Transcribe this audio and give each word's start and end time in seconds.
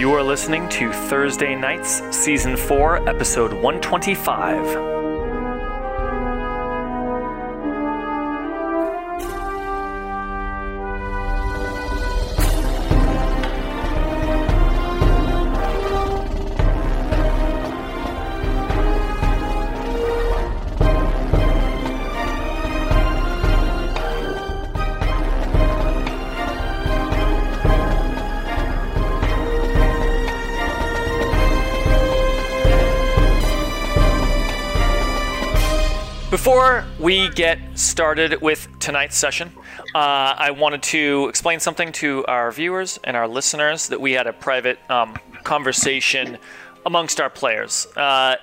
You 0.00 0.14
are 0.14 0.22
listening 0.22 0.66
to 0.70 0.90
Thursday 0.90 1.54
Nights, 1.54 2.00
Season 2.10 2.56
4, 2.56 3.06
Episode 3.06 3.52
125. 3.52 4.99
We 37.10 37.28
get 37.30 37.58
started 37.74 38.40
with 38.40 38.68
tonight's 38.78 39.16
session, 39.16 39.50
uh, 39.96 40.32
I 40.38 40.52
wanted 40.52 40.80
to 40.94 41.26
explain 41.28 41.58
something 41.58 41.90
to 41.94 42.24
our 42.26 42.52
viewers 42.52 43.00
and 43.02 43.16
our 43.16 43.26
listeners 43.26 43.88
that 43.88 44.00
we 44.00 44.12
had 44.12 44.28
a 44.28 44.32
private 44.32 44.78
um, 44.88 45.18
conversation 45.42 46.38
amongst 46.86 47.20
our 47.20 47.28
players. 47.28 47.88
Uh, 47.96 48.36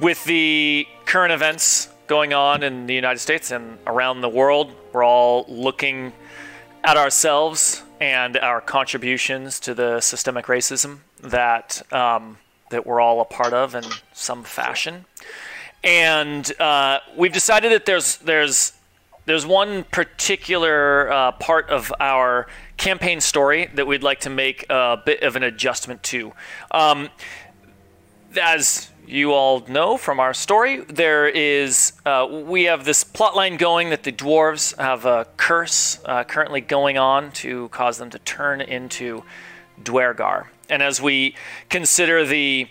with 0.00 0.24
the 0.24 0.88
current 1.04 1.34
events 1.34 1.90
going 2.06 2.32
on 2.32 2.62
in 2.62 2.86
the 2.86 2.94
United 2.94 3.18
States 3.18 3.50
and 3.50 3.76
around 3.86 4.22
the 4.22 4.30
world, 4.30 4.72
we're 4.94 5.04
all 5.04 5.44
looking 5.46 6.14
at 6.82 6.96
ourselves 6.96 7.82
and 8.00 8.38
our 8.38 8.62
contributions 8.62 9.60
to 9.60 9.74
the 9.74 10.00
systemic 10.00 10.46
racism 10.46 11.00
that 11.20 11.82
um, 11.92 12.38
that 12.70 12.86
we're 12.86 13.02
all 13.02 13.20
a 13.20 13.26
part 13.26 13.52
of 13.52 13.74
in 13.74 13.84
some 14.14 14.44
fashion 14.44 15.04
and 15.82 16.60
uh, 16.60 17.00
we've 17.16 17.32
decided 17.32 17.72
that 17.72 17.86
there's 17.86 18.18
there's 18.18 18.72
there's 19.26 19.44
one 19.44 19.84
particular 19.84 21.12
uh, 21.12 21.32
part 21.32 21.68
of 21.70 21.92
our 21.98 22.46
campaign 22.76 23.20
story 23.20 23.68
that 23.74 23.86
we'd 23.86 24.02
like 24.02 24.20
to 24.20 24.30
make 24.30 24.64
a 24.70 25.02
bit 25.04 25.22
of 25.22 25.34
an 25.34 25.42
adjustment 25.42 26.02
to. 26.04 26.32
Um, 26.70 27.08
as 28.40 28.90
you 29.06 29.32
all 29.32 29.60
know 29.66 29.96
from 29.96 30.20
our 30.20 30.34
story, 30.34 30.80
there 30.80 31.28
is 31.28 31.92
uh, 32.04 32.26
we 32.30 32.64
have 32.64 32.84
this 32.84 33.04
plot 33.04 33.34
line 33.34 33.56
going 33.56 33.90
that 33.90 34.02
the 34.02 34.12
dwarves 34.12 34.76
have 34.78 35.04
a 35.04 35.26
curse 35.36 36.00
uh, 36.04 36.24
currently 36.24 36.60
going 36.60 36.98
on 36.98 37.32
to 37.32 37.68
cause 37.68 37.98
them 37.98 38.10
to 38.10 38.18
turn 38.20 38.60
into 38.60 39.22
Duergar. 39.82 40.50
and 40.68 40.82
as 40.82 41.00
we 41.02 41.34
consider 41.68 42.24
the 42.24 42.68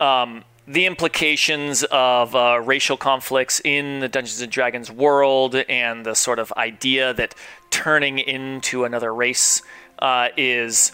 um, 0.00 0.44
the 0.68 0.86
implications 0.86 1.84
of 1.84 2.34
uh, 2.34 2.60
racial 2.64 2.96
conflicts 2.96 3.60
in 3.64 4.00
the 4.00 4.08
Dungeons 4.08 4.40
and 4.40 4.50
Dragons 4.50 4.90
world 4.90 5.54
and 5.54 6.04
the 6.04 6.14
sort 6.14 6.38
of 6.38 6.52
idea 6.56 7.14
that 7.14 7.34
turning 7.70 8.18
into 8.18 8.84
another 8.84 9.14
race 9.14 9.62
uh, 10.00 10.28
is, 10.36 10.92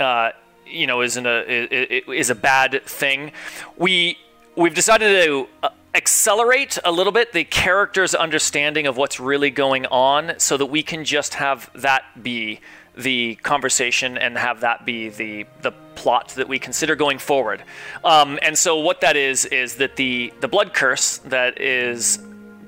uh, 0.00 0.30
you 0.66 0.86
know, 0.86 1.02
isn't 1.02 1.26
a 1.26 2.12
is 2.12 2.30
a 2.30 2.34
bad 2.34 2.82
thing. 2.84 3.32
We 3.76 4.18
we've 4.56 4.74
decided 4.74 5.24
to 5.24 5.48
uh, 5.62 5.68
accelerate 5.94 6.78
a 6.84 6.90
little 6.90 7.12
bit 7.12 7.32
the 7.32 7.44
character's 7.44 8.14
understanding 8.14 8.86
of 8.86 8.96
what's 8.96 9.20
really 9.20 9.50
going 9.50 9.86
on, 9.86 10.34
so 10.38 10.56
that 10.56 10.66
we 10.66 10.82
can 10.82 11.04
just 11.04 11.34
have 11.34 11.70
that 11.74 12.02
be 12.20 12.60
the 12.98 13.36
conversation 13.36 14.18
and 14.18 14.36
have 14.36 14.60
that 14.60 14.84
be 14.84 15.08
the 15.08 15.46
the 15.62 15.70
plot 15.94 16.28
that 16.36 16.48
we 16.48 16.58
consider 16.58 16.96
going 16.96 17.18
forward. 17.18 17.62
Um, 18.04 18.38
and 18.42 18.58
so 18.58 18.78
what 18.78 19.00
that 19.00 19.16
is 19.16 19.44
is 19.46 19.76
that 19.76 19.96
the 19.96 20.32
the 20.40 20.48
blood 20.48 20.74
curse 20.74 21.18
that 21.18 21.60
is 21.60 22.18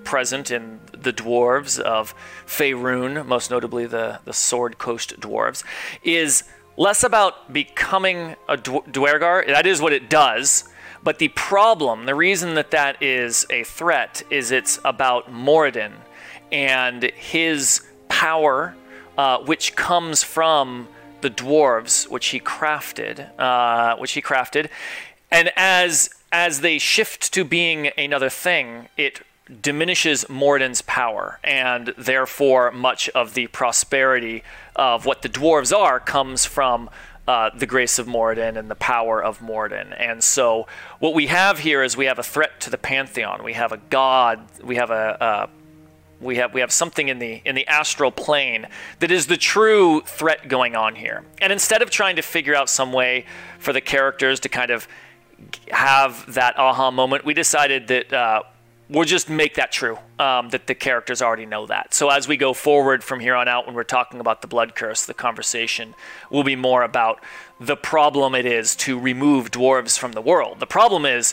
present 0.05 0.51
in 0.51 0.81
the 0.93 1.13
dwarves 1.13 1.79
of 1.79 2.15
Faerun, 2.47 3.27
most 3.27 3.51
notably 3.51 3.87
the 3.87 4.21
the 4.25 4.33
Sword 4.33 4.79
Coast 4.79 5.19
dwarves, 5.21 5.65
is 6.03 6.45
less 6.77 7.03
about 7.03 7.53
becoming 7.53 8.37
a 8.49 8.57
Duergar. 8.57 9.45
That 9.47 9.67
is 9.67 9.83
what 9.83 9.93
it 9.93 10.09
does. 10.09 10.65
But 11.03 11.19
the 11.19 11.29
problem, 11.29 12.05
the 12.05 12.15
reason 12.15 12.55
that 12.55 12.73
that 12.73 13.03
is 13.03 13.47
a 13.49 13.65
threat, 13.65 14.23
is 14.31 14.51
it's 14.51 14.79
about 14.85 15.33
Moradin 15.33 15.93
and 16.53 17.05
his 17.15 17.81
power 18.09 18.77
uh, 19.17 19.39
which 19.39 19.77
comes 19.77 20.23
from 20.23 20.89
the 21.21 21.31
dwarves, 21.31 22.09
which 22.09 22.29
he 22.29 22.41
crafted, 22.41 23.29
uh, 23.39 23.97
which 23.97 24.13
he 24.13 24.23
crafted, 24.23 24.69
and 25.31 25.51
as 25.57 26.11
as 26.33 26.61
they 26.61 26.79
shift 26.79 27.33
to 27.33 27.45
being 27.45 27.91
another 27.99 28.31
thing, 28.31 28.89
it 28.97 29.21
diminishes 29.63 30.25
Moradin's 30.29 30.83
power, 30.83 31.41
and 31.43 31.93
therefore 31.99 32.71
much 32.71 33.09
of 33.11 33.35
the 33.35 33.49
prosperity 33.49 34.45
of 34.77 35.07
what 35.07 35.23
the 35.23 35.29
dwarves 35.29 35.77
are 35.77 35.99
comes 35.99 36.47
from 36.47 36.89
uh, 37.27 37.51
the 37.55 37.67
grace 37.67 37.99
of 37.99 38.07
Moradin 38.07 38.57
and 38.57 38.71
the 38.71 38.75
power 38.75 39.23
of 39.23 39.41
Moradin. 39.41 39.95
And 39.99 40.23
so, 40.23 40.67
what 40.99 41.15
we 41.15 41.27
have 41.29 41.61
here 41.61 41.83
is 41.83 41.97
we 41.97 42.07
have 42.07 42.19
a 42.19 42.25
threat 42.25 42.61
to 42.61 42.71
the 42.71 42.79
pantheon. 42.79 43.45
We 43.45 43.53
have 43.55 43.73
a 43.73 43.77
god. 43.77 44.41
We 44.63 44.77
have 44.77 44.91
a, 44.91 45.17
a 45.21 45.60
we 46.21 46.37
have 46.37 46.53
we 46.53 46.61
have 46.61 46.73
something 46.73 47.09
in 47.09 47.19
the 47.19 47.41
in 47.45 47.55
the 47.55 47.67
astral 47.67 48.11
plane 48.11 48.67
that 48.99 49.11
is 49.11 49.27
the 49.27 49.37
true 49.37 50.03
threat 50.03 50.49
going 50.49 50.77
on 50.77 50.95
here. 50.95 51.25
And 51.41 51.53
instead 51.53 51.83
of 51.83 51.91
trying 51.91 52.17
to 52.17 52.23
figure 52.23 52.55
out 52.55 52.69
some 52.69 52.93
way 52.93 53.25
for 53.59 53.73
the 53.73 53.81
characters 53.81 54.41
to 54.41 54.49
kind 54.49 54.71
of 54.71 54.87
have 55.71 56.33
that 56.35 56.59
aha 56.59 56.91
moment, 56.91 57.25
we 57.25 57.33
decided 57.33 57.89
that 57.89 58.13
uh, 58.13 58.43
we'll 58.91 59.05
just 59.05 59.31
make 59.31 59.55
that 59.55 59.73
true. 59.73 59.99
Um, 60.19 60.51
that 60.51 60.67
the 60.67 60.75
characters 60.75 61.23
already 61.23 61.47
know 61.47 61.67
that. 61.67 61.95
So 61.95 62.11
as 62.11 62.29
we 62.29 62.37
go 62.37 62.53
forward 62.53 63.03
from 63.03 63.21
here 63.21 63.35
on 63.35 63.49
out, 63.49 63.67
when 63.67 63.75
we're 63.75 63.85
talking 63.85 64.21
about 64.21 64.43
the 64.43 64.49
blood 64.49 64.75
curse, 64.75 65.07
the 65.07 65.15
conversation 65.15 65.95
will 66.31 66.45
be 66.45 66.57
more 66.57 66.83
about 66.83 67.21
the 67.59 67.77
problem 67.77 68.35
it 68.35 68.45
is 68.45 68.77
to 68.77 68.99
remove 68.99 69.51
dwarves 69.51 69.99
from 69.99 70.13
the 70.13 70.21
world. 70.21 70.61
The 70.61 70.67
problem 70.67 71.07
is 71.07 71.33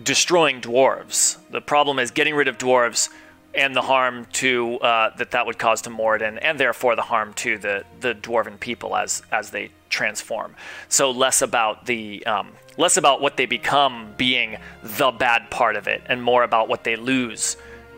destroying 0.00 0.60
dwarves. 0.60 1.38
The 1.50 1.60
problem 1.60 1.98
is 1.98 2.12
getting 2.12 2.36
rid 2.36 2.46
of 2.46 2.58
dwarves 2.58 3.08
and 3.54 3.74
the 3.74 3.82
harm 3.82 4.26
to 4.34 4.78
uh, 4.80 5.16
that 5.16 5.30
that 5.32 5.46
would 5.46 5.58
cause 5.58 5.82
to 5.82 5.90
Moradin, 5.90 6.38
and 6.40 6.58
therefore 6.58 6.96
the 6.96 7.02
harm 7.02 7.32
to 7.34 7.58
the 7.58 7.84
the 8.00 8.14
dwarven 8.14 8.58
people 8.58 8.96
as 8.96 9.22
as 9.32 9.50
they 9.50 9.70
transform. 9.88 10.54
So 10.88 11.10
less 11.10 11.42
about 11.42 11.86
the 11.86 12.24
um, 12.26 12.52
less 12.76 12.96
about 12.96 13.20
what 13.20 13.36
they 13.36 13.46
become 13.46 14.14
being 14.16 14.58
the 14.82 15.10
bad 15.10 15.50
part 15.50 15.76
of 15.76 15.88
it, 15.88 16.02
and 16.06 16.22
more 16.22 16.42
about 16.42 16.68
what 16.68 16.84
they 16.84 16.96
lose 16.96 17.56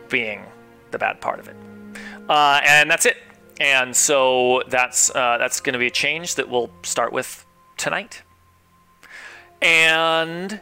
being 0.09 0.43
the 0.91 0.97
bad 0.97 1.21
part 1.21 1.39
of 1.39 1.47
it. 1.47 1.55
Uh, 2.29 2.61
and 2.65 2.89
that's 2.89 3.05
it. 3.05 3.17
And 3.59 3.95
so 3.95 4.63
that's 4.69 5.13
uh, 5.13 5.37
that's 5.37 5.59
going 5.59 5.73
to 5.73 5.79
be 5.79 5.87
a 5.87 5.91
change 5.91 6.35
that 6.35 6.49
we'll 6.49 6.71
start 6.83 7.13
with 7.13 7.45
tonight. 7.77 8.23
And 9.61 10.59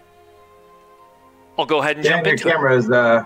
I'll 1.58 1.66
go 1.66 1.80
ahead 1.80 1.96
and 1.96 2.06
yeah, 2.06 2.12
jump 2.12 2.26
your 2.26 2.34
into 2.34 2.44
camera 2.44 2.76
is 2.76 2.90
uh, 2.90 3.26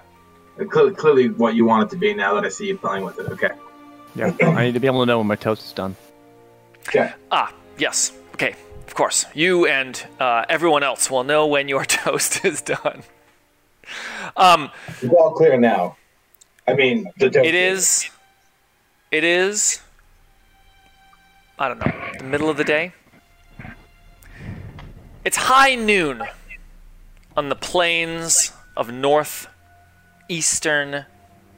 clearly, 0.69 0.93
clearly 0.93 1.29
what 1.29 1.55
you 1.55 1.65
want 1.65 1.87
it 1.87 1.95
to 1.95 1.99
be 1.99 2.13
now 2.13 2.33
that 2.35 2.45
I 2.45 2.49
see 2.49 2.67
you 2.67 2.77
playing 2.77 3.03
with 3.03 3.19
it. 3.19 3.29
Okay. 3.31 3.49
Yeah, 4.15 4.31
I 4.41 4.65
need 4.65 4.73
to 4.75 4.79
be 4.79 4.87
able 4.87 5.01
to 5.01 5.05
know 5.05 5.17
when 5.17 5.27
my 5.27 5.35
toast 5.35 5.65
is 5.65 5.73
done. 5.73 5.95
Okay. 6.87 7.11
Ah, 7.31 7.51
yes. 7.77 8.11
Okay, 8.33 8.55
of 8.87 8.93
course. 8.93 9.25
You 9.33 9.65
and 9.65 10.01
uh, 10.19 10.45
everyone 10.49 10.83
else 10.83 11.09
will 11.09 11.23
know 11.23 11.47
when 11.47 11.67
your 11.67 11.85
toast 11.99 12.45
is 12.45 12.61
done. 12.61 13.03
Um, 14.37 14.69
It's 15.01 15.13
all 15.13 15.31
clear 15.31 15.57
now. 15.57 15.97
I 16.67 16.73
mean, 16.73 17.11
the 17.17 17.29
toast 17.29 17.45
it 17.45 17.55
is. 17.55 18.09
It 19.11 19.23
is. 19.23 19.81
I 21.59 21.67
don't 21.67 21.79
know. 21.79 21.91
The 22.17 22.23
middle 22.23 22.49
of 22.49 22.57
the 22.57 22.63
day. 22.63 22.93
It's 25.25 25.37
high 25.37 25.75
noon 25.75 26.23
on 27.37 27.49
the 27.49 27.55
plains 27.55 28.51
of 28.75 28.91
north 28.91 29.47
eastern 30.29 31.05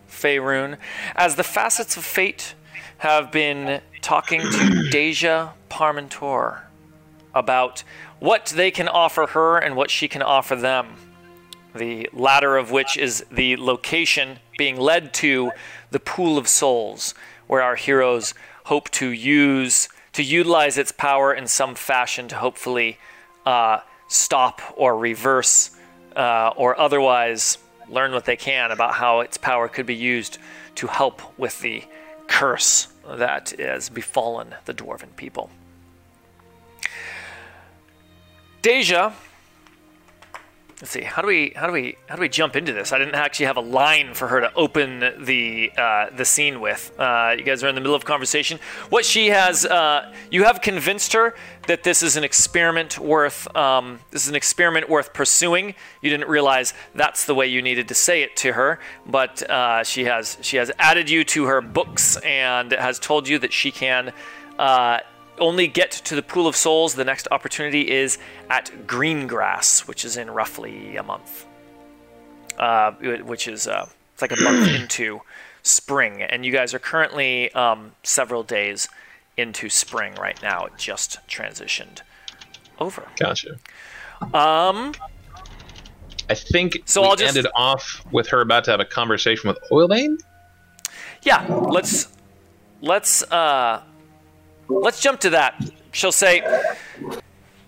Faerun, 0.09 0.77
as 1.15 1.35
the 1.35 1.43
facets 1.43 1.97
of 1.97 2.05
fate 2.05 2.55
have 2.99 3.31
been 3.31 3.81
talking 4.01 4.39
to 4.39 4.89
Deja 4.91 5.49
Parmentor 5.69 6.61
about 7.33 7.83
what 8.19 8.45
they 8.55 8.71
can 8.71 8.87
offer 8.87 9.27
her 9.27 9.57
and 9.57 9.75
what 9.75 9.91
she 9.91 10.07
can 10.07 10.21
offer 10.21 10.55
them. 10.55 10.95
The 11.75 12.09
latter 12.13 12.55
of 12.55 12.71
which 12.71 12.97
is 12.97 13.25
the 13.29 13.57
location 13.57 14.39
being 14.57 14.77
led 14.77 15.13
to 15.15 15.51
the 15.91 15.99
Pool 15.99 16.37
of 16.37 16.47
Souls, 16.47 17.13
where 17.47 17.61
our 17.61 17.75
heroes 17.75 18.33
hope 18.65 18.89
to 18.91 19.09
use 19.09 19.89
to 20.13 20.23
utilize 20.23 20.77
its 20.77 20.93
power 20.93 21.33
in 21.33 21.45
some 21.45 21.75
fashion 21.75 22.29
to 22.29 22.35
hopefully 22.37 22.97
uh, 23.45 23.81
stop 24.07 24.61
or 24.77 24.97
reverse 24.97 25.71
uh, 26.15 26.53
or 26.55 26.79
otherwise 26.79 27.57
learn 27.89 28.11
what 28.11 28.25
they 28.25 28.35
can 28.35 28.71
about 28.71 28.95
how 28.95 29.19
its 29.19 29.37
power 29.37 29.67
could 29.67 29.85
be 29.85 29.95
used 29.95 30.37
to 30.75 30.87
help 30.87 31.21
with 31.37 31.59
the 31.61 31.83
curse 32.27 32.87
that 33.07 33.51
has 33.59 33.89
befallen 33.89 34.55
the 34.65 34.73
dwarven 34.73 35.15
people. 35.15 35.49
Deja. 38.61 39.13
Let's 40.81 40.91
see. 40.91 41.03
How 41.03 41.21
do 41.21 41.29
we 41.29 41.53
how 41.55 41.67
do 41.67 41.73
we 41.73 41.95
how 42.07 42.17
do 42.17 42.21
we 42.21 42.27
jump 42.27 42.57
into 42.57 42.73
this? 42.73 42.91
I 42.91 42.97
didn't 42.97 43.15
actually 43.15 43.45
have 43.45 43.55
a 43.55 43.61
line 43.61 44.13
for 44.13 44.27
her 44.27 44.41
to 44.41 44.53
open 44.55 44.99
the 45.23 45.71
uh, 45.77 46.09
the 46.13 46.25
scene 46.25 46.59
with. 46.59 46.91
Uh, 46.99 47.33
you 47.37 47.45
guys 47.45 47.63
are 47.63 47.69
in 47.69 47.75
the 47.75 47.81
middle 47.81 47.95
of 47.95 48.03
conversation. 48.03 48.59
What 48.89 49.05
she 49.05 49.27
has, 49.27 49.65
uh, 49.65 50.11
you 50.29 50.43
have 50.43 50.59
convinced 50.59 51.13
her 51.13 51.33
that 51.67 51.83
this 51.83 52.03
is 52.03 52.17
an 52.17 52.25
experiment 52.25 52.99
worth 52.99 53.47
um, 53.55 54.01
this 54.11 54.23
is 54.23 54.27
an 54.27 54.35
experiment 54.35 54.89
worth 54.89 55.13
pursuing. 55.13 55.75
You 56.01 56.09
didn't 56.09 56.27
realize 56.27 56.73
that's 56.93 57.23
the 57.23 57.35
way 57.35 57.47
you 57.47 57.61
needed 57.61 57.87
to 57.87 57.95
say 57.95 58.21
it 58.23 58.35
to 58.37 58.51
her, 58.51 58.79
but 59.05 59.49
uh, 59.49 59.85
she 59.85 60.03
has 60.03 60.37
she 60.41 60.57
has 60.57 60.71
added 60.77 61.09
you 61.09 61.23
to 61.23 61.45
her 61.45 61.61
books 61.61 62.17
and 62.17 62.73
has 62.73 62.99
told 62.99 63.29
you 63.29 63.39
that 63.39 63.53
she 63.53 63.71
can. 63.71 64.11
Only 65.37 65.67
get 65.67 65.91
to 65.91 66.15
the 66.15 66.21
Pool 66.23 66.47
of 66.47 66.55
Souls. 66.55 66.95
The 66.95 67.03
next 67.03 67.27
opportunity 67.31 67.91
is 67.91 68.17
at 68.49 68.71
Greengrass, 68.87 69.87
which 69.87 70.05
is 70.05 70.15
in 70.17 70.31
roughly 70.31 70.95
a 70.95 71.03
month. 71.03 71.45
Uh, 72.57 72.91
which 73.23 73.47
is 73.49 73.67
uh, 73.67 73.87
it's 74.13 74.21
like 74.21 74.31
a 74.31 74.41
month 74.41 74.69
into 74.81 75.19
spring, 75.63 76.21
and 76.21 76.45
you 76.45 76.51
guys 76.53 76.73
are 76.73 76.79
currently 76.79 77.51
um, 77.53 77.91
several 78.03 78.43
days 78.43 78.87
into 79.35 79.67
spring 79.69 80.15
right 80.15 80.41
now. 80.41 80.65
It 80.65 80.73
just 80.77 81.19
transitioned 81.27 81.99
over. 82.79 83.05
Gotcha. 83.19 83.57
Um, 84.33 84.93
I 86.29 86.33
think 86.35 86.77
So 86.85 87.01
we 87.01 87.07
I'll 87.09 87.15
just- 87.17 87.35
ended 87.35 87.51
off 87.55 88.05
with 88.13 88.27
her 88.29 88.39
about 88.39 88.63
to 88.65 88.71
have 88.71 88.79
a 88.79 88.85
conversation 88.85 89.49
with 89.49 89.59
Oilbane. 89.69 90.17
yeah, 91.23 91.45
let's 91.47 92.07
let's 92.81 93.21
uh, 93.23 93.81
let's 94.67 95.01
jump 95.01 95.19
to 95.21 95.31
that. 95.31 95.63
She'll 95.91 96.11
say, 96.11 96.41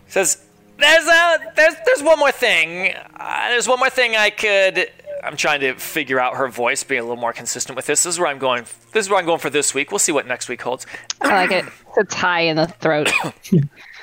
says, 0.07 0.45
"There's 0.77 1.07
a 1.07 1.37
there's 1.55 1.75
there's 1.85 2.03
one 2.03 2.19
more 2.19 2.31
thing. 2.31 2.93
Uh, 3.15 3.49
there's 3.49 3.67
one 3.67 3.79
more 3.79 3.89
thing 3.89 4.15
I 4.15 4.29
could." 4.29 4.91
I'm 5.23 5.35
trying 5.35 5.61
to 5.61 5.73
figure 5.73 6.19
out 6.19 6.35
her 6.37 6.47
voice, 6.47 6.83
being 6.83 7.01
a 7.01 7.03
little 7.03 7.17
more 7.17 7.33
consistent 7.33 7.75
with 7.75 7.87
this. 7.87 8.03
This 8.03 8.15
is 8.15 8.19
where 8.19 8.27
I'm 8.27 8.37
going. 8.37 8.65
This 8.91 9.05
is 9.05 9.09
where 9.09 9.19
I'm 9.19 9.25
going 9.25 9.39
for 9.39 9.49
this 9.49 9.73
week. 9.73 9.91
We'll 9.91 9.99
see 9.99 10.11
what 10.11 10.27
next 10.27 10.47
week 10.47 10.61
holds. 10.61 10.85
I 11.21 11.29
like 11.29 11.51
it. 11.51 11.65
It's 11.99 12.13
high 12.13 12.41
in 12.41 12.57
the 12.57 12.67
throat. 12.67 13.11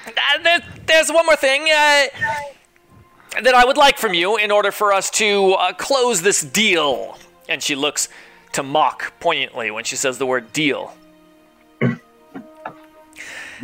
Uh, 0.06 0.42
there, 0.42 0.58
there's 0.84 1.10
one 1.10 1.24
more 1.24 1.36
thing 1.36 1.62
uh, 1.62 2.06
that 3.42 3.54
I 3.54 3.64
would 3.64 3.78
like 3.78 3.96
from 3.96 4.12
you 4.12 4.36
in 4.36 4.50
order 4.50 4.70
for 4.70 4.92
us 4.92 5.08
to 5.12 5.52
uh, 5.52 5.72
close 5.72 6.20
this 6.20 6.42
deal. 6.42 7.16
And 7.48 7.62
she 7.62 7.74
looks 7.74 8.10
to 8.52 8.62
mock 8.62 9.18
poignantly 9.18 9.70
when 9.70 9.84
she 9.84 9.96
says 9.96 10.18
the 10.18 10.26
word 10.26 10.52
deal. 10.52 10.94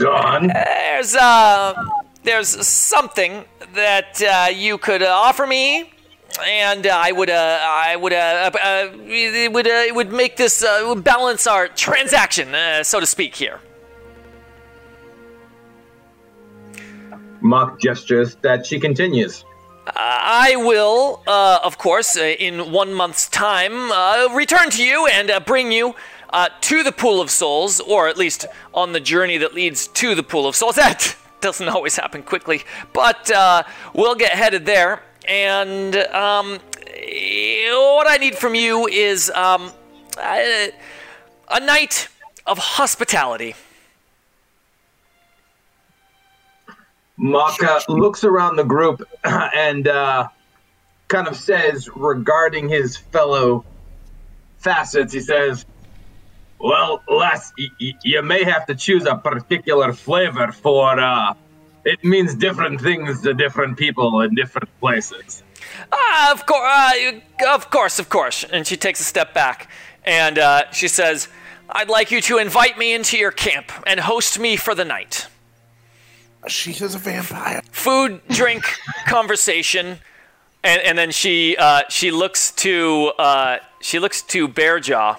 Go 0.00 0.12
on. 0.12 0.49
There's 0.49 1.14
uh, 1.14 1.75
there's 2.25 2.49
something 2.67 3.44
that 3.75 4.23
uh, 4.23 4.49
you 4.50 4.79
could 4.79 5.02
uh, 5.02 5.08
offer 5.08 5.47
me, 5.47 5.93
and 6.47 6.87
uh, 6.87 6.97
I 6.97 7.12
would 7.12 7.29
uh, 7.29 7.58
I 7.61 7.97
would 7.97 8.14
uh, 8.14 8.50
uh, 8.55 8.88
it 9.05 9.52
would 9.52 9.67
uh, 9.67 9.85
it 9.88 9.94
would 9.94 10.11
make 10.11 10.38
this 10.38 10.64
uh, 10.64 10.85
would 10.88 11.05
balance 11.05 11.47
our 11.47 11.69
transaction, 11.69 12.55
uh, 12.55 12.82
so 12.82 12.99
to 12.99 13.05
speak. 13.05 13.37
Here. 13.37 13.61
Mock 17.43 17.79
gestures 17.79 18.37
that 18.37 18.64
she 18.64 18.81
continues. 18.81 19.44
I 19.97 20.56
will, 20.56 21.23
uh, 21.26 21.58
of 21.64 21.76
course, 21.79 22.17
uh, 22.17 22.23
in 22.23 22.70
one 22.70 22.94
month's 22.94 23.29
time, 23.29 23.91
uh, 23.91 24.29
return 24.32 24.70
to 24.70 24.85
you 24.85 25.06
and 25.08 25.31
uh, 25.31 25.41
bring 25.41 25.73
you 25.73 25.94
uh, 26.32 26.49
to 26.62 26.82
the 26.82 26.93
Pool 26.93 27.21
of 27.21 27.31
Souls, 27.31 27.81
or 27.81 28.09
at 28.09 28.17
least 28.17 28.47
on 28.73 28.93
the 28.93 29.00
journey 29.00 29.38
that 29.38 29.55
leads 29.55 29.88
to 29.88 30.15
the 30.15 30.23
Pool 30.23 30.47
of 30.47 30.56
Souls. 30.56 30.79
That 30.91 31.17
doesn't 31.41 31.69
always 31.69 31.97
happen 31.97 32.23
quickly, 32.23 32.62
but 32.93 33.31
uh, 33.31 33.62
we'll 33.94 34.15
get 34.15 34.32
headed 34.32 34.67
there. 34.67 35.03
And 35.27 35.97
um, 35.97 36.59
what 36.87 38.06
I 38.11 38.19
need 38.21 38.35
from 38.35 38.55
you 38.55 38.87
is 38.88 39.31
um, 39.31 39.73
a, 40.19 40.71
a 41.50 41.61
night 41.61 42.09
of 42.47 42.59
hospitality. 42.59 43.55
Maka 47.17 47.81
looks 47.88 48.25
around 48.25 48.56
the 48.56 48.65
group 48.65 49.06
and 49.25 49.87
uh, 49.87 50.29
kind 51.09 51.29
of 51.29 51.37
says 51.37 51.88
regarding 51.94 52.69
his 52.69 52.97
fellow 52.97 53.65
facets, 54.59 55.12
he 55.12 55.21
says, 55.21 55.67
Well, 56.61 57.03
Les, 57.09 57.53
y- 57.59 57.69
y- 57.81 57.95
you 58.05 58.23
may 58.23 58.45
have 58.45 58.67
to 58.67 58.75
choose 58.75 59.07
a 59.07 59.17
particular 59.17 59.93
flavor 59.93 60.53
for, 60.53 61.01
uh, 61.01 61.35
it 61.85 62.05
means 62.05 62.35
different 62.35 62.81
things 62.81 63.23
to 63.23 63.33
different 63.35 63.79
people 63.79 64.21
in 64.21 64.35
different 64.35 64.69
places. 64.81 65.43
Ah, 65.93 66.33
of 66.33 66.45
course, 66.47 66.71
uh, 66.71 67.55
of 67.55 67.71
course, 67.71 67.99
of 67.99 68.09
course. 68.11 68.45
And 68.45 68.67
she 68.67 68.77
takes 68.77 69.01
a 69.01 69.05
step 69.05 69.33
back 69.33 69.71
and 70.05 70.39
uh, 70.39 70.71
she 70.73 70.89
says, 70.89 71.29
"I'd 71.71 71.89
like 71.89 72.11
you 72.11 72.21
to 72.23 72.39
invite 72.39 72.77
me 72.79 72.93
into 72.95 73.17
your 73.17 73.31
camp 73.31 73.73
and 73.87 74.01
host 74.01 74.39
me 74.39 74.57
for 74.57 74.75
the 74.75 74.85
night. 74.85 75.27
She 76.49 76.71
is 76.73 76.95
a 76.95 76.99
vampire. 76.99 77.62
Food, 77.73 78.21
drink, 78.29 78.65
conversation." 79.07 79.99
And, 80.62 80.83
and 80.83 80.99
then 80.99 81.11
she 81.11 81.57
uh, 81.57 81.83
she 81.89 82.11
looks 82.11 82.53
to 82.53 83.12
uh, 83.19 83.59
she 83.81 83.99
looks 83.99 84.21
to 84.23 84.47
Bearjaw 84.49 85.17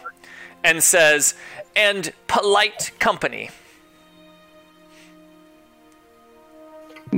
and 0.63 0.81
says, 0.83 1.35
"And 1.75 2.11
polite 2.27 2.91
company." 2.99 3.49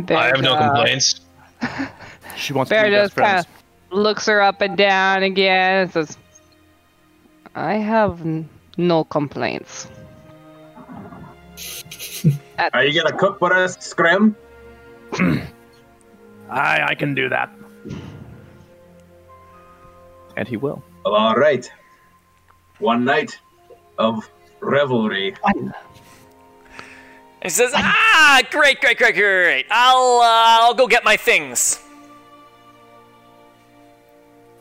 I 0.10 0.28
have 0.28 0.42
no 0.42 0.54
uh, 0.54 0.74
complaints. 0.76 1.22
She 2.36 2.52
wants 2.52 2.70
to 2.70 2.76
be 2.76 2.90
best 2.90 3.14
just 3.14 3.16
kind 3.16 3.46
friends. 3.46 3.48
looks 3.92 4.26
her 4.26 4.42
up 4.42 4.62
and 4.62 4.76
down 4.76 5.22
again 5.24 5.84
and 5.84 5.92
says, 5.92 6.18
I 7.56 7.76
have 7.76 8.22
n- 8.22 8.50
no 8.76 9.04
complaints. 9.04 9.88
Are 12.74 12.84
you 12.84 13.00
going 13.00 13.12
to 13.12 13.18
cook 13.18 13.38
for 13.40 13.54
us, 13.54 13.78
Scrim? 13.80 14.36
I 16.50 16.82
I 16.82 16.96
can 16.96 17.14
do 17.14 17.30
that. 17.30 17.52
And 20.36 20.48
he 20.48 20.58
will. 20.58 20.84
Well, 21.06 21.14
all 21.14 21.36
right. 21.36 21.70
One 22.84 23.06
night 23.06 23.40
of 23.98 24.30
revelry. 24.60 25.34
He 27.42 27.50
says, 27.50 27.72
"Ah, 27.74 28.42
great, 28.52 28.82
great, 28.82 28.98
great, 28.98 29.16
great! 29.16 29.66
I'll 29.72 30.20
uh, 30.20 30.66
I'll 30.66 30.74
go 30.74 30.86
get 30.88 31.06
my 31.06 31.16
things." 31.16 31.82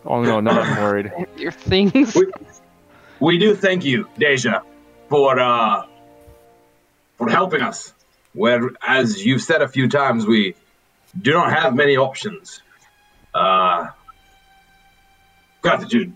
Oh 0.05 0.23
no, 0.23 0.39
no, 0.39 0.53
I'm 0.53 0.81
worried. 0.81 1.11
your 1.37 1.51
things. 1.51 2.15
We, 2.15 2.27
we 3.19 3.39
do 3.39 3.57
thank 3.57 3.85
you, 3.85 4.09
Deja, 4.17 4.63
for 5.09 5.41
uh, 5.41 5.87
for 7.19 7.29
helping 7.29 7.61
us. 7.61 7.93
Where, 8.35 8.71
as 8.87 9.27
you've 9.27 9.43
said 9.43 9.63
a 9.63 9.69
few 9.69 9.89
times, 9.89 10.27
we 10.27 10.55
do 11.21 11.33
not 11.33 11.53
have 11.53 11.75
many 11.75 11.97
options. 11.97 12.63
Uh, 13.35 13.89
gratitude. 15.61 16.15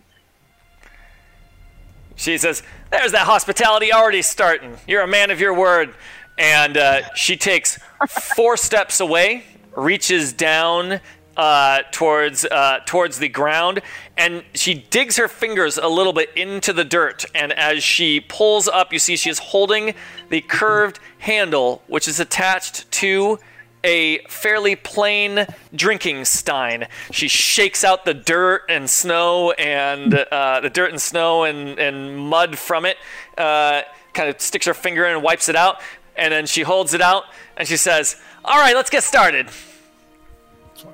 She 2.17 2.39
says, 2.39 2.63
"There's 2.91 3.13
that 3.13 3.27
hospitality 3.27 3.93
already 3.93 4.23
starting. 4.23 4.77
You're 4.89 5.03
a 5.03 5.09
man 5.09 5.31
of 5.31 5.41
your 5.41 5.55
word." 5.55 5.95
And 6.39 6.77
uh, 6.77 7.15
she 7.15 7.37
takes 7.37 7.79
four 8.09 8.57
steps 8.57 9.01
away, 9.01 9.45
reaches 9.75 10.33
down 10.33 11.01
uh, 11.37 11.83
towards 11.93 12.45
uh, 12.47 12.81
towards 12.87 13.19
the 13.19 13.29
ground, 13.29 13.83
and 14.17 14.43
she 14.55 14.75
digs 14.75 15.17
her 15.17 15.29
fingers 15.29 15.77
a 15.79 15.89
little 15.89 16.13
bit 16.13 16.31
into 16.37 16.73
the 16.73 16.85
dirt. 16.85 17.25
And 17.35 17.53
as 17.53 17.85
she 17.85 18.21
pulls 18.21 18.69
up, 18.69 18.93
you 18.93 18.99
see 18.99 19.17
she 19.17 19.31
is 19.31 19.39
holding 19.39 19.95
the 20.31 20.41
curved 20.41 20.99
handle, 21.19 21.83
which 21.87 22.09
is 22.09 22.21
attached 22.21 22.91
to 22.93 23.39
a 23.87 24.19
fairly 24.29 24.77
plain 24.77 25.47
drinking 25.75 26.25
stein. 26.27 26.89
She 27.13 27.29
shakes 27.29 27.85
out 27.85 28.05
the 28.05 28.13
dirt 28.13 28.63
and 28.69 28.91
snow 28.91 29.53
and 29.53 30.13
uh, 30.15 30.61
the 30.61 30.69
dirt 30.69 30.91
and 30.91 31.01
snow 31.01 31.45
and, 31.45 31.79
and 31.79 32.19
mud 32.19 32.59
from 32.59 32.85
it. 32.85 32.97
Uh, 33.39 33.83
kind 34.13 34.29
of 34.29 34.41
sticks 34.41 34.67
her 34.67 34.75
finger 34.75 35.07
in 35.07 35.15
and 35.15 35.23
wipes 35.23 35.49
it 35.49 35.57
out, 35.57 35.81
and 36.17 36.33
then 36.33 36.47
she 36.47 36.63
holds 36.63 36.93
it 36.95 37.01
out 37.01 37.25
and 37.57 37.69
she 37.69 37.77
says, 37.77 38.17
"All 38.45 38.59
right, 38.59 38.75
let's 38.75 38.91
get 38.91 39.05
started." 39.05 39.49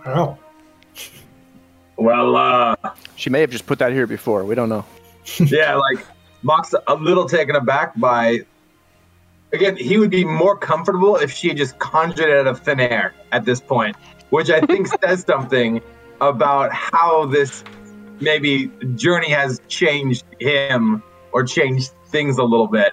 Wow. 0.05 0.39
Well, 1.97 2.37
uh, 2.37 2.77
She 3.17 3.31
may 3.31 3.41
have 3.41 3.51
just 3.51 3.67
put 3.67 3.79
that 3.79 3.93
here 3.93 4.07
before. 4.07 4.45
We 4.45 4.55
don't 4.55 4.69
know. 4.69 4.85
yeah, 5.39 5.77
like 5.77 6.05
Mock's 6.43 6.75
a 6.87 6.95
little 6.95 7.29
taken 7.29 7.57
aback 7.57 7.99
by. 7.99 8.41
Again, 9.53 9.77
he 9.77 9.99
would 9.99 10.11
be 10.11 10.25
more 10.25 10.57
comfortable 10.57 11.17
if 11.17 11.31
she 11.31 11.49
had 11.49 11.57
just 11.59 11.79
conjured 11.79 12.31
it 12.31 12.39
out 12.39 12.47
of 12.47 12.61
thin 12.61 12.81
air 12.81 13.15
at 13.33 13.45
this 13.45 13.61
point, 13.61 13.97
which 14.31 14.51
I 14.51 14.61
think 14.61 14.87
says 15.03 15.25
something 15.27 15.83
about 16.21 16.73
how 16.73 17.27
this 17.27 17.65
maybe 18.21 18.71
journey 18.95 19.31
has 19.31 19.61
changed 19.69 20.25
him 20.41 21.03
or 21.33 21.45
changed 21.45 21.93
things 22.07 22.39
a 22.39 22.45
little 22.45 22.69
bit. 22.69 22.93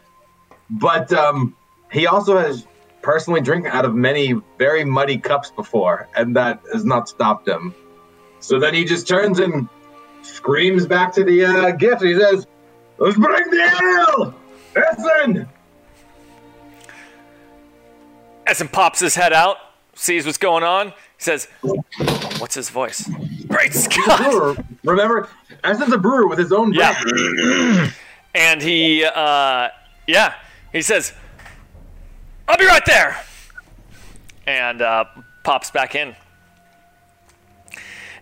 But 0.70 1.14
um, 1.14 1.56
he 1.92 2.08
also 2.08 2.38
has 2.38 2.68
personally 3.02 3.42
drink 3.42 3.66
out 3.66 3.86
of 3.86 3.96
many 3.96 4.34
very 4.58 4.84
muddy 4.84 5.18
cups 5.18 5.52
before, 5.52 6.10
and 6.16 6.36
that 6.36 6.62
has 6.74 6.84
not 6.84 7.08
stopped 7.08 7.48
him. 7.48 7.74
So 8.40 8.60
then 8.60 8.74
he 8.74 8.84
just 8.84 9.08
turns 9.08 9.40
and 9.40 9.70
screams 10.22 10.86
back 10.86 11.14
to 11.14 11.24
the 11.24 11.46
uh, 11.46 11.72
gift. 11.72 12.04
He 12.04 12.16
says, 12.16 12.46
"Let's 12.98 13.18
bring 13.18 13.50
the 13.50 14.06
ale! 14.10 14.36
Listen!" 14.76 15.50
Essen 18.50 18.68
pops 18.68 19.00
his 19.00 19.16
head 19.16 19.32
out, 19.32 19.58
sees 19.94 20.26
what's 20.26 20.38
going 20.38 20.64
on. 20.64 20.88
He 20.90 20.94
says, 21.18 21.48
"What's 22.40 22.56
his 22.56 22.70
voice?" 22.70 23.10
Great 23.48 23.74
Scott! 23.74 24.20
Brewer, 24.20 24.58
remember, 24.84 25.30
Essen's 25.64 25.94
a 25.94 25.98
brewer 25.98 26.28
with 26.28 26.40
his 26.40 26.52
own 26.52 26.74
Yeah. 26.74 27.90
And 28.36 28.62
he, 28.62 29.04
uh, 29.04 29.70
yeah, 30.08 30.36
he 30.72 30.84
says, 30.84 31.14
"I'll 32.48 32.58
be 32.58 32.66
right 32.68 32.86
there," 32.86 33.20
and 34.46 34.84
uh, 34.84 35.06
pops 35.44 35.72
back 35.72 35.96
in. 35.96 36.16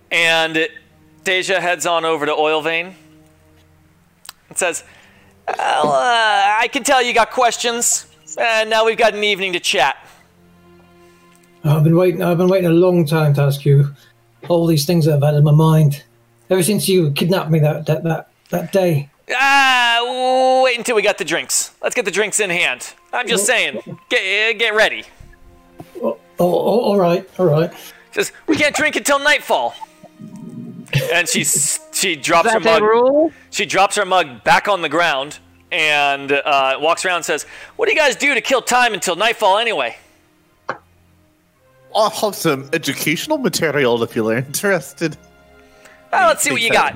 And 0.09 0.69
Deja 1.25 1.59
heads 1.59 1.85
on 1.85 2.05
over 2.05 2.25
to 2.25 2.31
Oil 2.33 2.61
Vein 2.61 2.95
and 4.47 4.57
says, 4.57 4.85
well, 5.57 5.91
uh, 5.91 6.57
I 6.59 6.69
can 6.71 6.83
tell 6.83 7.01
you 7.01 7.13
got 7.13 7.31
questions, 7.31 8.07
and 8.37 8.69
now 8.69 8.85
we've 8.85 8.97
got 8.97 9.13
an 9.13 9.23
evening 9.23 9.53
to 9.53 9.59
chat. 9.59 9.97
I've 11.63 11.83
been 11.83 11.95
waiting. 11.95 12.21
I've 12.23 12.37
been 12.37 12.47
waiting 12.47 12.69
a 12.69 12.73
long 12.73 13.05
time 13.05 13.33
to 13.35 13.41
ask 13.41 13.65
you 13.65 13.93
all 14.47 14.65
these 14.67 14.85
things 14.85 15.05
that 15.05 15.15
I've 15.15 15.23
had 15.23 15.35
in 15.35 15.43
my 15.43 15.51
mind 15.51 16.03
ever 16.49 16.63
since 16.63 16.87
you 16.87 17.11
kidnapped 17.11 17.49
me 17.51 17.59
that 17.59 17.85
that 17.87 18.03
that, 18.03 18.29
that 18.49 18.71
day. 18.71 19.09
Ah, 19.35 20.61
wait 20.63 20.77
until 20.77 20.95
we 20.95 21.01
got 21.01 21.17
the 21.17 21.25
drinks. 21.25 21.71
Let's 21.81 21.95
get 21.95 22.05
the 22.05 22.11
drinks 22.11 22.39
in 22.39 22.49
hand. 22.49 22.93
I'm 23.11 23.27
just 23.27 23.45
saying, 23.45 23.81
get 24.09 24.57
get 24.57 24.73
ready. 24.73 25.03
Oh, 26.01 26.17
oh, 26.39 26.79
all 26.79 26.97
right, 26.99 27.27
all 27.39 27.45
right. 27.47 27.73
Says 28.13 28.31
we 28.47 28.55
can't 28.55 28.75
drink 28.75 28.95
until 28.95 29.19
nightfall. 29.19 29.75
And 31.13 31.27
she 31.27 31.43
she 31.43 32.15
drops 32.15 32.49
her 32.51 32.59
That's 32.59 32.65
a 32.65 32.79
mug. 32.79 32.81
rule. 32.81 33.31
She 33.49 33.65
drops 33.65 33.95
her 33.97 34.05
mug 34.05 34.43
back 34.43 34.67
on 34.69 34.81
the 34.81 34.89
ground 34.89 35.39
and 35.71 36.31
uh, 36.31 36.77
walks 36.79 37.03
around 37.03 37.17
and 37.17 37.25
says, 37.25 37.43
"What 37.75 37.87
do 37.87 37.93
you 37.93 37.97
guys 37.99 38.15
do 38.15 38.33
to 38.33 38.39
kill 38.41 38.61
time 38.61 38.93
until 38.93 39.15
nightfall 39.17 39.57
anyway?" 39.57 39.97
I'll 41.97 42.09
have 42.11 42.35
some 42.35 42.69
educational 42.73 43.37
material 43.39 44.01
if 44.03 44.15
you're 44.15 44.37
interested. 44.37 45.17
Ah, 46.13 46.27
let's 46.27 46.43
see 46.43 46.51
what 46.51 46.61
you 46.61 46.71
got. 46.71 46.95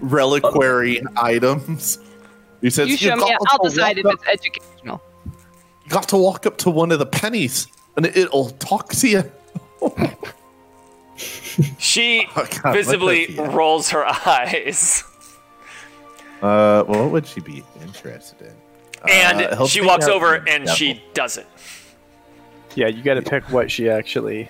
Reliquary 0.00 1.02
items. 1.16 1.98
He 2.60 2.70
says, 2.70 2.88
You 2.88 2.96
show 2.96 3.14
"You've 3.14 3.18
me. 3.24 3.36
I'll 3.48 3.62
decide 3.62 3.98
if 3.98 4.06
up- 4.06 4.14
it's 4.14 4.26
educational. 4.26 5.00
You 5.26 5.90
got 5.90 6.08
to 6.08 6.16
walk 6.16 6.46
up 6.46 6.56
to 6.58 6.70
one 6.70 6.90
of 6.90 6.98
the 6.98 7.06
pennies, 7.06 7.66
and 7.96 8.06
it'll 8.06 8.50
talk 8.50 8.90
to 8.94 9.08
you." 9.08 9.32
She 11.78 12.26
Oh, 12.36 12.46
God, 12.62 12.72
visibly 12.72 13.26
does 13.26 13.34
he 13.36 13.42
have? 13.42 13.54
rolls 13.54 13.90
her 13.90 14.04
eyes, 14.06 15.02
Uh, 16.40 16.84
well, 16.86 17.02
what 17.04 17.10
would 17.10 17.26
she 17.26 17.40
be 17.40 17.64
interested 17.80 18.40
in? 18.42 18.52
and 19.10 19.42
Uh, 19.42 19.66
she 19.66 19.80
walks 19.80 20.06
over 20.06 20.34
and 20.36 20.64
devil. 20.64 20.74
she 20.74 21.02
does 21.14 21.36
it. 21.36 21.46
Yeah, 22.78 22.86
you 22.86 23.02
got 23.02 23.14
to 23.14 23.22
pick 23.22 23.42
what 23.50 23.72
she 23.72 23.90
actually. 23.90 24.48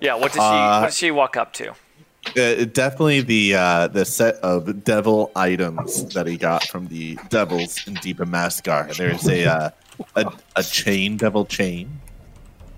Yeah, 0.00 0.16
what 0.16 0.32
does 0.32 0.42
she? 0.42 0.48
Uh, 0.48 0.80
what 0.80 0.86
does 0.86 0.98
she 0.98 1.12
walk 1.12 1.36
up 1.36 1.52
to? 1.52 1.70
Uh, 1.70 2.64
definitely 2.64 3.20
the 3.20 3.54
uh, 3.54 3.86
the 3.86 4.04
set 4.04 4.34
of 4.38 4.82
devil 4.82 5.30
items 5.36 6.12
that 6.14 6.26
he 6.26 6.36
got 6.36 6.64
from 6.64 6.88
the 6.88 7.16
devils 7.28 7.86
in 7.86 7.94
Deep 7.94 8.18
Mascar. 8.18 8.92
There's 8.96 9.28
a, 9.28 9.44
uh, 9.44 9.70
a 10.16 10.32
a 10.56 10.64
chain 10.64 11.16
devil 11.16 11.44
chain, 11.44 12.00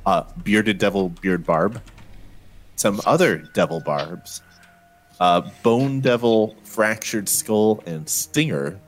uh, 0.05 0.25
bearded 0.45 0.77
devil 0.77 1.09
beard 1.09 1.47
barb, 1.47 1.81
some 2.75 3.01
other 3.07 3.39
devil 3.55 3.81
barbs, 3.81 4.43
uh, 5.21 5.41
bone 5.63 6.01
devil 6.01 6.55
fractured 6.65 7.31
skull 7.31 7.83
and 7.87 8.07
stinger, 8.07 8.79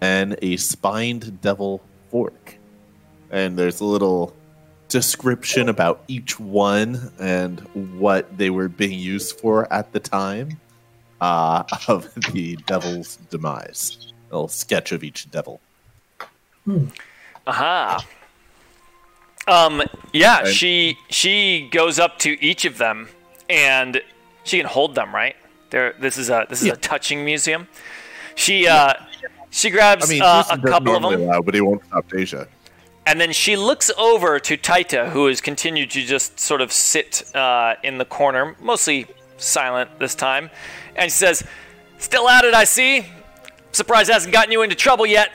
and 0.00 0.36
a 0.42 0.56
spined 0.56 1.40
devil 1.40 1.80
fork. 2.10 2.58
And 3.30 3.56
there's 3.56 3.78
a 3.78 3.84
little 3.84 4.34
description 4.88 5.68
about 5.68 6.02
each 6.08 6.38
one 6.38 7.10
and 7.18 7.60
what 7.98 8.36
they 8.36 8.50
were 8.50 8.68
being 8.68 8.98
used 8.98 9.38
for 9.40 9.72
at 9.72 9.92
the 9.92 10.00
time 10.00 10.60
uh, 11.20 11.62
of 11.88 12.12
the 12.32 12.56
devil's 12.66 13.16
demise. 13.30 14.12
A 14.30 14.34
little 14.34 14.48
sketch 14.48 14.92
of 14.92 15.02
each 15.04 15.30
devil. 15.30 15.60
Aha. 17.46 18.04
Um. 19.46 19.82
Yeah. 20.12 20.40
And- 20.40 20.48
She 20.48 20.96
she 21.08 21.68
goes 21.70 21.98
up 21.98 22.18
to 22.20 22.42
each 22.42 22.64
of 22.64 22.78
them, 22.78 23.08
and 23.48 24.00
she 24.44 24.56
can 24.58 24.66
hold 24.66 24.94
them. 24.94 25.14
Right. 25.14 25.36
There. 25.70 25.94
This 26.00 26.16
is 26.16 26.30
a 26.30 26.46
this 26.48 26.60
is 26.62 26.68
Yeah. 26.68 26.72
a 26.74 26.76
touching 26.76 27.24
museum. 27.24 27.68
She 28.34 28.66
uh 28.66 28.94
she 29.50 29.70
grabs 29.70 30.10
I 30.10 30.14
mean, 30.14 30.22
uh, 30.22 30.44
a 30.50 30.58
couple 30.58 30.96
of 30.96 31.18
them, 31.18 31.42
but 31.44 31.54
he 31.54 31.60
won't 31.60 31.84
stop 31.86 32.08
Deja. 32.10 32.46
And 33.06 33.20
then 33.20 33.32
she 33.32 33.56
looks 33.56 33.90
over 33.98 34.38
to 34.40 34.56
Taita, 34.56 35.10
who 35.10 35.26
has 35.26 35.40
continued 35.40 35.90
to 35.90 36.02
just 36.02 36.40
sort 36.40 36.60
of 36.60 36.72
sit 36.72 37.34
uh, 37.34 37.74
in 37.82 37.98
the 37.98 38.04
corner, 38.04 38.56
mostly 38.60 39.06
silent 39.36 39.98
this 39.98 40.14
time, 40.14 40.50
and 40.96 41.10
she 41.10 41.16
says, 41.16 41.44
"Still 41.98 42.28
at 42.28 42.44
it, 42.44 42.54
I 42.54 42.64
see. 42.64 43.04
Surprised 43.72 44.10
hasn't 44.10 44.32
gotten 44.32 44.52
you 44.52 44.62
into 44.62 44.76
trouble 44.76 45.06
yet." 45.06 45.30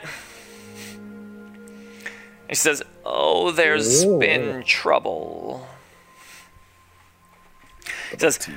And 2.48 2.56
she 2.56 2.62
says, 2.62 2.82
"Oh, 3.04 3.52
there's 3.52 4.04
been 4.04 4.64
trouble." 4.64 5.66
She 8.10 8.18
says, 8.18 8.48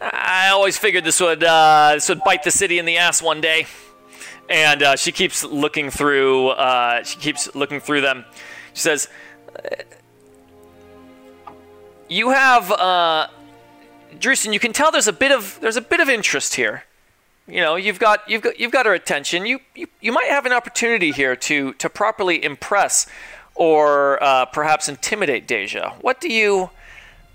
"I 0.00 0.48
always 0.48 0.76
figured 0.76 1.04
this 1.04 1.20
would 1.20 1.42
uh, 1.42 1.92
this 1.94 2.10
would 2.10 2.22
bite 2.24 2.42
the 2.42 2.50
city 2.50 2.78
in 2.78 2.84
the 2.84 2.98
ass 2.98 3.22
one 3.22 3.40
day." 3.40 3.66
And 4.48 4.82
uh, 4.82 4.96
she 4.96 5.12
keeps 5.12 5.42
looking 5.44 5.90
through. 5.90 6.48
Uh, 6.48 7.02
she 7.02 7.18
keeps 7.18 7.54
looking 7.54 7.80
through 7.80 8.02
them. 8.02 8.24
She 8.74 8.82
says, 8.82 9.08
"You 12.08 12.30
have, 12.30 12.70
uh, 12.70 13.28
Drusen. 14.18 14.52
You 14.52 14.60
can 14.60 14.72
tell 14.72 14.90
there's 14.90 15.08
a 15.08 15.12
bit 15.12 15.32
of 15.32 15.58
there's 15.60 15.76
a 15.76 15.80
bit 15.82 16.00
of 16.00 16.08
interest 16.08 16.54
here. 16.54 16.84
You 17.46 17.60
know, 17.60 17.76
you've 17.76 17.98
got 17.98 18.28
you've 18.28 18.42
got 18.42 18.58
you've 18.58 18.72
got 18.72 18.86
her 18.86 18.94
attention. 18.94 19.46
You 19.46 19.60
you, 19.74 19.86
you 20.00 20.12
might 20.12 20.28
have 20.28 20.46
an 20.46 20.52
opportunity 20.52 21.10
here 21.12 21.36
to 21.36 21.72
to 21.74 21.88
properly 21.88 22.42
impress 22.42 23.06
or 23.54 24.22
uh, 24.22 24.46
perhaps 24.46 24.88
intimidate 24.88 25.46
Deja. 25.46 25.94
What 26.00 26.20
do 26.20 26.32
you 26.32 26.70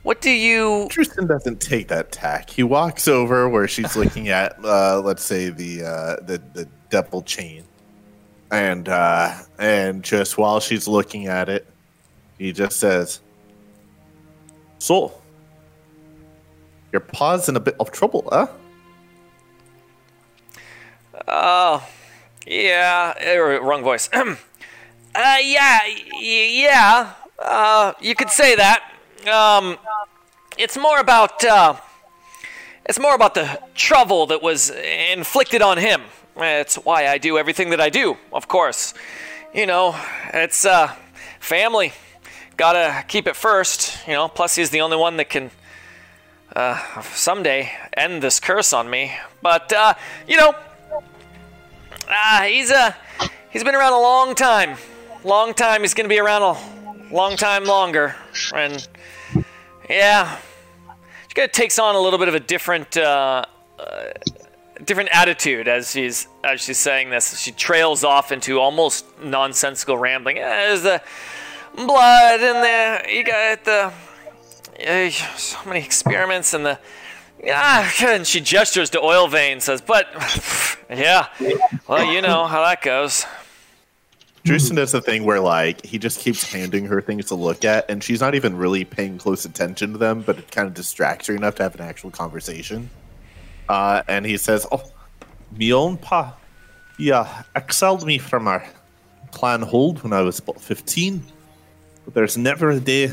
what 0.04 0.22
do 0.22 0.32
you 0.32 0.88
Tristan 0.90 1.28
doesn't 1.28 1.62
take 1.62 1.90
that 1.90 2.12
tack. 2.12 2.50
He 2.50 2.64
walks 2.64 3.08
over 3.08 3.48
where 3.50 3.68
she's 3.68 3.96
looking 3.96 4.30
at, 4.30 4.58
uh, 4.64 5.02
let's 5.04 5.24
say 5.24 5.50
the 5.50 5.84
uh, 5.84 6.16
the 6.24 6.42
the 6.54 6.68
devil 6.90 7.22
chain, 7.22 7.64
and 8.52 8.90
uh, 8.90 9.34
and 9.58 10.04
just 10.04 10.38
while 10.38 10.60
she's 10.60 10.88
looking 10.88 11.28
at 11.28 11.50
it, 11.50 11.68
he 12.38 12.52
just 12.52 12.80
says, 12.80 13.20
"So, 14.80 15.14
your 16.92 17.02
pa's 17.02 17.50
in 17.50 17.56
a 17.56 17.60
bit 17.60 17.76
of 17.80 17.92
trouble, 17.92 18.28
huh?" 18.32 18.48
Oh, 21.28 21.88
yeah, 22.46 23.14
er, 23.24 23.62
wrong 23.62 23.84
voice. 23.84 24.10
uh, 24.14 24.36
yeah, 25.16 25.80
yeah. 26.20 27.14
Uh, 27.38 27.94
you 28.02 28.16
could 28.16 28.30
say 28.30 28.56
that. 28.56 28.84
Um, 29.28 29.78
it's 30.58 30.78
more 30.78 31.00
about 31.00 31.44
uh, 31.44 31.76
it's 32.86 33.00
more 33.00 33.16
about 33.16 33.34
the 33.34 33.62
trouble 33.76 34.26
that 34.28 34.42
was 34.42 34.72
inflicted 34.72 35.62
on 35.62 35.78
him. 35.78 36.02
It's 36.42 36.76
why 36.76 37.08
I 37.08 37.18
do 37.18 37.38
everything 37.38 37.72
that 37.72 37.82
I 37.82 37.90
do. 37.90 38.18
Of 38.32 38.48
course, 38.48 38.94
you 39.54 39.66
know, 39.66 39.96
it's 40.34 40.66
uh, 40.66 40.94
family. 41.40 41.94
Gotta 42.58 43.04
keep 43.08 43.28
it 43.28 43.36
first. 43.36 44.06
You 44.08 44.14
know. 44.14 44.28
Plus, 44.28 44.56
he's 44.56 44.70
the 44.70 44.82
only 44.82 44.98
one 44.98 45.18
that 45.18 45.30
can 45.30 45.52
uh, 46.56 47.02
someday 47.02 47.72
end 47.96 48.22
this 48.22 48.40
curse 48.40 48.74
on 48.74 48.90
me. 48.90 49.12
But 49.42 49.72
uh, 49.72 49.94
you 50.28 50.38
know, 50.38 50.54
Ah, 52.12 52.46
he's 52.48 52.72
uh, 52.72 52.92
he's 53.52 53.64
been 53.64 53.76
around 53.76 53.94
a 53.94 54.00
long 54.00 54.34
time. 54.34 54.78
Long 55.24 55.54
time. 55.54 55.82
He's 55.82 55.94
gonna 55.94 56.10
be 56.10 56.20
around 56.20 56.42
a 56.42 57.14
long 57.14 57.38
time 57.38 57.66
longer. 57.66 58.16
And 58.54 58.88
yeah, 59.88 60.40
kind 61.36 61.46
of 61.46 61.52
takes 61.52 61.78
on 61.78 61.96
a 61.96 62.00
little 62.00 62.18
bit 62.18 62.28
of 62.28 62.34
a 62.34 62.40
different, 62.40 62.98
uh, 62.98 63.46
uh, 63.78 64.04
different 64.86 65.10
attitude 65.12 65.68
as 65.68 65.92
she's 65.92 66.28
as 66.44 66.62
she's 66.62 66.78
saying 66.78 67.10
this. 67.10 67.40
She 67.40 67.52
trails 67.52 68.04
off 68.04 68.32
into 68.32 68.60
almost 68.60 69.06
nonsensical 69.22 69.98
rambling. 69.98 70.38
Yeah, 70.38 70.68
there's 70.68 70.84
the 70.84 71.02
blood 71.76 72.40
and 72.42 72.64
the 72.64 73.14
you 73.14 73.24
got 73.24 73.64
the 73.66 73.94
uh, 74.88 75.10
so 75.38 75.58
many 75.66 75.84
experiments 75.84 76.54
and 76.54 76.66
the 76.66 76.80
yeah, 77.44 77.90
and 78.02 78.28
she 78.28 78.42
gestures 78.42 78.90
to 78.92 79.00
Oil 79.02 79.28
Vein, 79.28 79.60
says, 79.62 79.82
"But 79.82 80.08
yeah, 80.90 81.28
well, 81.88 82.12
you 82.12 82.22
know 82.22 82.46
how 82.46 82.64
that 82.64 82.82
goes." 82.82 83.26
Drewston 84.44 84.78
does 84.78 84.92
the 84.92 85.02
thing 85.02 85.26
where 85.26 85.40
like 85.40 85.86
he 85.86 85.98
just 85.98 86.20
keeps 86.20 86.52
handing 86.52 86.86
her 86.86 87.02
things 87.02 87.28
to 87.28 87.36
look 87.36 87.64
at, 87.64 87.90
and 87.90 88.04
she's 88.04 88.20
not 88.20 88.36
even 88.36 88.58
really 88.58 88.84
paying 88.84 89.18
close 89.18 89.46
attention 89.46 89.94
to 89.94 89.98
them, 89.98 90.22
but 90.22 90.38
it 90.38 90.52
kind 90.52 90.68
of 90.68 90.74
distracts 90.74 91.28
her 91.28 91.36
enough 91.36 91.56
to 91.56 91.64
have 91.64 91.76
an 91.76 91.82
actual 91.82 92.12
conversation. 92.12 92.90
Uh, 93.70 94.02
and 94.08 94.26
he 94.26 94.36
says, 94.36 94.66
"Oh, 94.72 94.84
me 95.56 95.72
own 95.72 95.98
pa, 95.98 96.36
yeah, 96.98 97.44
exiled 97.56 98.06
me 98.06 98.18
from 98.18 98.48
our 98.48 98.66
clan 99.32 99.62
hold 99.62 100.04
when 100.04 100.12
I 100.12 100.22
was 100.22 100.40
about 100.40 100.60
fifteen. 100.60 101.24
But 102.04 102.16
there's 102.16 102.38
never 102.38 102.72
a 102.72 102.80
day 102.80 103.12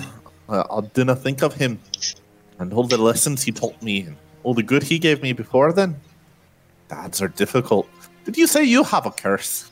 uh, 0.49 0.65
I 0.71 0.81
didn't 0.81 1.17
think 1.17 1.43
of 1.43 1.55
him, 1.55 1.79
and 2.59 2.73
all 2.73 2.85
the 2.85 2.97
lessons 2.97 3.43
he 3.43 3.53
taught 3.53 3.81
me, 3.83 4.01
and 4.01 4.17
all 4.43 4.55
the 4.55 4.63
good 4.63 4.83
he 4.83 4.99
gave 4.99 5.23
me 5.23 5.35
before 5.35 5.73
then. 5.73 6.01
Dads 6.89 7.21
are 7.21 7.29
difficult. 7.29 7.87
Did 8.25 8.39
you 8.39 8.47
say 8.47 8.65
you 8.65 8.83
have 8.83 9.07
a 9.07 9.11
curse?" 9.11 9.71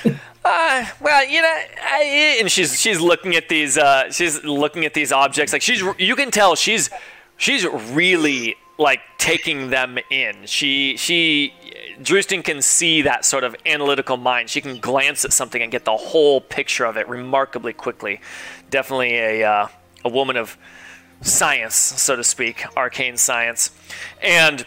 Uh, 0.42 0.86
well, 1.02 1.22
you 1.28 1.42
know, 1.42 1.58
I, 1.82 2.38
and 2.40 2.50
she's 2.50 2.80
she's 2.80 2.98
looking 2.98 3.36
at 3.36 3.50
these 3.50 3.76
uh, 3.76 4.10
she's 4.10 4.42
looking 4.42 4.86
at 4.86 4.94
these 4.94 5.12
objects 5.12 5.52
like 5.52 5.60
she's 5.60 5.82
you 5.98 6.16
can 6.16 6.30
tell 6.30 6.56
she's 6.56 6.88
she's 7.36 7.66
really 7.92 8.56
like 8.80 9.00
taking 9.18 9.68
them 9.68 9.98
in. 10.10 10.46
She 10.46 10.96
she 10.96 11.52
Drewston 12.02 12.42
can 12.42 12.62
see 12.62 13.02
that 13.02 13.26
sort 13.26 13.44
of 13.44 13.54
analytical 13.66 14.16
mind. 14.16 14.48
She 14.48 14.62
can 14.62 14.80
glance 14.80 15.24
at 15.24 15.32
something 15.34 15.60
and 15.60 15.70
get 15.70 15.84
the 15.84 15.96
whole 15.96 16.40
picture 16.40 16.86
of 16.86 16.96
it 16.96 17.06
remarkably 17.06 17.74
quickly. 17.74 18.20
Definitely 18.70 19.18
a 19.18 19.44
uh, 19.44 19.68
a 20.04 20.08
woman 20.08 20.36
of 20.36 20.56
science, 21.20 21.74
so 21.74 22.16
to 22.16 22.24
speak, 22.24 22.64
arcane 22.76 23.16
science, 23.16 23.70
and. 24.20 24.66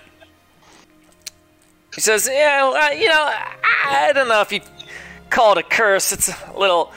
He 1.96 2.02
says, 2.02 2.28
"Yeah, 2.32 2.70
well, 2.70 2.76
uh, 2.76 2.90
you 2.90 3.08
know, 3.08 3.22
I, 3.22 4.10
I 4.10 4.14
don't 4.14 4.28
know 4.28 4.42
if 4.42 4.52
you 4.52 4.62
call 5.30 5.52
it 5.52 5.60
a 5.60 5.64
curse. 5.64 6.12
It's 6.12 6.28
a 6.28 6.58
little 6.58 6.92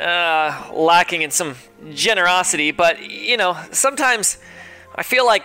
uh, 0.00 0.70
lacking 0.72 1.22
in 1.22 1.32
some 1.32 1.56
generosity, 1.92 2.70
but 2.70 3.02
you 3.02 3.36
know, 3.36 3.58
sometimes 3.72 4.38
I 4.94 5.02
feel 5.02 5.26
like 5.26 5.42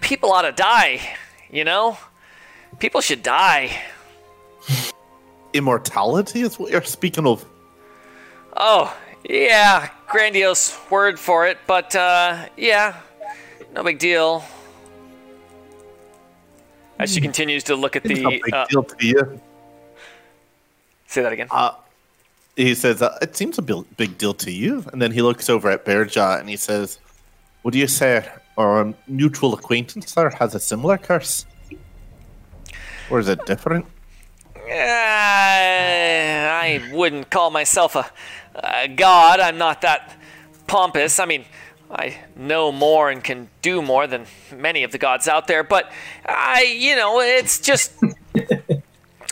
people 0.00 0.32
ought 0.32 0.42
to 0.42 0.52
die. 0.52 1.00
You 1.50 1.64
know, 1.64 1.96
people 2.78 3.00
should 3.00 3.22
die. 3.22 3.70
Immortality 5.52 6.40
is 6.42 6.58
what 6.58 6.70
you're 6.70 6.82
speaking 6.82 7.26
of. 7.26 7.44
Oh, 8.56 8.94
yeah, 9.28 9.90
grandiose 10.08 10.78
word 10.90 11.18
for 11.18 11.46
it, 11.46 11.58
but 11.66 11.94
uh, 11.94 12.46
yeah, 12.56 12.96
no 13.72 13.82
big 13.82 13.98
deal. 13.98 14.44
As 16.98 17.12
she 17.12 17.20
continues 17.20 17.64
to 17.64 17.76
look 17.76 17.94
at 17.96 18.06
It's 18.06 18.20
no 18.20 18.30
the, 18.30 18.40
big 18.42 18.54
uh, 18.54 18.66
deal 18.66 18.82
to 18.82 19.06
you. 19.06 19.40
say 21.06 21.22
that 21.22 21.32
again. 21.32 21.48
Uh, 21.50 21.72
he 22.56 22.74
says, 22.74 23.02
uh, 23.02 23.18
"It 23.20 23.36
seems 23.36 23.58
a 23.58 23.62
big 23.62 24.16
deal 24.16 24.32
to 24.34 24.50
you." 24.50 24.82
And 24.92 25.00
then 25.02 25.12
he 25.12 25.20
looks 25.20 25.50
over 25.50 25.70
at 25.70 25.84
Bearjaw 25.84 26.40
and 26.40 26.48
he 26.48 26.56
says, 26.56 26.98
"What 27.62 27.72
do 27.72 27.78
you 27.78 27.86
say? 27.86 28.26
Our 28.56 28.94
mutual 29.06 29.54
acquaintance 29.54 30.14
there 30.14 30.30
has 30.30 30.54
a 30.54 30.60
similar 30.60 30.98
curse, 30.98 31.46
or 33.10 33.20
is 33.20 33.28
it 33.28 33.44
different?" 33.46 33.86
Uh, 34.56 34.72
I 34.72 36.82
wouldn't 36.92 37.30
call 37.30 37.50
myself 37.50 37.94
a, 37.94 38.10
a 38.54 38.88
god. 38.88 39.40
I'm 39.40 39.58
not 39.58 39.82
that 39.82 40.16
pompous. 40.66 41.20
I 41.20 41.26
mean, 41.26 41.44
I 41.90 42.18
know 42.34 42.72
more 42.72 43.10
and 43.10 43.22
can 43.22 43.48
do 43.62 43.80
more 43.80 44.06
than 44.06 44.26
many 44.54 44.82
of 44.82 44.92
the 44.92 44.98
gods 44.98 45.28
out 45.28 45.46
there, 45.46 45.62
but 45.62 45.90
I, 46.24 46.76
you 46.78 46.96
know, 46.96 47.20
it's 47.20 47.60
just 47.60 47.92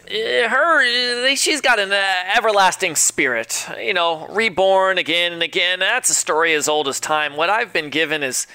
her. 0.08 1.34
She's 1.34 1.60
got 1.60 1.78
an 1.78 1.92
uh, 1.92 2.04
everlasting 2.36 2.94
spirit, 2.94 3.66
you 3.80 3.94
know, 3.94 4.28
reborn 4.28 4.98
again 4.98 5.32
and 5.32 5.42
again. 5.42 5.80
That's 5.80 6.10
a 6.10 6.14
story 6.14 6.54
as 6.54 6.68
old 6.68 6.86
as 6.86 7.00
time. 7.00 7.36
What 7.36 7.50
I've 7.50 7.72
been 7.72 7.90
given 7.90 8.22
is 8.22 8.46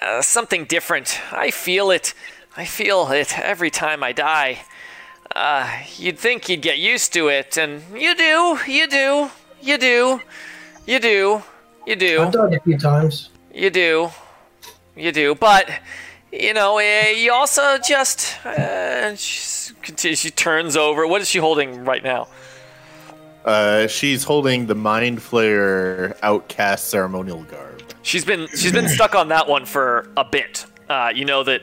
uh, 0.00 0.22
something 0.22 0.64
different. 0.64 1.20
I 1.32 1.50
feel 1.50 1.90
it. 1.90 2.14
I 2.56 2.64
feel 2.64 3.10
it 3.10 3.38
every 3.38 3.70
time 3.70 4.02
I 4.02 4.12
die. 4.12 4.62
Uh, 5.34 5.68
you'd 5.96 6.18
think 6.18 6.48
you'd 6.48 6.62
get 6.62 6.78
used 6.78 7.12
to 7.14 7.28
it, 7.28 7.56
and 7.58 7.82
you 7.92 8.14
do, 8.14 8.58
you 8.68 8.86
do, 8.86 9.30
you 9.60 9.78
do, 9.78 10.20
you 10.86 11.00
do, 11.00 11.42
you 11.86 11.96
do, 11.96 12.22
I've 12.22 12.32
done 12.32 12.52
it 12.52 12.56
a 12.58 12.60
few 12.60 12.78
times. 12.78 13.30
you 13.52 13.70
do, 13.70 14.10
you 14.96 15.10
do. 15.10 15.34
But 15.34 15.68
you 16.30 16.54
know, 16.54 16.78
eh, 16.78 17.10
you 17.10 17.32
also 17.32 17.78
just. 17.78 18.44
Uh, 18.46 19.16
she's, 19.16 19.72
continues- 19.82 20.20
she 20.20 20.30
turns 20.30 20.76
over. 20.76 21.06
What 21.06 21.20
is 21.20 21.28
she 21.28 21.38
holding 21.38 21.84
right 21.84 22.02
now? 22.04 22.28
Uh, 23.44 23.86
she's 23.88 24.24
holding 24.24 24.66
the 24.66 24.74
Mind 24.74 25.18
Flayer 25.18 26.16
Outcast 26.22 26.88
ceremonial 26.88 27.42
garb. 27.44 27.73
She's 28.04 28.24
been 28.24 28.46
she's 28.48 28.70
been 28.72 28.88
stuck 28.88 29.14
on 29.14 29.28
that 29.28 29.48
one 29.48 29.64
for 29.64 30.08
a 30.16 30.24
bit. 30.24 30.66
Uh, 30.88 31.10
you 31.14 31.24
know 31.24 31.42
that 31.44 31.62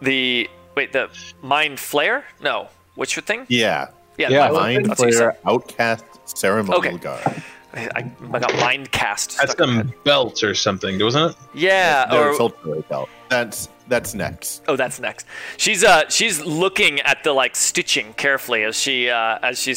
the 0.00 0.48
wait 0.76 0.92
the 0.92 1.10
mind 1.42 1.78
flare? 1.80 2.24
No, 2.40 2.68
which 2.94 3.16
your 3.16 3.22
thing? 3.24 3.44
Yeah, 3.48 3.88
Yeah, 4.16 4.30
Yeah, 4.30 4.48
the 4.48 4.54
Mind 4.54 4.86
that's 4.86 5.00
what 5.00 5.08
you 5.08 5.12
said. 5.14 5.36
Flayer 5.44 5.52
Outcast 5.52 6.04
ceremonial 6.24 6.78
Okay. 6.78 6.96
garb. 6.98 7.42
I, 7.74 8.10
I 8.32 8.38
got 8.38 8.54
mind 8.54 8.90
cast. 8.90 9.36
That's 9.36 9.52
stuck 9.52 9.68
in 9.68 9.74
some 9.74 9.86
head. 9.88 10.04
belts 10.04 10.42
or 10.42 10.54
something, 10.54 10.98
wasn't 11.02 11.32
it? 11.32 11.36
Yeah, 11.52 12.06
No, 12.10 12.22
or 12.22 12.30
it's 12.30 12.88
belt. 12.88 13.08
That's 13.28 13.68
that's 13.88 14.14
next. 14.14 14.62
Oh, 14.68 14.76
that's 14.76 14.98
next. 15.00 15.26
She's 15.58 15.82
uh 15.84 16.08
she's 16.08 16.40
looking 16.44 17.00
at 17.00 17.22
the 17.24 17.32
like 17.32 17.54
stitching 17.56 18.14
carefully 18.14 18.62
as 18.64 18.76
she 18.80 19.10
uh 19.10 19.38
as 19.42 19.58
she 19.60 19.74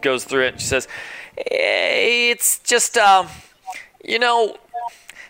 goes 0.00 0.24
through 0.24 0.44
it. 0.46 0.60
She 0.60 0.66
says, 0.66 0.88
"Eh, 1.38 2.30
"It's 2.32 2.58
just 2.60 2.96
um, 2.98 3.28
you 4.04 4.18
know, 4.18 4.56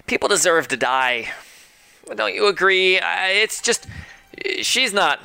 people 0.07 0.29
deserve 0.29 0.69
to 0.69 0.77
die. 0.77 1.31
Don't 2.15 2.35
you 2.35 2.47
agree? 2.47 3.01
It's 3.03 3.61
just 3.61 3.87
she's 4.63 4.93
not 4.93 5.21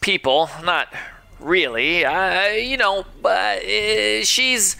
people, 0.00 0.50
not 0.62 0.92
really. 1.40 2.04
Uh, 2.04 2.48
you 2.48 2.76
know, 2.76 3.04
but 3.22 3.64
uh, 3.64 4.24
she's 4.24 4.76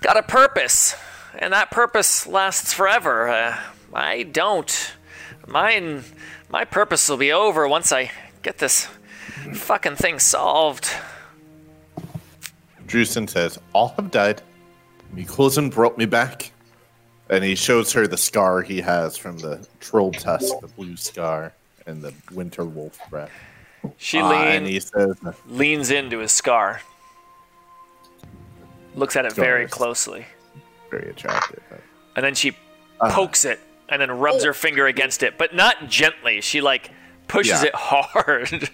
got 0.00 0.16
a 0.16 0.22
purpose, 0.22 0.94
and 1.38 1.52
that 1.52 1.70
purpose 1.70 2.26
lasts 2.26 2.72
forever. 2.72 3.28
Uh, 3.28 3.58
I 3.94 4.24
don't. 4.24 4.94
Mine, 5.46 6.04
my 6.48 6.64
purpose 6.64 7.08
will 7.08 7.16
be 7.16 7.32
over 7.32 7.66
once 7.66 7.92
I 7.92 8.10
get 8.42 8.58
this 8.58 8.88
fucking 9.54 9.96
thing 9.96 10.18
solved. 10.18 10.88
Drewson 12.86 13.28
says, 13.28 13.58
All 13.72 13.88
have 13.96 14.10
died. 14.10 14.42
Cousin 15.26 15.70
brought 15.70 15.98
me 15.98 16.06
back. 16.06 16.51
And 17.32 17.42
he 17.42 17.54
shows 17.54 17.92
her 17.94 18.06
the 18.06 18.16
scar 18.18 18.60
he 18.60 18.80
has 18.82 19.16
from 19.16 19.38
the 19.38 19.66
troll 19.80 20.12
tusk, 20.12 20.52
the 20.60 20.66
blue 20.68 20.96
scar, 20.96 21.52
and 21.86 22.02
the 22.02 22.12
winter 22.30 22.64
wolf 22.64 22.98
breath. 23.08 23.30
She 23.96 24.18
Uh, 24.20 24.28
lean, 24.28 24.46
and 24.48 24.66
he 24.66 24.78
says, 24.78 25.16
leans 25.48 25.90
into 25.90 26.18
his 26.18 26.30
scar, 26.30 26.82
looks 28.94 29.16
at 29.16 29.24
it 29.24 29.32
very 29.32 29.66
closely, 29.66 30.26
very 30.90 31.08
attractive. 31.10 31.62
and 32.16 32.24
then 32.24 32.34
she 32.34 32.54
Uh. 33.00 33.10
pokes 33.10 33.44
it 33.46 33.58
and 33.88 34.00
then 34.02 34.10
rubs 34.10 34.44
her 34.44 34.52
finger 34.52 34.86
against 34.86 35.22
it, 35.22 35.38
but 35.38 35.54
not 35.54 35.88
gently. 35.88 36.40
She 36.42 36.60
like 36.60 36.90
pushes 37.28 37.62
Yeah. 37.62 37.68
it 37.68 37.74
hard. 37.78 38.68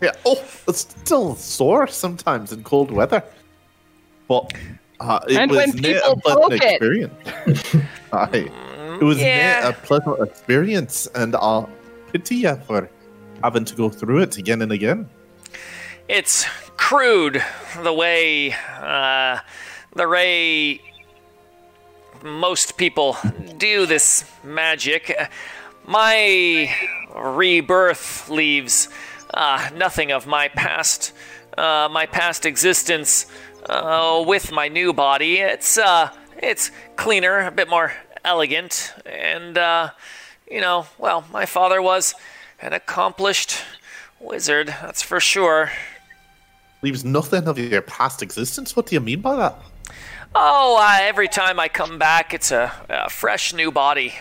Yeah. 0.00 0.12
Oh, 0.24 0.42
it's 0.68 0.80
still 0.80 1.34
sore 1.34 1.88
sometimes 1.88 2.52
in 2.52 2.62
cold 2.62 2.90
weather. 2.92 3.24
But 4.28 4.52
uh, 5.04 5.20
it 5.28 5.36
And 5.36 5.50
was 5.50 5.58
when 5.58 5.68
not 5.82 5.82
people 5.82 6.12
a 6.12 6.16
pleasant 6.16 6.52
it. 6.54 6.62
experience. 6.62 7.14
Aye. 8.12 8.50
It 9.00 9.04
was 9.04 9.20
yeah. 9.20 9.60
not 9.62 9.74
a 9.74 9.76
pleasant 9.86 10.20
experience, 10.28 11.06
and 11.14 11.34
I'll 11.36 11.68
pity 12.12 12.36
you 12.36 12.56
for 12.66 12.90
having 13.42 13.64
to 13.66 13.74
go 13.74 13.88
through 13.90 14.20
it 14.22 14.38
again 14.38 14.62
and 14.62 14.72
again. 14.72 15.08
it's 16.08 16.46
crude 16.76 17.42
the 17.82 17.92
way 17.92 18.52
uh, 18.80 19.38
the 19.94 20.06
way 20.08 20.80
most 22.22 22.76
people 22.76 23.16
do 23.58 23.86
this 23.86 24.24
magic. 24.42 25.14
My 25.86 26.70
rebirth 27.14 28.28
leaves 28.30 28.88
uh, 29.34 29.68
nothing 29.76 30.10
of 30.12 30.26
my 30.26 30.48
past, 30.48 31.12
uh, 31.58 31.88
my 31.90 32.06
past 32.06 32.46
existence, 32.46 33.26
uh, 33.66 34.24
with 34.26 34.52
my 34.52 34.68
new 34.68 34.92
body. 34.92 35.38
It's 35.38 35.78
uh, 35.78 36.10
it's 36.38 36.70
cleaner, 36.96 37.46
a 37.46 37.50
bit 37.50 37.68
more 37.68 37.92
elegant, 38.24 38.92
and 39.06 39.56
uh, 39.56 39.90
you 40.50 40.60
know, 40.60 40.86
well, 40.98 41.24
my 41.32 41.46
father 41.46 41.80
was 41.80 42.14
an 42.60 42.72
accomplished 42.72 43.62
wizard. 44.20 44.68
That's 44.68 45.02
for 45.02 45.20
sure. 45.20 45.70
Leaves 46.82 47.04
nothing 47.04 47.48
of 47.48 47.58
your 47.58 47.82
past 47.82 48.22
existence. 48.22 48.76
What 48.76 48.86
do 48.86 48.94
you 48.94 49.00
mean 49.00 49.20
by 49.20 49.36
that? 49.36 49.56
Oh, 50.34 50.76
uh, 50.80 50.98
every 51.00 51.28
time 51.28 51.60
I 51.60 51.68
come 51.68 51.98
back, 51.98 52.34
it's 52.34 52.50
a, 52.50 52.72
a 52.88 53.08
fresh 53.08 53.54
new 53.54 53.70
body. 53.70 54.14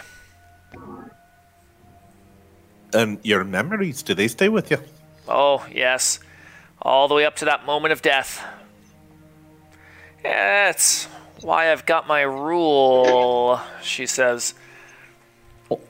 And 2.94 3.18
your 3.24 3.44
memories, 3.44 4.04
do 4.04 4.14
they 4.14 4.28
stay 4.28 4.50
with 4.50 4.70
you? 4.70 4.78
Oh, 5.28 5.66
yes. 5.74 6.20
All 6.82 7.08
the 7.08 7.16
way 7.16 7.26
up 7.26 7.36
to 7.38 7.46
that 7.46 7.66
moment 7.66 7.92
of 7.92 8.02
death. 8.02 8.46
That's 10.24 11.06
why 11.42 11.72
I've 11.72 11.86
got 11.86 12.08
my 12.08 12.22
rule, 12.22 13.60
she 13.82 14.06
says. 14.06 14.54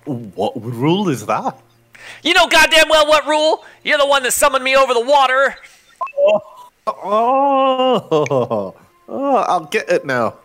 What 0.05 0.53
rule 0.55 1.09
is 1.09 1.25
that? 1.27 1.59
You 2.23 2.33
know 2.33 2.47
goddamn 2.47 2.89
well 2.89 3.07
what 3.07 3.25
rule? 3.25 3.63
You're 3.83 3.97
the 3.97 4.07
one 4.07 4.23
that 4.23 4.33
summoned 4.33 4.63
me 4.63 4.75
over 4.75 4.93
the 4.93 5.05
water. 5.05 5.55
Oh, 6.17 6.69
oh, 6.87 8.75
oh 9.07 9.35
I'll 9.35 9.65
get 9.65 9.89
it 9.89 10.05
now. 10.05 10.35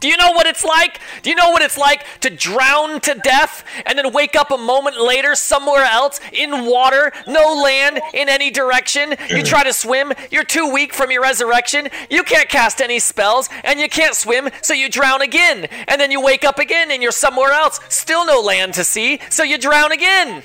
Do 0.00 0.08
you 0.08 0.16
know 0.16 0.32
what 0.32 0.46
it's 0.46 0.64
like? 0.64 1.00
Do 1.22 1.30
you 1.30 1.36
know 1.36 1.50
what 1.50 1.62
it's 1.62 1.78
like 1.78 2.04
to 2.20 2.30
drown 2.30 3.00
to 3.00 3.14
death 3.14 3.64
and 3.86 3.98
then 3.98 4.12
wake 4.12 4.36
up 4.36 4.50
a 4.50 4.58
moment 4.58 5.00
later 5.00 5.34
somewhere 5.34 5.84
else 5.84 6.20
in 6.32 6.66
water, 6.66 7.12
no 7.26 7.60
land 7.62 8.00
in 8.14 8.28
any 8.28 8.50
direction? 8.50 9.14
You 9.28 9.42
try 9.42 9.64
to 9.64 9.72
swim, 9.72 10.12
you're 10.30 10.44
too 10.44 10.72
weak 10.72 10.92
from 10.94 11.10
your 11.10 11.22
resurrection, 11.22 11.88
you 12.10 12.22
can't 12.22 12.48
cast 12.48 12.80
any 12.80 12.98
spells, 12.98 13.48
and 13.64 13.80
you 13.80 13.88
can't 13.88 14.14
swim, 14.14 14.50
so 14.62 14.74
you 14.74 14.88
drown 14.88 15.22
again. 15.22 15.66
And 15.88 16.00
then 16.00 16.10
you 16.10 16.20
wake 16.20 16.44
up 16.44 16.58
again 16.58 16.90
and 16.90 17.02
you're 17.02 17.12
somewhere 17.12 17.52
else, 17.52 17.80
still 17.88 18.26
no 18.26 18.40
land 18.40 18.74
to 18.74 18.84
see, 18.84 19.20
so 19.30 19.42
you 19.42 19.58
drown 19.58 19.92
again. 19.92 20.42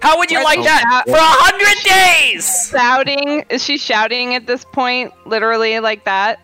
How 0.00 0.18
would 0.18 0.30
you 0.30 0.42
like 0.44 0.62
that 0.62 1.02
for 1.06 1.16
a 1.16 1.18
hundred 1.18 1.82
days? 1.82 2.68
Shouting? 2.70 3.44
Is 3.48 3.64
she 3.64 3.78
shouting 3.78 4.34
at 4.34 4.46
this 4.46 4.64
point? 4.64 5.12
Literally 5.26 5.80
like 5.80 6.04
that? 6.04 6.40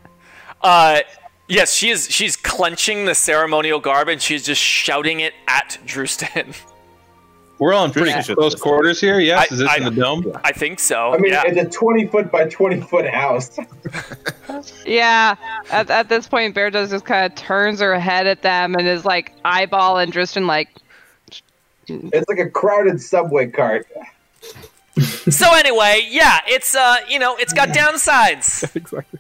Uh, 0.63 1.01
yes, 1.49 1.73
she 1.75 1.91
is. 1.91 2.09
She's 2.11 2.37
clenching 2.37 3.05
the 3.05 3.15
ceremonial 3.15 3.81
garb 3.81 4.09
and 4.09 4.21
she's 4.21 4.45
just 4.45 4.61
shouting 4.61 5.21
it 5.21 5.35
at 5.49 5.79
Drewston. 5.85 6.55
We're 7.59 7.75
on 7.75 7.93
pretty 7.93 8.11
Yeah. 8.11 8.23
close 8.23 8.57
quarters 8.57 9.01
here. 9.01 9.21
Yes, 9.21 9.49
I- 9.51 9.55
is 9.55 9.61
this 9.61 9.69
I- 9.69 9.77
in 9.77 9.85
the 9.85 9.91
dome? 9.91 10.37
I 10.43 10.51
think 10.51 10.81
so. 10.81 11.13
I 11.13 11.19
mean, 11.19 11.33
yeah. 11.33 11.43
it's 11.47 11.59
a 11.59 11.65
20 11.79 12.09
foot 12.09 12.31
by 12.33 12.47
20 12.49 12.81
foot 12.81 13.09
house. 13.09 13.59
Yeah. 14.85 15.37
At, 15.71 15.91
at 15.91 16.09
this 16.09 16.29
point, 16.29 16.55
Bear 16.55 16.71
does 16.71 16.91
just 16.91 17.05
kind 17.05 17.25
of 17.25 17.37
turns 17.37 17.81
her 17.81 17.99
head 17.99 18.27
at 18.27 18.43
them 18.43 18.75
and 18.75 18.87
is 18.87 19.05
like 19.05 19.33
eyeball 19.45 19.99
and 19.99 20.13
Dristan 20.13 20.47
like, 20.47 20.69
It's 21.89 22.29
like 22.29 22.39
a 22.39 22.51
crowded 22.51 23.01
subway 23.01 23.47
cart. 23.49 23.87
so 25.31 25.47
anyway, 25.55 26.07
yeah, 26.09 26.41
it's 26.47 26.75
uh, 26.75 26.97
you 27.09 27.19
know, 27.19 27.37
it's 27.37 27.53
got 27.53 27.71
downsides. 27.71 28.63
exactly. 28.77 29.19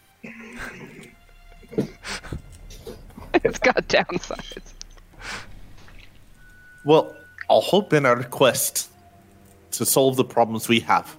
it's 3.35 3.59
got 3.59 3.89
downsides. 3.89 4.73
Well, 6.85 7.15
I'll 7.49 7.61
hope 7.61 7.93
in 7.93 8.07
our 8.07 8.23
quest 8.25 8.91
to 9.73 9.87
solve 9.87 10.17
the 10.17 10.25
problems 10.25 10.69
we 10.69 10.81
have, 10.81 11.17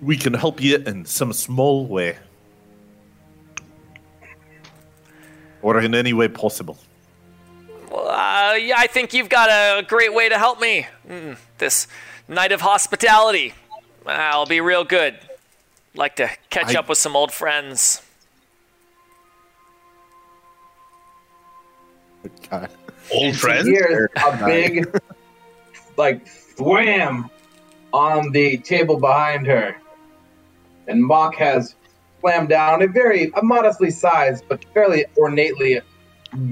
we 0.00 0.16
can 0.16 0.34
help 0.34 0.60
you 0.60 0.76
in 0.76 1.04
some 1.04 1.32
small 1.32 1.86
way. 1.86 2.16
Or 5.60 5.80
in 5.80 5.94
any 5.94 6.12
way 6.12 6.28
possible. 6.28 6.78
Uh, 7.92 8.54
yeah, 8.60 8.76
I 8.78 8.86
think 8.86 9.12
you've 9.12 9.28
got 9.28 9.50
a 9.50 9.82
great 9.82 10.14
way 10.14 10.28
to 10.28 10.38
help 10.38 10.60
me. 10.60 10.86
Mm, 11.08 11.36
this 11.58 11.88
night 12.28 12.52
of 12.52 12.60
hospitality, 12.60 13.54
I'll 14.06 14.46
be 14.46 14.60
real 14.60 14.84
good. 14.84 15.18
Like 15.94 16.16
to 16.16 16.30
catch 16.50 16.76
I- 16.76 16.78
up 16.78 16.88
with 16.88 16.98
some 16.98 17.16
old 17.16 17.32
friends. 17.32 18.02
Okay. 22.26 22.66
Old 23.12 23.36
friends? 23.36 23.66
Here's 23.66 24.08
a 24.16 24.36
big, 24.46 25.00
like, 25.96 26.26
wham 26.58 27.30
on 27.92 28.32
the 28.32 28.58
table 28.58 28.98
behind 28.98 29.46
her. 29.46 29.76
And 30.86 31.04
Mock 31.04 31.34
has 31.36 31.74
slammed 32.20 32.48
down 32.48 32.82
a 32.82 32.86
very, 32.86 33.30
a 33.34 33.42
modestly 33.42 33.90
sized, 33.90 34.44
but 34.48 34.64
fairly 34.74 35.04
ornately, 35.16 35.80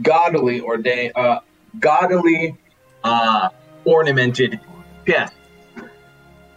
gaudily 0.03 0.61
ordained, 0.61 1.13
uh, 1.17 1.41
gaudily 1.81 2.57
uh, 3.05 3.49
ornamented 3.85 4.61
chest. 5.07 5.35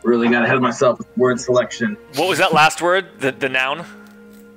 Really 0.04 0.30
got 0.30 0.43
ahead 0.43 0.56
of 0.56 0.62
myself 0.62 0.98
with 0.98 1.17
word 1.17 1.39
selection. 1.39 1.98
What 2.15 2.30
was 2.30 2.38
that 2.39 2.54
last 2.54 2.82
word? 2.82 3.19
The 3.19 3.34
the 3.34 3.50
noun? 3.50 3.86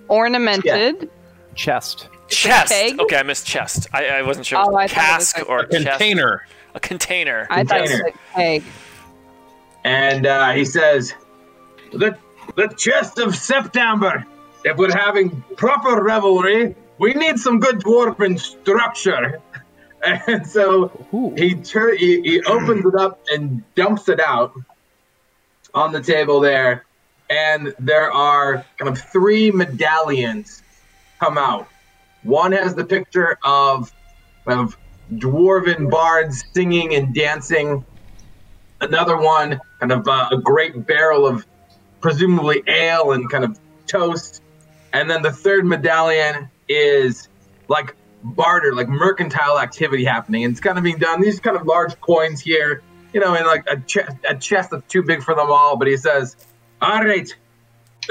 Ornamented. 0.09 1.11
Chest. 1.55 2.05
Chest. 2.05 2.09
Keg? 2.35 3.01
Okay, 3.01 3.17
I 3.17 3.23
missed 3.23 3.47
chest. 3.47 3.87
I, 3.93 4.07
I 4.09 4.23
wasn't 4.23 4.47
sure. 4.47 4.59
Oh, 4.59 4.75
I 4.77 4.87
thought 4.87 5.15
it 5.15 5.19
was 5.19 5.33
Cask 5.33 5.39
like- 5.39 5.49
or 5.49 5.59
A 5.61 5.69
chest. 5.69 5.87
container. 5.87 6.47
A 6.75 6.81
container. 6.81 7.47
I 7.51 7.65
thought 7.65 7.79
it 7.79 7.83
was 7.83 7.91
Container. 7.91 8.09
a 8.09 8.35
keg. 8.35 8.63
And 9.85 10.27
uh, 10.27 10.53
he 10.53 10.65
says, 10.65 11.13
the, 11.93 12.17
the 12.57 12.69
chest 12.79 13.19
of 13.19 13.35
September. 13.37 14.25
If 14.65 14.77
we're 14.77 14.97
having 14.97 15.43
proper 15.57 16.03
revelry, 16.03 16.77
we 16.99 17.15
need 17.15 17.39
some 17.39 17.59
good 17.59 17.81
dwarven 17.81 18.39
structure. 18.39 19.41
And 20.05 20.45
so 20.45 20.89
he, 21.37 21.55
tur- 21.55 21.95
he 21.95 22.21
he 22.23 22.43
opens 22.43 22.85
it 22.85 22.95
up 22.97 23.21
and 23.31 23.63
dumps 23.77 24.09
it 24.09 24.19
out 24.19 24.53
on 25.75 25.93
the 25.93 26.01
table 26.03 26.41
there. 26.41 26.85
And 27.31 27.73
there 27.79 28.11
are 28.13 28.65
kind 28.79 28.89
of 28.89 28.99
three 28.99 29.53
medallions 29.53 30.61
come 31.21 31.39
out. 31.39 31.69
One 32.23 32.53
has 32.53 32.75
the 32.75 32.85
picture 32.85 33.39
of, 33.45 33.93
of 34.47 34.77
dwarven 35.15 35.91
bards 35.91 36.45
singing 36.53 36.95
and 36.95 37.15
dancing 37.15 37.85
another 38.81 39.17
one, 39.17 39.61
kind 39.81 39.93
of 39.93 40.07
uh, 40.07 40.29
a 40.33 40.37
great 40.39 40.87
barrel 40.87 41.27
of 41.27 41.47
presumably 42.01 42.63
ale 42.67 43.13
and 43.13 43.31
kind 43.31 43.45
of 43.45 43.59
toast. 43.87 44.43
And 44.93 45.11
then 45.11 45.23
the 45.23 45.33
third 45.33 45.65
medallion 45.65 46.51
is 46.69 47.29
like 47.69 47.97
barter, 48.23 48.75
like 48.75 48.89
mercantile 48.89 49.59
activity 49.59 50.05
happening. 50.05 50.45
And 50.45 50.53
it's 50.53 50.61
kind 50.61 50.79
of 50.79 50.85
being 50.85 50.99
done, 50.99 51.21
these 51.21 51.41
kind 51.41 51.57
of 51.57 51.67
large 51.67 51.99
coins 52.01 52.41
here, 52.41 52.83
you 53.13 53.21
know, 53.21 53.35
in 53.35 53.47
like 53.47 53.65
a, 53.69 53.81
chest, 53.81 54.17
a 54.29 54.37
chest 54.37 54.71
that's 54.71 54.87
too 54.91 55.03
big 55.03 55.23
for 55.23 55.35
them 55.35 55.51
all. 55.51 55.77
But 55.77 55.89
he 55.89 55.97
says, 55.97 56.37
All 56.81 57.03
right, 57.03 57.35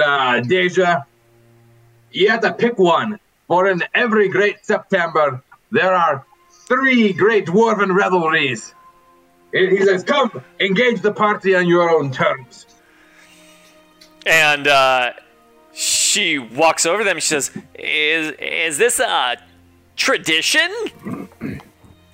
uh, 0.03 0.39
Deja, 0.41 1.05
you 2.11 2.29
have 2.29 2.41
to 2.41 2.53
pick 2.53 2.77
one. 2.77 3.19
For 3.51 3.67
in 3.67 3.83
every 3.93 4.29
great 4.29 4.65
September, 4.65 5.43
there 5.71 5.93
are 5.93 6.25
three 6.69 7.11
great 7.11 7.47
dwarven 7.47 7.93
revelries. 7.93 8.73
He 9.51 9.67
he 9.71 9.83
says, 9.83 10.05
"Come, 10.05 10.41
engage 10.61 11.01
the 11.01 11.11
party 11.11 11.53
on 11.53 11.67
your 11.67 11.89
own 11.89 12.13
terms." 12.13 12.65
And 14.25 14.69
uh, 14.69 15.11
she 15.73 16.39
walks 16.39 16.85
over 16.85 16.99
to 16.99 17.03
them. 17.03 17.19
She 17.19 17.27
says, 17.27 17.51
"Is 17.77 18.31
is 18.39 18.77
this 18.77 19.01
a 19.01 19.35
tradition?" 19.97 20.71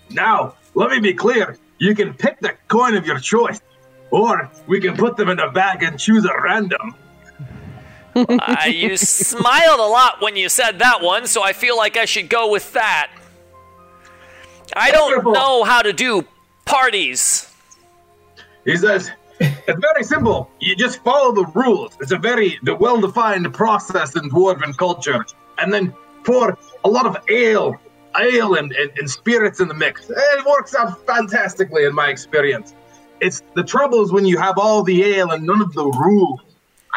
Now, 0.10 0.56
let 0.73 0.89
me 0.89 1.00
be 1.00 1.13
clear. 1.13 1.56
You 1.78 1.93
can 1.93 2.15
pick 2.15 2.39
the 2.39 2.54
coin 2.67 2.95
of 2.95 3.06
your 3.06 3.19
choice, 3.19 3.62
or 4.10 4.50
we 4.65 4.82
can 4.82 4.97
put 4.97 5.17
them 5.17 5.30
in 5.30 5.38
a 5.38 5.52
bag 5.52 5.84
and 5.84 6.00
choose 6.00 6.26
at 6.26 6.41
random. 6.41 6.95
Uh, 8.48 8.66
you 8.68 8.98
smiled 8.98 9.80
a 9.80 9.86
lot 9.86 10.22
when 10.22 10.36
you 10.36 10.50
said 10.50 10.80
that 10.80 11.02
one, 11.02 11.28
so 11.28 11.44
I 11.44 11.54
feel 11.54 11.78
like 11.78 11.98
I 11.98 12.06
should 12.06 12.30
go 12.30 12.50
with 12.52 12.74
that. 12.74 13.12
I 14.76 14.92
don't 14.92 15.24
know 15.24 15.64
how 15.64 15.82
to 15.82 15.94
do 15.94 16.26
parties. 16.66 17.52
He 18.66 18.76
says, 18.76 19.12
"It's 19.40 19.80
very 19.80 20.04
simple. 20.04 20.50
You 20.60 20.76
just 20.76 21.04
follow 21.04 21.32
the 21.34 21.46
rules. 21.54 21.96
It's 22.00 22.12
a 22.12 22.18
very 22.18 22.60
the 22.64 22.76
well-defined 22.76 23.54
process 23.54 24.16
in 24.16 24.30
dwarven 24.30 24.76
culture, 24.78 25.26
and 25.58 25.74
then 25.74 25.94
pour 26.24 26.58
a 26.84 26.90
lot 26.90 27.06
of 27.06 27.18
ale, 27.30 27.76
ale 28.20 28.56
and, 28.56 28.72
and, 28.74 28.92
and 28.98 29.10
spirits 29.10 29.60
in 29.60 29.68
the 29.68 29.74
mix. 29.74 30.10
It 30.10 30.46
works 30.46 30.76
out 30.76 31.06
fantastically 31.06 31.86
in 31.86 31.94
my 31.94 32.10
experience. 32.10 32.74
It's 33.22 33.42
the 33.56 33.64
trouble 33.64 34.04
is 34.04 34.12
when 34.12 34.26
you 34.26 34.38
have 34.38 34.58
all 34.58 34.84
the 34.84 35.04
ale 35.04 35.32
and 35.32 35.46
none 35.46 35.62
of 35.62 35.74
the 35.74 35.86
rules. 35.86 36.42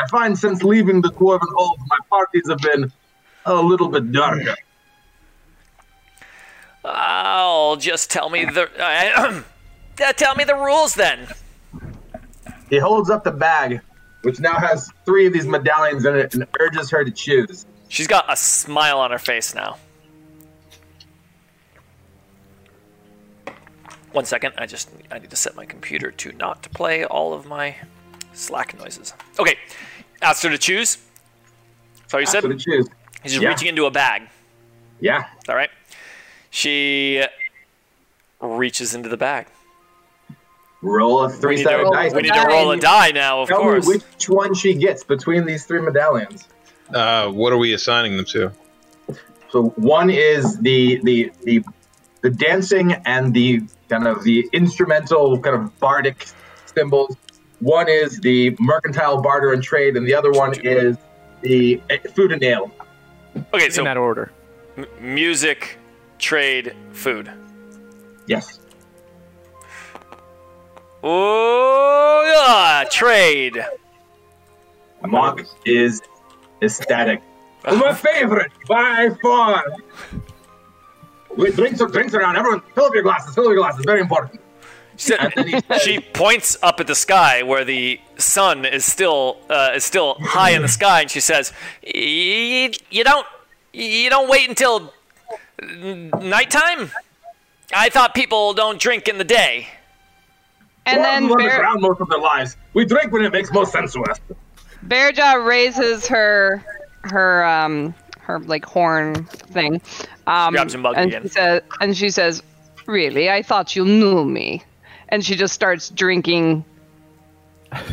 I 0.01 0.07
find 0.09 0.39
since 0.39 0.63
leaving 0.63 1.03
the 1.03 1.11
dwarven 1.11 1.49
halls, 1.57 1.79
my 1.89 1.99
parties 2.09 2.49
have 2.49 2.59
been 2.59 2.91
a 3.45 3.55
little 3.55 3.89
bit 3.89 4.11
darker. 4.13 4.55
I'll 6.85 7.77
just 7.77 8.11
tell 8.11 8.31
me 8.31 8.47
the 8.47 8.71
uh, 8.79 9.43
tell 10.13 10.35
me 10.35 10.45
the 10.45 10.55
rules 10.55 10.95
then. 10.95 11.29
He 12.71 12.79
holds 12.79 13.11
up 13.11 13.25
the 13.25 13.33
bag, 13.33 13.81
which 14.23 14.41
now 14.41 14.55
has 14.55 14.91
three 15.05 15.27
of 15.27 15.33
these 15.33 15.47
medallions 15.47 16.07
in 16.07 16.17
it, 16.17 16.35
and 16.35 16.47
urges 16.59 16.91
her 16.91 17.05
to 17.05 17.11
choose. 17.11 17.67
She's 17.89 18.07
got 18.07 18.33
a 18.33 18.37
smile 18.37 19.01
on 19.01 19.11
her 19.11 19.19
face 19.19 19.55
now. 19.55 19.77
One 24.13 24.25
second, 24.25 24.55
I 24.57 24.67
just 24.67 24.89
I 25.11 25.19
need 25.19 25.31
to 25.31 25.37
set 25.37 25.55
my 25.57 25.67
computer 25.67 26.11
to 26.11 26.33
not 26.33 26.63
to 26.63 26.71
play 26.71 27.05
all 27.05 27.35
of 27.35 27.47
my 27.47 27.77
Slack 28.33 28.79
noises. 28.79 29.13
Okay, 29.39 29.57
asked 30.23 30.43
her 30.43 30.51
to 30.51 30.59
choose. 30.59 30.99
So 32.09 32.19
you 32.19 32.27
said 32.27 32.43
So 32.43 32.49
to 32.49 32.57
choose. 32.57 32.89
he's 33.23 33.33
just 33.33 33.43
yeah. 33.43 33.49
reaching 33.49 33.69
into 33.69 33.87
a 33.87 33.91
bag. 33.91 34.23
Yeah. 35.01 35.25
Is 35.39 35.45
that 35.47 35.55
right? 35.55 35.71
She 36.51 37.25
reaches 38.41 38.95
into 38.95 39.09
the 39.09 39.17
bag. 39.17 39.47
Roll 40.83 41.25
a 41.25 41.29
three-sided 41.31 41.85
to, 41.85 41.91
dice. 41.91 42.15
we 42.15 42.23
need 42.23 42.33
to 42.33 42.47
roll 42.49 42.71
a 42.71 42.79
die 42.79 43.11
now, 43.13 43.43
of 43.43 43.49
Tell 43.49 43.59
course. 43.61 43.87
me 43.87 43.99
which 43.99 44.29
one 44.31 44.55
she 44.55 44.75
gets 44.75 45.05
between 45.05 45.45
these 45.45 45.67
three 45.67 45.81
medallions. 45.83 46.49
Uh, 46.93 47.29
what 47.29 47.53
are 47.53 47.59
we 47.59 47.75
assigning 47.75 48.17
them 48.17 48.25
to? 48.27 48.51
So 49.51 49.65
one 49.77 50.09
is 50.11 50.59
the 50.61 51.01
the 51.05 51.31
the 51.45 51.63
the 52.23 52.31
dancing 52.31 52.93
and 53.05 53.35
the 53.35 53.63
kind 53.91 54.07
of 54.07 54.25
the 54.25 54.49
instrumental 54.53 55.39
kind 55.39 55.57
of 55.57 55.79
bardic 55.81 56.27
symbols. 56.75 57.15
One 57.61 57.89
is 57.89 58.19
the 58.21 58.57
mercantile 58.59 59.21
barter 59.21 59.53
and 59.53 59.63
trade, 59.63 59.97
and 59.97 60.07
the 60.07 60.15
other 60.15 60.33
one 60.33 60.55
is 60.65 60.97
the 61.43 61.81
eh, 61.91 61.99
food 62.15 62.33
and 62.33 62.43
ale. 62.43 62.71
Okay, 63.55 63.71
so 63.71 63.83
in 63.83 63.85
that 63.85 63.97
order. 63.97 64.33
m- 64.77 64.87
music, 65.01 65.79
trade, 66.19 66.75
food. 66.93 67.31
Yes. 68.27 68.61
Oh 71.03 72.33
yeah, 72.35 72.89
trade. 72.91 73.65
Mock 75.07 75.41
is 75.65 76.03
ecstatic. 76.63 77.23
My 77.65 77.93
favorite 77.95 78.53
by 78.69 79.11
far. 79.23 79.65
We 81.37 81.51
drinks 81.53 81.81
drinks 81.93 82.15
around. 82.15 82.37
Everyone, 82.37 82.63
fill 82.75 82.85
up 82.85 82.95
your 82.95 83.03
glasses. 83.03 83.35
Fill 83.35 83.45
up 83.45 83.51
your 83.51 83.59
glasses. 83.59 83.85
Very 83.87 84.01
important. 84.01 84.41
She, 85.01 85.15
And 85.17 85.33
then 85.35 85.47
he 85.49 85.61
says, 85.61 85.81
she 85.81 85.99
points 85.99 86.59
up 86.63 86.79
at 86.79 86.87
the 86.87 86.95
sky 86.95 87.43
where 87.43 87.65
the 87.65 87.99
sun 88.19 88.67
is 88.67 88.85
still 88.85 89.39
uh, 89.49 89.71
is 89.75 89.83
still 89.83 90.17
high 90.21 90.51
in 90.51 90.61
the 90.61 90.69
sky, 90.69 91.01
and 91.01 91.11
she 91.11 91.21
says, 91.21 91.55
"Y- 91.83 92.71
"You 92.91 93.03
don't 93.05 93.27
you 93.73 94.11
don't 94.11 94.29
wait 94.29 94.47
until 94.47 94.93
n- 95.63 96.11
nighttime. 96.21 96.91
I 97.73 97.89
thought 97.89 98.15
people 98.15 98.53
don't 98.53 98.79
drink 98.79 99.09
in 99.09 99.17
the 99.17 99.25
day." 99.25 99.69
And 100.85 101.01
"Well, 101.01 101.11
then 101.11 101.29
we've 101.29 101.37
Bear, 101.39 101.51
underground 101.51 101.81
most 101.81 102.01
of 102.03 102.09
their 102.11 102.19
lives. 102.21 102.59
We 102.75 102.85
drink 102.85 103.11
when 103.11 103.25
it 103.25 103.33
makes 103.33 103.51
most 103.53 103.73
sense 103.73 103.95
to 103.95 104.03
us. 104.05 104.21
Bearjaw 104.87 105.47
raises 105.47 106.07
her 106.09 106.63
her 107.05 107.43
um 107.47 107.95
her 108.21 108.39
like 108.41 108.67
horn 108.67 109.25
thing. 109.25 109.81
Um, 110.27 110.53
Grabs 110.53 110.75
and 110.75 110.87
again. 110.87 111.23
she 111.23 111.29
says, 111.29 111.63
and 111.81 111.97
she 111.97 112.11
says, 112.11 112.43
"Really? 112.87 113.31
I 113.31 113.41
thought 113.43 113.75
you 113.75 113.87
knew 113.87 114.27
me." 114.27 114.63
And 115.11 115.25
she 115.25 115.35
just 115.37 115.55
starts 115.55 115.91
drinking 115.91 116.65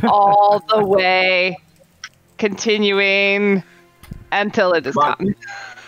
all 0.03 0.63
the 0.69 0.85
way, 0.85 1.57
continuing 2.37 3.63
until 4.31 4.73
it 4.73 4.85
is 4.85 4.95
Mock, 4.95 5.17
gone. 5.19 5.35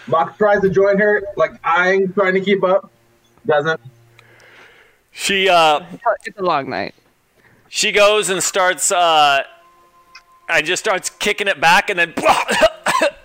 Mock 0.07 0.37
tries 0.37 0.61
to 0.61 0.69
join 0.69 0.97
her, 0.97 1.23
like 1.37 1.51
I'm 1.63 2.11
trying 2.13 2.33
to 2.33 2.41
keep 2.41 2.63
up. 2.63 2.91
Doesn't. 3.45 3.79
She 5.11 5.49
uh 5.49 5.81
It's 6.25 6.37
a 6.37 6.43
long 6.43 6.69
night. 6.69 6.95
she 7.67 7.91
goes 7.91 8.29
and 8.29 8.41
starts 8.41 8.91
uh 8.91 9.43
and 10.47 10.65
just 10.65 10.83
starts 10.83 11.09
kicking 11.09 11.47
it 11.47 11.59
back 11.61 11.89
and 11.89 11.99
then 11.99 12.13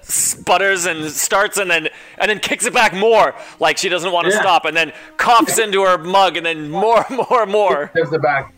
sputters 0.04 0.86
and 0.86 1.10
starts 1.10 1.56
and 1.58 1.70
then 1.70 1.88
and 2.18 2.30
then 2.30 2.38
kicks 2.38 2.66
it 2.66 2.74
back 2.74 2.92
more 2.94 3.34
like 3.58 3.78
she 3.78 3.88
doesn't 3.88 4.12
want 4.12 4.26
to 4.26 4.32
Yeah. 4.32 4.40
stop 4.40 4.64
and 4.64 4.76
then 4.76 4.92
coughs 5.16 5.58
into 5.58 5.82
her 5.82 5.98
mug 5.98 6.36
and 6.36 6.44
then 6.46 6.70
more 6.70 7.04
more 7.30 7.46
more 7.46 7.90
Gives 7.94 8.12
it 8.12 8.22
back. 8.22 8.52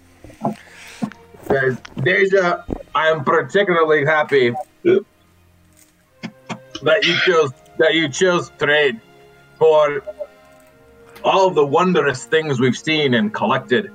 Says, 1.44 1.78
Deja, 2.02 2.64
I 2.94 3.08
am 3.08 3.22
particularly 3.24 4.04
happy 4.04 4.52
that 6.82 7.04
you 7.04 7.16
chose 7.24 7.52
that 7.78 7.94
you 7.94 8.08
chose 8.08 8.50
trade 8.58 9.00
for 9.58 10.02
all 11.24 11.50
the 11.50 11.64
wondrous 11.64 12.24
things 12.24 12.60
we've 12.60 12.76
seen 12.76 13.14
and 13.14 13.32
collected. 13.32 13.90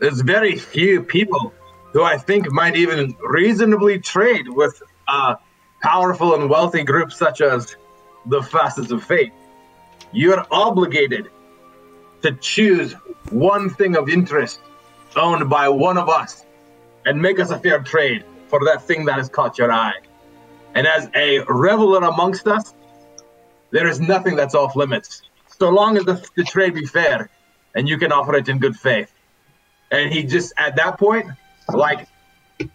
There's 0.00 0.20
very 0.20 0.56
few 0.56 1.02
people 1.02 1.52
who 1.92 2.02
I 2.02 2.16
think 2.18 2.50
might 2.50 2.76
even 2.76 3.14
reasonably 3.20 3.98
trade 3.98 4.48
with 4.48 4.82
a 5.08 5.36
powerful 5.82 6.34
and 6.34 6.48
wealthy 6.48 6.82
groups 6.82 7.16
such 7.16 7.40
as 7.40 7.76
the 8.26 8.42
Facets 8.42 8.90
of 8.90 9.04
Fate. 9.04 9.32
You're 10.12 10.44
obligated 10.50 11.28
to 12.22 12.32
choose 12.32 12.94
one 13.30 13.68
thing 13.68 13.96
of 13.96 14.08
interest 14.08 14.60
owned 15.16 15.50
by 15.50 15.68
one 15.68 15.98
of 15.98 16.08
us 16.08 16.46
and 17.04 17.20
make 17.20 17.40
us 17.40 17.50
a 17.50 17.58
fair 17.58 17.82
trade 17.82 18.24
for 18.48 18.60
that 18.64 18.82
thing 18.82 19.04
that 19.06 19.16
has 19.16 19.28
caught 19.28 19.58
your 19.58 19.72
eye. 19.72 19.98
And 20.74 20.86
as 20.86 21.10
a 21.14 21.40
reveler 21.40 22.02
amongst 22.04 22.46
us, 22.46 22.74
there 23.70 23.86
is 23.88 24.00
nothing 24.00 24.36
that's 24.36 24.54
off 24.54 24.76
limits, 24.76 25.22
so 25.58 25.70
long 25.70 25.96
as 25.96 26.04
the, 26.04 26.24
the 26.36 26.44
trade 26.44 26.74
be 26.74 26.84
fair 26.86 27.28
and 27.74 27.88
you 27.88 27.98
can 27.98 28.12
offer 28.12 28.34
it 28.34 28.48
in 28.48 28.58
good 28.58 28.76
faith. 28.76 29.12
And 29.90 30.12
he 30.12 30.22
just, 30.22 30.52
at 30.56 30.76
that 30.76 30.98
point, 30.98 31.26
like, 31.68 32.06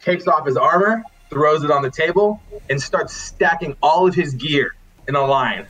takes 0.01 0.27
off 0.27 0.45
his 0.45 0.57
armor, 0.57 1.03
throws 1.29 1.63
it 1.63 1.71
on 1.71 1.81
the 1.81 1.91
table, 1.91 2.41
and 2.69 2.81
starts 2.81 3.13
stacking 3.13 3.75
all 3.81 4.07
of 4.07 4.15
his 4.15 4.33
gear 4.33 4.75
in 5.07 5.15
a 5.15 5.25
line. 5.25 5.65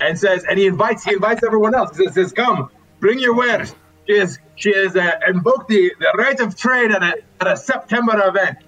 And 0.00 0.18
says, 0.18 0.44
and 0.48 0.58
he 0.58 0.66
invites, 0.66 1.04
he 1.04 1.12
invites 1.12 1.42
everyone 1.44 1.74
else. 1.74 1.96
He 1.96 2.04
says, 2.04 2.14
says 2.14 2.32
"Come, 2.32 2.70
bring 3.00 3.18
your 3.18 3.34
wares." 3.34 3.74
She 4.06 4.14
is, 4.14 4.38
she 4.56 4.74
has 4.74 4.96
uh, 4.96 5.12
invoked 5.28 5.68
the, 5.68 5.92
the 6.00 6.12
right 6.18 6.38
of 6.40 6.56
trade 6.56 6.90
at 6.90 7.02
a, 7.02 7.22
at 7.40 7.46
a 7.46 7.56
September 7.56 8.20
event. 8.26 8.58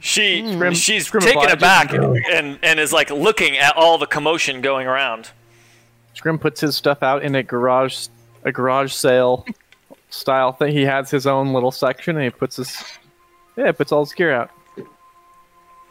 she 0.00 0.46
Scrim- 0.52 0.74
she's 0.74 1.06
Scrim 1.06 1.22
taken 1.22 1.38
obliges 1.38 1.54
aback 1.54 1.92
and 1.92 2.04
and, 2.04 2.26
and 2.32 2.58
and 2.62 2.80
is 2.80 2.92
like 2.92 3.10
looking 3.10 3.56
at 3.56 3.76
all 3.76 3.98
the 3.98 4.06
commotion 4.06 4.60
going 4.60 4.86
around 4.86 5.30
Scrim 6.18 6.40
puts 6.40 6.60
his 6.60 6.74
stuff 6.74 7.04
out 7.04 7.22
in 7.22 7.36
a 7.36 7.44
garage, 7.44 8.08
a 8.42 8.50
garage 8.50 8.92
sale 8.92 9.46
style 10.10 10.52
thing. 10.52 10.72
He 10.72 10.82
has 10.82 11.10
his 11.10 11.26
own 11.26 11.52
little 11.52 11.70
section, 11.72 12.16
and 12.16 12.24
he 12.24 12.30
puts 12.30 12.56
his, 12.56 12.82
yeah, 13.56 13.72
puts 13.72 13.92
all 13.92 14.04
his 14.04 14.12
gear 14.12 14.32
out. 14.32 14.50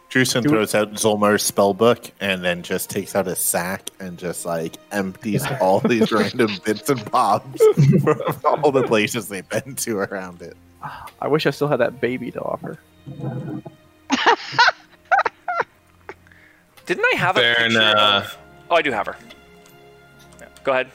Drusen 0.10 0.48
throws 0.48 0.74
out 0.74 0.94
Zolmar's 0.94 1.44
spell 1.44 1.74
book 1.74 2.10
and 2.22 2.42
then 2.42 2.64
just 2.64 2.90
takes 2.90 3.14
out 3.14 3.28
a 3.28 3.36
sack 3.36 3.90
and 4.00 4.18
just 4.18 4.46
like 4.46 4.78
empties 4.94 5.46
all 5.60 5.82
these 5.82 6.12
random 6.14 6.50
bits 6.64 6.90
and 6.90 7.12
bobs 7.12 7.62
from 8.40 8.64
all 8.64 8.72
the 8.72 8.84
places 8.88 9.28
they've 9.28 9.48
been 9.50 9.76
to 9.76 9.98
around 10.00 10.42
it. 10.42 10.56
I 11.22 11.28
wish 11.28 11.46
I 11.46 11.50
still 11.50 11.68
had 11.68 11.82
that 11.82 12.00
baby 12.00 12.32
to 12.32 12.42
offer. 12.42 12.80
didn't 16.86 17.04
i 17.14 17.18
have 17.18 17.36
a 17.36 17.42
Baron, 17.42 17.72
picture 17.72 17.82
uh, 17.82 18.18
of- 18.20 18.38
oh 18.70 18.76
i 18.76 18.82
do 18.82 18.92
have 18.92 19.06
her 19.08 19.18
Yeah, 20.40 20.48
go 20.64 20.72
ahead 20.72 20.88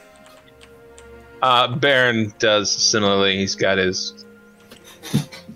Uh, 1.43 1.75
Baron 1.75 2.33
does 2.39 2.71
similarly. 2.71 3.37
He's 3.37 3.53
got 3.55 3.77
his. 3.77 4.25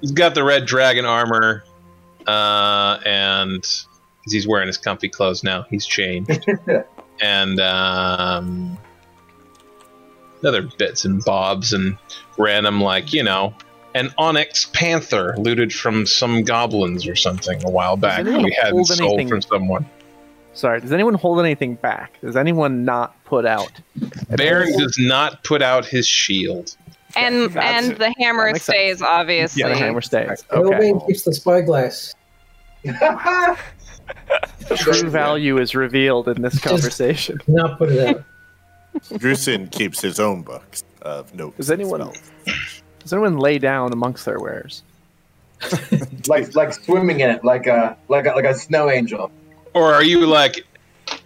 He's 0.02 0.12
got 0.12 0.36
the 0.36 0.44
red 0.44 0.66
dragon 0.66 1.06
armor, 1.06 1.64
uh, 2.28 3.00
and 3.06 3.62
'cause 3.64 3.88
he's 4.34 4.46
wearing 4.46 4.68
his 4.68 4.78
comfy 4.78 5.08
clothes 5.08 5.44
now. 5.46 5.66
He's 5.70 5.86
changed, 5.86 6.46
and 7.22 7.60
um, 7.62 8.78
other 10.46 10.64
bits 10.78 11.06
and 11.06 11.24
bobs 11.24 11.72
and 11.72 11.98
random 12.38 12.82
like 12.82 13.14
you 13.14 13.24
know 13.24 13.54
an 13.96 14.14
onyx 14.18 14.66
panther 14.66 15.36
looted 15.38 15.74
from 15.74 16.06
some 16.06 16.44
goblins 16.44 17.08
or 17.08 17.16
something 17.16 17.64
a 17.66 17.70
while 17.72 17.96
back. 17.96 18.26
We 18.26 18.52
hadn't 18.62 18.74
hold 18.74 18.88
sold 18.88 19.02
anything- 19.14 19.30
from 19.30 19.42
someone. 19.42 19.86
Sorry, 20.54 20.82
does 20.82 20.92
anyone 20.92 21.14
hold 21.14 21.40
anything 21.40 21.76
back? 21.76 22.20
Does 22.20 22.36
anyone 22.36 22.84
not 22.84 23.16
put 23.28 23.46
out? 23.46 23.72
Baron 24.36 24.78
does 24.78 24.98
not 25.00 25.44
put 25.44 25.62
out 25.62 25.86
his 25.86 26.08
shield. 26.08 26.76
And 27.16 27.52
That's- 27.52 27.86
and 27.88 27.98
the 27.98 28.14
hammer 28.20 28.48
that 28.48 28.54
makes 28.54 28.66
sense. 28.66 28.76
stays 28.78 29.02
obviously. 29.02 29.62
Yeah, 29.62 29.70
the 29.70 29.76
hammer 29.76 30.02
stays. 30.02 30.44
Nobody 30.52 30.92
Okay. 30.94 31.06
keeps 31.08 31.24
the 31.24 31.34
spyglass. 31.34 32.14
True 34.76 35.10
value 35.10 35.58
is 35.58 35.76
revealed 35.76 36.28
in 36.28 36.42
this 36.42 36.60
conversation. 36.60 37.40
Not 37.48 37.78
put 37.78 37.92
it 37.92 38.08
out. 38.18 38.24
Drusen 39.14 39.72
keeps 39.72 40.02
his 40.02 40.20
own 40.20 40.42
books 40.42 40.84
of 41.02 41.34
notes. 41.36 41.58
Does 41.58 41.72
anyone 41.72 42.02
else? 42.02 42.32
Does 43.00 43.14
anyone 43.14 43.38
lay 43.38 43.60
down 43.60 43.94
amongst 43.94 44.26
their 44.26 44.40
wares? 44.40 44.84
Like 46.28 46.54
like 46.56 46.74
swimming 46.74 47.22
in 47.22 47.30
it, 47.30 47.46
like 47.46 47.68
a 47.68 47.96
like 48.10 48.26
a, 48.26 48.32
like 48.32 48.44
a 48.44 48.54
snow 48.54 48.90
angel. 48.90 49.32
Or 49.74 49.94
are 49.94 50.04
you 50.04 50.26
like, 50.26 50.67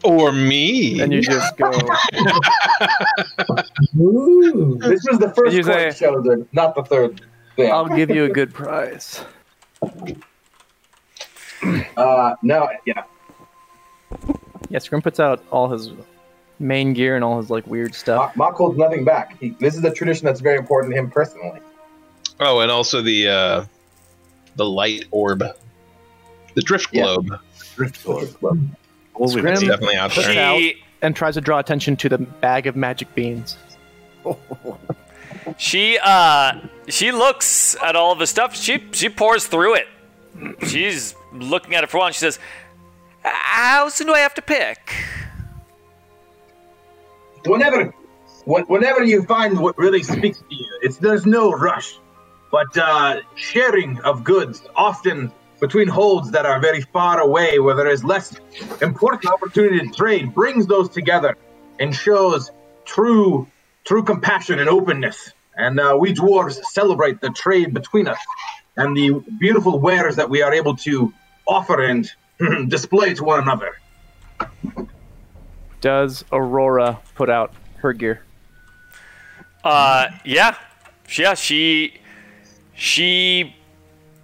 or 0.03 0.31
me? 0.31 0.99
And 1.01 1.11
you 1.13 1.21
just 1.21 1.55
go. 1.57 1.71
Ooh. 3.99 4.77
This 4.79 5.05
was 5.09 5.19
the 5.19 5.31
first 5.35 5.55
You 5.55 5.63
say- 5.63 5.91
chosen, 5.91 6.47
not 6.53 6.75
the 6.75 6.83
third 6.83 7.21
thing. 7.55 7.71
I'll 7.71 7.87
give 7.87 8.09
you 8.09 8.25
a 8.25 8.29
good 8.29 8.53
price. 8.53 9.23
Uh, 11.97 12.35
no, 12.41 12.69
yeah. 12.85 13.03
Yeah, 14.69 14.79
Scrim 14.79 15.01
puts 15.01 15.19
out 15.19 15.43
all 15.51 15.69
his 15.69 15.91
main 16.59 16.93
gear 16.93 17.15
and 17.15 17.23
all 17.23 17.37
his 17.39 17.49
like 17.49 17.65
weird 17.67 17.93
stuff. 17.93 18.17
Mock, 18.35 18.35
Mock 18.37 18.55
holds 18.55 18.77
nothing 18.77 19.03
back. 19.03 19.37
He, 19.39 19.49
this 19.59 19.75
is 19.75 19.83
a 19.83 19.91
tradition 19.93 20.25
that's 20.25 20.39
very 20.41 20.57
important 20.57 20.93
to 20.93 20.99
him 20.99 21.11
personally. 21.11 21.59
Oh, 22.39 22.59
and 22.61 22.71
also 22.71 23.01
the 23.01 23.27
uh, 23.27 23.65
the 24.55 24.65
light 24.65 25.05
orb, 25.11 25.43
the 26.55 26.61
drift 26.61 26.89
Yeah. 26.91 27.03
globe. 27.03 27.39
Drift 27.75 28.03
globe. 28.03 28.69
Scrim 29.27 29.47
It's 29.47 29.61
definitely 29.61 29.95
out 29.95 30.11
puts 30.11 30.27
there. 30.27 30.43
out 30.43 30.57
she 30.59 30.81
and 31.01 31.15
tries 31.15 31.33
to 31.35 31.41
draw 31.41 31.59
attention 31.59 31.95
to 31.97 32.09
the 32.09 32.17
bag 32.17 32.67
of 32.67 32.75
magic 32.75 33.13
beans. 33.15 33.57
she 35.57 35.97
uh 36.01 36.53
she 36.87 37.11
looks 37.11 37.75
at 37.83 37.95
all 37.95 38.11
of 38.11 38.19
the 38.19 38.27
stuff 38.27 38.55
she 38.55 38.83
she 38.91 39.09
pours 39.09 39.47
through 39.47 39.75
it 39.75 39.87
she's 40.67 41.15
looking 41.33 41.73
at 41.75 41.83
it 41.83 41.89
for 41.89 41.97
a 41.97 41.99
while. 42.01 42.07
And 42.07 42.15
she 42.15 42.19
says, 42.19 42.39
"How 43.23 43.89
soon 43.89 44.07
do 44.07 44.13
I 44.13 44.19
have 44.19 44.33
to 44.35 44.41
pick?" 44.41 44.79
whenever 47.45 47.93
whenever 48.45 49.03
you 49.03 49.23
find 49.23 49.59
what 49.59 49.77
really 49.77 50.03
speaks 50.03 50.37
to 50.39 50.45
you 50.55 50.79
it's 50.81 50.97
there's 50.97 51.25
no 51.25 51.51
rush 51.51 51.97
but 52.51 52.75
uh, 52.77 53.21
sharing 53.35 53.99
of 54.01 54.23
goods 54.23 54.63
often 54.75 55.31
between 55.61 55.87
holds 55.87 56.31
that 56.31 56.45
are 56.45 56.59
very 56.59 56.81
far 56.81 57.21
away 57.21 57.59
where 57.59 57.75
there 57.75 57.87
is 57.87 58.03
less 58.03 58.35
important 58.81 59.31
opportunity 59.31 59.87
to 59.87 59.93
trade 59.93 60.33
brings 60.33 60.67
those 60.67 60.89
together 60.89 61.37
and 61.79 61.95
shows 61.95 62.51
true 62.83 63.47
true 63.85 64.03
compassion 64.03 64.59
and 64.59 64.67
openness 64.67 65.31
and 65.55 65.79
uh, 65.79 65.95
we 65.97 66.13
dwarves 66.13 66.61
celebrate 66.65 67.21
the 67.21 67.29
trade 67.29 67.73
between 67.73 68.07
us 68.07 68.19
and 68.75 68.97
the 68.97 69.23
beautiful 69.39 69.79
wares 69.79 70.15
that 70.17 70.29
we 70.29 70.41
are 70.41 70.53
able 70.53 70.75
to 70.75 71.13
offer 71.47 71.81
and 71.81 72.11
display 72.67 73.13
to 73.13 73.23
one 73.23 73.39
another 73.39 73.77
Does 75.79 76.25
Aurora 76.31 76.99
put 77.15 77.29
out 77.29 77.53
her 77.77 77.93
gear? 77.93 78.23
Uh, 79.63 80.09
yeah, 80.23 80.55
yeah. 81.17 81.33
She 81.33 81.99
she 82.73 83.55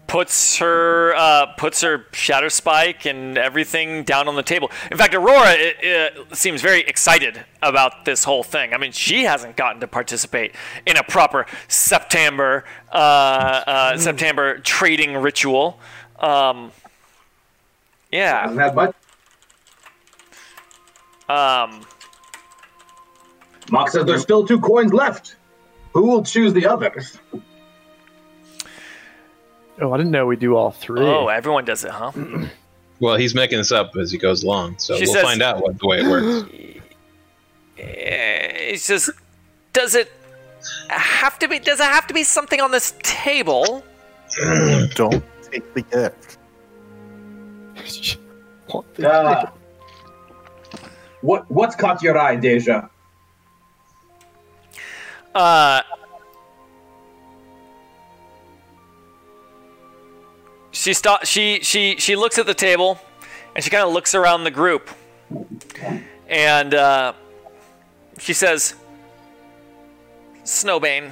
puts 0.08 0.58
her 0.58 1.14
uh, 1.16 1.48
puts 1.58 1.82
her 1.82 2.06
shadow 2.14 2.48
spike 2.48 3.06
and 3.06 3.38
everything 3.38 4.04
down 4.04 4.28
on 4.28 4.36
the 4.36 4.44
table. 4.44 4.72
In 4.90 4.98
fact, 4.98 5.14
Aurora 5.14 5.54
uh, 5.54 6.10
seems 6.34 6.62
very 6.62 6.82
excited 6.82 7.44
about 7.62 8.06
this 8.06 8.24
whole 8.24 8.44
thing. 8.44 8.74
I 8.74 8.78
mean, 8.78 8.92
she 8.92 9.24
hasn't 9.24 9.58
gotten 9.58 9.82
to 9.82 9.88
participate 9.88 10.54
in 10.86 10.98
a 10.98 11.04
proper 11.04 11.46
September 11.68 12.64
uh, 12.92 12.96
uh, 12.96 13.98
September 13.98 14.60
trading 14.60 15.16
ritual. 15.18 15.80
Um, 16.20 16.72
yeah. 18.12 18.52
That 18.54 18.74
much 18.74 18.96
Um, 21.30 21.86
Mock 23.70 23.90
says 23.90 24.06
there's 24.06 24.22
still 24.22 24.48
two 24.48 24.60
coins 24.60 24.94
left. 24.94 25.36
Who 25.94 26.08
will 26.08 26.24
choose 26.24 26.54
the 26.54 26.66
others? 26.66 27.18
Oh, 29.80 29.94
I 29.94 29.98
didn't 29.98 30.12
know 30.12 30.26
we 30.26 30.36
do 30.36 30.56
all 30.56 30.72
three. 30.72 31.02
oh, 31.06 31.28
everyone 31.28 31.66
does 31.66 31.84
it, 31.84 31.92
huh? 31.92 32.12
Well, 33.00 33.16
he's 33.16 33.36
making 33.36 33.60
this 33.60 33.72
up 33.72 33.96
as 33.96 34.12
he 34.12 34.18
goes 34.18 34.44
along, 34.44 34.80
so 34.80 34.96
She 34.96 35.04
we'll 35.06 35.14
says- 35.14 35.22
find 35.24 35.44
out 35.44 35.62
what 35.62 35.78
the 35.78 35.88
way 35.88 36.00
it 36.00 36.08
works. 36.08 36.52
It's 37.78 38.88
just, 38.88 39.12
does 39.72 39.94
it 39.94 40.12
have 40.90 41.38
to 41.40 41.48
be? 41.48 41.60
Does 41.60 41.80
it 41.80 41.84
have 41.84 42.08
to 42.08 42.14
be 42.16 42.24
something 42.24 42.60
on 42.60 42.72
this 42.72 42.96
table? 43.04 43.84
Don't 44.96 45.24
take 45.52 45.74
the 45.76 45.84
gift. 45.84 46.38
Want 48.74 48.94
the- 48.96 49.08
Uh, 49.12 49.52
what 51.22 51.50
what's 51.52 51.76
caught 51.76 52.02
your 52.02 52.18
eye, 52.18 52.36
Deja? 52.36 52.90
Uh, 55.36 55.82
she 60.88 60.94
stop. 60.94 61.26
She 61.26 61.60
she 61.64 61.98
she 61.98 62.16
looks 62.16 62.38
at 62.38 62.46
the 62.46 62.54
table, 62.54 62.98
and 63.54 63.62
she 63.62 63.70
kind 63.70 63.84
of 63.84 63.92
looks 63.92 64.16
around 64.16 64.46
the 64.46 64.52
group, 64.52 64.90
and 66.30 66.74
uh, 66.74 67.12
she 68.18 68.32
says, 68.32 68.74
"Snowbane." 70.46 71.12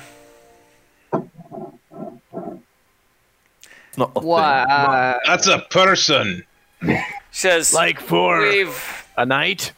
It's 3.90 3.98
not. 3.98 4.24
Wow. 4.24 5.20
That's 5.26 5.48
a 5.48 5.60
person. 5.70 6.46
She 6.82 6.98
says, 7.32 7.74
like 7.74 8.00
for 8.00 8.40
we've 8.40 9.08
a 9.18 9.26
night? 9.26 9.74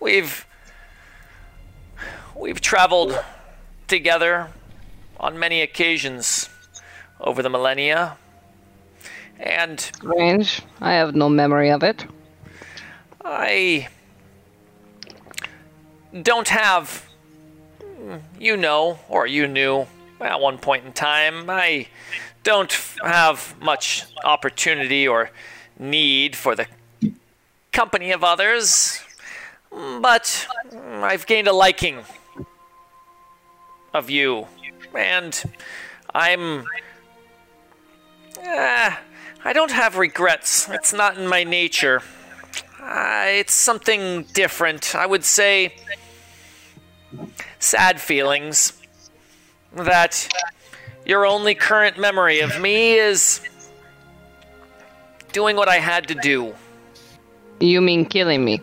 we've 0.00 0.44
we've 2.34 2.60
traveled 2.60 3.16
together 3.86 4.48
on 5.20 5.38
many 5.38 5.62
occasions 5.62 6.48
over 7.20 7.40
the 7.40 7.48
millennia, 7.48 8.16
and 9.38 9.80
Strange. 9.80 10.62
I 10.80 10.92
have 10.94 11.14
no 11.14 11.28
memory 11.28 11.70
of 11.70 11.82
it. 11.82 12.04
I 13.24 13.88
don't 16.22 16.48
have, 16.48 17.06
you 18.38 18.56
know, 18.56 18.98
or 19.08 19.26
you 19.26 19.46
knew 19.46 19.86
at 20.20 20.40
one 20.40 20.58
point 20.58 20.84
in 20.84 20.92
time, 20.92 21.48
I 21.48 21.88
don't 22.42 22.72
have 23.04 23.54
much 23.60 24.04
opportunity 24.24 25.06
or 25.06 25.30
need 25.78 26.34
for 26.34 26.56
the 26.56 26.66
company 27.72 28.10
of 28.12 28.24
others, 28.24 29.00
but 29.70 30.48
I've 30.72 31.26
gained 31.26 31.46
a 31.46 31.52
liking 31.52 31.98
of 33.94 34.10
you, 34.10 34.46
and 34.94 35.40
I'm. 36.14 36.64
Uh, 38.46 38.96
I 39.44 39.52
don't 39.52 39.70
have 39.70 39.96
regrets. 39.96 40.68
It's 40.68 40.92
not 40.92 41.16
in 41.16 41.26
my 41.26 41.44
nature. 41.44 42.02
Uh, 42.80 43.24
it's 43.26 43.52
something 43.52 44.24
different. 44.32 44.94
I 44.94 45.06
would 45.06 45.24
say 45.24 45.74
sad 47.58 48.00
feelings. 48.00 48.72
That 49.74 50.28
your 51.04 51.26
only 51.26 51.54
current 51.54 51.98
memory 51.98 52.40
of 52.40 52.60
me 52.60 52.94
is 52.94 53.40
doing 55.32 55.56
what 55.56 55.68
I 55.68 55.76
had 55.76 56.08
to 56.08 56.14
do. 56.14 56.54
You 57.60 57.80
mean 57.80 58.06
killing 58.06 58.44
me? 58.44 58.60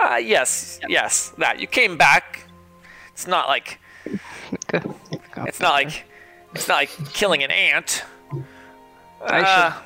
Uh, 0.00 0.16
yes, 0.16 0.80
yes, 0.88 1.32
that. 1.38 1.60
You 1.60 1.66
came 1.66 1.96
back. 1.96 2.44
It's 3.12 3.26
not 3.26 3.48
like 3.48 3.78
it's 4.74 5.60
not 5.60 5.72
like 5.72 6.04
it's 6.54 6.68
not 6.68 6.74
like 6.74 6.90
killing 7.12 7.42
an 7.44 7.50
ant. 7.50 8.04
I 9.26 9.40
Uh, 9.40 9.72
should. 9.72 9.82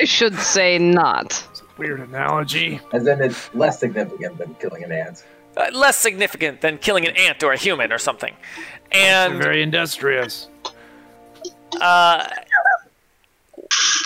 I 0.00 0.04
should 0.04 0.38
say 0.38 0.78
not. 0.78 1.42
Weird 1.78 2.00
analogy. 2.00 2.80
As 2.92 3.06
in, 3.06 3.22
it's 3.22 3.52
less 3.54 3.78
significant 3.78 4.38
than 4.38 4.54
killing 4.56 4.84
an 4.84 4.92
ant. 4.92 5.24
uh, 5.56 5.66
less 5.72 5.96
significant 5.96 6.60
than 6.60 6.78
killing 6.78 7.06
an 7.08 7.16
ant 7.16 7.42
or 7.42 7.52
a 7.52 7.56
human 7.56 7.92
or 7.92 7.98
something. 7.98 8.34
And 8.92 9.42
Very 9.42 9.62
industrious. 9.62 10.48
uh, 11.80 12.26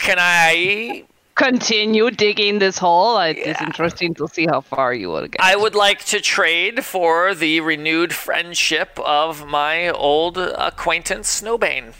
can 0.01 0.17
I 0.19 1.05
Continue 1.37 2.13
digging 2.13 2.61
this 2.61 2.79
hole. 2.79 3.17
I- 3.17 3.31
It's 3.31 3.61
interesting 3.61 4.15
to 4.15 4.29
see 4.29 4.47
how 4.47 4.61
far 4.61 4.95
you 4.95 5.09
will 5.09 5.27
get. 5.27 5.41
I 5.41 5.57
would 5.57 5.75
like 5.75 6.05
to 6.07 6.21
trade 6.21 6.85
for 6.85 7.35
the 7.35 7.59
renewed 7.59 8.13
friendship 8.13 8.97
of 9.05 9.45
my 9.45 9.89
old 9.89 10.39
acquaintance 10.39 11.41
Snowbane. 11.43 11.93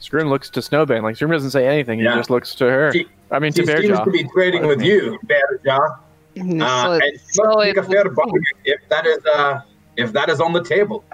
Scroon 0.00 0.28
looks 0.28 0.48
to 0.50 0.60
Snowbane. 0.60 1.02
Like 1.02 1.16
Scroon 1.16 1.30
doesn't 1.32 1.50
say 1.50 1.66
anything. 1.66 1.98
Yeah. 2.00 2.12
He 2.12 2.18
just 2.20 2.30
looks 2.30 2.54
to 2.56 2.64
her. 2.70 2.92
She- 2.92 3.06
I 3.30 3.38
mean, 3.40 3.52
She 3.52 3.62
to 3.62 3.82
seems 3.82 3.98
to 3.98 4.10
be 4.10 4.24
trading 4.34 4.66
with 4.66 4.80
you, 4.82 5.18
Bearjaw. 5.26 5.98
Mm, 6.36 6.62
Uh, 6.62 6.92
and 6.92 7.02
it- 7.02 7.20
she 7.20 7.42
must 7.42 7.52
so 7.52 7.58
make 7.58 7.76
a 7.76 7.82
fair 7.82 8.08
bargain 8.08 8.42
if 8.64 8.80
that 8.88 9.06
is 9.06 9.18
uh, 9.26 9.60
if 9.96 10.12
that 10.12 10.28
is 10.30 10.40
on 10.40 10.52
the 10.52 10.62
table. 10.62 11.04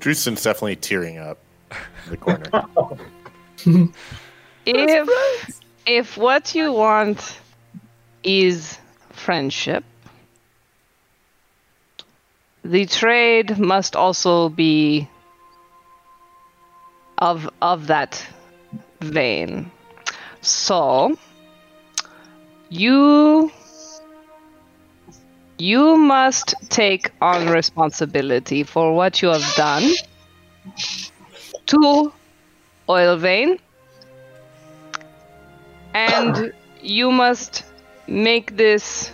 Drewston's 0.00 0.42
definitely 0.42 0.76
tearing 0.76 1.18
up 1.18 1.38
in 2.06 2.10
the 2.10 2.16
corner. 2.16 2.50
if 4.66 5.60
if 5.86 6.16
what 6.16 6.54
you 6.54 6.72
want 6.72 7.38
is 8.24 8.78
friendship 9.10 9.84
the 12.64 12.86
trade 12.86 13.58
must 13.58 13.94
also 13.96 14.48
be 14.48 15.08
of 17.22 17.48
of 17.62 17.86
that 17.86 18.26
vein. 19.00 19.70
So 20.40 21.16
you 22.68 23.52
you 25.58 25.96
must 25.96 26.54
take 26.68 27.12
on 27.20 27.48
responsibility 27.48 28.64
for 28.64 28.92
what 28.92 29.22
you 29.22 29.28
have 29.28 29.54
done 29.54 29.92
to 31.66 32.12
Oilvein 32.88 33.60
and 35.94 36.52
you 36.80 37.12
must 37.12 37.64
make 38.08 38.56
this 38.56 39.12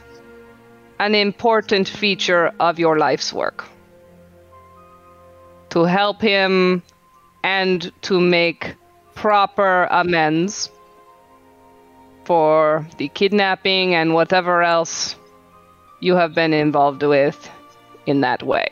an 0.98 1.14
important 1.14 1.86
feature 1.86 2.52
of 2.58 2.78
your 2.78 2.98
life's 2.98 3.32
work. 3.32 3.66
To 5.70 5.84
help 5.84 6.22
him 6.22 6.82
and 7.42 7.92
to 8.02 8.20
make 8.20 8.74
proper 9.14 9.84
amends 9.90 10.70
for 12.24 12.86
the 12.98 13.08
kidnapping 13.08 13.94
and 13.94 14.14
whatever 14.14 14.62
else 14.62 15.16
you 16.00 16.14
have 16.14 16.34
been 16.34 16.52
involved 16.52 17.02
with 17.02 17.50
in 18.06 18.20
that 18.20 18.42
way. 18.42 18.68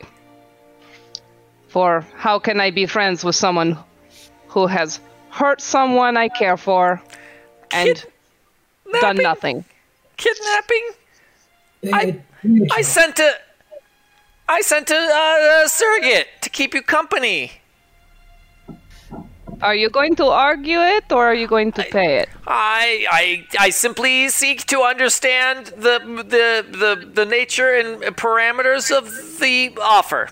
For 1.67 2.05
how 2.15 2.39
can 2.39 2.61
I 2.61 2.71
be 2.71 2.85
friends 2.85 3.23
with 3.23 3.35
someone 3.35 3.77
who 4.47 4.67
has 4.67 4.99
hurt 5.29 5.61
someone 5.61 6.17
I 6.17 6.29
care 6.29 6.57
for 6.57 7.01
and 7.71 8.03
done 9.01 9.17
nothing. 9.17 9.65
Kidnapping? 10.17 10.89
I- 11.93 12.19
I 12.71 12.81
sent 12.81 13.19
a. 13.19 13.31
I 14.49 14.61
sent 14.61 14.89
a, 14.91 14.95
uh, 14.95 15.63
a 15.65 15.69
surrogate 15.69 16.27
to 16.41 16.49
keep 16.49 16.73
you 16.73 16.81
company. 16.81 17.51
Are 19.61 19.73
you 19.73 19.89
going 19.89 20.15
to 20.17 20.25
argue 20.25 20.79
it 20.79 21.11
or 21.11 21.25
are 21.25 21.33
you 21.33 21.47
going 21.47 21.71
to 21.73 21.83
pay 21.83 22.19
it? 22.19 22.29
I, 22.45 23.07
I, 23.11 23.47
I 23.59 23.69
simply 23.71 24.29
seek 24.29 24.65
to 24.67 24.81
understand 24.81 25.67
the, 25.67 25.99
the, 25.99 26.65
the, 26.77 27.05
the 27.11 27.25
nature 27.25 27.73
and 27.73 28.01
parameters 28.15 28.95
of 28.95 29.05
the 29.39 29.75
offer. 29.81 30.29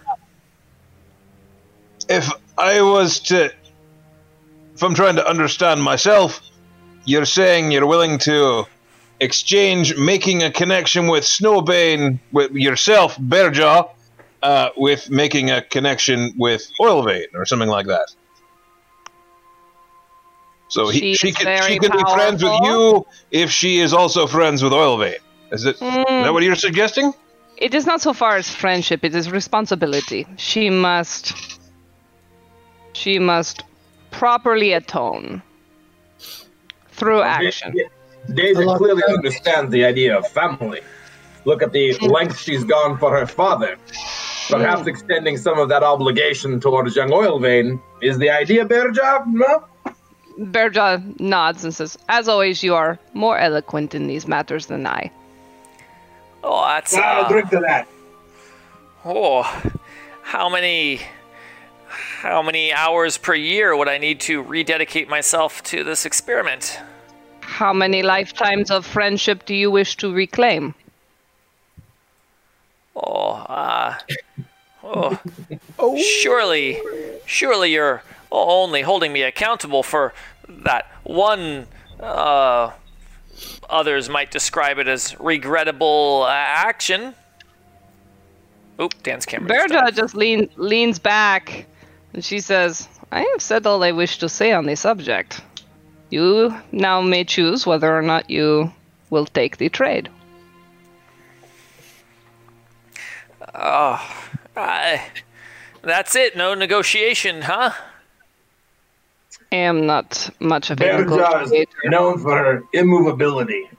If 2.07 2.29
I 2.57 2.81
was 2.81 3.19
to, 3.21 3.51
if 4.75 4.83
I'm 4.83 4.93
trying 4.93 5.15
to 5.15 5.27
understand 5.27 5.81
myself, 5.81 6.39
you're 7.05 7.25
saying 7.25 7.71
you're 7.71 7.87
willing 7.87 8.19
to 8.19 8.65
exchange 9.19 9.97
making 9.97 10.43
a 10.43 10.51
connection 10.51 11.07
with 11.07 11.23
Snowbane 11.23 12.19
with 12.31 12.51
yourself, 12.51 13.17
Bearjaw, 13.17 13.89
uh, 14.43 14.69
with 14.77 15.09
making 15.09 15.49
a 15.49 15.63
connection 15.63 16.31
with 16.37 16.69
Oilvein 16.79 17.25
or 17.33 17.45
something 17.45 17.69
like 17.69 17.87
that. 17.87 18.13
So 20.67 20.89
he, 20.89 21.13
She 21.13 21.27
she 21.27 21.31
can 21.31 21.63
she 21.63 21.79
can 21.79 21.91
be 21.91 22.03
friends 22.11 22.43
with 22.43 22.59
you 22.63 23.05
if 23.31 23.51
she 23.51 23.79
is 23.79 23.93
also 23.93 24.27
friends 24.27 24.63
with 24.63 24.73
Oilvein. 24.73 25.15
Is 25.51 25.65
it? 25.65 25.75
Is 25.75 25.79
that 25.79 26.25
hmm. 26.27 26.33
what 26.33 26.43
you're 26.43 26.55
suggesting? 26.55 27.13
It 27.57 27.73
is 27.73 27.85
not 27.85 28.01
so 28.01 28.13
far 28.13 28.35
as 28.35 28.53
friendship, 28.53 29.03
it 29.03 29.15
is 29.15 29.31
responsibility. 29.31 30.27
She 30.37 30.69
must. 30.69 31.59
She 32.93 33.19
must 33.19 33.63
properly 34.11 34.71
atone 34.71 35.41
through 36.89 37.21
action. 37.21 37.75
Daisy 38.33 38.65
clearly 38.77 39.03
understands 39.07 39.71
the 39.71 39.85
idea 39.85 40.17
of 40.17 40.27
family. 40.27 40.81
Look 41.43 41.61
at 41.61 41.71
the 41.73 41.93
hmm. 41.93 42.05
length 42.07 42.39
she's 42.39 42.63
gone 42.63 42.97
for 42.97 43.15
her 43.17 43.27
father. 43.27 43.77
Perhaps 44.49 44.81
hmm. 44.81 44.89
extending 44.89 45.37
some 45.37 45.59
of 45.59 45.69
that 45.69 45.83
obligation 45.83 46.59
towards 46.59 46.95
young 46.95 47.09
Oilvein 47.09 47.81
is 48.01 48.17
the 48.17 48.29
idea, 48.29 48.65
Bearjaw? 48.65 49.25
No? 49.27 49.65
Bearjaw 50.39 51.19
nods 51.19 51.63
and 51.63 51.73
says, 51.73 51.97
As 52.09 52.27
always, 52.27 52.61
you 52.63 52.75
are 52.75 52.99
more 53.13 53.37
eloquent 53.37 53.95
in 53.95 54.07
these 54.07 54.27
matters 54.27 54.65
than 54.65 54.85
I. 54.85 55.11
Oh, 56.43 56.65
that's. 56.67 56.93
I'll 56.93 57.25
Uh, 57.25 57.29
drink 57.29 57.49
to 57.49 57.59
that. 57.59 57.87
oh, 59.05 59.43
how 60.23 60.49
many. 60.49 61.01
How 62.21 62.41
many 62.41 62.73
hours 62.73 63.17
per 63.17 63.35
year 63.35 63.75
would 63.77 63.87
I 63.87 63.99
need 63.99 64.19
to 64.21 64.41
rededicate 64.41 65.07
myself 65.07 65.63
to 65.65 65.83
this 65.83 66.05
experiment? 66.05 66.79
How 67.39 67.71
many 67.71 68.03
lifetimes 68.03 68.69
of 68.71 68.85
friendship 68.85 69.45
do 69.45 69.53
you 69.55 69.69
wish 69.71 69.95
to 69.97 70.11
reclaim? 70.11 70.73
Oh, 72.95 73.33
uh, 73.47 73.95
oh, 74.83 75.17
surely, 76.21 76.81
surely 77.25 77.71
you're 77.73 78.01
only 78.31 78.81
holding 78.81 79.13
me 79.13 79.21
accountable 79.23 79.83
for 79.83 80.13
that 80.47 80.91
one. 81.03 81.67
Uh, 81.99 82.71
others 83.69 84.09
might 84.09 84.31
describe 84.31 84.77
it 84.79 84.87
as 84.87 85.19
regrettable 85.19 86.23
uh, 86.27 86.31
action. 86.31 87.13
Oop, 88.81 88.93
Dan's 89.03 89.25
camera. 89.25 89.67
died. 89.67 89.95
just 89.95 90.15
lean, 90.15 90.49
leans 90.57 90.99
back 90.99 91.65
and 92.15 92.23
she 92.23 92.39
says, 92.39 92.87
I 93.11 93.19
have 93.21 93.41
said 93.41 93.67
all 93.67 93.83
I 93.83 93.91
wish 93.91 94.19
to 94.19 94.29
say 94.29 94.53
on 94.53 94.65
the 94.65 94.75
subject. 94.75 95.41
You 96.09 96.55
now 96.71 97.01
may 97.01 97.25
choose 97.25 97.65
whether 97.65 97.93
or 97.93 98.01
not 98.01 98.29
you 98.29 98.71
will 99.09 99.25
take 99.25 99.57
the 99.57 99.67
trade. 99.67 100.09
Uh, 103.53 104.01
that's 105.81 106.15
it. 106.15 106.37
No 106.37 106.53
negotiation, 106.53 107.41
huh? 107.41 107.71
I 109.51 109.57
am 109.57 109.85
not 109.85 110.29
much 110.39 110.69
of 110.71 110.81
a 110.81 110.83
Bearjaw 110.83 111.43
is 111.43 111.67
known 111.85 112.19
for 112.19 112.37
her 112.37 112.63
immovability 112.73 113.69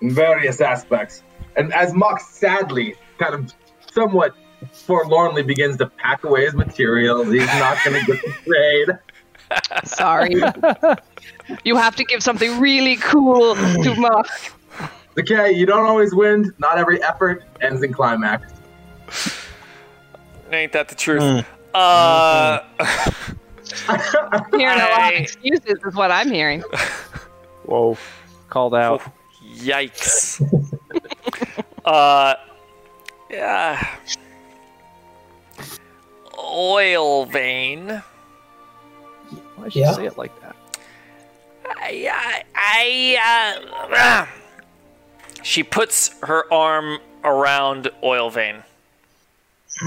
in 0.00 0.14
various 0.14 0.60
aspects. 0.60 1.22
And 1.56 1.72
as 1.72 1.92
Mox 1.94 2.26
sadly, 2.26 2.94
kind 3.18 3.34
of 3.34 3.52
somewhat 3.92 4.34
forlornly 4.72 5.42
begins 5.42 5.76
to 5.78 5.86
pack 5.86 6.24
away 6.24 6.44
his 6.44 6.54
materials, 6.54 7.28
he's 7.28 7.46
not 7.46 7.78
going 7.84 8.04
to 8.04 8.12
get 8.12 8.22
the 8.24 8.34
trade. 8.44 8.98
Sorry. 9.84 10.34
you 11.64 11.76
have 11.76 11.96
to 11.96 12.04
give 12.04 12.22
something 12.22 12.60
really 12.60 12.96
cool 12.96 13.54
to 13.54 13.94
Muck. 13.98 14.28
Okay, 15.18 15.52
you 15.52 15.64
don't 15.64 15.86
always 15.86 16.14
win. 16.14 16.52
Not 16.58 16.78
every 16.78 17.02
effort 17.02 17.44
ends 17.60 17.82
in 17.82 17.92
climax. 17.92 18.52
Ain't 20.50 20.72
that 20.72 20.88
the 20.88 20.94
truth? 20.94 21.44
Uh, 21.72 22.60
Hearing 24.52 24.80
a 24.80 24.88
lot 24.90 25.14
of 25.14 25.20
excuses 25.20 25.78
is 25.84 25.94
what 25.94 26.10
I'm 26.10 26.30
hearing. 26.30 26.60
Whoa. 27.64 27.96
Called 28.48 28.74
out. 28.74 29.02
yikes. 29.56 30.40
uh, 31.84 32.34
yeah. 33.30 33.96
Oilvein. 36.32 38.02
Why'd 39.56 39.74
you 39.74 39.82
Yeah. 39.82 39.92
say 39.92 40.06
it 40.06 40.18
like 40.18 40.38
that? 40.40 40.56
I, 41.66 42.44
I, 42.54 43.56
uh, 43.60 43.88
ah. 43.92 44.32
she 45.42 45.62
puts 45.62 46.10
her 46.22 46.52
arm 46.52 46.98
around 47.24 47.90
Oilvein. 48.02 48.62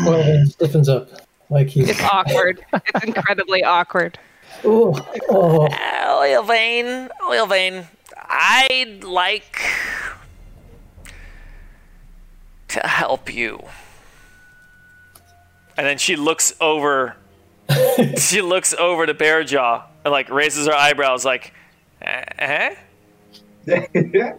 Well, 0.05 0.19
it 0.19 0.47
stiffens 0.49 0.89
up 0.89 1.09
like 1.49 1.67
he's. 1.67 1.89
It's 1.89 2.01
awkward. 2.03 2.63
It's 2.73 3.03
incredibly 3.03 3.63
awkward. 3.63 4.19
Oh, 4.63 4.93
oh. 5.29 5.67
Uh, 5.67 6.21
Oilvein, 6.21 7.09
oil 7.27 7.45
vein. 7.45 7.87
I'd 8.17 9.03
like 9.03 9.59
to 12.69 12.79
help 12.87 13.33
you. 13.33 13.61
And 15.77 15.85
then 15.85 15.97
she 15.97 16.15
looks 16.15 16.53
over. 16.59 17.15
she 18.17 18.41
looks 18.41 18.73
over 18.73 19.05
to 19.05 19.13
Bearjaw 19.13 19.83
and 20.03 20.11
like 20.11 20.29
raises 20.29 20.67
her 20.67 20.73
eyebrows, 20.73 21.25
like, 21.25 21.53
"Eh? 22.01 22.75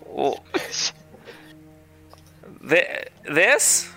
Well, 0.06 0.42
this? 2.60 3.88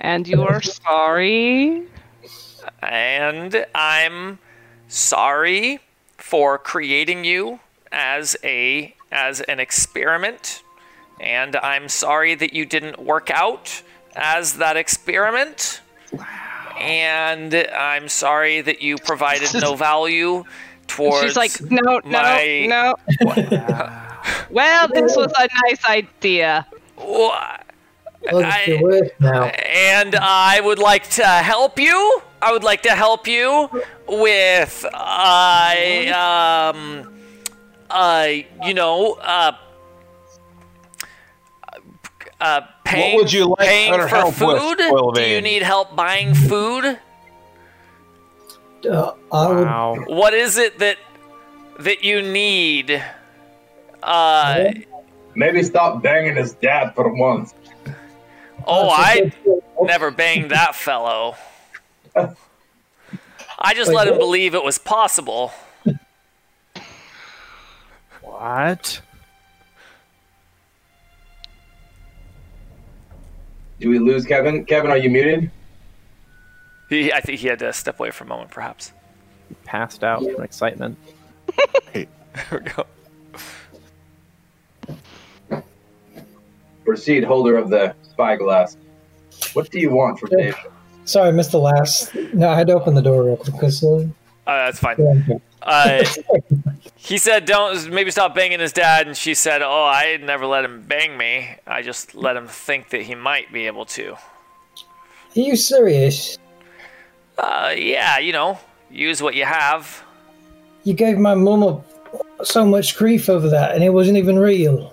And 0.00 0.26
you 0.26 0.42
are 0.42 0.62
sorry. 0.62 1.84
And 2.82 3.66
I'm 3.74 4.38
sorry 4.88 5.80
for 6.18 6.58
creating 6.58 7.24
you 7.24 7.60
as 7.92 8.36
a 8.44 8.94
as 9.12 9.40
an 9.42 9.60
experiment. 9.60 10.62
And 11.20 11.56
I'm 11.56 11.88
sorry 11.88 12.34
that 12.34 12.52
you 12.54 12.64
didn't 12.64 12.98
work 12.98 13.30
out 13.30 13.82
as 14.16 14.54
that 14.54 14.76
experiment. 14.76 15.82
Wow. 16.12 16.24
And 16.78 17.54
I'm 17.54 18.08
sorry 18.08 18.62
that 18.62 18.80
you 18.80 18.96
provided 18.96 19.50
no 19.60 19.74
value 19.90 20.44
towards 20.86 21.22
She's 21.26 21.36
like, 21.36 21.60
no, 21.70 22.00
no, 22.04 22.10
my- 22.10 22.66
no. 22.68 22.94
well, 24.50 24.88
this 24.88 25.14
was 25.16 25.32
a 25.38 25.48
nice 25.68 25.84
idea. 25.88 26.66
Wha- 26.96 27.36
Look 27.36 27.59
I- 28.28 28.42
at 28.42 28.66
your 28.68 28.82
work 28.82 29.20
now. 29.20 29.44
and 29.44 30.14
I 30.14 30.60
would 30.60 30.78
like 30.78 31.08
to 31.10 31.26
help 31.26 31.78
you. 31.78 32.22
I 32.42 32.52
would 32.52 32.64
like 32.64 32.82
to 32.82 32.90
help 32.94 33.26
you 33.26 33.68
with, 34.08 34.84
uh, 34.92 36.72
um, 36.74 37.12
uh, 37.90 38.26
you 38.64 38.74
know, 38.74 39.14
uh, 39.14 39.52
uh, 42.40 42.60
paying, 42.84 43.16
would 43.16 43.32
you 43.32 43.46
like 43.46 43.58
paying 43.68 43.92
for 44.08 44.32
food? 44.32 44.78
Do 45.14 45.22
you 45.22 45.40
need 45.42 45.62
help 45.62 45.94
buying 45.94 46.34
food? 46.34 46.98
Uh, 48.88 49.12
I 49.30 49.46
would. 49.48 49.66
Wow. 49.66 49.96
What 50.06 50.32
is 50.32 50.56
it 50.56 50.78
that 50.78 50.96
that 51.80 52.02
you 52.02 52.22
need? 52.22 53.02
Uh, 54.02 54.70
Maybe 55.34 55.62
stop 55.62 56.02
banging 56.02 56.36
his 56.36 56.54
dad 56.54 56.94
for 56.94 57.12
once. 57.14 57.54
Oh, 58.66 58.86
oh 58.86 58.90
I 58.90 59.32
oh. 59.46 59.62
never 59.82 60.10
banged 60.10 60.50
that 60.50 60.74
fellow. 60.74 61.36
I 63.58 63.74
just 63.74 63.92
let 63.92 64.08
him 64.08 64.18
believe 64.18 64.54
it 64.54 64.64
was 64.64 64.78
possible. 64.78 65.52
What? 68.22 69.00
Do 73.80 73.90
we 73.90 73.98
lose 73.98 74.24
Kevin? 74.24 74.64
Kevin, 74.64 74.90
are 74.90 74.96
you 74.96 75.10
muted? 75.10 75.50
He, 76.88 77.12
I 77.12 77.20
think 77.20 77.40
he 77.40 77.48
had 77.48 77.58
to 77.60 77.72
step 77.72 78.00
away 78.00 78.10
for 78.10 78.24
a 78.24 78.26
moment, 78.26 78.50
perhaps. 78.50 78.92
Passed 79.64 80.02
out 80.02 80.22
from 80.22 80.42
excitement. 80.42 80.98
there 81.92 82.06
we 82.50 82.58
go. 82.60 82.86
Proceed, 86.84 87.24
holder 87.24 87.56
of 87.56 87.70
the 87.70 87.94
spyglass. 88.20 88.76
What 89.54 89.70
do 89.70 89.80
you 89.80 89.90
want 89.90 90.18
from 90.18 90.30
Dave? 90.30 90.56
Sorry, 91.04 91.28
I 91.28 91.30
missed 91.32 91.52
the 91.52 91.58
last. 91.58 92.14
No, 92.34 92.50
I 92.50 92.56
had 92.56 92.66
to 92.68 92.74
open 92.74 92.94
the 92.94 93.02
door 93.02 93.24
real 93.24 93.36
quick 93.36 93.54
because. 93.54 93.82
Uh, 93.82 94.06
Uh, 94.46 94.66
that's 94.66 94.78
fine. 94.78 94.96
yeah, 95.28 95.38
Uh, 95.62 96.04
he 96.96 97.18
said, 97.18 97.44
"Don't 97.44 97.90
maybe 97.90 98.10
stop 98.10 98.34
banging 98.34 98.60
his 98.60 98.72
dad," 98.72 99.06
and 99.06 99.16
she 99.16 99.34
said, 99.34 99.62
"Oh, 99.62 99.84
I 99.86 100.16
never 100.16 100.46
let 100.46 100.64
him 100.64 100.82
bang 100.88 101.16
me. 101.16 101.48
I 101.66 101.82
just 101.82 102.14
let 102.14 102.36
him 102.36 102.46
think 102.48 102.88
that 102.90 103.02
he 103.02 103.14
might 103.14 103.52
be 103.52 103.66
able 103.66 103.84
to." 103.96 104.12
Are 104.14 105.40
you 105.40 105.56
serious? 105.56 106.38
Uh, 107.38 107.72
yeah, 107.76 108.18
you 108.18 108.32
know, 108.32 108.58
use 108.90 109.22
what 109.22 109.34
you 109.34 109.44
have. 109.44 110.02
You 110.84 110.94
gave 110.94 111.18
my 111.18 111.34
mum 111.34 111.62
a- 111.62 112.44
so 112.44 112.64
much 112.64 112.96
grief 112.96 113.28
over 113.28 113.48
that, 113.50 113.74
and 113.74 113.84
it 113.84 113.90
wasn't 113.90 114.16
even 114.16 114.38
real. 114.38 114.92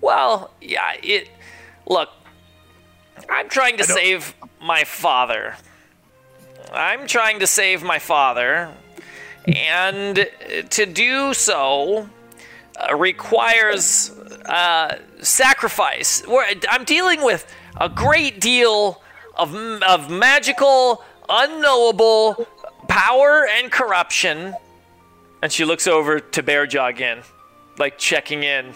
Well, 0.00 0.50
yeah, 0.60 0.92
it. 1.02 1.28
Look, 1.86 2.08
I'm 3.32 3.48
trying 3.48 3.78
to 3.78 3.84
save 3.84 4.34
my 4.60 4.84
father. 4.84 5.56
I'm 6.70 7.06
trying 7.06 7.40
to 7.40 7.46
save 7.46 7.82
my 7.82 7.98
father, 7.98 8.70
and 9.46 10.28
to 10.70 10.86
do 10.86 11.32
so 11.32 12.08
uh, 12.78 12.94
requires 12.94 14.10
uh, 14.10 14.98
sacrifice. 15.20 16.26
We're, 16.26 16.44
I'm 16.68 16.84
dealing 16.84 17.24
with 17.24 17.52
a 17.80 17.88
great 17.88 18.40
deal 18.40 19.02
of, 19.36 19.54
of 19.54 20.10
magical, 20.10 21.02
unknowable 21.28 22.46
power 22.88 23.46
and 23.48 23.72
corruption. 23.72 24.54
And 25.42 25.50
she 25.50 25.64
looks 25.64 25.86
over 25.86 26.20
to 26.20 26.42
Bearjaw 26.42 26.90
again, 26.90 27.22
like 27.78 27.98
checking 27.98 28.42
in. 28.42 28.72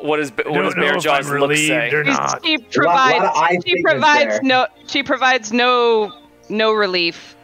What 0.00 0.16
does 0.18 0.30
what 0.30 0.62
does 0.62 0.74
Bearjaw's 0.74 1.28
look 1.28 1.54
say? 1.56 1.90
or 1.92 2.04
She- 2.04 2.10
not. 2.10 2.44
She 2.44 2.58
provides. 2.58 3.64
She 3.64 3.82
provides 3.82 4.40
no. 4.42 4.66
She 4.86 5.02
provides 5.02 5.52
no 5.52 6.12
no 6.48 6.72
relief. 6.72 7.36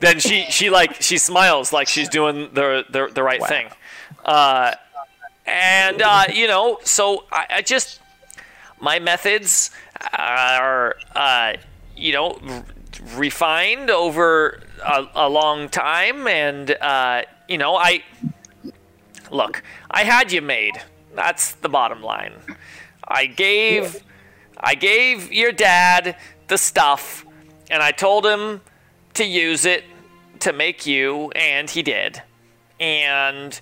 then 0.00 0.18
she 0.18 0.44
she 0.50 0.70
like 0.70 1.00
she 1.02 1.18
smiles 1.18 1.72
like 1.72 1.86
she's 1.88 2.08
doing 2.08 2.48
the 2.54 2.84
the, 2.90 3.08
the 3.12 3.22
right 3.22 3.42
thing 3.44 3.68
uh, 4.24 4.72
and 5.46 6.00
uh, 6.02 6.24
you 6.32 6.46
know 6.48 6.78
so 6.84 7.24
I, 7.30 7.46
I 7.56 7.62
just 7.62 8.00
my 8.80 8.98
methods 8.98 9.70
are 10.12 10.96
uh, 11.14 11.52
you 11.96 12.12
know 12.12 12.38
r- 12.48 12.64
refined 13.16 13.90
over 13.90 14.60
a, 14.84 15.06
a 15.14 15.28
long 15.28 15.68
time 15.68 16.26
and 16.26 16.70
uh, 16.80 17.22
you 17.48 17.58
know 17.58 17.76
i 17.76 18.02
look 19.30 19.62
i 19.90 20.02
had 20.04 20.32
you 20.32 20.40
made 20.42 20.74
that's 21.14 21.54
the 21.56 21.68
bottom 21.68 22.02
line 22.02 22.32
i 23.08 23.26
gave 23.26 24.02
i 24.58 24.74
gave 24.74 25.32
your 25.32 25.52
dad 25.52 26.16
the 26.48 26.58
stuff 26.58 27.24
and 27.70 27.82
i 27.82 27.90
told 27.90 28.24
him 28.26 28.60
to 29.14 29.24
use 29.24 29.64
it 29.64 29.84
to 30.40 30.52
make 30.52 30.86
you, 30.86 31.30
and 31.32 31.70
he 31.70 31.82
did. 31.82 32.22
And 32.78 33.58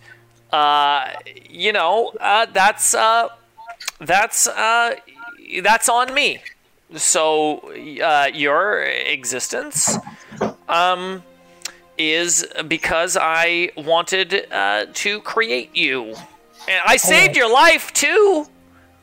uh, 0.53 1.11
you 1.49 1.73
know, 1.73 2.13
uh, 2.21 2.47
that's 2.47 2.95
uh, 2.95 3.29
that's 4.01 4.47
uh, 4.47 4.95
that's 5.63 5.89
on 5.89 6.15
me. 6.15 6.41
So 6.95 7.59
uh, 8.03 8.31
your 8.33 8.81
existence 8.83 9.99
um, 10.69 11.23
is 11.99 12.47
because 12.67 13.19
I 13.21 13.71
wanted 13.77 14.51
uh, 14.51 14.87
to 14.95 15.21
create 15.21 15.77
you, 15.77 16.15
and 16.69 16.81
I 16.87 16.97
saved 16.97 17.37
your 17.37 17.51
life 17.53 17.93
too. 17.93 18.47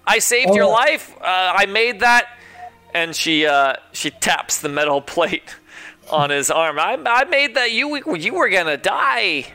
I 0.07 0.19
saved 0.19 0.53
your 0.53 0.65
Oh. 0.65 0.69
life. 0.71 1.13
Uh, 1.19 1.53
I 1.57 1.65
made 1.65 1.99
that, 2.01 2.27
and 2.93 3.15
she 3.15 3.45
uh, 3.45 3.75
she 3.91 4.11
taps 4.11 4.59
the 4.59 4.69
metal 4.69 5.01
plate 5.13 5.55
on 6.11 6.29
his 6.29 6.51
arm. 6.51 6.77
I, 6.79 6.97
I 7.05 7.23
made 7.25 7.55
that. 7.55 7.71
You 7.71 7.95
you 8.15 8.33
were 8.35 8.49
gonna 8.49 8.77
die. 8.77 9.45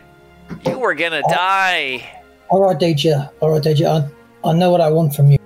You 0.66 0.78
were 0.78 0.94
gonna 0.94 1.22
die. 1.22 2.08
All 2.48 2.60
right, 2.62 2.78
Deja. 2.78 3.30
All 3.40 3.50
right, 3.50 3.62
Deja. 3.62 4.10
I, 4.44 4.48
I 4.50 4.52
know 4.52 4.70
what 4.70 4.80
I 4.80 4.90
want 4.90 5.14
from 5.14 5.30
you. 5.30 5.38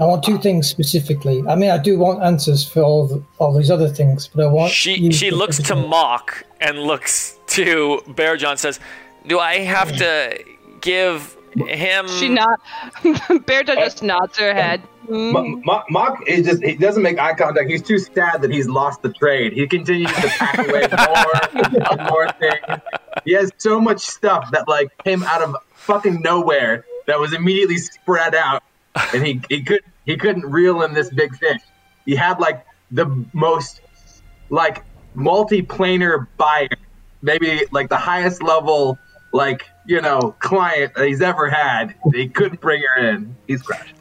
I 0.00 0.06
want 0.06 0.24
two 0.24 0.38
things 0.38 0.68
specifically. 0.68 1.44
I 1.46 1.54
mean, 1.54 1.70
I 1.70 1.78
do 1.78 1.98
want 1.98 2.20
answers 2.22 2.66
for 2.66 2.80
all 2.82 3.06
the, 3.06 3.22
all 3.38 3.52
these 3.56 3.70
other 3.70 3.88
things, 3.88 4.26
but 4.34 4.42
I 4.42 4.46
want. 4.48 4.72
She 4.72 5.12
she 5.12 5.30
looks 5.30 5.58
to 5.58 5.76
mock 5.76 6.42
and 6.60 6.78
looks 6.80 7.38
to 7.48 8.00
Bear 8.16 8.36
John. 8.36 8.56
Says, 8.56 8.80
"Do 9.28 9.38
I 9.38 9.58
have 9.58 9.94
to 9.98 10.42
give 10.84 11.36
him?" 11.56 12.08
She 12.08 12.28
not. 12.28 12.60
Berta 13.46 13.74
just 13.74 14.02
nods 14.02 14.38
her 14.38 14.54
head. 14.54 14.82
M- 15.08 15.62
Mock, 15.64 15.90
Mock 15.90 16.22
is 16.26 16.46
just, 16.46 16.62
he 16.62 16.76
doesn't 16.76 17.02
make 17.02 17.18
eye 17.18 17.34
contact. 17.34 17.68
He's 17.68 17.82
too 17.82 17.98
sad 17.98 18.40
that 18.42 18.50
he's 18.50 18.68
lost 18.68 19.02
the 19.02 19.12
trade. 19.12 19.52
He 19.52 19.66
continues 19.66 20.10
to 20.14 20.28
pack 20.28 20.58
away 20.58 20.86
more 20.96 21.90
and 21.90 22.10
more 22.10 22.28
things. 22.32 22.80
He 23.24 23.32
has 23.32 23.50
so 23.58 23.80
much 23.80 24.00
stuff 24.00 24.50
that 24.52 24.66
like 24.68 24.96
came 25.04 25.22
out 25.22 25.42
of 25.42 25.56
fucking 25.74 26.22
nowhere 26.22 26.84
that 27.06 27.18
was 27.18 27.32
immediately 27.34 27.76
spread 27.76 28.34
out, 28.34 28.62
and 29.12 29.26
he 29.26 29.40
he 29.48 29.62
could 29.62 29.82
he 30.06 30.16
couldn't 30.16 30.46
reel 30.46 30.82
in 30.82 30.94
this 30.94 31.10
big 31.10 31.36
fish. 31.36 31.60
He 32.06 32.14
had 32.14 32.40
like 32.40 32.64
the 32.90 33.24
most 33.32 33.80
like 34.50 34.84
multi-planar 35.14 36.26
buyer, 36.36 36.68
maybe 37.22 37.66
like 37.72 37.88
the 37.88 37.96
highest 37.96 38.42
level 38.42 38.98
like 39.32 39.68
you 39.86 40.00
know 40.00 40.34
client 40.40 40.94
that 40.94 41.06
he's 41.06 41.20
ever 41.22 41.48
had. 41.50 41.94
He 42.12 42.28
couldn't 42.28 42.60
bring 42.60 42.82
her 42.82 43.06
in. 43.08 43.36
He's 43.46 43.62
crashed. 43.62 43.90
It 43.90 43.96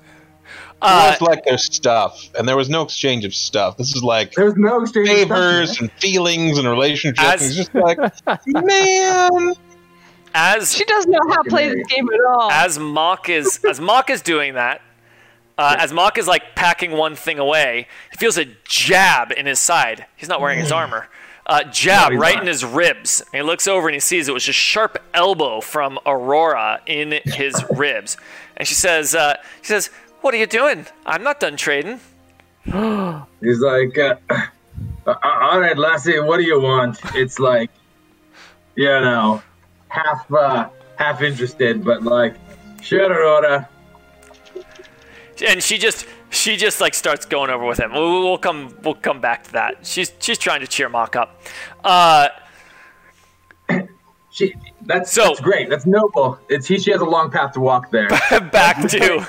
Uh, 0.90 1.16
was 1.20 1.22
like 1.30 1.46
their 1.46 1.58
stuff, 1.58 2.30
and 2.38 2.48
there 2.48 2.58
was 2.58 2.70
no 2.70 2.82
exchange 2.82 3.24
of 3.24 3.34
stuff. 3.34 3.78
This 3.78 3.96
is 3.96 4.04
like 4.04 4.34
There's 4.34 4.56
no 4.58 4.82
exchange 4.82 5.08
of 5.10 5.16
stuff, 5.16 5.28
favors 5.30 5.80
and 5.80 5.90
feelings 5.94 6.58
and 6.58 6.68
relationships. 6.68 7.26
As- 7.26 7.46
it's 7.48 7.56
just 7.56 7.74
like, 7.74 7.98
man. 8.48 9.54
as 10.34 10.76
She 10.76 10.84
doesn't 10.86 11.10
know 11.12 11.20
how 11.30 11.42
to 11.42 11.50
play 11.50 11.70
this 11.70 11.88
game 11.88 12.08
at 12.14 12.20
all. 12.28 12.52
as 12.52 12.78
Mock 12.80 13.30
is 13.30 13.64
as 13.64 13.80
Mock 13.80 14.10
is 14.10 14.22
doing 14.22 14.56
that, 14.56 14.82
uh, 15.58 15.76
as 15.80 15.94
Mock 15.94 16.18
is 16.18 16.28
like 16.28 16.56
packing 16.56 16.92
one 16.92 17.16
thing 17.16 17.40
away, 17.40 17.88
he 18.12 18.18
feels 18.18 18.38
a 18.38 18.46
jab 18.66 19.32
in 19.32 19.46
his 19.46 19.60
side. 19.60 20.06
He's 20.18 20.28
not 20.30 20.42
wearing 20.42 20.60
his 20.60 20.72
armor. 20.72 21.08
Uh, 21.46 21.64
jab 21.66 22.12
he's 22.12 22.20
right 22.20 22.36
not. 22.36 22.44
in 22.44 22.48
his 22.48 22.64
ribs. 22.64 23.22
And 23.34 23.42
he 23.42 23.42
looks 23.42 23.68
over 23.68 23.88
and 23.88 23.94
he 23.94 24.00
sees 24.00 24.28
it 24.30 24.34
was 24.34 24.46
just 24.46 24.60
sharp 24.60 24.98
elbow 25.14 25.60
from 25.62 26.00
Aurora 26.06 26.82
in 26.86 27.20
his 27.26 27.64
ribs. 27.76 28.18
And 28.56 28.68
she 28.68 28.76
says, 28.76 29.14
uh, 29.14 29.36
"She 29.62 29.68
says, 29.68 29.90
what 30.22 30.34
are 30.34 30.38
you 30.38 30.48
doing? 30.48 30.86
I'm 31.06 31.24
not 31.24 31.40
done 31.42 31.58
trading." 31.58 32.00
He's 32.66 33.60
like, 33.60 33.98
uh, 33.98 34.16
uh, 35.06 35.16
all 35.22 35.60
right, 35.60 35.78
Lassie, 35.78 36.20
what 36.20 36.38
do 36.38 36.44
you 36.44 36.62
want? 36.62 36.98
It's 37.14 37.40
like, 37.40 37.70
you 38.76 38.86
know, 38.88 39.44
half 39.90 40.32
uh, 40.32 40.70
half 40.96 41.22
interested, 41.22 41.84
but 41.84 42.04
like, 42.04 42.36
sure, 42.82 43.12
Aurora. 43.12 43.68
and 45.46 45.62
she 45.62 45.78
just 45.78 46.06
she 46.34 46.58
just 46.58 46.82
like 46.82 46.94
starts 46.94 47.26
going 47.26 47.50
over 47.50 47.66
with 47.66 47.80
him. 47.80 47.94
We'll, 47.94 48.24
we'll 48.24 48.38
come 48.38 48.76
we'll 48.84 48.96
come 48.96 49.22
back 49.22 49.44
to 49.46 49.52
that. 49.54 49.86
She's 49.86 50.12
she's 50.20 50.38
trying 50.38 50.62
to 50.62 50.68
cheer 50.68 50.90
Mock 50.90 51.16
up. 51.16 51.40
Uh, 51.84 52.30
She 54.32 54.56
that's 54.82 55.12
So- 55.12 55.26
that's 55.28 55.40
great. 55.40 55.70
That's 55.70 55.86
noble. 55.86 56.40
It's 56.50 56.68
he. 56.68 56.80
She 56.80 56.92
has 56.92 57.02
a 57.02 57.06
long 57.06 57.30
path 57.32 57.54
to 57.54 57.60
walk 57.60 57.92
there. 57.92 58.10
back 58.52 58.88
to 58.90 59.26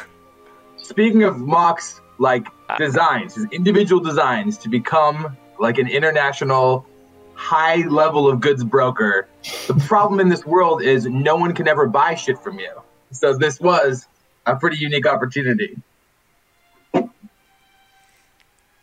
Speaking 0.78 1.22
of 1.24 1.38
Mock's 1.38 2.00
like 2.18 2.46
designs, 2.78 3.34
his 3.34 3.46
individual 3.52 4.00
designs 4.02 4.56
to 4.58 4.68
become 4.68 5.36
like 5.58 5.78
an 5.78 5.88
international 5.88 6.86
high 7.34 7.86
level 7.88 8.28
of 8.28 8.40
goods 8.40 8.64
broker. 8.64 9.28
The 9.66 9.74
problem 9.86 10.20
in 10.20 10.28
this 10.28 10.46
world 10.46 10.82
is 10.82 11.04
no 11.06 11.36
one 11.36 11.52
can 11.54 11.68
ever 11.68 11.86
buy 11.86 12.14
shit 12.14 12.38
from 12.38 12.58
you. 12.58 12.70
So 13.10 13.36
this 13.36 13.60
was 13.60 14.06
a 14.46 14.56
pretty 14.56 14.76
unique 14.78 15.06
opportunity. 15.06 15.76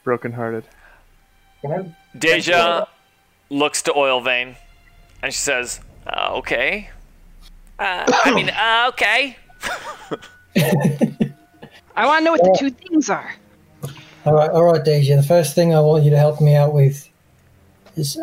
Brokenhearted. 0.04 0.66
Deja 2.18 2.86
looks 3.50 3.82
to 3.84 3.92
Oilvein, 3.92 4.56
and 5.22 5.34
she 5.34 5.40
says, 5.40 5.80
uh, 6.08 6.34
"Okay." 6.38 6.90
Uh, 7.80 8.06
I 8.26 8.34
mean, 8.34 8.50
uh, 8.66 8.86
okay. 8.90 9.38
I 11.96 12.06
want 12.06 12.20
to 12.20 12.26
know 12.26 12.32
what 12.32 12.44
the 12.44 12.56
two 12.58 12.70
things 12.70 13.10
are. 13.10 13.36
All 14.26 14.34
right, 14.34 14.50
all 14.50 14.64
right, 14.64 14.84
Deja. 14.84 15.16
The 15.16 15.24
first 15.24 15.56
thing 15.56 15.74
I 15.74 15.80
want 15.80 16.04
you 16.04 16.12
to 16.12 16.18
help 16.18 16.42
me 16.42 16.56
out 16.56 16.74
with 16.74 17.10
is, 17.96 18.20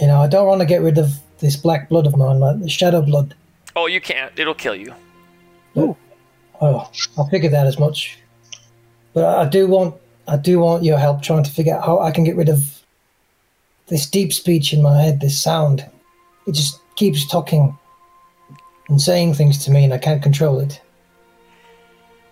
you 0.00 0.06
know, 0.06 0.20
I 0.20 0.26
don't 0.26 0.46
want 0.46 0.60
to 0.60 0.66
get 0.66 0.80
rid 0.80 0.98
of 0.98 1.10
this 1.38 1.56
black 1.56 1.88
blood 1.88 2.06
of 2.06 2.16
mine, 2.16 2.40
like 2.40 2.60
the 2.60 2.68
shadow 2.68 3.02
blood. 3.02 3.34
Oh, 3.74 3.86
you 3.86 4.00
can't. 4.00 4.32
It'll 4.38 4.54
kill 4.54 4.74
you. 4.74 4.94
Oh, 5.76 5.96
I 6.62 7.30
figured 7.30 7.52
that 7.52 7.66
as 7.66 7.78
much. 7.78 8.18
But 9.12 9.24
I 9.24 9.42
I 9.42 9.48
do 9.48 9.66
want, 9.66 9.94
I 10.28 10.36
do 10.36 10.58
want 10.58 10.82
your 10.84 10.98
help 10.98 11.22
trying 11.22 11.44
to 11.44 11.50
figure 11.50 11.74
out 11.76 11.84
how 11.84 12.00
I 12.00 12.10
can 12.10 12.24
get 12.24 12.36
rid 12.36 12.48
of 12.48 12.82
this 13.88 14.06
deep 14.06 14.32
speech 14.32 14.72
in 14.72 14.82
my 14.82 15.00
head, 15.00 15.20
this 15.20 15.40
sound. 15.40 15.84
It 16.46 16.52
just 16.52 16.80
keeps 16.96 17.28
talking 17.28 17.76
and 18.88 19.00
saying 19.00 19.34
things 19.34 19.64
to 19.64 19.70
me, 19.70 19.84
and 19.84 19.92
I 19.94 19.98
can't 19.98 20.22
control 20.22 20.60
it. 20.60 20.80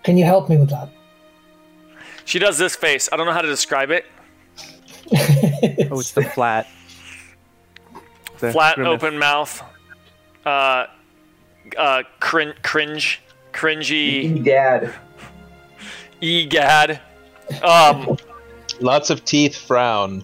Can 0.03 0.17
you 0.17 0.25
help 0.25 0.49
me 0.49 0.57
with 0.57 0.69
that? 0.69 0.89
She 2.25 2.39
does 2.39 2.57
this 2.57 2.75
face. 2.75 3.07
I 3.11 3.17
don't 3.17 3.25
know 3.25 3.33
how 3.33 3.41
to 3.41 3.47
describe 3.47 3.91
it. 3.91 4.05
Oh, 5.91 5.99
it's 5.99 6.13
the 6.13 6.23
flat. 6.23 6.67
The 8.39 8.51
Flat, 8.51 8.75
grimace. 8.75 8.93
open 9.03 9.19
mouth. 9.19 9.61
Uh, 10.45 10.87
uh, 11.77 12.03
crin- 12.19 12.55
cringe, 12.63 13.21
cringy, 13.53 14.43
Dad. 14.43 14.91
egad. 16.21 16.99
Um, 17.63 18.17
Lots 18.81 19.09
of 19.09 19.23
teeth 19.25 19.55
frown. 19.55 20.23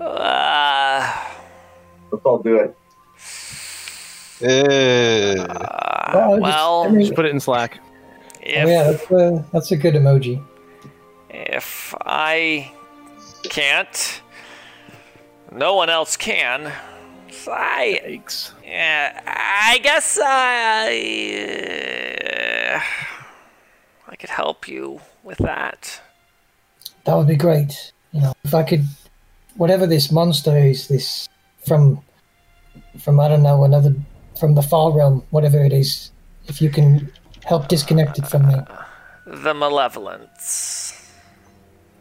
uh, 0.00 1.24
Let's 2.10 2.24
all 2.24 2.38
do 2.42 2.56
it. 2.58 2.76
Ugh. 4.42 5.46
Oh, 6.14 6.30
just- 6.36 6.42
well, 6.42 6.84
I 6.84 6.88
mean, 6.88 7.00
Just 7.00 7.14
put 7.14 7.24
it 7.24 7.30
in 7.30 7.40
Slack. 7.40 7.78
if 8.42 8.66
oh, 8.66 8.68
yeah, 8.68 8.82
that's 8.92 9.10
a, 9.10 9.44
that's 9.52 9.70
a 9.72 9.76
good 9.76 9.94
emoji. 9.94 10.42
if 11.30 11.94
I 12.02 12.70
can't, 13.44 14.20
no 15.52 15.74
one 15.74 15.88
else 15.90 16.16
can. 16.16 16.70
So 17.30 17.52
I, 17.52 18.00
Yikes. 18.04 18.52
yeah, 18.64 19.20
I 19.26 19.78
guess 19.78 20.18
I, 20.22 20.92
I 24.08 24.16
could 24.16 24.30
help 24.30 24.68
you 24.68 25.00
with 25.24 25.38
that. 25.38 26.00
That 27.04 27.14
would 27.16 27.26
be 27.26 27.36
great. 27.36 27.92
You 28.12 28.20
know, 28.22 28.32
if 28.44 28.54
I 28.54 28.62
could, 28.62 28.84
whatever 29.56 29.86
this 29.86 30.10
monster 30.12 30.56
is, 30.56 30.88
this 30.88 31.28
from, 31.66 32.00
from 32.98 33.18
I 33.20 33.28
don't 33.28 33.42
know 33.42 33.64
another, 33.64 33.94
from 34.38 34.54
the 34.54 34.62
far 34.62 34.92
realm, 34.96 35.22
whatever 35.30 35.58
it 35.64 35.72
is, 35.72 36.10
if 36.46 36.60
you 36.62 36.70
can 36.70 37.12
help 37.44 37.68
disconnect 37.68 38.18
it 38.18 38.26
from 38.26 38.46
me, 38.48 38.54
uh, 38.54 38.64
The 39.26 39.54
malevolence. 39.54 41.10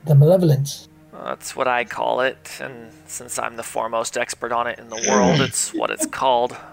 the 0.05 0.15
malevolence. 0.15 0.87
That's 1.11 1.55
what 1.55 1.67
I 1.67 1.85
call 1.85 2.19
it, 2.21 2.59
and 2.61 2.91
since 3.07 3.39
I'm 3.39 3.55
the 3.55 3.63
foremost 3.63 4.17
expert 4.17 4.51
on 4.51 4.67
it 4.67 4.77
in 4.79 4.89
the 4.89 5.01
world, 5.09 5.39
it's 5.41 5.73
what 5.73 5.89
it's 5.89 6.05
called. 6.05 6.55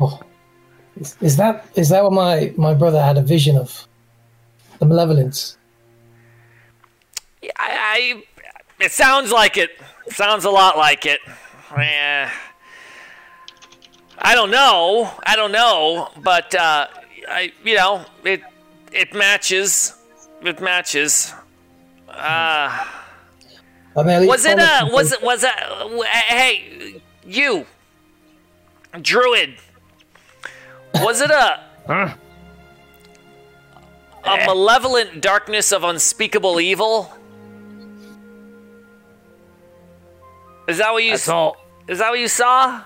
Oh, 0.00 0.18
is, 0.96 1.16
is 1.20 1.36
that 1.36 1.66
is 1.74 1.88
that 1.88 2.02
what 2.02 2.12
my 2.12 2.52
my 2.56 2.74
brother 2.74 3.02
had 3.02 3.16
a 3.16 3.22
vision 3.22 3.56
of? 3.56 3.86
The 4.78 4.86
malevolence. 4.86 5.56
I, 7.42 7.48
I 7.58 8.22
it 8.80 8.92
sounds 8.92 9.30
like 9.30 9.56
it. 9.56 9.70
Sounds 10.10 10.44
a 10.44 10.50
lot 10.50 10.76
like 10.76 11.06
it. 11.06 11.20
Eh, 11.76 12.30
I 14.18 14.34
don't 14.34 14.50
know. 14.50 15.10
I 15.26 15.36
don't 15.36 15.52
know, 15.52 16.10
but 16.22 16.54
uh, 16.54 16.88
I, 17.28 17.52
you 17.64 17.76
know, 17.76 18.04
it 18.24 18.42
it 18.92 19.14
matches. 19.14 19.94
It 20.42 20.60
matches. 20.60 21.32
Uh, 22.08 22.86
I 23.96 24.02
mean, 24.02 24.26
was 24.26 24.44
it 24.44 24.56
promise 24.56 24.82
uh 24.82 24.88
was 24.92 25.12
it 25.12 25.22
was 25.22 25.44
it 25.44 25.50
uh, 25.50 26.02
hey 26.28 27.00
you 27.26 27.66
druid 29.00 29.54
was 31.02 31.20
it 31.20 31.30
a 31.30 31.60
Huh? 31.86 32.14
a 34.24 34.36
malevolent 34.46 35.20
darkness 35.20 35.70
of 35.72 35.84
unspeakable 35.84 36.58
evil? 36.60 37.12
Is 40.66 40.78
that 40.78 40.92
what 40.92 41.04
you 41.04 41.12
It's 41.14 41.24
s- 41.24 41.28
all. 41.28 41.56
is 41.88 41.98
that 41.98 42.08
what 42.10 42.18
you 42.18 42.28
saw? 42.28 42.80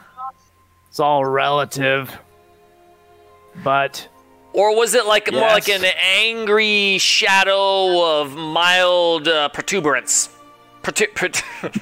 It's 0.89 0.99
all 0.99 1.25
relative. 1.25 2.17
But 3.63 4.09
or 4.53 4.75
was 4.77 4.95
it 4.95 5.07
like 5.07 5.31
more 5.33 5.43
like 5.43 5.69
an 5.69 5.85
angry 5.85 6.99
shadow 6.99 8.21
of 8.21 8.35
mild 8.35 9.29
uh, 9.29 9.49
protuberance? 9.51 10.31
Protu- 10.83 11.15
prot- 11.15 11.43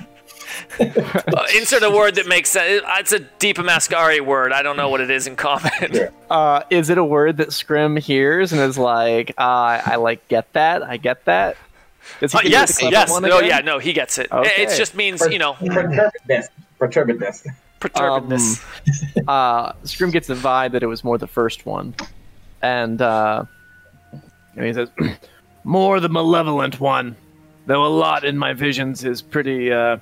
Uh, 0.80 1.44
insert 1.56 1.82
a 1.82 1.90
word 1.90 2.14
that 2.16 2.26
makes 2.26 2.50
sense. 2.50 2.82
It's 2.98 3.12
a 3.12 3.20
deep 3.20 3.56
Mascari 3.58 4.20
word. 4.24 4.52
I 4.52 4.62
don't 4.62 4.76
know 4.76 4.88
what 4.88 5.00
it 5.00 5.10
is 5.10 5.26
in 5.26 5.36
common. 5.36 5.70
uh, 6.30 6.62
is 6.70 6.90
it 6.90 6.98
a 6.98 7.04
word 7.04 7.38
that 7.38 7.52
Scrim 7.52 7.96
hears 7.96 8.52
and 8.52 8.60
is 8.60 8.78
like, 8.78 9.30
uh, 9.38 9.80
I 9.84 9.96
like 9.96 10.26
get 10.28 10.52
that, 10.54 10.82
I 10.82 10.96
get 10.96 11.24
that? 11.26 11.56
Does 12.20 12.32
he 12.32 12.38
Uh, 12.38 12.42
give 12.42 12.50
yes, 12.52 12.80
the 12.80 12.90
yes. 12.90 13.10
one 13.10 13.22
No, 13.22 13.38
again? 13.38 13.48
yeah, 13.50 13.58
no, 13.60 13.78
he 13.78 13.92
gets 13.92 14.18
it. 14.18 14.30
Okay. 14.30 14.62
It 14.62 14.76
just 14.76 14.94
means, 14.94 15.26
you 15.30 15.38
know, 15.38 15.54
Perturbedness. 15.54 16.46
Perturbedness. 16.80 17.46
perturbedness. 17.80 18.62
uh, 19.28 19.72
Scrim 19.84 20.10
gets 20.10 20.26
the 20.28 20.34
vibe 20.34 20.72
that 20.72 20.82
it 20.82 20.86
was 20.86 21.02
more 21.04 21.18
the 21.18 21.26
first 21.26 21.66
one, 21.66 21.94
and 22.62 23.00
uh, 23.02 23.44
and 24.56 24.64
he 24.64 24.72
says, 24.72 24.88
"More 25.64 26.00
the 26.00 26.08
malevolent 26.08 26.80
one, 26.80 27.16
though 27.66 27.84
a 27.84 27.88
lot 27.88 28.24
in 28.24 28.38
my 28.38 28.52
visions 28.52 29.04
is 29.04 29.20
pretty 29.20 29.72
uh, 29.72 29.98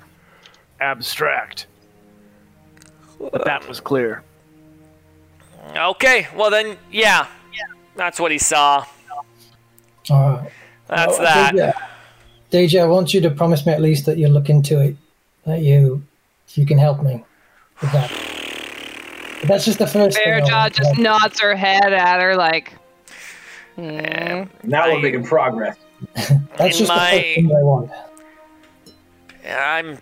abstract." 0.79 1.67
But 3.19 3.45
that 3.45 3.67
was 3.67 3.79
clear. 3.79 4.23
okay, 5.75 6.27
well 6.35 6.49
then, 6.49 6.77
yeah, 6.91 7.27
that's 7.95 8.19
what 8.19 8.31
he 8.31 8.37
saw. 8.37 8.85
All 10.09 10.29
right. 10.37 10.51
That's 10.87 11.17
Oh, 11.17 11.23
that. 11.23 11.53
DJ, 11.55 11.73
DJ, 12.51 12.81
I 12.81 12.85
want 12.85 13.13
you 13.13 13.21
to 13.21 13.31
promise 13.31 13.65
me 13.65 13.73
at 13.73 13.81
least 13.81 14.05
that 14.05 14.17
you'll 14.17 14.31
look 14.31 14.49
into 14.49 14.79
it. 14.79 14.95
That 15.45 15.61
you, 15.61 16.03
you 16.53 16.65
can 16.65 16.77
help 16.77 17.01
me 17.01 17.23
with 17.81 17.91
that. 17.91 18.11
But 19.39 19.47
that's 19.47 19.65
just 19.65 19.79
the 19.79 19.87
first 19.87 20.17
thing. 20.17 20.31
I 20.31 20.41
Bearjaw 20.41 20.69
just 20.73 20.95
help. 20.95 20.97
nods 20.99 21.39
her 21.39 21.55
head 21.55 21.91
at 21.93 22.21
her 22.21 22.35
like, 22.35 22.73
hmm. 23.75 24.43
Now 24.63 24.91
we're 24.91 24.99
making 25.01 25.23
progress. 25.23 25.77
That's 26.15 26.79
in 26.79 26.85
just 26.85 26.87
the 26.87 26.87
first 26.87 27.23
thing 27.35 27.47
I 27.47 27.63
want. 27.63 27.91
I'm, 29.49 29.97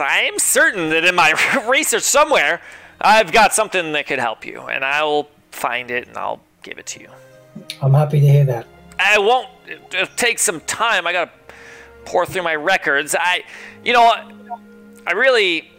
I'm 0.00 0.38
certain 0.38 0.90
that 0.90 1.04
in 1.04 1.14
my 1.14 1.32
research 1.68 2.02
somewhere, 2.02 2.60
I've 3.00 3.32
got 3.32 3.52
something 3.54 3.92
that 3.92 4.06
could 4.06 4.18
help 4.18 4.44
you, 4.46 4.62
and 4.62 4.84
I 4.84 5.02
will 5.04 5.28
find 5.50 5.90
it 5.90 6.08
and 6.08 6.16
I'll 6.16 6.40
give 6.62 6.78
it 6.78 6.86
to 6.86 7.00
you. 7.00 7.08
I'm 7.82 7.94
happy 7.94 8.20
to 8.20 8.26
hear 8.26 8.44
that. 8.44 8.66
I 8.98 9.18
won't. 9.18 9.48
It, 9.66 9.80
it'll 9.94 10.14
take 10.16 10.38
some 10.38 10.60
time. 10.62 11.06
I 11.06 11.12
gotta 11.12 11.30
pour 12.04 12.24
through 12.26 12.42
my 12.42 12.54
records. 12.54 13.14
I, 13.18 13.44
you 13.84 13.92
know. 13.92 14.12
I 15.08 15.12
really, 15.12 15.70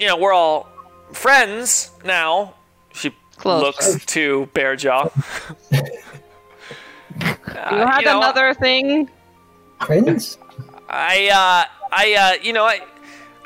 you 0.00 0.06
know, 0.06 0.16
we're 0.16 0.32
all 0.32 0.66
friends 1.12 1.90
now. 2.02 2.54
She 2.94 3.14
Close 3.36 3.62
looks 3.62 4.04
to 4.06 4.48
Bearjaw. 4.54 5.12
you 5.70 5.78
Uh, 7.56 7.86
had 7.86 8.04
know, 8.04 8.18
another 8.18 8.54
thing. 8.54 9.10
Friends? 9.84 10.38
I, 10.88 11.28
uh, 11.28 11.70
I, 11.92 12.14
uh, 12.38 12.42
you 12.42 12.52
know, 12.52 12.64
I, 12.64 12.80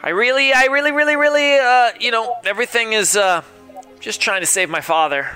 I 0.04 0.10
really, 0.10 0.52
I 0.52 0.66
really, 0.66 0.92
really, 0.92 1.16
really, 1.16 1.56
uh, 1.56 1.92
you 1.98 2.10
know, 2.10 2.36
everything 2.44 2.92
is, 2.92 3.16
uh, 3.16 3.42
just 4.00 4.20
trying 4.20 4.42
to 4.42 4.46
save 4.46 4.68
my 4.68 4.82
father. 4.82 5.34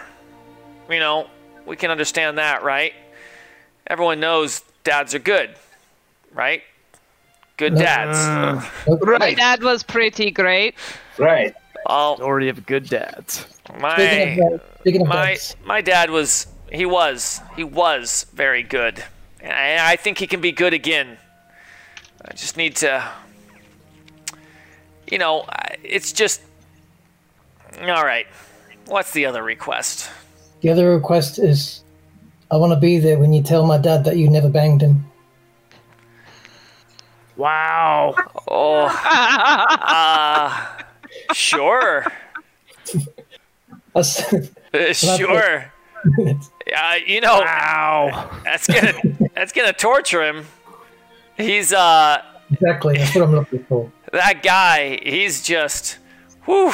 You 0.91 0.99
know, 0.99 1.27
we 1.64 1.75
can 1.75 1.91
understand 1.91 2.37
that, 2.37 2.62
right? 2.62 2.93
Everyone 3.87 4.21
knows 4.21 4.61
dads 4.85 5.14
are 5.14 5.21
good, 5.21 5.55
right? 6.35 6.62
Good 7.57 7.77
dads. 7.77 8.19
My 9.01 9.33
dad 9.33 9.62
was 9.62 9.83
pretty 9.83 10.31
great. 10.31 10.75
Right. 11.16 11.55
Oh, 11.87 12.16
Story 12.16 12.51
of 12.51 12.66
good 12.66 12.91
dads. 12.91 13.47
my, 13.81 13.95
Speaking 13.95 14.53
of, 14.53 14.61
uh, 14.61 14.64
speaking 14.81 15.01
of 15.01 15.09
my, 15.09 15.31
dads, 15.31 15.57
my 15.64 15.81
dad 15.81 16.11
was, 16.11 16.47
he 16.71 16.85
was, 16.85 17.41
he 17.57 17.64
was 17.64 18.27
very 18.35 18.64
good. 18.64 19.03
And 19.41 19.51
I, 19.51 19.93
I 19.93 19.97
think 19.97 20.19
he 20.19 20.27
can 20.27 20.43
be 20.43 20.53
good 20.53 20.75
again. 20.75 21.16
I 22.23 22.35
just 22.35 22.59
need 22.59 22.77
to, 22.77 23.11
you 25.11 25.19
know, 25.19 25.47
it's 25.83 26.13
just, 26.13 26.41
all 27.81 28.05
right. 28.05 28.27
What's 28.87 29.11
the 29.13 29.27
other 29.27 29.43
request? 29.43 30.11
the 30.61 30.71
other 30.71 30.91
request 30.93 31.39
is 31.39 31.83
I 32.51 32.57
want 32.57 32.73
to 32.73 32.81
be 32.81 32.99
there 32.99 33.17
when 33.19 33.33
you 33.33 33.43
tell 33.45 33.65
my 33.67 33.79
dad 33.79 34.03
that 34.05 34.17
you 34.17 34.29
never 34.29 34.49
banged 34.49 34.81
him. 34.81 35.05
Wow. 37.37 38.17
Oh, 38.49 38.87
uh, 39.05 40.67
sure, 41.33 42.05
That's, 43.95 44.33
Uh, 44.33 45.17
sure. 45.17 45.73
Uh, 46.77 46.95
you 47.07 47.21
know, 47.21 47.41
Wow. 47.41 48.31
that's 48.45 48.67
gonna 48.67 48.95
that's 49.35 49.53
gonna 49.53 49.73
torture 49.73 50.23
him. 50.25 50.47
He's 51.37 51.73
uh 51.73 52.23
exactly. 52.51 52.99
That's 52.99 53.15
what 53.15 53.25
I'm 53.25 53.33
looking 53.35 53.65
for. 53.65 53.91
That 54.13 54.43
guy. 54.43 54.99
He's 55.03 55.43
just, 55.43 55.99
whew. 56.45 56.73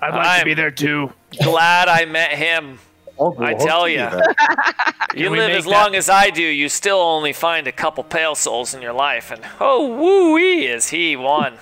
I'd 0.00 0.14
like 0.14 0.26
I'm- 0.26 0.38
to 0.40 0.44
be 0.44 0.54
there 0.54 0.70
too. 0.70 1.12
Glad 1.42 1.88
I 1.88 2.04
met 2.04 2.32
him. 2.32 2.78
I'll- 3.20 3.36
I 3.40 3.54
tell 3.54 3.88
you, 3.88 4.08
You 5.14 5.30
live 5.30 5.50
as 5.50 5.64
that- 5.64 5.70
long 5.70 5.94
as 5.96 6.08
I 6.08 6.30
do, 6.30 6.42
you 6.42 6.68
still 6.68 6.98
only 7.00 7.32
find 7.32 7.66
a 7.66 7.72
couple 7.72 8.04
pale 8.04 8.34
souls 8.34 8.74
in 8.74 8.82
your 8.82 8.92
life, 8.92 9.30
and 9.32 9.40
oh 9.60 9.88
woo 9.96 10.34
wee 10.34 10.66
is 10.66 10.88
he 10.90 11.16
one. 11.16 11.54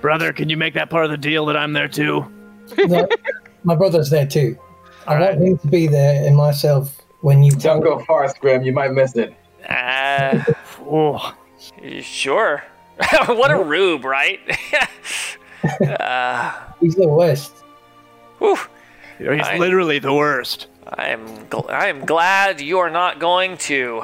Brother, 0.00 0.32
can 0.32 0.48
you 0.48 0.56
make 0.56 0.74
that 0.74 0.90
part 0.90 1.04
of 1.04 1.10
the 1.10 1.16
deal 1.18 1.46
that 1.46 1.56
I'm 1.56 1.72
there 1.72 1.88
too? 1.88 2.24
No, 2.86 3.06
my 3.64 3.74
brother's 3.76 4.10
there 4.10 4.26
too. 4.26 4.58
I 5.06 5.18
want 5.20 5.40
him 5.40 5.58
to 5.58 5.66
be 5.68 5.86
there 5.86 6.26
and 6.26 6.34
myself 6.36 6.96
when 7.20 7.42
you 7.42 7.52
Don't 7.52 7.80
go 7.82 8.00
far, 8.06 8.26
Scrim. 8.28 8.62
You 8.62 8.72
might 8.72 8.92
miss 8.92 9.14
it. 9.16 9.34
Uh, 9.68 10.42
Oh, 10.90 11.34
sure. 12.00 12.64
what 13.26 13.50
a 13.50 13.62
rube, 13.62 14.04
right? 14.04 14.40
uh, 16.00 16.52
He's 16.80 16.94
the 16.94 17.08
worst. 17.08 17.52
whew. 18.38 18.56
you 19.18 19.26
know, 19.26 19.32
he's 19.32 19.46
I- 19.46 19.56
literally 19.58 19.98
the 19.98 20.12
worst. 20.14 20.66
I 20.88 21.08
am 21.08 21.46
gl- 21.46 21.70
I 21.70 21.86
am 21.88 22.04
glad 22.04 22.60
you 22.60 22.78
are 22.78 22.90
not 22.90 23.20
going 23.20 23.56
to. 23.58 24.02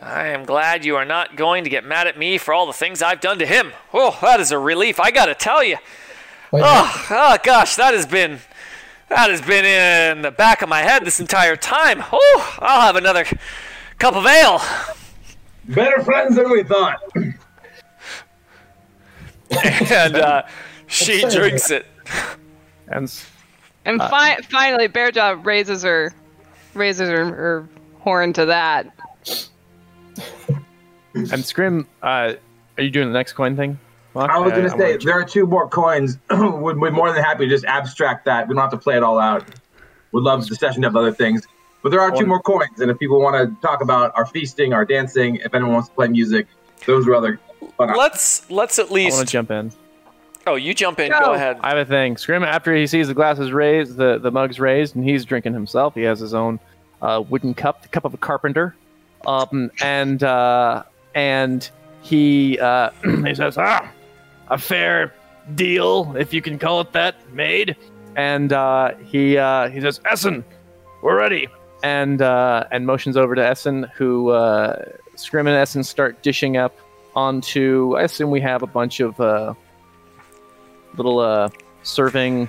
I 0.00 0.28
am 0.28 0.44
glad 0.44 0.84
you 0.84 0.96
are 0.96 1.04
not 1.04 1.36
going 1.36 1.64
to 1.64 1.70
get 1.70 1.84
mad 1.84 2.06
at 2.06 2.16
me 2.18 2.38
for 2.38 2.54
all 2.54 2.66
the 2.66 2.72
things 2.72 3.02
I've 3.02 3.20
done 3.20 3.38
to 3.40 3.46
him. 3.46 3.72
Oh, 3.92 4.16
that 4.22 4.40
is 4.40 4.52
a 4.52 4.58
relief. 4.58 5.00
I 5.00 5.10
gotta 5.10 5.34
tell 5.34 5.62
you. 5.64 5.76
Wait, 6.52 6.62
Oh, 6.64 7.06
oh 7.10 7.36
gosh, 7.42 7.76
that 7.76 7.92
has 7.94 8.06
been 8.06 8.38
that 9.08 9.30
has 9.30 9.40
been 9.42 9.64
in 9.64 10.22
the 10.22 10.30
back 10.30 10.62
of 10.62 10.68
my 10.68 10.80
head 10.82 11.04
this 11.04 11.18
entire 11.20 11.56
time. 11.56 12.02
Oh, 12.12 12.56
I'll 12.60 12.82
have 12.82 12.96
another 12.96 13.24
cup 13.98 14.14
of 14.14 14.24
ale. 14.26 14.60
Better 15.68 16.02
friends 16.02 16.36
than 16.36 16.50
we 16.50 16.62
thought. 16.62 17.00
and 19.90 20.16
uh, 20.16 20.42
she 20.86 21.20
drinks 21.28 21.70
it. 21.70 21.86
And 22.88 23.04
s- 23.04 23.26
And 23.84 24.00
Uh, 24.00 24.08
fi- 24.08 24.40
finally, 24.42 24.88
Bearjaw 24.88 25.44
raises 25.44 25.82
her 25.82 26.12
raises 26.74 27.08
her, 27.08 27.24
her 27.24 27.68
horn 28.00 28.32
to 28.34 28.44
that. 28.46 28.86
and 31.14 31.44
Scrim, 31.44 31.86
uh, 32.02 32.34
are 32.76 32.82
you 32.82 32.90
doing 32.90 33.08
the 33.08 33.14
next 33.14 33.32
coin 33.32 33.56
thing? 33.56 33.78
Mark? 34.14 34.30
I 34.30 34.38
was 34.38 34.52
Uh, 34.52 34.56
gonna 34.56 34.72
I'm 34.72 34.78
say 34.78 34.96
there 34.98 35.14
are 35.18 35.24
two 35.24 35.46
more 35.46 35.68
coins. 35.68 36.18
Would 36.30 36.80
be 36.80 36.90
more 36.90 37.12
than 37.12 37.22
happy 37.22 37.44
to 37.46 37.50
just 37.50 37.64
abstract 37.64 38.24
that. 38.26 38.46
We 38.48 38.54
don't 38.54 38.62
have 38.62 38.70
to 38.70 38.76
play 38.78 38.96
it 38.96 39.02
all 39.02 39.18
out. 39.18 39.44
Would 40.12 40.22
love 40.22 40.46
the 40.46 40.54
session 40.54 40.82
to 40.82 40.88
have 40.88 40.96
other 40.96 41.12
things, 41.12 41.46
but 41.82 41.90
there 41.90 42.00
are 42.00 42.10
two 42.10 42.26
more 42.26 42.40
coins. 42.40 42.80
And 42.80 42.90
if 42.90 42.98
people 42.98 43.20
want 43.20 43.36
to 43.36 43.60
talk 43.66 43.80
about 43.82 44.12
our 44.16 44.26
feasting, 44.26 44.72
our 44.72 44.84
dancing, 44.84 45.36
if 45.36 45.54
anyone 45.54 45.74
wants 45.74 45.88
to 45.88 45.94
play 45.94 46.08
music, 46.08 46.46
those 46.86 47.06
are 47.06 47.14
other 47.14 47.40
fun. 47.76 47.96
Let's 47.96 48.50
let's 48.50 48.78
at 48.78 48.90
least. 48.90 49.14
I 49.14 49.18
want 49.18 49.28
to 49.28 49.38
least. 49.38 49.48
jump 49.48 49.50
in. 49.50 49.72
Oh, 50.46 50.54
you 50.54 50.74
jump 50.74 51.00
in. 51.00 51.10
Go. 51.10 51.18
Go 51.18 51.32
ahead. 51.34 51.58
I 51.60 51.70
have 51.70 51.78
a 51.78 51.84
thing. 51.84 52.16
Scrim, 52.16 52.44
after 52.44 52.74
he 52.74 52.86
sees 52.86 53.08
the 53.08 53.14
glasses 53.14 53.50
raised, 53.50 53.96
the, 53.96 54.18
the 54.18 54.30
mug's 54.30 54.60
raised, 54.60 54.94
and 54.94 55.04
he's 55.04 55.24
drinking 55.24 55.54
himself. 55.54 55.94
He 55.94 56.02
has 56.02 56.20
his 56.20 56.34
own 56.34 56.60
uh, 57.02 57.24
wooden 57.28 57.52
cup, 57.52 57.82
the 57.82 57.88
cup 57.88 58.04
of 58.04 58.14
a 58.14 58.16
carpenter. 58.16 58.76
Um, 59.26 59.72
and 59.82 60.22
uh, 60.22 60.84
and 61.14 61.68
he 62.02 62.58
uh, 62.60 62.90
he 63.24 63.34
says, 63.34 63.58
"Ah, 63.58 63.90
a 64.48 64.58
fair 64.58 65.12
deal, 65.54 66.14
if 66.16 66.32
you 66.32 66.40
can 66.40 66.58
call 66.58 66.80
it 66.80 66.92
that, 66.92 67.16
made." 67.32 67.76
And 68.14 68.52
uh, 68.52 68.94
he 69.04 69.36
uh, 69.36 69.68
he 69.70 69.80
says, 69.80 70.00
"Essen, 70.04 70.44
we're 71.02 71.16
ready." 71.18 71.48
And 71.86 72.20
uh, 72.20 72.64
and 72.72 72.84
motions 72.84 73.16
over 73.16 73.34
to 73.36 73.46
Essen, 73.46 73.86
who 73.96 74.30
uh, 74.30 74.84
Scrim 75.14 75.46
and 75.46 75.56
Essen 75.56 75.84
start 75.84 76.20
dishing 76.22 76.56
up 76.56 76.74
onto. 77.14 77.94
I 77.96 78.02
assume 78.02 78.30
we 78.32 78.40
have 78.40 78.62
a 78.62 78.66
bunch 78.66 78.98
of 79.00 79.20
uh, 79.20 79.54
little 80.96 81.18
uh, 81.20 81.48
serving 81.82 82.48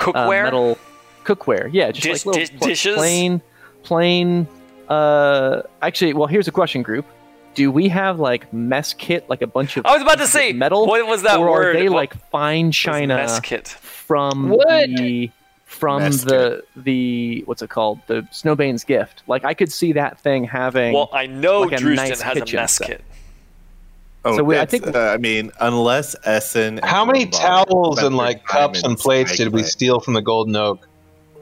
uh, 0.00 0.04
Cookware. 0.04 0.42
metal 0.44 0.78
cookware. 1.24 1.70
Yeah, 1.72 1.92
just 1.92 2.02
Dish- 2.02 2.12
like 2.12 2.26
little 2.26 2.40
dish- 2.40 2.58
pl- 2.58 2.68
dishes? 2.68 2.96
plain, 2.96 3.40
plain. 3.84 4.48
Uh, 4.88 5.62
actually, 5.80 6.12
well, 6.14 6.26
here's 6.26 6.48
a 6.48 6.52
question, 6.52 6.82
group. 6.82 7.06
Do 7.54 7.70
we 7.70 7.88
have 7.88 8.18
like 8.18 8.52
mess 8.52 8.94
kit, 8.94 9.28
like 9.28 9.42
a 9.42 9.46
bunch 9.46 9.76
of 9.76 9.84
I 9.86 9.92
was 9.92 10.02
about 10.02 10.18
to 10.18 10.26
say 10.26 10.52
metal, 10.52 10.86
What 10.86 11.06
was 11.06 11.22
that 11.22 11.38
or 11.38 11.50
word? 11.50 11.76
are 11.76 11.78
they 11.78 11.88
What 11.88 11.96
like 11.96 12.30
fine 12.30 12.72
china 12.72 13.14
Mess 13.16 13.38
kit. 13.40 13.68
from 13.68 14.48
Wood. 14.48 14.96
the 14.96 15.30
from 15.72 16.02
Mess 16.02 16.22
the 16.22 16.62
the 16.76 17.42
what's 17.46 17.62
it 17.62 17.70
called 17.70 18.00
the 18.06 18.22
Snowbane's 18.30 18.84
gift? 18.84 19.22
Like 19.26 19.44
I 19.44 19.54
could 19.54 19.72
see 19.72 19.92
that 19.92 20.20
thing 20.20 20.44
having. 20.44 20.92
Well, 20.94 21.08
I 21.12 21.26
know 21.26 21.62
like 21.62 21.72
a 21.72 21.76
Drewston 21.78 22.08
nice 22.10 22.20
has 22.20 22.36
a 22.36 22.54
mess 22.56 22.74
set. 22.74 22.86
kit. 22.86 23.04
Oh, 24.24 24.36
So 24.36 24.44
we- 24.44 24.56
I 24.58 24.66
think- 24.66 24.86
uh, 24.94 24.98
I 25.00 25.16
mean, 25.16 25.50
unless 25.60 26.14
Essen. 26.24 26.78
How 26.84 27.04
many 27.04 27.26
towels 27.26 27.98
and 28.02 28.16
like 28.16 28.44
cups 28.46 28.82
and 28.84 28.96
plates 28.96 29.36
did 29.36 29.48
we 29.48 29.60
Spyglass. 29.62 29.72
steal 29.72 30.00
from 30.00 30.14
the 30.14 30.22
Golden 30.22 30.54
Oak? 30.54 30.86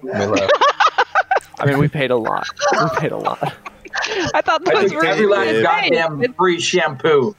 we 0.03 0.11
left? 0.11 0.53
I 1.59 1.67
mean, 1.67 1.79
we 1.79 1.89
paid 1.89 2.11
a 2.11 2.17
lot. 2.17 2.49
We 2.73 2.89
paid 2.99 3.13
a 3.13 3.19
lot. 3.19 3.43
I 4.35 4.41
thought 4.41 4.67
I 4.67 4.81
those 4.81 4.91
took 4.93 5.03
were 5.03 5.05
every 5.07 5.27
last 5.27 5.63
goddamn 5.63 6.33
free 6.35 6.59
shampoo. 6.59 7.37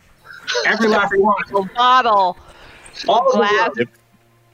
Every 0.67 0.89
last 0.89 1.11
one. 1.17 1.69
bottle. 1.75 2.37
All 3.07 3.27
of 3.29 3.33
Glass. 3.33 3.71
them. 3.75 3.87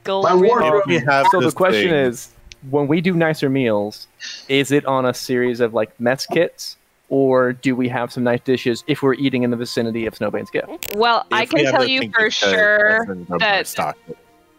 Gold 0.07 0.23
My 0.23 0.33
wardrobe. 0.33 0.89
Have 1.05 1.27
So 1.31 1.41
the 1.41 1.51
question 1.51 1.89
thing- 1.89 1.93
is, 2.11 2.29
when 2.71 2.87
we 2.87 3.01
do 3.01 3.13
nicer 3.13 3.49
meals, 3.49 4.07
is 4.49 4.71
it 4.71 4.85
on 4.85 5.05
a 5.05 5.13
series 5.13 5.59
of 5.59 5.73
like 5.73 5.97
mess 5.99 6.25
kits, 6.25 6.77
or 7.09 7.53
do 7.53 7.75
we 7.75 7.87
have 7.89 8.11
some 8.11 8.23
nice 8.23 8.41
dishes 8.41 8.83
if 8.87 9.03
we're 9.03 9.13
eating 9.13 9.43
in 9.43 9.51
the 9.51 9.57
vicinity 9.57 10.05
of 10.07 10.15
Snowbane's 10.15 10.49
gift? 10.49 10.93
Well, 10.95 11.25
I 11.31 11.43
If 11.43 11.53
we 11.53 11.59
can 11.59 11.65
have 11.67 11.75
tell 11.75 11.87
you 11.87 12.11
for 12.11 12.31
sure 12.31 13.05
that 13.39 13.67
stock 13.67 13.97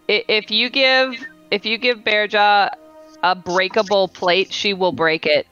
if 0.09 0.51
you 0.51 0.71
give 0.71 1.15
if 1.51 1.65
you 1.67 1.79
give 1.79 1.99
Bearjaw 1.99 2.71
a 3.23 3.35
breakable 3.35 4.09
plate, 4.09 4.53
she 4.53 4.75
will 4.75 4.93
break 4.93 5.27
it. 5.27 5.47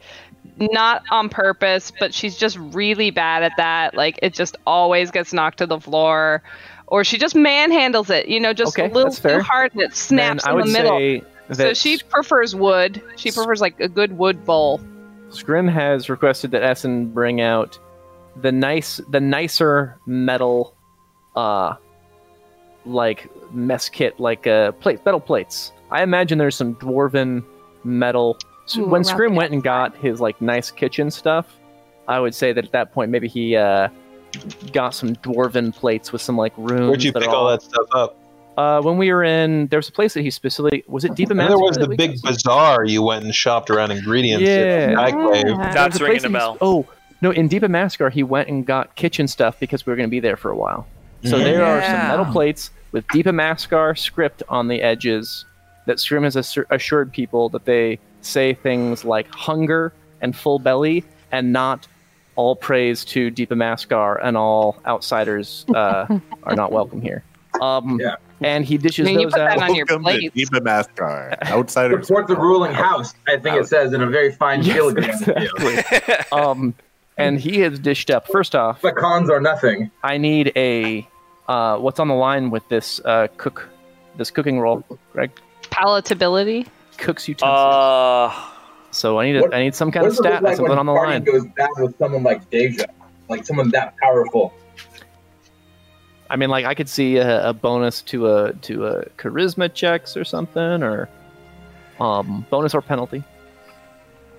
Not 0.59 1.03
on 1.11 1.29
purpose, 1.29 1.93
but 2.01 2.15
she's 2.15 2.37
just 2.37 2.57
really 2.59 3.11
bad 3.11 3.43
at 3.43 3.53
that. 3.59 3.95
Like 3.95 4.19
it 4.23 4.33
just 4.33 4.57
always 4.67 5.11
gets 5.11 5.33
knocked 5.33 5.59
to 5.59 5.67
the 5.67 5.81
floor, 5.81 6.43
or 6.87 7.05
she 7.05 7.19
just 7.19 7.35
manhandles 7.35 8.11
it. 8.11 8.29
You 8.29 8.41
know, 8.41 8.53
just 8.53 8.79
Okay, 8.79 8.91
a 8.91 8.93
little 8.93 9.13
too 9.13 9.41
hard 9.41 9.73
and 9.73 9.83
it 9.83 9.95
snaps 9.95 10.45
then 10.45 10.61
in 10.61 10.67
the 10.67 10.73
middle. 10.73 11.27
So 11.53 11.75
she 11.75 11.99
prefers 11.99 12.55
wood. 12.55 13.03
She 13.17 13.31
prefers 13.31 13.61
like 13.61 13.79
a 13.81 13.89
good 13.89 14.19
wood 14.19 14.45
bowl. 14.45 14.81
Scrim 15.31 15.69
has 15.69 16.09
requested 16.09 16.51
that 16.53 16.63
Essen 16.63 17.07
bring 17.13 17.41
out 17.41 17.79
the 18.41 18.53
nice, 18.53 19.01
the 19.11 19.21
nicer 19.21 19.99
metal, 20.07 20.75
uh, 21.35 21.75
like 22.85 23.31
mess 23.53 23.89
kit, 23.89 24.19
like 24.19 24.47
uh, 24.47 24.73
plate, 24.73 25.05
metal 25.05 25.21
plates. 25.21 25.73
I 25.91 26.03
imagine 26.03 26.39
there's 26.39 26.57
some 26.57 26.75
dwarven 26.77 27.45
metal. 27.85 28.39
So 28.67 28.83
Ooh, 28.83 28.87
when 28.87 29.05
Scrim 29.05 29.35
went 29.37 29.53
and 29.53 29.63
got 29.63 29.97
his 29.97 30.21
like 30.21 30.41
nice 30.41 30.71
kitchen 30.71 31.11
stuff, 31.11 31.57
I 32.09 32.19
would 32.19 32.35
say 32.35 32.53
that 32.53 32.65
at 32.65 32.73
that 32.73 32.93
point 32.93 33.11
maybe 33.11 33.29
he 33.29 33.57
uh, 33.57 33.89
got 34.73 34.91
some 34.91 35.15
dwarven 35.17 35.75
plates 35.75 36.13
with 36.13 36.23
some 36.23 36.37
like 36.37 36.53
runes. 36.57 36.89
Where'd 36.89 37.03
you 37.03 37.13
that 37.13 37.21
pick 37.21 37.29
are 37.29 37.35
all 37.35 37.49
that 37.49 37.63
stuff 37.63 37.87
up? 37.93 38.19
Uh, 38.57 38.81
when 38.81 38.97
we 38.97 39.13
were 39.13 39.23
in, 39.23 39.67
there 39.67 39.79
was 39.79 39.89
a 39.89 39.93
place 39.93 40.15
that 40.15 40.23
he 40.23 40.31
specifically 40.31 40.83
was 40.87 41.05
it 41.05 41.15
Deep 41.15 41.31
And 41.31 41.39
there 41.39 41.59
was 41.59 41.77
the 41.77 41.89
big 41.89 42.23
bazaar 42.23 42.85
you 42.87 43.03
went 43.03 43.25
and 43.25 43.35
shopped 43.35 43.69
around 43.69 43.91
ingredients. 43.91 44.45
Yeah. 44.47 44.95
At 44.99 45.15
Yeah. 45.15 45.73
That's 45.75 46.01
ringing 46.01 46.21
place 46.21 46.25
a 46.25 46.31
bell. 46.31 46.57
Oh 46.61 46.87
no! 47.21 47.31
In 47.31 47.49
Deepa 47.49 47.69
Mascar, 47.69 48.11
he 48.11 48.23
went 48.23 48.49
and 48.49 48.65
got 48.65 48.95
kitchen 48.95 49.29
stuff 49.29 49.61
because 49.61 49.85
we 49.85 49.91
were 49.91 49.97
going 49.97 50.09
to 50.09 50.11
be 50.11 50.21
there 50.21 50.37
for 50.37 50.51
a 50.51 50.57
while. 50.57 50.87
So 51.25 51.39
there 51.39 51.65
are 51.65 51.83
some 51.83 52.09
metal 52.09 52.25
plates 52.27 52.71
with 52.93 53.07
Deepa 53.09 53.35
Mascar 53.35 53.99
script 53.99 54.43
on 54.49 54.69
the 54.69 54.81
edges 54.81 55.45
that 55.87 55.99
Scrim 55.99 56.23
has 56.23 56.37
assur- 56.37 56.67
assured 56.71 57.13
people 57.13 57.49
that 57.51 57.65
they 57.65 57.99
say 58.21 58.55
things 58.55 59.05
like 59.05 59.29
hunger 59.35 59.93
and 60.21 60.37
full 60.37 60.59
belly, 60.59 61.05
and 61.33 61.53
not 61.53 61.87
all 62.37 62.55
praise 62.57 63.05
to 63.07 63.31
Deepa 63.31 63.49
Mascar 63.57 64.19
and 64.23 64.37
all 64.37 64.81
outsiders 64.87 65.65
uh, 65.75 66.07
are 66.45 66.55
not 66.55 66.71
welcome 66.73 67.01
here. 67.03 67.25
Um, 67.61 67.99
Yeah. 68.01 68.17
And 68.43 68.67
he 68.67 68.77
dishes 68.77 69.07
I 69.09 69.11
mean, 69.13 69.21
you 69.21 69.27
those 69.27 69.33
put 69.33 69.39
that 69.39 69.59
out. 69.59 69.71
on 69.71 69.75
your 69.75 69.87
Welcome 69.89 70.05
to 70.05 70.11
plate. 70.11 70.35
Deepa 70.35 70.61
Mascar. 70.61 71.39
Outsiders. 71.51 72.07
Support 72.07 72.27
the 72.27 72.37
ruling 72.37 72.73
house. 72.75 73.15
I 73.27 73.39
think 73.39 73.57
it 73.57 73.67
says 73.67 73.95
in 73.95 74.03
a 74.03 74.07
very 74.07 74.31
fine 74.31 74.63
Yes, 74.63 74.77
filigree. 74.77 75.07
exactly. 75.07 75.79
um, 76.39 76.75
and 77.17 77.41
he 77.41 77.61
has 77.61 77.79
dished 77.79 78.11
up. 78.11 78.27
First 78.29 78.55
off, 78.55 78.83
The 78.83 78.93
cons 78.93 79.31
are 79.31 79.41
nothing. 79.41 79.91
I 80.05 80.19
need 80.19 80.53
a 80.55 81.09
uh, 81.49 81.79
what's 81.79 81.99
on 81.99 82.09
the 82.09 82.15
line 82.15 82.51
with 82.51 82.69
this 82.69 83.01
uh, 83.07 83.29
cook, 83.39 83.71
this 84.19 84.31
cooking 84.31 84.61
roll, 84.61 84.85
Greg? 85.15 85.31
Palatability. 85.63 86.67
Cooks 86.99 87.27
utensils. 87.29 87.51
Uh, 87.59 88.35
so 88.91 89.19
I 89.19 89.27
need 89.27 89.37
a, 89.37 89.41
what- 89.43 89.55
I 89.55 89.63
need 89.63 89.75
some 89.75 89.91
kind 89.91 90.07
of 90.07 90.13
does 90.13 90.19
it 90.19 90.23
look 90.23 90.33
stat, 90.33 90.43
like 90.43 90.57
something 90.57 90.79
on 90.79 90.87
the 90.87 90.93
party 90.93 91.13
line. 91.13 91.25
goes 91.25 91.45
bad 91.57 91.71
with 91.79 91.99
someone 91.99 92.23
like 92.23 92.49
Deja? 92.51 92.87
Like 93.29 93.45
someone 93.45 93.71
that 93.71 93.97
powerful. 93.99 94.55
I 96.29 96.37
mean, 96.37 96.51
like 96.51 96.65
I 96.65 96.75
could 96.75 96.89
see 96.89 97.17
a, 97.17 97.51
a 97.51 97.53
bonus 97.53 98.03
to 98.03 98.29
a 98.29 98.53
to 98.53 98.87
a 98.87 99.05
charisma 99.17 99.73
checks 99.73 100.17
or 100.17 100.25
something, 100.25 100.83
or 100.83 101.09
um, 102.01 102.47
bonus 102.51 102.75
or 102.75 102.83
penalty. 102.83 103.23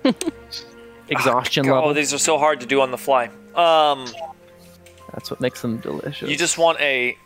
Exhaustion 1.08 1.68
oh, 1.68 1.74
level. 1.74 1.94
these 1.94 2.12
are 2.12 2.18
so 2.18 2.38
hard 2.38 2.60
to 2.60 2.66
do 2.66 2.80
on 2.82 2.90
the 2.90 2.98
fly. 2.98 3.26
Um, 3.54 4.06
That's 5.12 5.30
what 5.30 5.40
makes 5.40 5.62
them 5.62 5.78
delicious. 5.78 6.28
you 6.28 6.36
just 6.36 6.58
want 6.58 6.78
a. 6.80 7.16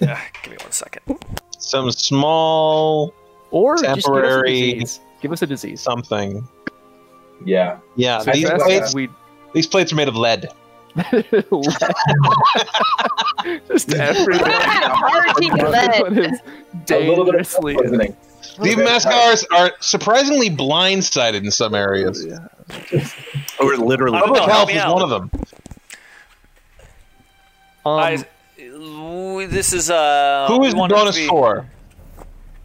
Uh, 0.00 0.16
give 0.42 0.52
me 0.52 0.58
one 0.60 0.72
second. 0.72 1.02
Some 1.58 1.90
small 1.90 3.12
or 3.50 3.76
just 3.76 4.04
temporary- 4.06 4.84
give 5.20 5.32
us 5.32 5.42
a 5.42 5.46
disease. 5.46 5.84
Give 5.84 5.98
us 5.98 6.02
a 6.06 6.06
disease. 6.06 6.08
something. 6.08 6.48
Yeah. 7.44 7.78
Yeah, 7.96 8.18
So 8.20 8.32
these 8.32 8.50
plates. 8.50 8.94
we 8.94 9.08
These 9.54 9.66
plates 9.66 9.92
are 9.92 9.96
made 9.96 10.08
of 10.08 10.16
lead. 10.16 10.48
Just 13.68 13.92
everyone. 13.94 14.50
Hearty 14.50 15.50
lead. 15.50 15.62
everyone 15.64 16.18
is 16.18 16.40
A 16.90 17.08
little 17.08 17.24
bit 17.24 17.34
of 17.36 17.46
dangerously. 17.46 17.74
poisoning. 17.76 18.16
The 18.60 18.74
Mascars 18.74 19.44
are 19.56 19.72
surprisingly 19.80 20.50
blindsided 20.50 21.44
in 21.44 21.50
some 21.50 21.74
areas. 21.74 22.26
Or 23.60 23.76
literally. 23.76 24.18
Public 24.20 24.40
help 24.42 24.50
health 24.50 24.70
is 24.70 24.76
out. 24.76 24.94
one 24.94 25.02
of 25.02 25.10
them. 25.10 25.30
Um, 27.86 27.98
I, 27.98 28.24
this 29.46 29.72
is 29.72 29.90
uh. 29.90 30.46
who 30.48 30.62
is 30.64 30.68
we 30.68 30.70
the 30.72 30.76
want 30.76 30.92
it 30.92 30.94
to 30.96 31.00
bonus 31.00 31.16
be- 31.16 31.26
for? 31.26 31.66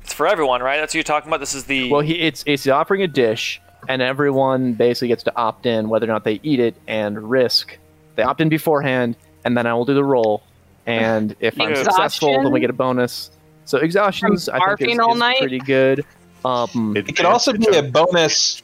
It's 0.04 0.14
for 0.14 0.28
everyone, 0.28 0.62
right? 0.62 0.78
That's 0.80 0.91
what 0.91 0.95
you're 0.95 1.04
talking 1.04 1.30
about. 1.30 1.39
This 1.39 1.54
is 1.54 1.64
the. 1.66 1.89
well, 1.91 2.01
he 2.01 2.14
it's 2.20 2.43
it's 2.45 2.68
offering 2.68 3.01
a 3.04 3.08
dish, 3.08 3.62
and 3.88 4.01
everyone 4.01 4.74
basically 4.74 5.08
gets 5.10 5.24
to 5.24 5.36
opt 5.36 5.66
in 5.66 5.89
whether 5.89 6.06
or 6.06 6.08
not 6.14 6.24
they 6.24 6.39
eat 6.43 6.60
it 6.60 6.76
and 6.88 7.30
risk. 7.30 7.78
They 8.16 8.24
opt 8.24 8.41
in 8.41 8.49
beforehand, 8.49 9.16
and 9.45 9.58
then 9.58 9.66
I 9.66 9.74
will 9.74 9.86
do 9.86 9.93
the 9.93 10.04
roll. 10.04 10.43
And 10.86 11.36
if 11.39 11.60
I'm 11.60 11.70
Exhaustion? 11.70 11.86
successful, 11.93 12.43
then 12.43 12.51
we 12.51 12.60
get 12.60 12.70
a 12.70 12.74
bonus. 12.74 13.32
So 13.66 13.78
exhaustions, 13.78 14.49
I 14.49 14.76
think, 14.76 14.91
is, 14.91 14.99
all 14.99 15.14
is 15.14 15.20
night? 15.20 15.38
pretty 15.39 15.60
good. 15.60 16.06
Um, 16.43 16.93
It 16.97 17.16
could 17.16 17.26
also 17.26 17.54
be 17.54 17.66
a 17.78 17.82
bonus 17.84 18.62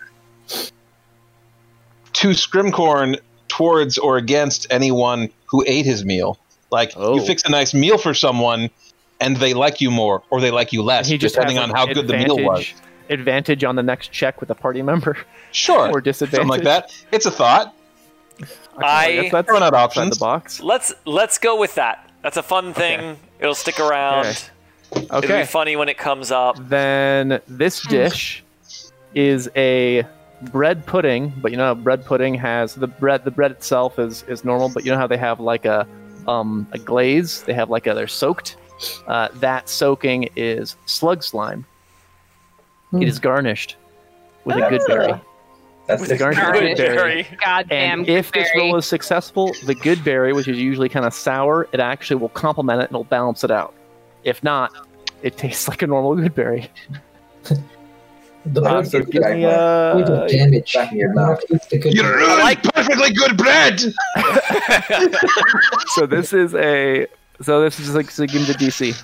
to 2.13 2.27
Scrimcorn 2.29 3.17
towards 3.47 3.97
or 3.97 4.17
against 4.17 4.67
anyone 4.69 5.29
who 5.45 5.63
ate 5.65 5.85
his 5.85 6.03
meal. 6.03 6.37
Like 6.71 6.91
Oh. 6.97 7.15
you 7.15 7.25
fix 7.25 7.43
a 7.45 7.49
nice 7.49 7.73
meal 7.73 7.97
for 7.97 8.13
someone, 8.13 8.69
and 9.19 9.37
they 9.37 9.53
like 9.53 9.81
you 9.81 9.91
more 9.91 10.23
or 10.29 10.39
they 10.41 10.51
like 10.51 10.71
you 10.73 10.81
less, 10.83 11.07
he 11.07 11.17
just 11.17 11.35
depending 11.35 11.57
on 11.57 11.69
how 11.69 11.85
good 11.85 12.07
the 12.07 12.17
meal 12.17 12.37
was. 12.37 12.59
advantage- 12.61 12.75
Advantage 13.11 13.63
on 13.63 13.75
the 13.75 13.81
next 13.81 14.11
check 14.11 14.39
with 14.39 14.51
a 14.51 14.55
party 14.55 14.83
member, 14.83 15.17
Sure, 15.51 15.89
or 15.93 15.99
disadvantage. 15.99 16.47
something 16.47 16.47
like 16.47 16.63
that. 16.63 16.93
It's 17.11 17.25
a 17.25 17.31
thought. 17.31 17.73
I- 18.77 19.13
guess 19.13 19.31
that's 19.31 19.47
Throwing 19.47 19.63
out 19.63 19.73
outside 19.73 20.01
options. 20.01 20.17
the 20.17 20.23
box. 20.25 20.59
let's 20.61 20.93
let's 21.05 21.37
go 21.39 21.59
with 21.59 21.73
that. 21.75 22.09
That's 22.21 22.37
a 22.37 22.43
fun 22.43 22.73
thing. 22.73 23.17
It'll 23.39 23.55
stick 23.55 23.79
around. 23.79 24.27
Okay. 24.95 25.17
It'll 25.17 25.21
be 25.39 25.45
funny 25.45 25.75
when 25.75 25.89
it 25.89 25.97
comes 25.97 26.31
up. 26.31 26.57
Then 26.69 27.41
this 27.47 27.81
dish 27.87 28.43
is 29.15 29.49
a 29.55 30.03
bread 30.51 30.85
pudding, 30.85 31.33
but 31.41 31.51
you 31.51 31.57
know 31.57 31.73
bread 31.75 32.05
pudding 32.05 32.35
has 32.35 32.75
the 32.75 32.87
bread. 32.87 33.23
The 33.25 33.31
bread 33.31 33.51
itself 33.51 33.97
is 33.99 34.23
is 34.27 34.45
normal, 34.45 34.69
but 34.69 34.85
you 34.85 34.91
know 34.91 34.97
how 34.97 35.07
they 35.07 35.17
have 35.17 35.39
like 35.39 35.65
a 35.65 35.87
um 36.27 36.67
a 36.73 36.77
glaze. 36.77 37.41
They 37.43 37.53
have 37.53 37.69
like 37.69 37.87
a 37.87 37.93
they're 37.93 38.07
soaked. 38.07 38.55
Uh, 39.07 39.29
that 39.35 39.69
soaking 39.69 40.29
is 40.35 40.75
slug 40.85 41.23
slime. 41.23 41.65
Hmm. 42.91 43.01
It 43.01 43.07
is 43.07 43.19
garnished 43.19 43.77
with 44.45 44.57
a 44.57 44.69
good 44.69 44.81
berry. 44.87 45.13
That's 45.87 46.01
With 46.01 46.09
six- 46.09 46.19
garnish 46.19 46.37
with 46.51 46.77
good 46.77 46.95
berry. 46.95 47.27
Goddamn. 47.43 47.99
And 48.01 48.09
if 48.09 48.31
this 48.31 48.47
berry. 48.53 48.67
roll 48.67 48.75
is 48.77 48.85
successful, 48.85 49.51
the 49.65 49.75
good 49.75 50.03
berry, 50.03 50.33
which 50.33 50.47
is 50.47 50.59
usually 50.59 50.89
kind 50.89 51.05
of 51.05 51.13
sour, 51.13 51.67
it 51.71 51.79
actually 51.79 52.17
will 52.17 52.29
complement 52.29 52.81
it 52.81 52.85
and 52.85 52.91
it'll 52.91 53.03
balance 53.05 53.43
it 53.43 53.51
out. 53.51 53.73
If 54.23 54.43
not, 54.43 54.71
it 55.23 55.37
tastes 55.37 55.67
like 55.67 55.81
a 55.81 55.87
normal 55.87 56.15
good 56.15 56.35
berry. 56.35 56.69
The 58.45 58.61
Uh, 58.63 58.83
so 58.83 59.01
give 59.03 59.21
me 59.21 59.43
uh, 59.43 60.25
damage. 60.27 60.73
in 60.75 60.97
your 60.97 61.09
You 61.09 61.15
mouth. 61.15 61.27
have 61.27 61.39
to 61.41 61.55
eat 61.55 61.61
the 61.69 61.77
good 61.77 61.93
You 61.93 62.03
berry. 62.03 62.23
ruined 62.25 62.63
perfectly 62.73 63.11
good 63.13 63.37
bread. 63.37 63.79
so 65.95 66.05
this 66.05 66.31
is 66.31 66.55
a 66.55 67.05
so 67.41 67.61
this 67.61 67.79
is 67.79 67.93
like 67.95 68.09
so 68.11 68.25
give 68.25 68.41
me 68.41 68.47
the 68.47 68.53
DC. 68.53 69.03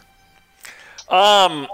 Um, 1.09 1.67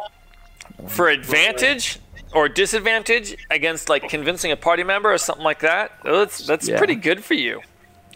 for 0.88 1.08
advantage 1.10 2.00
or 2.34 2.50
disadvantage 2.50 3.36
against 3.50 3.90
like 3.90 4.10
convincing 4.10 4.52
a 4.52 4.58
party 4.58 4.84
member 4.84 5.12
or 5.14 5.18
something 5.18 5.44
like 5.44 5.60
that. 5.60 5.92
oh, 6.06 6.20
That's 6.20 6.46
that's 6.46 6.68
Yeah. 6.68 6.78
pretty 6.78 6.96
good 6.96 7.24
for 7.24 7.34
you. 7.34 7.62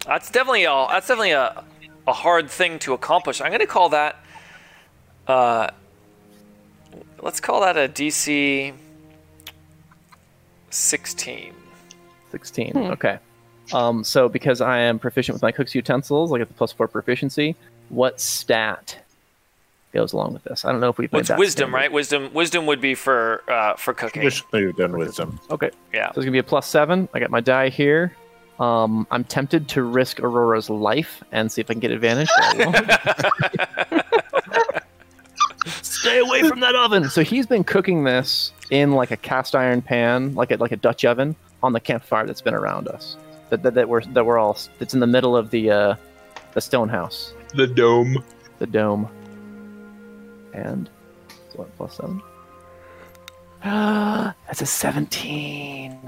That's 0.06 0.30
definitely 0.30 0.66
a 0.66 0.88
that's 0.90 1.08
definitely 1.08 1.32
a 1.32 1.64
a 2.08 2.14
hard 2.14 2.50
thing 2.50 2.80
to 2.80 2.94
accomplish. 2.94 3.42
I'm 3.42 3.52
gonna 3.52 3.66
call 3.66 3.90
that. 3.90 4.18
Uh, 5.28 5.70
let's 7.22 7.40
call 7.40 7.62
that 7.62 7.78
a 7.78 7.88
DC 7.90 8.74
16. 10.70 11.54
16. 12.32 12.78
Okay. 12.78 13.18
Um, 13.74 14.04
so 14.04 14.30
because 14.30 14.62
I 14.62 14.80
am 14.80 15.00
proficient 15.00 15.34
with 15.34 15.42
my 15.42 15.52
cook's 15.52 15.74
utensils, 15.74 16.32
I 16.34 16.38
get 16.38 16.48
the 16.48 16.54
plus 16.54 16.72
four 16.72 16.88
proficiency. 16.88 17.56
What 17.90 18.20
stat 18.20 18.98
goes 19.94 20.14
along 20.14 20.34
with 20.34 20.44
this? 20.44 20.66
I 20.66 20.72
don't 20.72 20.82
know 20.82 20.90
if 20.90 20.98
we've 20.98 21.12
Well, 21.12 21.20
made 21.20 21.22
it's 21.22 21.30
that 21.30 21.40
wisdom, 21.40 21.70
standard. 21.70 21.76
right? 21.78 21.92
Wisdom 21.92 22.34
wisdom 22.34 22.66
would 22.66 22.82
be 22.82 22.96
for 22.96 23.44
uh, 23.50 23.76
for 23.76 23.94
cooking. 23.94 24.22
Traditionally, 24.24 24.66
we've 24.66 24.76
done 24.76 24.98
wisdom. 24.98 25.40
Okay. 25.50 25.70
Yeah. 25.94 26.08
So 26.08 26.20
it's 26.20 26.26
gonna 26.26 26.32
be 26.32 26.40
a 26.40 26.44
plus 26.44 26.68
seven. 26.68 27.08
I 27.14 27.20
got 27.20 27.30
my 27.32 27.42
die 27.42 27.70
here. 27.70 28.16
Um, 28.60 29.06
I'm 29.12 29.24
tempted 29.26 29.68
to 29.70 29.84
risk 29.84 30.20
Aurora's 30.22 30.70
life 30.70 31.22
and 31.32 31.52
see 31.52 31.62
if 31.62 31.70
I 31.70 31.74
can 31.74 31.80
get 31.82 31.92
advantage. 31.92 32.30
but 32.38 32.62
I 32.62 32.66
won't. 32.66 34.02
Stay 35.66 36.20
away 36.20 36.44
from 36.48 36.60
that 36.60 36.76
oven. 36.76 37.10
So 37.10 37.24
he's 37.24 37.48
been 37.48 37.64
cooking 37.64 38.04
this 38.04 38.52
in 38.70 38.92
like 38.92 39.10
a 39.12 39.18
cast 39.18 39.56
iron 39.56 39.82
pan, 39.82 40.36
like 40.36 40.52
a 40.52 40.58
like 40.58 40.72
a 40.72 40.76
Dutch 40.78 41.04
oven, 41.06 41.36
on 41.64 41.74
the 41.74 41.80
campfire 41.80 42.26
that's 42.28 42.42
been 42.42 42.54
around 42.54 42.88
us. 42.88 43.18
That, 43.50 43.64
that, 43.64 43.74
that 43.76 43.90
we're 43.90 44.02
that 44.02 44.26
we're 44.26 44.38
all 44.38 44.58
that's 44.80 44.94
in 44.94 45.00
the 45.00 45.08
middle 45.08 45.36
of 45.36 45.50
the 45.50 45.72
uh, 45.72 45.96
the 46.54 46.62
stone 46.62 46.90
house, 46.90 47.34
The 47.56 47.68
dome. 47.68 48.24
the 48.60 48.68
dome. 48.68 49.10
And 50.54 50.90
so 51.52 51.60
what, 51.60 51.78
plus 51.78 51.98
seven. 51.98 52.22
That's 53.64 54.62
a 54.62 54.66
seventeen. 54.66 56.00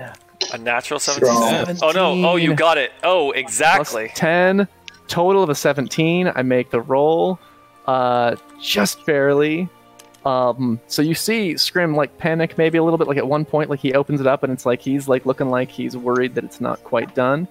A 0.53 0.57
natural 0.57 0.99
17. 0.99 1.75
Strong. 1.75 1.79
Oh 1.81 1.91
no! 1.91 2.29
Oh, 2.29 2.35
you 2.37 2.53
got 2.53 2.77
it. 2.77 2.93
Oh, 3.03 3.31
exactly. 3.31 4.05
Plus 4.05 4.17
10 4.17 4.67
total 5.07 5.41
of 5.43 5.49
a 5.49 5.55
17 5.55 6.31
i 6.35 6.41
make 6.41 6.69
the 6.69 6.81
roll 6.81 7.39
uh 7.87 8.35
just 8.61 9.05
barely 9.05 9.67
um 10.25 10.79
so 10.87 11.01
you 11.01 11.15
see 11.15 11.55
scrim 11.55 11.95
like 11.95 12.17
panic 12.17 12.57
maybe 12.57 12.77
a 12.77 12.83
little 12.83 12.97
bit 12.97 13.07
like 13.07 13.17
at 13.17 13.27
one 13.27 13.45
point 13.45 13.69
like 13.69 13.79
he 13.79 13.93
opens 13.93 14.19
it 14.19 14.27
up 14.27 14.43
and 14.43 14.51
it's 14.51 14.65
like 14.65 14.81
he's 14.81 15.07
like 15.07 15.25
looking 15.25 15.49
like 15.49 15.69
he's 15.69 15.95
worried 15.95 16.35
that 16.35 16.43
it's 16.43 16.59
not 16.59 16.83
quite 16.83 17.15
done 17.15 17.47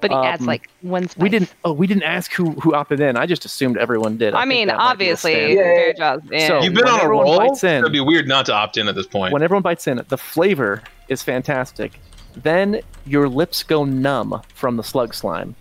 but 0.00 0.10
he 0.10 0.16
adds 0.16 0.40
um, 0.42 0.46
like 0.46 0.68
one. 0.82 1.08
we 1.16 1.28
didn't 1.28 1.52
oh 1.64 1.72
we 1.72 1.86
didn't 1.86 2.02
ask 2.04 2.32
who 2.32 2.50
who 2.52 2.74
opted 2.74 3.00
in 3.00 3.16
i 3.16 3.26
just 3.26 3.44
assumed 3.44 3.76
everyone 3.78 4.16
did 4.16 4.34
I, 4.34 4.42
think 4.42 4.48
mean, 4.48 4.68
that 4.68 4.76
be 4.76 4.82
obviously, 4.82 5.32
standard. 5.32 5.94
Yeah, 5.98 6.16
yeah, 6.30 6.38
fair 6.38 6.48
So- 6.48 6.62
You've 6.62 6.74
been 6.74 6.86
on 6.88 7.00
a 7.00 7.08
roll. 7.08 7.36
bites 7.38 7.64
in- 7.64 7.78
It'd 7.80 7.92
be 7.92 8.00
weird 8.00 8.28
not 8.28 8.46
to 8.46 8.54
opt 8.54 8.76
in 8.76 8.88
at 8.88 8.94
this 8.94 9.06
point. 9.06 9.32
when 9.32 9.42
everyone 9.42 9.62
bites 9.62 9.86
in 9.86 10.02
the 10.08 10.18
flavor 10.18 10.82
is 11.08 11.22
fantastic 11.22 11.98
then 12.36 12.80
your 13.06 13.28
lips 13.28 13.62
go 13.62 13.84
numb 13.84 14.40
from 14.54 14.76
the 14.76 14.84
slug 14.84 15.14
slime 15.14 15.54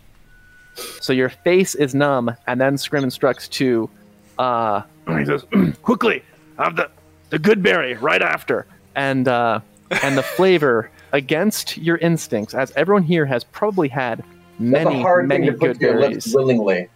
so 1.02 1.12
your 1.14 1.30
face 1.30 1.74
is 1.76 1.96
numb 1.96 2.36
and 2.46 2.62
then 2.62 2.78
scrim 2.78 3.04
instructs 3.04 3.48
to 3.48 3.90
uh 4.38 4.82
he 5.18 5.26
says 5.26 5.44
quickly 5.82 6.22
have 6.58 6.76
the 6.76 6.90
the 7.30 7.40
good 7.40 7.64
berry 7.64 7.96
right 7.96 8.22
after 8.22 8.68
and 8.96 9.28
uh 9.28 9.60
and 10.04 10.18
the 10.18 10.24
flavor 10.24 10.92
against 11.14 11.78
your 11.78 11.98
instincts 11.98 12.54
as 12.54 12.72
everyone 12.76 13.04
here 13.04 13.26
has 13.26 13.44
probably 13.44 13.88
had 13.88 14.24
many 14.60 15.02
hard 15.02 15.28
many 15.28 15.48
thing 15.48 15.54
to 15.54 15.60
put 15.60 15.68
good 15.68 15.80
to 15.80 15.86
your 15.86 16.00
berries 16.00 16.26
lips 16.26 16.36
willingly. 16.36 16.90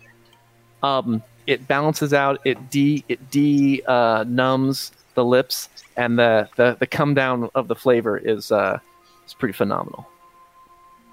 um, 0.83 1.21
it 1.47 1.67
balances 1.67 2.13
out, 2.13 2.39
it 2.45 2.69
de 2.69 3.03
it 3.09 3.29
de 3.31 3.81
uh, 3.87 4.23
numbs 4.27 4.91
the 5.15 5.25
lips, 5.25 5.69
and 5.97 6.17
the, 6.19 6.47
the 6.55 6.77
the 6.79 6.87
come 6.87 7.13
down 7.13 7.49
of 7.55 7.67
the 7.67 7.75
flavor 7.75 8.17
is 8.17 8.51
uh 8.51 8.79
is 9.25 9.33
pretty 9.33 9.53
phenomenal. 9.53 10.07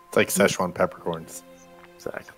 It's 0.08 0.16
like 0.16 0.28
Szechuan 0.28 0.74
peppercorns. 0.74 1.42
Exactly. 1.96 2.34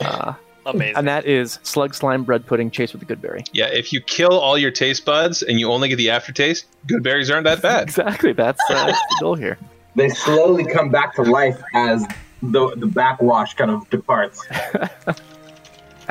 Uh, 0.00 0.34
Amazing. 0.66 0.96
and 0.96 1.08
that 1.08 1.24
is 1.24 1.58
slug 1.62 1.94
slime 1.94 2.22
bread 2.22 2.46
pudding 2.46 2.70
chased 2.70 2.92
with 2.92 3.00
a 3.00 3.06
good 3.06 3.20
berry. 3.22 3.42
yeah, 3.52 3.66
if 3.68 3.94
you 3.94 4.00
kill 4.02 4.38
all 4.38 4.58
your 4.58 4.70
taste 4.70 5.06
buds 5.06 5.42
and 5.42 5.58
you 5.58 5.70
only 5.72 5.88
get 5.88 5.96
the 5.96 6.10
aftertaste, 6.10 6.66
good 6.86 7.02
berries 7.02 7.30
aren't 7.30 7.44
that 7.44 7.62
bad. 7.62 7.82
Exactly. 7.88 8.32
That's, 8.34 8.60
uh, 8.68 8.86
that's 8.86 8.98
the 8.98 9.16
goal 9.20 9.34
here. 9.36 9.58
They 9.96 10.08
slowly 10.08 10.64
come 10.64 10.90
back 10.90 11.14
to 11.16 11.22
life 11.22 11.60
as 11.74 12.06
the 12.42 12.74
the 12.76 12.86
backwash 12.86 13.54
kind 13.54 13.70
of 13.70 13.88
departs. 13.90 14.46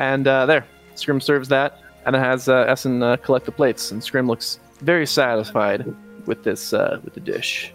And 0.00 0.26
uh, 0.26 0.46
there, 0.46 0.64
Scrim 0.94 1.20
serves 1.20 1.48
that, 1.48 1.78
and 2.06 2.16
it 2.16 2.20
has 2.20 2.48
uh, 2.48 2.64
Essen 2.66 3.02
uh, 3.02 3.18
collect 3.18 3.44
the 3.44 3.52
plates, 3.52 3.90
and 3.90 4.02
Scrim 4.02 4.26
looks 4.26 4.58
very 4.78 5.06
satisfied 5.06 5.94
with 6.24 6.42
this 6.42 6.72
uh, 6.72 7.00
with 7.04 7.12
the 7.12 7.20
dish. 7.20 7.74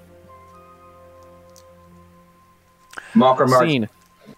Malk 3.13 3.37
remarks 3.37 3.67
Scene. 3.67 3.87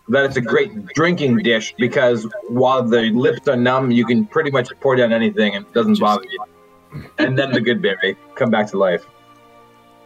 that 0.10 0.26
it's 0.26 0.36
a 0.36 0.42
great 0.42 0.86
drinking 0.88 1.38
dish 1.38 1.74
because 1.78 2.28
while 2.50 2.84
the 2.84 3.04
lips 3.12 3.48
are 3.48 3.56
numb, 3.56 3.90
you 3.90 4.06
can 4.06 4.26
pretty 4.26 4.52
much 4.52 4.68
pour 4.82 4.98
down 4.98 5.14
anything 5.14 5.56
and 5.56 5.66
it 5.66 5.74
doesn't 5.74 5.98
bother 5.98 6.26
you. 6.30 7.10
And 7.20 7.40
then 7.40 7.52
the 7.52 7.62
good 7.62 7.82
berry 7.82 8.18
come 8.36 8.50
back 8.50 8.68
to 8.72 8.78
life. 8.78 9.06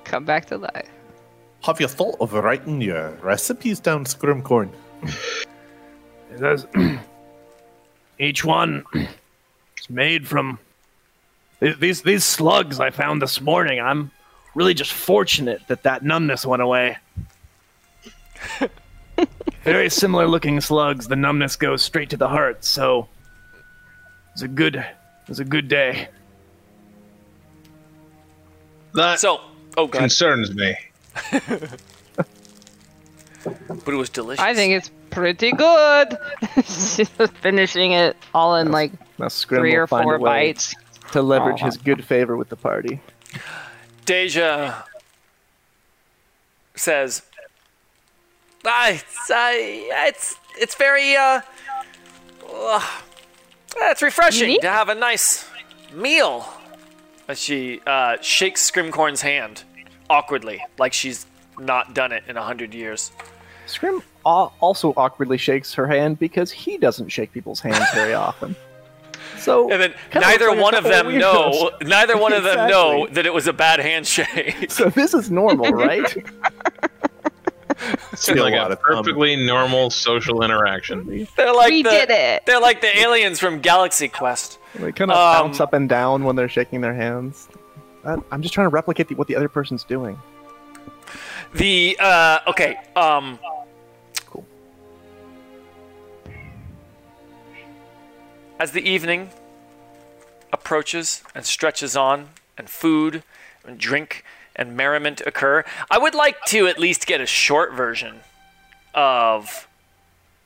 Come 0.03 0.23
back 0.23 0.45
to 0.47 0.57
life. 0.57 0.89
Have 1.63 1.79
you 1.79 1.87
thought 1.87 2.17
of 2.19 2.33
writing 2.33 2.81
your 2.81 3.11
recipes 3.21 3.79
down, 3.79 4.05
Scrimcorn? 4.05 4.71
It 5.03 6.39
says 6.39 6.65
each 8.19 8.43
one 8.43 8.83
is 8.95 9.89
made 9.89 10.27
from 10.27 10.57
these 11.59 12.01
these 12.01 12.23
slugs 12.23 12.79
I 12.79 12.89
found 12.89 13.21
this 13.21 13.39
morning. 13.39 13.79
I'm 13.79 14.09
really 14.55 14.73
just 14.73 14.91
fortunate 14.91 15.61
that 15.67 15.83
that 15.83 16.03
numbness 16.03 16.47
went 16.47 16.63
away. 16.63 16.97
very 19.63 19.89
similar 19.91 20.27
looking 20.27 20.59
slugs. 20.61 21.07
The 21.09 21.15
numbness 21.15 21.55
goes 21.55 21.83
straight 21.83 22.09
to 22.09 22.17
the 22.17 22.27
heart, 22.27 22.65
so 22.65 23.07
it's 24.33 24.41
a 24.41 24.47
good 24.47 24.77
it 24.77 25.29
was 25.29 25.39
a 25.39 25.45
good 25.45 25.67
day. 25.67 26.07
That 28.95 29.19
So, 29.19 29.41
oh 29.77 29.87
concerns 29.87 30.55
me. 30.55 30.75
but 33.43 33.93
it 33.93 33.97
was 33.97 34.09
delicious. 34.09 34.43
I 34.43 34.53
think 34.53 34.73
it's 34.73 34.91
pretty 35.09 35.51
good. 35.51 36.17
She's 36.65 37.09
finishing 37.41 37.91
it 37.93 38.15
all 38.33 38.55
in 38.55 38.71
like 38.71 38.91
Now 39.17 39.27
Scrim 39.27 39.61
three 39.61 39.75
or 39.75 39.87
four 39.87 40.19
bites. 40.19 40.73
to 41.11 41.21
leverage 41.21 41.61
Aw. 41.61 41.65
his 41.65 41.77
good 41.77 42.03
favor 42.05 42.37
with 42.37 42.49
the 42.49 42.55
party. 42.55 43.01
Deja 44.05 44.83
says, 46.75 47.21
ah, 48.65 48.89
it's, 48.89 49.29
uh, 49.29 49.51
it's 49.53 50.35
it's 50.59 50.75
very 50.75 51.15
uh, 51.15 51.41
uh, 52.53 52.81
it's 53.77 54.01
refreshing 54.01 54.49
Neat. 54.49 54.61
to 54.61 54.69
have 54.69 54.89
a 54.89 54.95
nice 54.95 55.47
meal. 55.93 56.47
As 57.27 57.39
she 57.39 57.81
uh, 57.85 58.17
shakes 58.21 58.69
Scrimcorn's 58.69 59.21
hand 59.21 59.63
awkwardly, 60.11 60.63
like 60.77 60.93
she's 60.93 61.25
not 61.57 61.93
done 61.93 62.11
it 62.11 62.23
in 62.27 62.37
a 62.37 62.43
hundred 62.43 62.73
years. 62.73 63.11
Scrim 63.65 64.01
also 64.25 64.93
awkwardly 64.97 65.37
shakes 65.37 65.73
her 65.75 65.87
hand 65.87 66.19
because 66.19 66.51
he 66.51 66.77
doesn't 66.77 67.09
shake 67.09 67.31
people's 67.31 67.59
hands 67.61 67.85
very 67.93 68.13
often. 68.27 68.55
So 69.37 69.71
And 69.71 69.81
then 69.81 69.93
kinda 70.11 70.27
neither 70.27 70.49
like 70.49 70.59
one 70.59 70.75
of 70.75 70.83
couple 70.83 71.11
them 71.11 71.17
know. 71.19 71.71
Neither 71.81 72.17
one 72.17 72.33
of 72.33 72.43
them 72.43 72.69
know 72.75 73.07
that 73.11 73.25
it 73.25 73.33
was 73.33 73.47
a 73.47 73.53
bad 73.53 73.79
handshake. 73.79 74.69
So 74.69 74.89
this 74.89 75.13
is 75.15 75.31
normal, 75.31 75.71
right? 75.71 76.07
Seems 78.13 78.39
a 78.39 78.43
like 78.43 78.53
lot 78.53 78.69
a 78.69 78.73
of 78.73 78.81
fun. 78.81 78.97
perfectly 79.03 79.35
normal 79.35 79.89
social 79.89 80.43
interaction. 80.43 81.27
They're 81.35 81.53
like 81.53 81.71
we 81.71 81.81
the, 81.81 81.89
did 81.89 82.09
it. 82.11 82.45
They're 82.45 82.59
like 82.61 82.81
the 82.81 82.95
aliens 82.99 83.39
from 83.39 83.59
Galaxy 83.61 84.07
Quest. 84.07 84.59
they 84.75 84.91
kind 84.91 85.09
of 85.11 85.17
Um, 85.17 85.47
bounce 85.47 85.59
up 85.59 85.73
and 85.73 85.89
down 85.89 86.23
when 86.23 86.35
they're 86.35 86.49
shaking 86.49 86.81
their 86.81 86.93
hands. 86.93 87.47
I'm 88.03 88.41
just 88.41 88.53
trying 88.53 88.65
to 88.65 88.69
replicate 88.69 89.07
the, 89.07 89.15
what 89.15 89.27
the 89.27 89.35
other 89.35 89.49
person's 89.49 89.83
doing. 89.83 90.19
The 91.53 91.97
uh 91.99 92.39
okay, 92.47 92.77
um 92.95 93.37
Cool. 94.27 94.45
As 98.59 98.71
the 98.71 98.87
evening 98.87 99.29
approaches 100.53 101.23
and 101.35 101.45
stretches 101.45 101.95
on 101.95 102.29
and 102.57 102.69
food 102.69 103.23
and 103.65 103.77
drink 103.77 104.23
and 104.55 104.75
merriment 104.75 105.21
occur, 105.25 105.63
I 105.89 105.97
would 105.97 106.15
like 106.15 106.43
to 106.47 106.67
at 106.67 106.79
least 106.79 107.05
get 107.07 107.21
a 107.21 107.25
short 107.25 107.73
version 107.73 108.21
of 108.93 109.67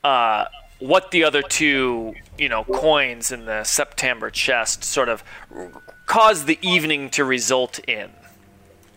uh 0.02 0.46
what 0.78 1.10
the 1.10 1.24
other 1.24 1.42
two, 1.42 2.14
you 2.38 2.48
know, 2.48 2.64
coins 2.64 3.32
in 3.32 3.46
the 3.46 3.64
September 3.64 4.30
chest 4.30 4.84
sort 4.84 5.08
of 5.08 5.22
cause 6.06 6.44
the 6.44 6.58
evening 6.62 7.10
to 7.10 7.24
result 7.24 7.78
in. 7.88 8.10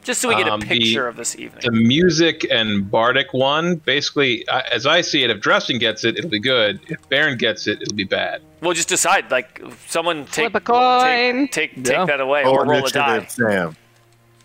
Just 0.04 0.22
so 0.22 0.30
we 0.30 0.36
get 0.36 0.48
a 0.48 0.54
Um, 0.54 0.62
the- 0.62 0.66
picture 0.66 1.08
of 1.08 1.18
this 1.18 1.38
evening. 1.38 1.62
The 1.64 1.72
music 1.72 2.48
and 2.50 2.90
bardic 2.90 3.28
one, 3.34 3.76
basically, 3.76 4.46
as 4.72 4.86
I 4.88 5.02
see 5.02 5.24
it, 5.24 5.30
if 5.30 5.38
Drustin 5.40 5.80
gets 5.80 6.04
it, 6.04 6.18
it'll 6.18 6.30
be 6.30 6.40
good. 6.40 6.80
If 6.88 6.98
Baron 7.10 7.38
gets 7.38 7.68
it, 7.68 7.82
it'll 7.82 7.96
be 7.96 8.06
bad. 8.06 8.42
We'll 8.62 8.74
just 8.74 8.88
decide. 8.90 9.30
Like, 9.30 9.62
someone 9.88 10.26
take 10.28 10.52
Flip 10.52 10.56
a 10.56 10.60
coin. 10.62 11.48
take 11.50 11.76
take, 11.76 11.88
Yeah. 11.88 11.98
take 12.00 12.08
that 12.08 12.22
away, 12.22 12.44
Oh, 12.46 12.52
or 12.56 12.66
roll 12.66 12.86
a 12.86 12.90
die. 12.90 13.26
Sam. 13.26 13.76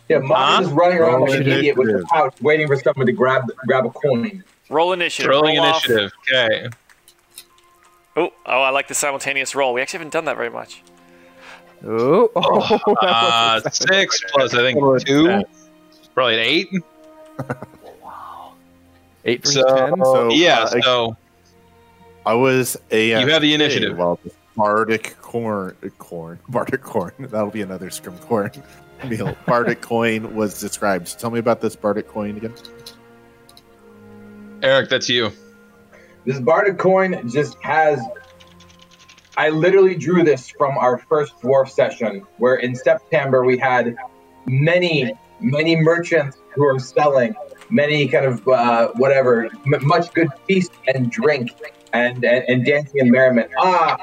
Yeah, 0.09 0.18
Monty's 0.18 0.66
just 0.68 0.76
running 0.78 0.99
around 0.99 1.20
like 1.22 1.41
an 1.41 1.49
idiot 1.49 1.76
with 1.78 1.89
the 1.89 2.05
pouch, 2.12 2.35
waiting 2.43 2.66
for 2.66 2.76
someone 2.76 3.07
to 3.07 3.12
grab 3.12 3.45
grab 3.66 3.87
a 3.87 3.91
coin. 3.91 4.43
Roll 4.68 4.93
initiative. 4.93 5.30
Rolling 5.30 5.57
roll 5.59 5.66
off. 5.66 5.85
initiative. 5.89 6.12
Okay. 6.35 6.68
Oh, 8.16 8.30
oh, 8.46 8.62
I 8.62 8.70
like 8.70 8.88
the 8.88 8.94
simultaneous 8.94 9.54
roll. 9.54 9.72
We 9.74 9.80
actually 9.80 9.98
haven't 9.98 10.12
done 10.12 10.24
that 10.26 10.36
very 10.36 10.50
much. 10.50 10.82
Oh, 11.86 12.30
Uh, 13.02 13.60
six 13.70 14.22
plus, 14.32 14.54
I 14.54 14.58
think, 14.58 14.78
Totally 14.78 15.00
two. 15.00 15.26
sad. 15.26 15.44
Probably 16.14 16.34
an 16.34 16.40
eight. 16.40 16.68
eight 19.24 19.42
for 19.44 19.50
So, 19.50 19.62
ten. 19.76 19.96
So, 20.04 20.28
yeah, 20.30 20.60
uh, 20.60 20.80
so 20.80 21.16
I 22.24 22.34
was 22.34 22.76
a. 22.90 23.08
You 23.20 23.28
have 23.28 23.42
the 23.42 23.52
initiative. 23.54 23.98
Well, 23.98 24.20
bardic 24.56 25.16
corn, 25.20 25.76
corn, 25.98 26.38
bardic 26.48 26.82
corn. 26.82 27.12
That'll 27.18 27.50
be 27.50 27.62
another 27.62 27.90
scrim 27.90 28.16
corn 28.18 28.52
meal. 29.08 29.36
Bardic 29.46 29.80
coin 29.80 30.34
was 30.36 30.60
described. 30.60 31.18
Tell 31.18 31.30
me 31.30 31.40
about 31.40 31.60
this 31.60 31.74
bardic 31.76 32.08
coin 32.08 32.36
again. 32.36 32.54
Eric, 34.62 34.88
that's 34.88 35.08
you. 35.08 35.30
This 36.24 36.40
Bardic 36.40 36.78
coin 36.78 37.28
just 37.28 37.56
has. 37.62 38.00
I 39.36 39.50
literally 39.50 39.96
drew 39.96 40.22
this 40.22 40.48
from 40.56 40.78
our 40.78 40.98
first 41.08 41.34
dwarf 41.42 41.68
session, 41.68 42.24
where 42.38 42.54
in 42.54 42.74
September 42.74 43.44
we 43.44 43.58
had 43.58 43.96
many, 44.46 45.12
many 45.40 45.76
merchants 45.76 46.36
who 46.54 46.64
are 46.64 46.78
selling 46.78 47.34
many 47.68 48.06
kind 48.06 48.26
of 48.26 48.46
uh, 48.46 48.88
whatever, 48.96 49.46
m- 49.46 49.86
much 49.86 50.12
good 50.14 50.28
feast 50.46 50.70
and 50.86 51.10
drink 51.10 51.50
and, 51.92 52.24
and, 52.24 52.44
and 52.48 52.64
dancing 52.64 53.00
and 53.00 53.10
merriment. 53.10 53.50
Ah, 53.58 53.96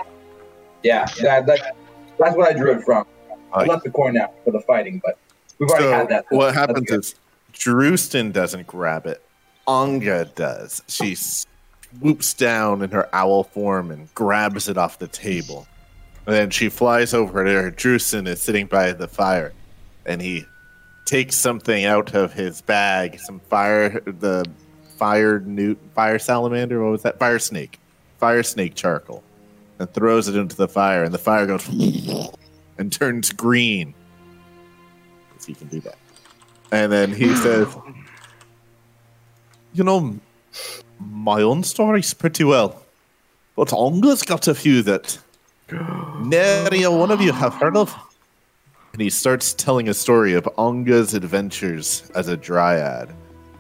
yeah, 0.84 1.06
that, 1.22 1.46
that, 1.46 1.76
that's 2.20 2.36
what 2.36 2.50
I 2.50 2.54
drew 2.54 2.78
it 2.78 2.84
from. 2.84 3.06
I 3.54 3.66
left 3.66 3.84
the 3.84 3.92
coin 3.92 4.18
out 4.18 4.34
for 4.44 4.52
the 4.52 4.62
fighting, 4.62 5.02
but 5.04 5.18
we've 5.60 5.70
already 5.70 5.86
so 5.86 5.92
had 5.92 6.10
that. 6.10 6.26
what 6.30 6.48
That's 6.48 6.58
happens 6.58 6.90
good. 6.90 7.00
is 7.00 7.16
Drewston 7.54 8.32
doesn't 8.32 8.68
grab 8.68 9.06
it. 9.06 9.22
Anga 9.68 10.26
does. 10.36 10.82
She 10.88 11.16
swoops 12.00 12.34
down 12.34 12.82
in 12.82 12.92
her 12.92 13.10
owl 13.14 13.44
form 13.44 13.92
and 13.92 14.14
grabs 14.16 14.68
it 14.70 14.78
off 14.78 15.00
the 15.00 15.08
table. 15.08 15.68
And 16.26 16.36
then 16.36 16.50
she 16.50 16.70
flies 16.70 17.14
over 17.14 17.44
to 17.44 17.52
her. 17.52 17.72
Drewston 17.72 18.28
is 18.28 18.42
sitting 18.42 18.68
by 18.68 18.92
the 18.92 19.08
fire, 19.08 19.54
and 20.06 20.22
he 20.22 20.46
takes 21.06 21.36
something 21.36 21.84
out 21.86 22.14
of 22.14 22.32
his 22.34 22.62
bag, 22.62 23.20
some 23.20 23.40
fire, 23.50 24.00
the 24.02 24.46
fire 24.98 25.40
newt, 25.40 25.80
fire 25.96 26.20
salamander. 26.20 26.84
What 26.84 26.92
was 26.92 27.02
that? 27.04 27.18
Fire 27.18 27.40
snake, 27.40 27.80
fire 28.20 28.44
snake 28.44 28.76
charcoal, 28.76 29.24
and 29.80 29.92
throws 29.94 30.28
it 30.28 30.36
into 30.36 30.56
the 30.56 30.68
fire, 30.68 31.04
and 31.04 31.14
the 31.14 31.18
fire 31.18 31.48
goes 31.48 31.68
and 32.78 32.92
turns 32.92 33.32
green. 33.32 33.94
'Cause 35.34 35.46
he 35.48 35.56
can 35.56 35.68
do 35.68 35.80
that. 35.82 35.98
And 36.72 36.92
then 36.92 37.12
he 37.12 37.36
says, 37.36 37.68
You 39.74 39.84
know, 39.84 40.20
my 41.10 41.42
own 41.42 41.64
stories 41.64 42.14
pretty 42.14 42.44
well. 42.44 42.82
But 43.56 43.70
Onga's 43.70 44.24
got 44.24 44.48
a 44.48 44.56
few 44.56 44.82
that 44.84 45.18
nary 46.22 46.84
a 46.84 46.92
one 46.92 47.12
of 47.12 47.22
you 47.22 47.32
have 47.32 47.54
heard 47.56 47.76
of. 47.78 47.96
And 48.94 49.02
he 49.02 49.10
starts 49.10 49.54
telling 49.54 49.88
a 49.88 49.94
story 49.94 50.34
of 50.34 50.44
Onga's 50.58 51.14
adventures 51.14 52.10
as 52.16 52.28
a 52.28 52.36
dryad. 52.36 53.10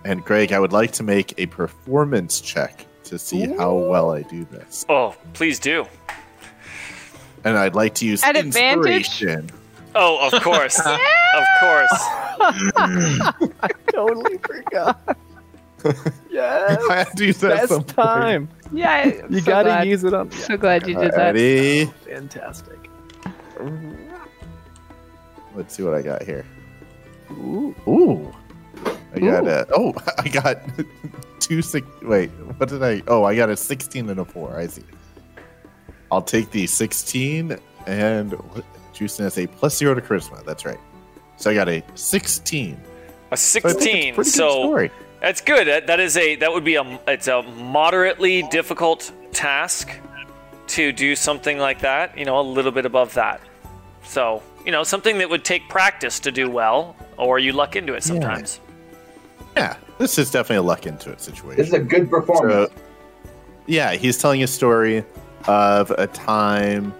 And 0.04 0.24
Greg, 0.26 0.52
I 0.52 0.60
would 0.60 0.74
like 0.74 0.92
to 0.94 1.04
make 1.04 1.34
a 1.38 1.46
performance 1.46 2.42
check 2.42 2.86
to 3.06 3.18
see 3.20 3.46
how 3.56 3.76
well 3.76 4.12
I 4.12 4.24
do 4.24 4.46
this. 4.46 4.86
Oh, 4.90 5.16
please 5.34 5.60
do. 5.60 5.86
And 7.44 7.58
I'd 7.58 7.76
like 7.76 7.96
to 7.96 8.06
use 8.06 8.24
At 8.24 8.36
advantage? 8.36 9.08
inspiration. 9.22 9.50
Oh, 9.96 10.30
of 10.32 10.42
course, 10.44 10.80
of 10.86 11.46
course. 11.60 11.92
I 13.62 13.70
totally 13.92 14.38
forgot. 14.38 15.18
yes, 16.30 16.82
I 16.90 16.96
had 16.98 17.18
to 17.18 17.26
use 17.26 17.38
that 17.42 17.52
at 17.52 17.58
best 17.58 17.70
some 17.70 17.84
point. 17.84 17.96
time. 17.96 18.50
Yeah, 18.74 19.22
I'm 19.24 19.34
You 19.34 19.40
so 19.40 19.46
gotta 19.46 19.70
glad. 19.70 19.88
use 19.88 20.04
it 20.04 20.14
on. 20.14 20.32
So 20.32 20.58
glad 20.58 20.88
you 20.88 20.96
did 20.96 21.12
that. 21.12 21.34
Ready? 21.36 21.86
Fantastic. 22.06 22.78
Let's 25.56 25.76
see 25.76 25.84
what 25.84 25.94
I 25.94 26.02
got 26.02 26.24
here. 26.24 26.46
Ooh. 27.32 27.76
Ooh. 27.88 28.34
I 29.14 29.20
got 29.20 29.44
Ooh. 29.44 29.50
a 29.50 29.66
oh 29.76 29.94
I 30.20 30.28
got 30.30 30.58
two 31.40 31.62
six 31.62 31.86
wait, 32.02 32.30
what 32.58 32.70
did 32.70 32.82
I 32.84 33.02
oh 33.08 33.24
I 33.26 33.36
got 33.36 33.50
a 33.50 33.58
sixteen 33.58 34.10
and 34.10 34.20
a 34.20 34.26
four, 34.26 34.56
I 34.58 34.68
see. 34.68 34.84
I'll 36.12 36.22
take 36.22 36.52
the 36.52 36.66
sixteen 36.68 37.58
and 37.88 38.32
what 38.54 38.64
Juicing 38.94 39.20
has 39.24 39.38
a 39.38 39.48
plus 39.48 39.78
zero 39.78 39.94
to 39.94 40.02
charisma, 40.02 40.44
that's 40.46 40.66
right. 40.66 40.80
So 41.38 41.50
I 41.52 41.54
got 41.56 41.68
a 41.70 41.84
sixteen. 41.96 42.80
A 43.32 43.38
So 43.38 43.60
I 43.60 43.74
think 43.74 43.76
it's 43.76 43.76
a 43.76 43.80
sixteen. 43.82 44.16
pretty 44.16 44.30
good 44.30 44.34
So 44.34 44.50
story. 44.64 44.92
That's 45.22 45.42
good. 45.42 45.68
That, 45.68 45.88
that 45.88 46.00
is 46.00 46.18
a 46.18 46.36
that 46.38 46.52
would 46.52 46.64
be 46.64 46.76
a 46.76 47.00
it's 47.08 47.28
a 47.28 47.42
moderately 47.44 48.44
difficult 48.44 49.12
task 49.32 49.98
to 50.68 50.92
do 50.92 51.16
something 51.16 51.58
like 51.58 51.80
that. 51.82 52.18
You 52.18 52.26
know, 52.26 52.40
a 52.40 52.42
little 52.42 52.72
bit 52.72 52.86
above 52.86 53.14
that. 53.14 53.42
So 54.04 54.44
you 54.66 54.72
know, 54.72 54.84
something 54.84 55.18
that 55.20 55.30
would 55.30 55.46
take 55.46 55.68
practice 55.70 56.20
to 56.22 56.32
do 56.32 56.50
well, 56.50 56.96
or 57.18 57.40
you 57.40 57.54
luck 57.54 57.76
into 57.76 57.94
it 57.94 58.04
sometimes. 58.04 58.60
Yeah, 59.56 59.76
this 59.98 60.18
is 60.18 60.32
definitely 60.32 60.58
a 60.58 60.62
luck 60.62 60.86
into 60.86 61.12
it 61.12 61.22
situation. 61.22 61.58
This 61.58 61.68
is 61.68 61.74
a 61.74 61.80
good 61.80 62.10
performance. 62.10 62.72
So, 62.72 62.82
yeah, 63.68 63.94
he's 63.94 64.18
telling 64.18 64.44
a 64.44 64.48
story 64.48 65.04
of 65.48 65.92
a 65.92 66.08
time 66.08 66.94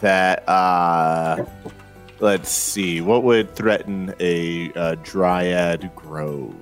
that, 0.00 0.48
uh, 0.48 1.44
let's 2.20 2.50
see, 2.50 3.00
what 3.00 3.24
would 3.24 3.54
threaten 3.54 4.14
a 4.20 4.72
uh, 4.74 4.96
dryad 5.02 5.90
grove? 5.96 6.54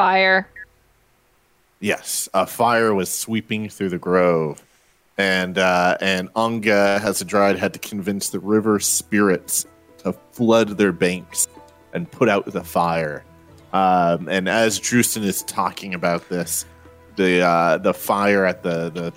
Fire. 0.00 0.48
Yes, 1.80 2.28
a 2.32 2.46
fire 2.46 2.94
was 2.94 3.10
sweeping 3.10 3.68
through 3.68 3.90
the 3.90 3.98
grove, 3.98 4.62
and 5.18 5.58
uh, 5.58 5.98
and 6.00 6.30
a 6.34 7.24
druid, 7.26 7.58
had 7.58 7.74
to 7.74 7.78
convince 7.78 8.30
the 8.30 8.38
river 8.38 8.80
spirits 8.80 9.66
to 9.98 10.14
flood 10.32 10.78
their 10.78 10.92
banks 10.92 11.48
and 11.92 12.10
put 12.10 12.28
out 12.30 12.46
the 12.46 12.64
fire. 12.64 13.24
Um, 13.74 14.28
and 14.28 14.48
as 14.48 14.78
Drewston 14.78 15.22
is 15.22 15.42
talking 15.42 15.92
about 15.94 16.28
this, 16.30 16.64
the 17.16 17.42
uh, 17.42 17.76
the 17.76 17.92
fire 17.92 18.46
at 18.46 18.62
the 18.62 18.90
the 18.90 19.12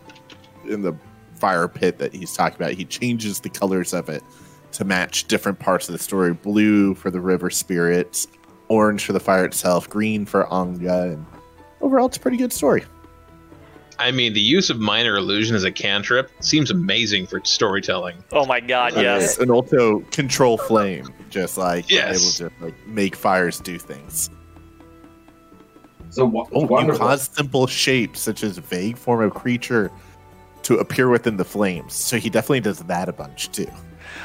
in 0.72 0.82
the 0.82 0.94
fire 1.36 1.70
pit 1.70 1.98
that 2.00 2.14
he's 2.14 2.34
talking 2.34 2.56
about, 2.56 2.74
he 2.74 2.86
changes 2.86 3.40
the 3.40 3.50
colors 3.50 3.94
of 3.94 4.10
it 4.10 4.24
to 4.74 4.84
match 4.84 5.30
different 5.30 5.60
parts 5.60 5.88
of 5.88 5.94
the 5.94 6.00
story: 6.00 6.34
blue 6.34 6.94
for 6.94 7.10
the 7.10 7.22
river 7.22 7.50
spirits, 7.50 8.28
orange 8.68 9.06
for 9.06 9.14
the 9.14 9.20
fire 9.20 9.46
itself, 9.46 9.90
green 9.90 10.26
for 10.26 10.52
Anga, 10.54 11.04
and 11.14 11.26
overall, 11.82 12.06
it's 12.08 12.18
a 12.18 12.20
pretty 12.20 12.38
good 12.38 12.54
story. 12.54 12.84
I 14.00 14.12
mean, 14.12 14.34
the 14.34 14.42
use 14.42 14.70
of 14.70 14.80
minor 14.80 15.16
illusion 15.16 15.56
as 15.56 15.64
a 15.64 15.72
cantrip 15.72 16.32
seems 16.40 16.72
amazing 16.72 17.28
for 17.28 17.40
storytelling. 17.44 18.24
Oh 18.32 18.46
my 18.46 18.60
god, 18.60 18.94
yes. 18.96 19.38
and 19.38 19.52
also 19.52 20.00
control 20.12 20.58
flame, 20.58 21.14
just 21.30 21.58
like 21.58 21.90
Yes. 21.90 22.40
able 22.42 22.50
to 22.50 22.66
like 22.66 22.88
make 22.88 23.16
fires 23.16 23.60
do 23.60 23.78
things. 23.78 24.30
So 26.10 26.26
wo- 26.26 26.48
Oh, 26.52 26.80
you 26.82 26.92
cause 26.94 27.30
simple 27.34 27.68
shapes 27.68 28.20
such 28.20 28.44
as 28.44 28.58
vague 28.58 28.98
form 28.98 29.22
of 29.22 29.34
creature 29.34 29.92
to 30.64 30.78
appear 30.78 31.10
within 31.10 31.38
the 31.38 31.46
flames. 31.46 31.94
So 31.94 32.18
he 32.18 32.30
definitely 32.30 32.62
does 32.62 32.80
that 32.80 33.10
a 33.10 33.14
bunch 33.14 33.52
too. 33.52 33.68
Oh, 33.72 33.78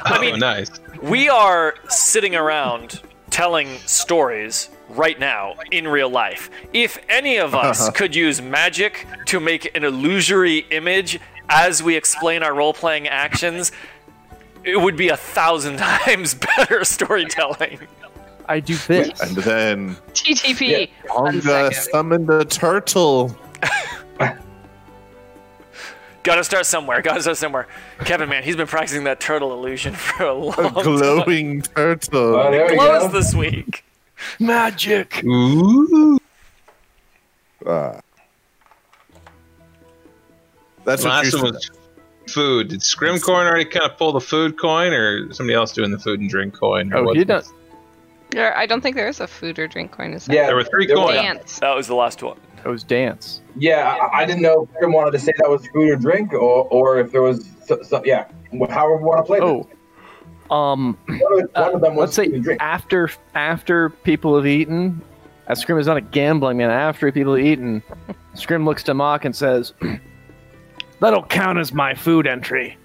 I 0.05 0.17
oh, 0.17 0.21
mean- 0.21 0.39
nice. 0.39 0.69
We 1.01 1.29
are 1.29 1.75
sitting 1.89 2.35
around 2.35 3.01
telling 3.29 3.77
stories 3.79 4.69
right 4.89 5.19
now 5.19 5.55
in 5.71 5.87
real 5.87 6.09
life. 6.09 6.49
If 6.73 6.99
any 7.09 7.37
of 7.37 7.55
us 7.65 7.89
could 7.91 8.15
use 8.15 8.41
magic 8.41 9.07
to 9.27 9.39
make 9.39 9.75
an 9.75 9.83
illusory 9.83 10.59
image 10.71 11.19
as 11.49 11.81
we 11.81 11.95
explain 11.95 12.43
our 12.43 12.53
role 12.53 12.73
playing 12.73 13.07
actions, 13.07 13.71
it 14.63 14.79
would 14.79 14.95
be 14.95 15.09
a 15.09 15.17
thousand 15.17 15.77
times 16.05 16.33
better 16.35 16.83
storytelling. 16.83 17.79
I 18.47 18.59
do 18.59 18.75
this. 18.75 19.19
And 19.21 19.37
then 19.37 19.95
TTP. 20.13 20.89
One 21.13 21.35
Anga 21.35 21.71
second. 21.71 21.91
summoned 21.91 22.29
a 22.29 22.45
turtle. 22.45 23.37
Gotta 26.23 26.43
start 26.43 26.65
somewhere. 26.65 27.01
Gotta 27.01 27.21
start 27.21 27.37
somewhere. 27.37 27.67
Kevin, 28.05 28.29
man, 28.29 28.43
he's 28.43 28.55
been 28.55 28.67
practicing 28.67 29.05
that 29.05 29.19
turtle 29.19 29.53
illusion 29.53 29.93
for 29.95 30.23
a 30.23 30.33
long 30.33 30.53
time. 30.53 30.65
A 30.65 30.71
time. 30.71 30.83
glowing 30.83 31.61
turtle. 31.61 32.35
Oh, 32.35 32.51
there 32.51 32.67
we 32.67 32.75
Glows 32.75 33.03
go. 33.03 33.07
this 33.09 33.33
week. 33.33 33.83
Magic. 34.39 35.23
Ooh. 35.23 36.19
Uh, 37.65 37.99
that's 40.85 41.03
what 41.03 41.09
Last 41.11 41.33
you're 41.33 41.43
one 41.43 41.53
was 41.53 41.71
food. 42.27 42.69
Did 42.69 42.79
Scrimcorn 42.81 43.45
already 43.47 43.65
kind 43.65 43.89
of 43.89 43.97
pull 43.97 44.11
the 44.13 44.19
food 44.21 44.57
coin, 44.59 44.91
or 44.93 45.31
somebody 45.33 45.55
else 45.55 45.71
doing 45.73 45.91
the 45.91 45.99
food 45.99 46.19
and 46.19 46.29
drink 46.29 46.53
coin? 46.53 46.91
or 46.93 46.97
Oh, 46.97 47.03
what? 47.03 47.17
he 47.17 47.23
done. 47.23 47.43
There, 48.31 48.55
I 48.57 48.65
don't 48.65 48.81
think 48.81 48.95
there 48.95 49.07
is 49.07 49.19
a 49.19 49.27
food 49.27 49.57
or 49.57 49.67
drink 49.67 49.91
coin. 49.91 50.13
Is 50.13 50.25
there? 50.25 50.35
Yeah, 50.35 50.45
There 50.47 50.55
were 50.55 50.63
three 50.63 50.85
there 50.85 50.97
was- 50.97 51.05
coins. 51.15 51.21
Dance. 51.21 51.59
That 51.59 51.75
was 51.75 51.87
the 51.87 51.95
last 51.95 52.21
one. 52.21 52.37
It 52.63 52.67
was 52.67 52.83
dance. 52.83 53.41
Yeah, 53.57 53.97
I, 54.11 54.19
I 54.21 54.25
didn't 54.25 54.41
know 54.41 54.63
if 54.63 54.79
Grim 54.79 54.93
wanted 54.93 55.11
to 55.11 55.19
say 55.19 55.31
that 55.37 55.49
was 55.49 55.65
food 55.67 55.89
or 55.89 55.95
drink, 55.95 56.33
or, 56.33 56.67
or 56.69 56.99
if 56.99 57.11
there 57.11 57.21
was, 57.21 57.49
so, 57.65 57.81
so, 57.81 58.01
yeah, 58.05 58.25
however 58.69 58.97
we 58.97 59.03
want 59.03 59.19
to 59.19 59.23
play 59.23 59.39
Oh, 59.41 59.67
um. 60.53 60.97
One 61.07 61.43
of, 61.43 61.49
one 61.53 61.75
of 61.75 61.81
them 61.81 61.95
was 61.95 62.07
let's 62.09 62.15
say 62.15 62.25
food 62.25 62.35
and 62.35 62.43
drink. 62.43 62.61
after 62.61 63.09
after 63.35 63.89
people 63.89 64.35
have 64.35 64.47
eaten, 64.47 65.01
as 65.47 65.59
Scrim 65.59 65.77
is 65.77 65.87
not 65.87 65.97
a 65.97 66.01
gambling 66.01 66.57
man. 66.57 66.69
After 66.71 67.11
people 67.11 67.35
have 67.35 67.45
eaten, 67.45 67.83
Scrim 68.33 68.65
looks 68.65 68.83
to 68.83 68.93
Mock 68.93 69.25
and 69.25 69.35
says, 69.35 69.73
"That'll 70.99 71.23
count 71.23 71.59
as 71.59 71.71
my 71.73 71.93
food 71.93 72.25
entry." 72.27 72.77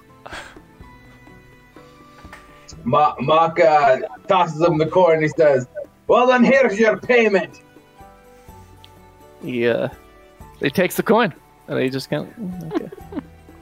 Ma- 2.85 3.15
Mock 3.21 3.59
uh, 3.61 3.99
tosses 4.29 4.61
him 4.61 4.79
the 4.79 4.87
coin 4.87 5.15
and 5.15 5.23
he 5.23 5.29
says, 5.29 5.67
Well, 6.07 6.27
then 6.27 6.45
here's 6.45 6.79
your 6.79 6.99
payment. 6.99 7.63
He 9.45 9.69
uh, 9.69 9.89
he 10.61 10.71
takes 10.71 10.97
the 10.97 11.03
coin 11.03 11.33
and 11.69 11.79
he 11.81 11.91
just 11.91 12.11
of 12.11 12.29
okay. 12.73 12.89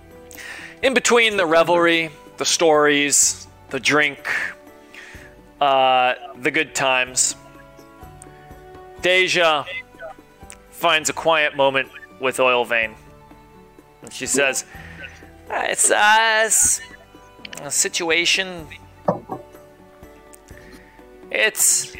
in 0.83 0.95
between 0.95 1.37
the 1.37 1.47
revelry, 1.47 2.11
the 2.37 2.45
stories, 2.45 3.47
the 3.71 3.81
drink, 3.81 4.29
uh, 5.61 6.15
the 6.41 6.51
good 6.51 6.75
times, 6.75 7.35
Deja 9.03 9.65
finds 10.71 11.09
a 11.11 11.13
quiet 11.13 11.57
moment 11.57 11.89
with 12.21 12.39
Oilvein. 12.39 12.95
And 14.03 14.13
she 14.13 14.27
says, 14.27 14.65
"Uh, 15.51 15.67
It's 15.69 15.91
uh, 15.91 16.43
s- 16.47 16.81
a 17.63 17.71
situation. 17.71 18.67
It's, 21.31 21.95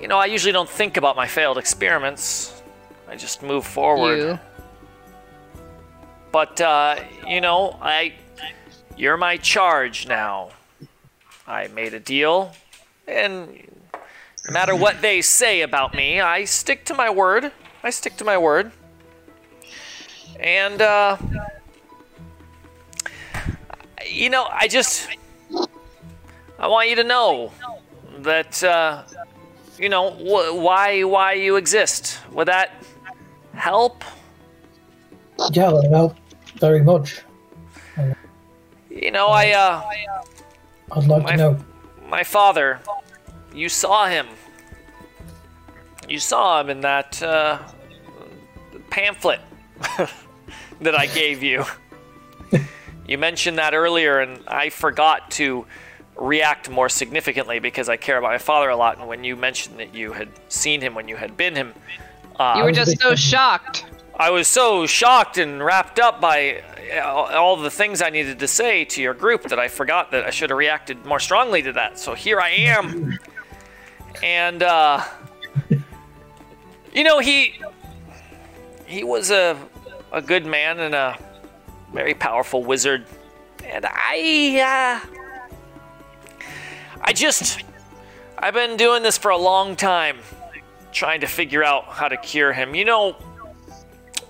you 0.00 0.08
know, 0.08 0.18
I 0.18 0.26
usually 0.26 0.52
don't 0.52 0.68
think 0.68 0.96
about 0.96 1.16
my 1.16 1.26
failed 1.26 1.58
experiments. 1.58 2.57
I 3.08 3.16
just 3.16 3.42
move 3.42 3.66
forward. 3.66 4.18
You. 4.18 4.38
But 6.30 6.60
uh, 6.60 6.96
you 7.26 7.40
know, 7.40 7.76
I 7.80 8.14
you're 8.96 9.16
my 9.16 9.36
charge 9.38 10.06
now. 10.06 10.50
I 11.46 11.68
made 11.68 11.94
a 11.94 12.00
deal, 12.00 12.52
and 13.06 13.48
no 14.46 14.52
matter 14.52 14.76
what 14.76 15.00
they 15.00 15.22
say 15.22 15.62
about 15.62 15.94
me, 15.94 16.20
I 16.20 16.44
stick 16.44 16.84
to 16.86 16.94
my 16.94 17.08
word. 17.08 17.50
I 17.82 17.90
stick 17.90 18.16
to 18.18 18.24
my 18.24 18.36
word. 18.36 18.72
And 20.38 20.82
uh, 20.82 21.16
you 24.06 24.30
know, 24.30 24.44
I 24.44 24.68
just 24.68 25.08
I 26.58 26.66
want 26.66 26.90
you 26.90 26.96
to 26.96 27.04
know 27.04 27.52
that 28.18 28.62
uh, 28.62 29.04
you 29.78 29.88
know 29.88 30.10
wh- 30.10 30.56
why 30.62 31.04
why 31.04 31.32
you 31.32 31.56
exist. 31.56 32.18
Would 32.32 32.48
that 32.48 32.70
help? 33.58 34.04
Yeah, 35.52 35.70
that 35.70 35.88
helped 35.90 36.20
very 36.58 36.82
much. 36.82 37.20
You 38.90 39.10
know, 39.10 39.28
I 39.28 39.50
uh. 39.50 39.82
I'd 40.92 41.04
like 41.06 41.22
My- 41.22 41.30
to 41.32 41.36
know. 41.36 41.58
my 42.08 42.24
father, 42.24 42.80
you 43.54 43.68
saw 43.68 44.06
him. 44.06 44.26
You 46.08 46.18
saw 46.18 46.60
him 46.60 46.70
in 46.70 46.80
that 46.80 47.22
uh, 47.22 47.58
pamphlet 48.88 49.40
that 50.80 50.94
I 50.94 51.06
gave 51.06 51.42
you. 51.42 51.64
you 53.06 53.18
mentioned 53.18 53.58
that 53.58 53.74
earlier, 53.74 54.20
and 54.20 54.42
I 54.48 54.70
forgot 54.70 55.30
to 55.32 55.66
react 56.16 56.70
more 56.70 56.88
significantly 56.88 57.58
because 57.58 57.90
I 57.90 57.98
care 57.98 58.16
about 58.16 58.30
my 58.30 58.38
father 58.38 58.70
a 58.70 58.76
lot. 58.76 58.98
And 58.98 59.06
when 59.06 59.22
you 59.22 59.36
mentioned 59.36 59.78
that 59.78 59.94
you 59.94 60.12
had 60.12 60.30
seen 60.48 60.80
him 60.80 60.94
when 60.94 61.08
you 61.08 61.16
had 61.16 61.36
been 61.36 61.54
him, 61.54 61.74
uh, 62.38 62.54
You 62.56 62.64
were 62.64 62.72
just 62.72 63.00
so 63.00 63.14
shocked. 63.14 63.84
I 64.16 64.30
was 64.30 64.48
so 64.48 64.86
shocked 64.86 65.38
and 65.38 65.62
wrapped 65.64 66.00
up 66.00 66.20
by 66.20 66.62
uh, 66.92 67.02
all 67.02 67.56
the 67.56 67.70
things 67.70 68.02
I 68.02 68.10
needed 68.10 68.40
to 68.40 68.48
say 68.48 68.84
to 68.86 69.02
your 69.02 69.14
group 69.14 69.44
that 69.44 69.58
I 69.58 69.68
forgot 69.68 70.10
that 70.10 70.24
I 70.24 70.30
should 70.30 70.50
have 70.50 70.58
reacted 70.58 71.04
more 71.04 71.20
strongly 71.20 71.62
to 71.62 71.72
that. 71.74 71.98
So 71.98 72.14
here 72.14 72.40
I 72.40 72.50
am. 72.50 73.18
And 74.22 74.62
uh 74.62 75.04
you 76.92 77.04
know, 77.04 77.20
he 77.20 77.60
he 78.86 79.04
was 79.04 79.30
a 79.30 79.56
a 80.10 80.20
good 80.20 80.46
man 80.46 80.80
and 80.80 80.94
a 80.94 81.16
very 81.92 82.14
powerful 82.14 82.64
wizard. 82.64 83.06
And 83.64 83.86
I 83.86 85.00
uh 85.04 85.08
I 87.02 87.12
just 87.12 87.62
I've 88.36 88.54
been 88.54 88.76
doing 88.76 89.02
this 89.04 89.16
for 89.16 89.30
a 89.30 89.38
long 89.38 89.76
time 89.76 90.18
trying 90.92 91.20
to 91.20 91.26
figure 91.26 91.64
out 91.64 91.84
how 91.84 92.08
to 92.08 92.16
cure 92.16 92.52
him. 92.52 92.74
You 92.74 92.84
know, 92.84 93.12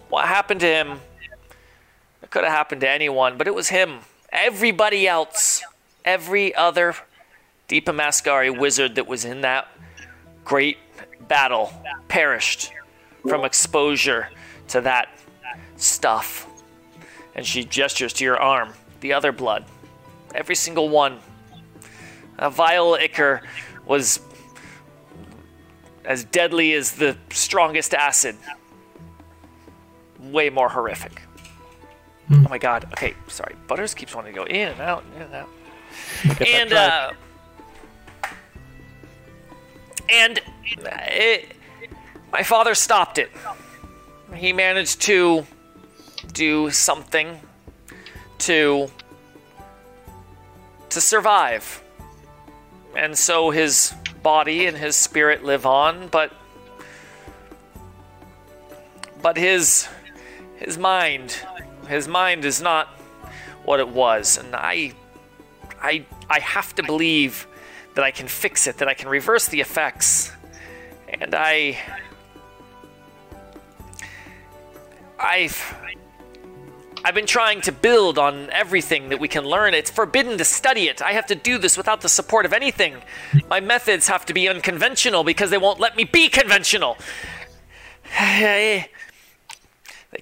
what 0.08 0.26
happened 0.26 0.60
to 0.60 0.66
him 0.66 1.00
it 2.28 2.30
could 2.30 2.44
have 2.44 2.52
happened 2.52 2.82
to 2.82 2.88
anyone, 2.90 3.38
but 3.38 3.46
it 3.46 3.54
was 3.54 3.70
him. 3.70 4.00
Everybody 4.30 5.08
else, 5.08 5.62
every 6.04 6.54
other 6.54 6.94
Deepa 7.70 7.84
Mascari 7.84 8.56
wizard 8.56 8.96
that 8.96 9.06
was 9.06 9.24
in 9.24 9.40
that 9.40 9.68
great 10.44 10.76
battle 11.26 11.72
perished 12.08 12.72
from 13.26 13.46
exposure 13.46 14.28
to 14.68 14.82
that 14.82 15.08
stuff. 15.76 16.46
And 17.34 17.46
she 17.46 17.64
gestures 17.64 18.12
to 18.14 18.24
your 18.24 18.38
arm, 18.38 18.74
the 19.00 19.14
other 19.14 19.32
blood. 19.32 19.64
Every 20.34 20.54
single 20.54 20.90
one. 20.90 21.20
A 22.36 22.50
vile 22.50 22.94
ichor 22.94 23.40
was 23.86 24.20
as 26.04 26.24
deadly 26.24 26.72
as 26.72 26.92
the 26.92 27.16
strongest 27.30 27.94
acid 27.94 28.36
way 30.20 30.50
more 30.50 30.68
horrific. 30.68 31.22
Oh 32.30 32.36
my 32.50 32.58
god. 32.58 32.84
Okay, 32.92 33.14
sorry. 33.28 33.54
Butters 33.66 33.94
keeps 33.94 34.14
wanting 34.14 34.34
to 34.34 34.38
go 34.38 34.44
in 34.44 34.68
and 34.68 34.80
out, 34.80 35.04
in 35.16 35.22
and 35.22 35.34
out. 35.34 35.48
and 36.46 36.72
uh 36.72 37.12
and 40.10 40.40
it, 40.84 41.52
my 42.32 42.42
father 42.42 42.74
stopped 42.74 43.18
it. 43.18 43.30
he 44.34 44.52
managed 44.52 45.02
to 45.02 45.46
do 46.32 46.70
something 46.70 47.40
to 48.38 48.90
to 50.90 51.00
survive. 51.00 51.82
And 52.98 53.16
so 53.16 53.50
his 53.50 53.94
body 54.24 54.66
and 54.66 54.76
his 54.76 54.96
spirit 54.96 55.44
live 55.44 55.64
on, 55.64 56.08
but 56.08 56.32
but 59.22 59.36
his 59.36 59.88
his 60.56 60.76
mind 60.76 61.36
his 61.88 62.08
mind 62.08 62.44
is 62.44 62.60
not 62.60 62.88
what 63.64 63.80
it 63.80 63.88
was 63.88 64.36
and 64.36 64.54
I 64.54 64.92
I 65.80 66.04
I 66.28 66.40
have 66.40 66.74
to 66.74 66.82
believe 66.82 67.46
that 67.94 68.04
I 68.04 68.10
can 68.10 68.28
fix 68.28 68.66
it, 68.66 68.78
that 68.78 68.88
I 68.88 68.94
can 68.94 69.08
reverse 69.08 69.48
the 69.48 69.60
effects. 69.60 70.32
And 71.08 71.34
I 71.34 71.78
I've 75.18 75.76
I've 77.08 77.14
been 77.14 77.24
trying 77.24 77.62
to 77.62 77.72
build 77.72 78.18
on 78.18 78.50
everything 78.50 79.08
that 79.08 79.18
we 79.18 79.28
can 79.28 79.42
learn. 79.42 79.72
It's 79.72 79.90
forbidden 79.90 80.36
to 80.36 80.44
study 80.44 80.88
it. 80.88 81.00
I 81.00 81.12
have 81.12 81.24
to 81.28 81.34
do 81.34 81.56
this 81.56 81.74
without 81.74 82.02
the 82.02 82.08
support 82.10 82.44
of 82.44 82.52
anything. 82.52 82.96
My 83.48 83.60
methods 83.60 84.08
have 84.08 84.26
to 84.26 84.34
be 84.34 84.46
unconventional 84.46 85.24
because 85.24 85.48
they 85.48 85.56
won't 85.56 85.80
let 85.80 85.96
me 85.96 86.04
be 86.04 86.28
conventional. 86.28 86.98
they 88.18 88.90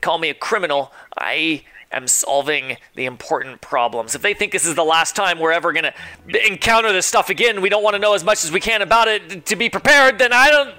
call 0.00 0.18
me 0.18 0.30
a 0.30 0.34
criminal. 0.34 0.92
I 1.18 1.64
am 1.90 2.06
solving 2.06 2.76
the 2.94 3.06
important 3.06 3.62
problems. 3.62 4.14
If 4.14 4.22
they 4.22 4.32
think 4.32 4.52
this 4.52 4.64
is 4.64 4.76
the 4.76 4.84
last 4.84 5.16
time 5.16 5.40
we're 5.40 5.50
ever 5.50 5.72
going 5.72 5.86
to 5.86 6.46
encounter 6.46 6.92
this 6.92 7.06
stuff 7.06 7.30
again, 7.30 7.62
we 7.62 7.68
don't 7.68 7.82
want 7.82 7.94
to 7.94 8.00
know 8.00 8.14
as 8.14 8.22
much 8.22 8.44
as 8.44 8.52
we 8.52 8.60
can 8.60 8.80
about 8.80 9.08
it 9.08 9.44
to 9.46 9.56
be 9.56 9.68
prepared, 9.68 10.20
then 10.20 10.32
I 10.32 10.50
don't. 10.52 10.74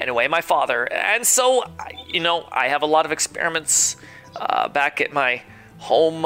Anyway, 0.00 0.28
my 0.28 0.42
father. 0.42 0.84
And 0.92 1.26
so, 1.26 1.64
you 2.06 2.20
know, 2.20 2.48
I 2.52 2.68
have 2.68 2.82
a 2.82 2.86
lot 2.86 3.04
of 3.04 3.10
experiments 3.10 3.96
uh, 4.40 4.68
back 4.68 5.00
at 5.00 5.12
my 5.12 5.42
home. 5.78 6.24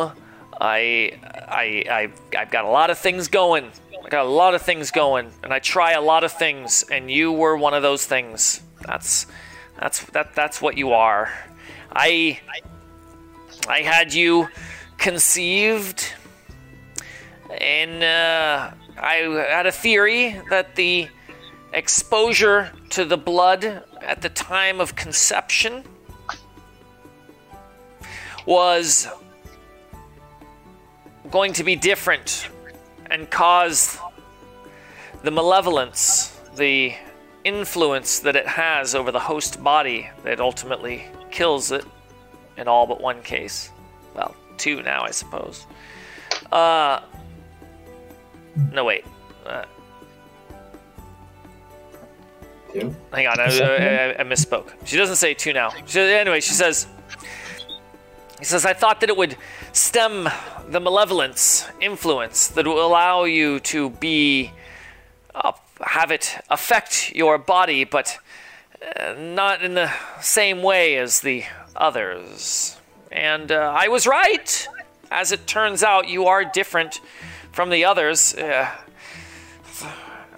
I, 0.60 1.18
I, 1.48 1.84
I, 1.90 2.12
I've 2.38 2.50
got 2.50 2.64
a 2.64 2.68
lot 2.68 2.90
of 2.90 2.98
things 2.98 3.28
going. 3.28 3.70
I 4.04 4.08
got 4.08 4.26
a 4.26 4.28
lot 4.28 4.54
of 4.54 4.62
things 4.62 4.90
going, 4.90 5.30
and 5.42 5.52
I 5.52 5.58
try 5.58 5.92
a 5.92 6.00
lot 6.00 6.24
of 6.24 6.32
things, 6.32 6.84
and 6.90 7.10
you 7.10 7.32
were 7.32 7.56
one 7.56 7.74
of 7.74 7.82
those 7.82 8.06
things. 8.06 8.62
That's, 8.82 9.26
that's, 9.78 10.04
that, 10.10 10.34
that's 10.34 10.60
what 10.60 10.76
you 10.76 10.92
are. 10.92 11.32
I, 11.92 12.40
I 13.68 13.80
had 13.80 14.12
you 14.12 14.48
conceived, 14.98 16.12
and 17.50 18.02
uh, 18.02 18.70
I 18.98 19.14
had 19.48 19.66
a 19.66 19.72
theory 19.72 20.40
that 20.50 20.76
the 20.76 21.08
exposure 21.72 22.72
to 22.90 23.04
the 23.04 23.16
blood 23.16 23.84
at 24.02 24.22
the 24.22 24.28
time 24.28 24.80
of 24.80 24.96
conception 24.96 25.84
was 28.46 29.08
going 31.30 31.52
to 31.54 31.64
be 31.64 31.76
different 31.76 32.48
and 33.10 33.30
cause 33.30 33.98
the 35.22 35.30
malevolence, 35.30 36.38
the 36.56 36.94
influence 37.44 38.20
that 38.20 38.36
it 38.36 38.46
has 38.46 38.94
over 38.94 39.10
the 39.10 39.20
host 39.20 39.62
body 39.62 40.08
that 40.24 40.40
ultimately 40.40 41.04
kills 41.30 41.72
it 41.72 41.84
in 42.56 42.68
all 42.68 42.86
but 42.86 43.00
one 43.00 43.22
case. 43.22 43.70
Well, 44.14 44.34
two 44.56 44.82
now, 44.82 45.02
I 45.02 45.10
suppose. 45.10 45.66
Uh, 46.52 47.00
no, 48.72 48.84
wait. 48.84 49.04
Uh, 49.46 49.64
Two? 52.72 52.94
hang 53.12 53.26
on, 53.26 53.40
I, 53.40 53.44
I, 53.44 54.20
I 54.20 54.22
misspoke. 54.22 54.72
She 54.84 54.96
doesn't 54.96 55.16
say 55.16 55.34
two 55.34 55.52
now. 55.52 55.70
She, 55.86 55.98
anyway, 55.98 56.40
she 56.40 56.52
says, 56.52 56.86
he 58.40 58.46
says, 58.46 58.64
I 58.64 58.72
thought 58.72 59.00
that 59.02 59.10
it 59.10 59.16
would 59.18 59.36
stem 59.72 60.26
the 60.66 60.80
malevolence 60.80 61.68
influence 61.78 62.48
that 62.48 62.66
will 62.66 62.84
allow 62.84 63.24
you 63.24 63.60
to 63.60 63.90
be, 63.90 64.50
uh, 65.34 65.52
have 65.82 66.10
it 66.10 66.38
affect 66.48 67.14
your 67.14 67.36
body, 67.36 67.84
but 67.84 68.18
uh, 68.96 69.12
not 69.12 69.62
in 69.62 69.74
the 69.74 69.92
same 70.22 70.62
way 70.62 70.96
as 70.96 71.20
the 71.20 71.44
others. 71.76 72.78
And 73.12 73.52
uh, 73.52 73.74
I 73.76 73.88
was 73.88 74.06
right. 74.06 74.68
As 75.10 75.32
it 75.32 75.46
turns 75.46 75.82
out, 75.82 76.08
you 76.08 76.24
are 76.24 76.42
different 76.42 77.02
from 77.52 77.68
the 77.68 77.84
others. 77.84 78.34
Uh, 78.34 78.70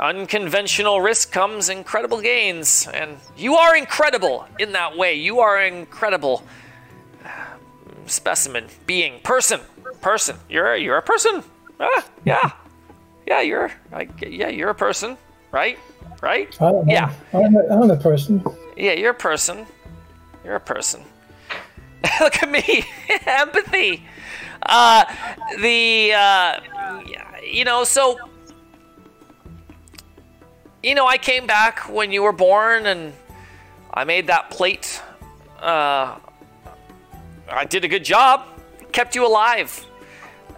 unconventional 0.01 1.01
risk 1.01 1.31
comes 1.31 1.69
incredible 1.69 2.21
gains, 2.21 2.89
and 2.93 3.17
you 3.37 3.55
are 3.55 3.77
incredible 3.77 4.45
in 4.59 4.73
that 4.73 4.99
way. 4.99 5.15
You 5.15 5.39
are 5.39 5.63
incredible 5.63 6.43
specimen, 8.07 8.67
being, 8.87 9.21
person, 9.21 9.61
person. 10.01 10.37
You're 10.49 10.77
you're 10.77 10.99
a 10.99 11.03
person. 11.03 11.43
Ah, 11.81 12.07
yeah, 12.25 12.53
yeah. 13.27 13.41
You're 13.41 13.71
like 13.91 14.11
yeah. 14.21 14.49
You're 14.49 14.71
a 14.71 14.75
person, 14.75 15.17
right? 15.51 15.79
Right? 16.21 16.57
Yeah. 16.87 17.13
I'm 17.33 17.57
a, 17.57 17.67
I'm 17.69 17.91
a 17.91 17.97
person. 17.97 18.45
Yeah, 18.77 18.93
you're 18.93 19.11
a 19.11 19.15
person. 19.15 19.67
You're 20.45 20.57
a 20.57 20.61
person. 20.61 21.03
Look 22.21 22.43
at 22.43 22.51
me, 22.51 22.85
empathy. 23.27 24.05
Uh, 24.65 25.05
the 25.61 26.13
uh, 26.15 26.61
you 27.45 27.65
know, 27.65 27.85
so 27.85 28.19
you 30.83 30.95
know, 30.95 31.07
I 31.07 31.19
came 31.19 31.47
back 31.47 31.89
when 31.89 32.13
you 32.13 32.23
were 32.23 32.33
born, 32.33 32.87
and 32.87 33.13
I 33.93 34.05
made 34.05 34.27
that 34.27 34.51
plate. 34.51 35.01
Uh, 35.61 36.19
I 37.49 37.65
did 37.65 37.85
a 37.85 37.89
good 37.89 38.05
job, 38.05 38.47
kept 38.93 39.15
you 39.15 39.27
alive. 39.27 39.85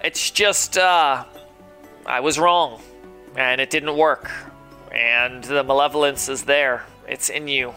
It's 0.02 0.30
just 0.30 0.78
uh, 0.78 1.24
I 2.06 2.20
was 2.20 2.38
wrong, 2.38 2.80
and 3.36 3.60
it 3.60 3.70
didn't 3.70 3.96
work. 3.96 4.30
And 4.92 5.42
the 5.42 5.64
malevolence 5.64 6.28
is 6.28 6.44
there. 6.44 6.84
It's 7.08 7.28
in 7.30 7.48
you 7.48 7.74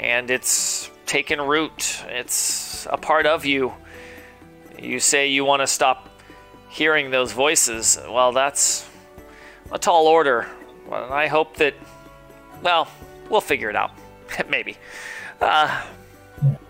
and 0.00 0.30
it's 0.30 0.90
taken 1.06 1.40
root. 1.40 2.02
It's 2.08 2.86
a 2.90 2.96
part 2.96 3.26
of 3.26 3.44
you. 3.44 3.72
You 4.78 5.00
say 5.00 5.28
you 5.28 5.44
want 5.44 5.62
to 5.62 5.66
stop 5.66 6.08
hearing 6.68 7.10
those 7.10 7.32
voices. 7.32 7.98
Well, 8.08 8.32
that's 8.32 8.88
a 9.72 9.78
tall 9.78 10.06
order. 10.06 10.46
Well, 10.88 11.12
I 11.12 11.26
hope 11.26 11.56
that, 11.56 11.74
well, 12.62 12.88
we'll 13.30 13.40
figure 13.40 13.70
it 13.70 13.76
out. 13.76 13.92
Maybe. 14.48 14.76
Uh, 15.40 15.84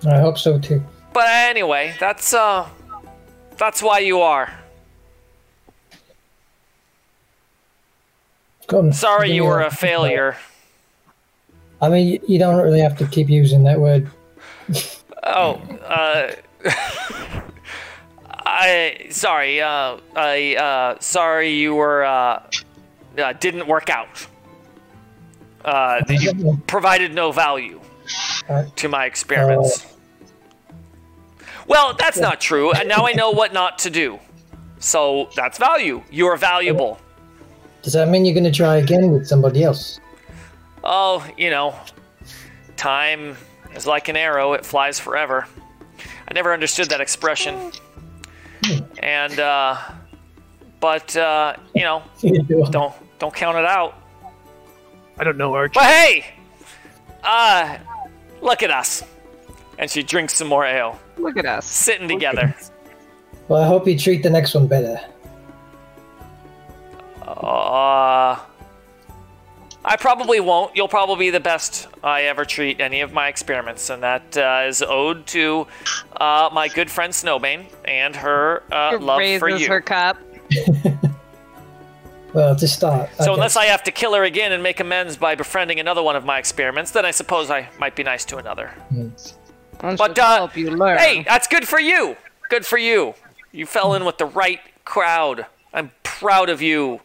I 0.07 0.19
hope 0.19 0.39
so 0.39 0.59
too. 0.59 0.85
But 1.15 1.25
anyway, 1.29 1.95
that's, 1.99 2.35
uh, 2.35 2.69
that's 3.57 3.83
why 3.83 4.01
you 4.01 4.21
are. 4.21 4.53
Come, 8.67 8.93
Sorry 8.93 9.31
you 9.33 9.45
were 9.45 9.61
a 9.63 9.71
failure. 9.71 10.37
I 11.81 11.89
mean, 11.89 12.21
you- 12.27 12.39
don't 12.39 12.57
really 12.63 12.81
have 12.81 12.97
to 12.99 13.07
keep 13.07 13.29
using 13.31 13.65
that 13.65 13.81
word. 13.81 14.09
Oh, 15.27 15.55
uh, 15.87 16.33
I 18.45 19.07
sorry. 19.09 19.59
Uh, 19.63 19.97
I 20.15 20.55
uh, 20.57 21.01
sorry 21.01 21.55
you 21.55 21.75
were 21.75 22.05
uh, 22.05 22.43
uh, 23.17 23.33
didn't 23.33 23.67
work 23.67 23.89
out. 23.89 24.27
Uh, 25.65 26.03
you 26.11 26.61
provided 26.67 27.15
no 27.15 27.33
value 27.33 27.81
Uh, 28.47 28.67
to 28.77 28.89
my 28.91 29.07
experiments. 29.07 29.94
Well, 31.67 31.95
that's 31.95 32.19
not 32.19 32.41
true, 32.41 32.73
and 32.73 32.89
now 32.89 33.07
I 33.07 33.13
know 33.13 33.31
what 33.31 33.53
not 33.53 33.79
to 33.81 33.91
do. 33.91 34.19
So 34.79 35.31
that's 35.35 35.59
value. 35.59 36.03
You're 36.11 36.37
valuable. 36.37 36.99
Does 37.83 37.95
that 37.95 38.09
mean 38.09 38.25
you're 38.25 38.35
going 38.35 38.45
to 38.45 38.51
try 38.51 38.77
again 38.77 39.11
with 39.11 39.27
somebody 39.27 39.63
else? 39.63 40.01
Oh, 40.83 41.27
you 41.37 41.51
know, 41.51 41.75
time 42.77 43.37
is 43.75 43.87
like 43.87 44.09
an 44.09 44.17
arrow, 44.17 44.53
it 44.53 44.65
flies 44.65 44.99
forever. 44.99 45.47
I 46.29 46.35
never 46.35 46.53
understood 46.53 46.91
that 46.91 47.01
expression. 47.01 47.73
And, 48.99 49.39
uh, 49.39 49.77
but, 50.81 51.15
uh, 51.17 51.57
you 51.75 51.83
know, 51.83 52.03
don't, 52.71 52.95
don't 53.19 53.35
count 53.35 53.59
it 53.59 53.65
out. 53.65 53.99
I 55.19 55.25
don't 55.25 55.37
know, 55.37 55.55
Arch. 55.55 55.75
But 55.75 55.85
hey, 55.85 56.27
uh, 57.23 57.79
look 58.41 58.63
at 58.63 58.71
us. 58.71 59.03
And 59.79 59.91
she 59.91 60.03
drinks 60.03 60.35
some 60.35 60.49
more 60.49 60.65
ale, 60.65 60.99
Look 61.19 61.37
at 61.37 61.47
us. 61.47 61.67
sitting 61.67 62.09
together. 62.09 62.55
Well, 63.49 63.63
I 63.63 63.67
hope 63.67 63.87
you 63.87 63.99
treat 63.99 64.23
the 64.23 64.31
next 64.31 64.55
one 64.55 64.67
better. 64.67 65.01
Uh, 67.23 68.39
I 69.85 69.97
probably 69.99 70.41
won't. 70.41 70.75
You'll 70.77 70.89
probably 70.89 71.27
be 71.27 71.31
the 71.31 71.41
best 71.41 71.89
I 72.03 72.23
ever 72.23 72.45
treat 72.45 72.81
any 72.81 73.01
of 73.03 73.13
my 73.13 73.29
experiments, 73.29 73.91
and 73.91 74.03
that 74.03 74.37
uh, 74.37 74.65
is 74.67 74.83
owed 74.83 75.27
to 75.29 75.67
uh, 76.17 76.49
my 76.53 76.69
good 76.69 76.91
friend 76.91 77.13
Snowbane 77.13 77.67
and 77.85 78.17
her 78.17 78.63
uh, 78.73 78.99
love 78.99 79.19
Raises 79.19 79.41
for 79.41 79.49
you. 79.51 79.69
her 79.69 79.81
cup. 79.81 80.19
Well, 82.35 82.57
to 82.57 82.67
start. 82.67 83.11
I 83.21 83.25
so 83.25 83.35
unless. 83.35 83.57
I 83.57 83.67
have 83.67 83.85
to 83.85 83.93
kill 83.93 84.13
her 84.15 84.25
again 84.25 84.51
and 84.51 84.61
make 84.61 84.81
amends 84.81 85.17
by 85.17 85.37
befriending 85.37 85.79
another 85.79 86.03
one 86.03 86.17
of 86.17 86.25
my 86.25 86.41
experiments, 86.41 86.91
then 86.91 87.07
I 87.07 87.13
suppose 87.13 87.49
I 87.49 87.69
might 87.79 87.95
be 87.95 88.03
nice 88.03 88.25
to 88.25 88.39
another. 88.39 88.73
I 89.81 89.97
But, 89.97 90.09
should 90.11 90.19
uh, 90.19 90.37
help 90.37 90.57
you 90.57 90.71
learn. 90.71 90.99
Hey, 90.99 91.23
that's 91.23 91.47
good 91.47 91.67
for 91.69 91.79
you. 91.81 92.17
Good 92.51 92.65
for 92.67 92.79
you. 92.79 93.15
You 93.53 93.67
fell 93.67 93.95
in 93.95 94.05
with 94.05 94.19
the 94.19 94.27
right 94.27 94.61
crowd. 94.85 95.47
I'm 95.73 95.91
proud 96.03 96.49
of 96.49 96.61
you. 96.63 97.01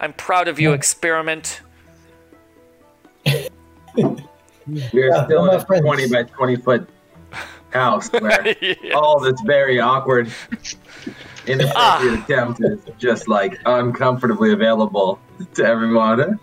I'm 0.00 0.12
proud 0.12 0.48
of 0.48 0.58
you, 0.60 0.72
experiment. 0.72 1.60
We're 3.96 4.16
Yeah, 4.92 5.24
still 5.24 5.42
in 5.42 5.46
my 5.46 5.54
a 5.54 5.64
friends. 5.64 5.82
20 5.84 6.08
by 6.08 6.22
20 6.24 6.56
foot 6.56 6.88
house 7.70 8.10
where 8.20 8.54
Yeah. 8.60 8.94
all 8.94 9.20
this 9.20 9.40
very 9.44 9.80
awkward, 9.80 10.30
inappropriate 11.46 11.74
Ah. 11.76 12.24
attempt 12.24 12.60
is 12.62 12.80
just 12.98 13.28
like 13.28 13.58
uncomfortably 13.64 14.52
available 14.52 15.18
to 15.54 15.64
everyone. 15.64 16.38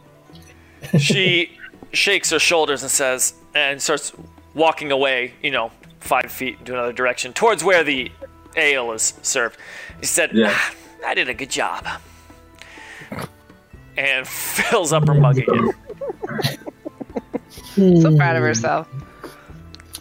She 0.98 1.58
shakes 1.92 2.30
her 2.32 2.40
shoulders 2.40 2.82
and 2.82 2.92
says, 2.92 3.34
and 3.56 3.82
starts 3.82 4.14
walking 4.54 4.92
away, 4.92 5.34
you 5.42 5.52
know, 5.52 5.72
five 6.00 6.32
feet 6.32 6.60
into 6.60 6.74
another 6.74 6.94
direction 6.94 7.34
towards 7.34 7.64
where 7.64 7.84
the 7.84 8.12
ale 8.56 8.92
is 8.92 9.14
served. 9.22 9.58
He 10.00 10.06
said, 10.06 10.32
Yeah. 10.34 10.52
"Ah, 10.54 10.74
I 11.06 11.14
did 11.14 11.30
a 11.30 11.34
good 11.34 11.50
job. 11.50 11.88
And 13.98 14.28
fills 14.68 14.94
up 14.94 15.08
her 15.08 15.14
mug 15.14 15.38
again. 15.38 15.72
so 18.02 18.16
proud 18.16 18.36
of 18.36 18.44
herself. 18.44 18.88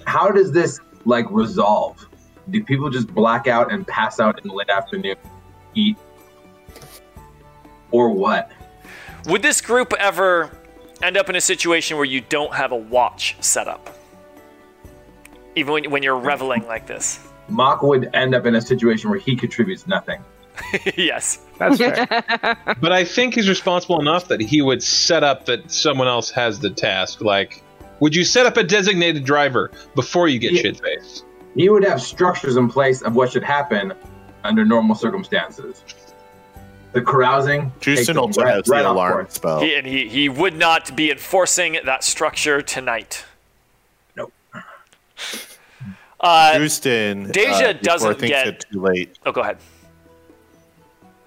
How 0.06 0.30
does 0.30 0.52
this 0.52 0.80
like 1.04 1.26
resolve? 1.30 2.06
Do 2.50 2.62
people 2.64 2.90
just 2.90 3.08
black 3.14 3.46
out 3.46 3.72
and 3.72 3.86
pass 3.86 4.18
out 4.18 4.40
in 4.42 4.48
the 4.48 4.54
late 4.54 4.68
afternoon, 4.68 5.16
eat, 5.74 5.96
or 7.90 8.10
what? 8.10 8.50
Would 9.26 9.42
this 9.42 9.60
group 9.60 9.92
ever 9.98 10.50
end 11.02 11.16
up 11.16 11.28
in 11.30 11.36
a 11.36 11.40
situation 11.40 11.96
where 11.96 12.04
you 12.06 12.20
don't 12.20 12.52
have 12.54 12.72
a 12.72 12.76
watch 12.76 13.36
set 13.40 13.68
up? 13.68 13.96
Even 15.56 15.72
when, 15.72 15.90
when 15.90 16.02
you're 16.02 16.18
reveling 16.18 16.66
like 16.66 16.86
this? 16.86 17.20
Mock 17.48 17.82
would 17.82 18.08
end 18.14 18.34
up 18.34 18.46
in 18.46 18.54
a 18.54 18.60
situation 18.60 19.10
where 19.10 19.18
he 19.18 19.36
contributes 19.36 19.86
nothing. 19.86 20.22
yes. 20.96 21.40
That's 21.58 21.78
fair. 21.78 22.06
But 22.80 22.92
I 22.92 23.04
think 23.04 23.34
he's 23.34 23.48
responsible 23.48 24.00
enough 24.00 24.28
that 24.28 24.40
he 24.40 24.62
would 24.62 24.82
set 24.82 25.22
up 25.24 25.46
that 25.46 25.70
someone 25.70 26.08
else 26.08 26.30
has 26.30 26.58
the 26.60 26.70
task. 26.70 27.20
Like, 27.20 27.62
would 28.00 28.14
you 28.14 28.24
set 28.24 28.46
up 28.46 28.56
a 28.56 28.62
designated 28.62 29.24
driver 29.24 29.70
before 29.94 30.28
you 30.28 30.38
get 30.38 30.52
Yeah. 30.52 30.62
shit 30.62 30.80
faced? 30.80 31.24
He 31.54 31.68
would 31.68 31.84
have 31.84 32.00
structures 32.00 32.56
in 32.56 32.68
place 32.68 33.02
of 33.02 33.14
what 33.14 33.30
should 33.32 33.44
happen 33.44 33.92
under 34.44 34.64
normal 34.64 34.96
circumstances. 34.96 35.84
The 36.92 37.00
carousing. 37.02 37.70
takes 37.80 38.00
Justin 38.00 38.18
also 38.18 38.42
right- 38.42 38.54
has 38.54 38.68
right 38.68 38.82
the 38.82 38.90
alarm 38.90 39.12
course. 39.12 39.34
spell. 39.34 39.60
He, 39.60 39.74
and 39.74 39.86
he, 39.86 40.08
he 40.08 40.28
would 40.28 40.54
not 40.56 40.94
be 40.96 41.10
enforcing 41.10 41.78
that 41.84 42.04
structure 42.04 42.60
tonight. 42.62 43.24
Uh, 46.20 46.56
Justin, 46.58 47.30
Deja 47.32 47.70
uh, 47.70 47.72
doesn't 47.72 48.18
things 48.20 48.30
get- 48.30 48.44
get 48.44 48.64
too 48.70 48.80
late. 48.80 49.18
oh, 49.26 49.32
go 49.32 49.40
ahead. 49.40 49.58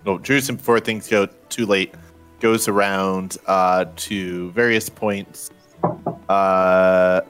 No, 0.06 0.20
Justin, 0.20 0.56
before 0.56 0.80
things 0.80 1.08
go 1.10 1.26
too 1.50 1.66
late, 1.66 1.94
goes 2.40 2.68
around 2.68 3.38
uh, 3.48 3.86
to 3.96 4.52
various 4.52 4.88
points. 4.88 5.50
Uh, 6.30 7.22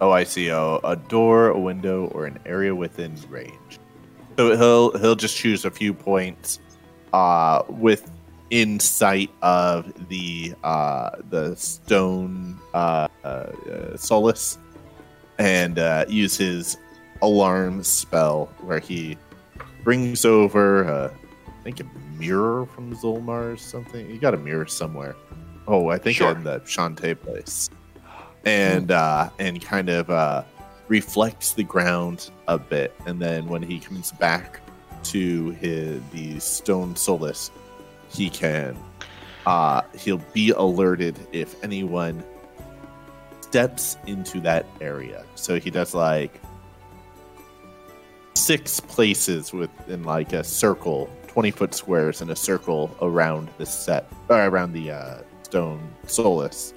oh, 0.00 0.10
I 0.10 0.24
see. 0.24 0.50
Oh, 0.50 0.80
a 0.84 0.96
door, 0.96 1.48
a 1.48 1.58
window, 1.58 2.06
or 2.08 2.26
an 2.26 2.38
area 2.44 2.74
within 2.74 3.16
range. 3.28 3.78
So 4.36 4.56
he'll 4.56 4.98
he'll 4.98 5.14
just 5.14 5.36
choose 5.36 5.64
a 5.64 5.70
few 5.70 5.94
points 5.94 6.58
uh, 7.12 7.62
within 8.52 8.78
sight 8.78 9.30
of 9.40 9.90
the 10.08 10.54
uh, 10.62 11.10
the 11.30 11.56
stone 11.56 12.58
uh, 12.74 13.08
uh, 13.24 13.96
solace, 13.96 14.58
and 15.38 15.78
uh, 15.78 16.04
use 16.08 16.36
his 16.36 16.76
alarm 17.22 17.82
spell 17.82 18.50
where 18.60 18.78
he 18.78 19.16
brings 19.84 20.24
over 20.24 20.84
uh, 20.84 21.14
I 21.48 21.62
think 21.62 21.80
a 21.80 21.84
mirror 22.18 22.66
from 22.66 22.94
Zolmar 22.94 23.54
or 23.54 23.56
something. 23.56 24.08
You 24.10 24.18
got 24.18 24.34
a 24.34 24.38
mirror 24.38 24.66
somewhere. 24.66 25.16
Oh, 25.66 25.88
I 25.88 25.96
think 25.98 26.16
Sure. 26.18 26.32
in 26.32 26.44
the 26.44 26.60
Shantae 26.60 27.18
place. 27.20 27.70
And 28.44 28.90
uh 28.90 29.30
and 29.38 29.62
kind 29.62 29.88
of 29.88 30.10
uh 30.10 30.42
reflects 30.88 31.52
the 31.52 31.62
ground 31.62 32.30
a 32.48 32.58
bit 32.58 32.92
and 33.06 33.22
then 33.22 33.46
when 33.46 33.62
he 33.62 33.78
comes 33.78 34.10
back 34.12 34.60
to 35.04 35.50
his 35.52 36.02
the 36.10 36.38
stone 36.40 36.94
solace 36.96 37.50
he 38.12 38.28
can 38.28 38.76
uh 39.46 39.82
he'll 39.98 40.22
be 40.32 40.50
alerted 40.50 41.18
if 41.32 41.62
anyone 41.64 42.22
steps 43.40 43.96
into 44.06 44.40
that 44.40 44.64
area. 44.80 45.24
So 45.34 45.58
he 45.58 45.70
does 45.70 45.94
like 45.94 46.40
six 48.34 48.80
places 48.80 49.52
within 49.52 50.04
like 50.04 50.32
a 50.32 50.42
circle, 50.42 51.10
twenty 51.26 51.50
foot 51.50 51.74
squares 51.74 52.20
in 52.22 52.30
a 52.30 52.36
circle 52.36 52.96
around 53.02 53.48
the 53.58 53.66
set, 53.66 54.10
or 54.28 54.46
around 54.46 54.72
the 54.72 54.90
uh, 54.90 55.18
stone 55.42 55.92
solace, 56.06 56.72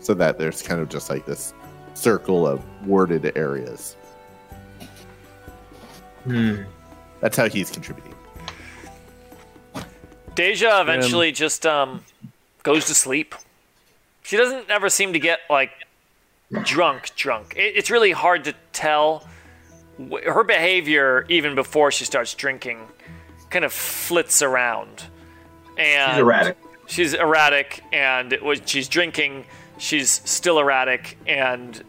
so 0.00 0.14
that 0.14 0.38
there's 0.38 0.62
kind 0.62 0.80
of 0.80 0.88
just 0.88 1.10
like 1.10 1.26
this 1.26 1.52
circle 1.92 2.46
of 2.46 2.62
worded 2.86 3.36
areas. 3.36 3.96
That's 7.20 7.36
how 7.36 7.48
he's 7.48 7.70
contributing. 7.70 8.13
Deja 10.34 10.80
eventually 10.80 11.32
just 11.32 11.64
um, 11.66 12.04
goes 12.62 12.86
to 12.86 12.94
sleep. 12.94 13.34
She 14.22 14.36
doesn't 14.36 14.70
ever 14.70 14.88
seem 14.88 15.12
to 15.12 15.18
get 15.18 15.40
like 15.50 15.70
drunk, 16.62 17.14
drunk. 17.14 17.54
It, 17.56 17.76
it's 17.76 17.90
really 17.90 18.12
hard 18.12 18.44
to 18.44 18.54
tell. 18.72 19.26
Her 20.26 20.42
behavior, 20.42 21.24
even 21.28 21.54
before 21.54 21.92
she 21.92 22.04
starts 22.04 22.34
drinking, 22.34 22.80
kind 23.50 23.64
of 23.64 23.72
flits 23.72 24.42
around. 24.42 25.04
And 25.78 26.12
She's 26.12 26.18
erratic. 26.18 26.56
She's 26.86 27.14
erratic, 27.14 27.82
and 27.92 28.38
when 28.42 28.64
she's 28.66 28.88
drinking, 28.88 29.46
she's 29.78 30.10
still 30.10 30.58
erratic, 30.58 31.16
and 31.26 31.82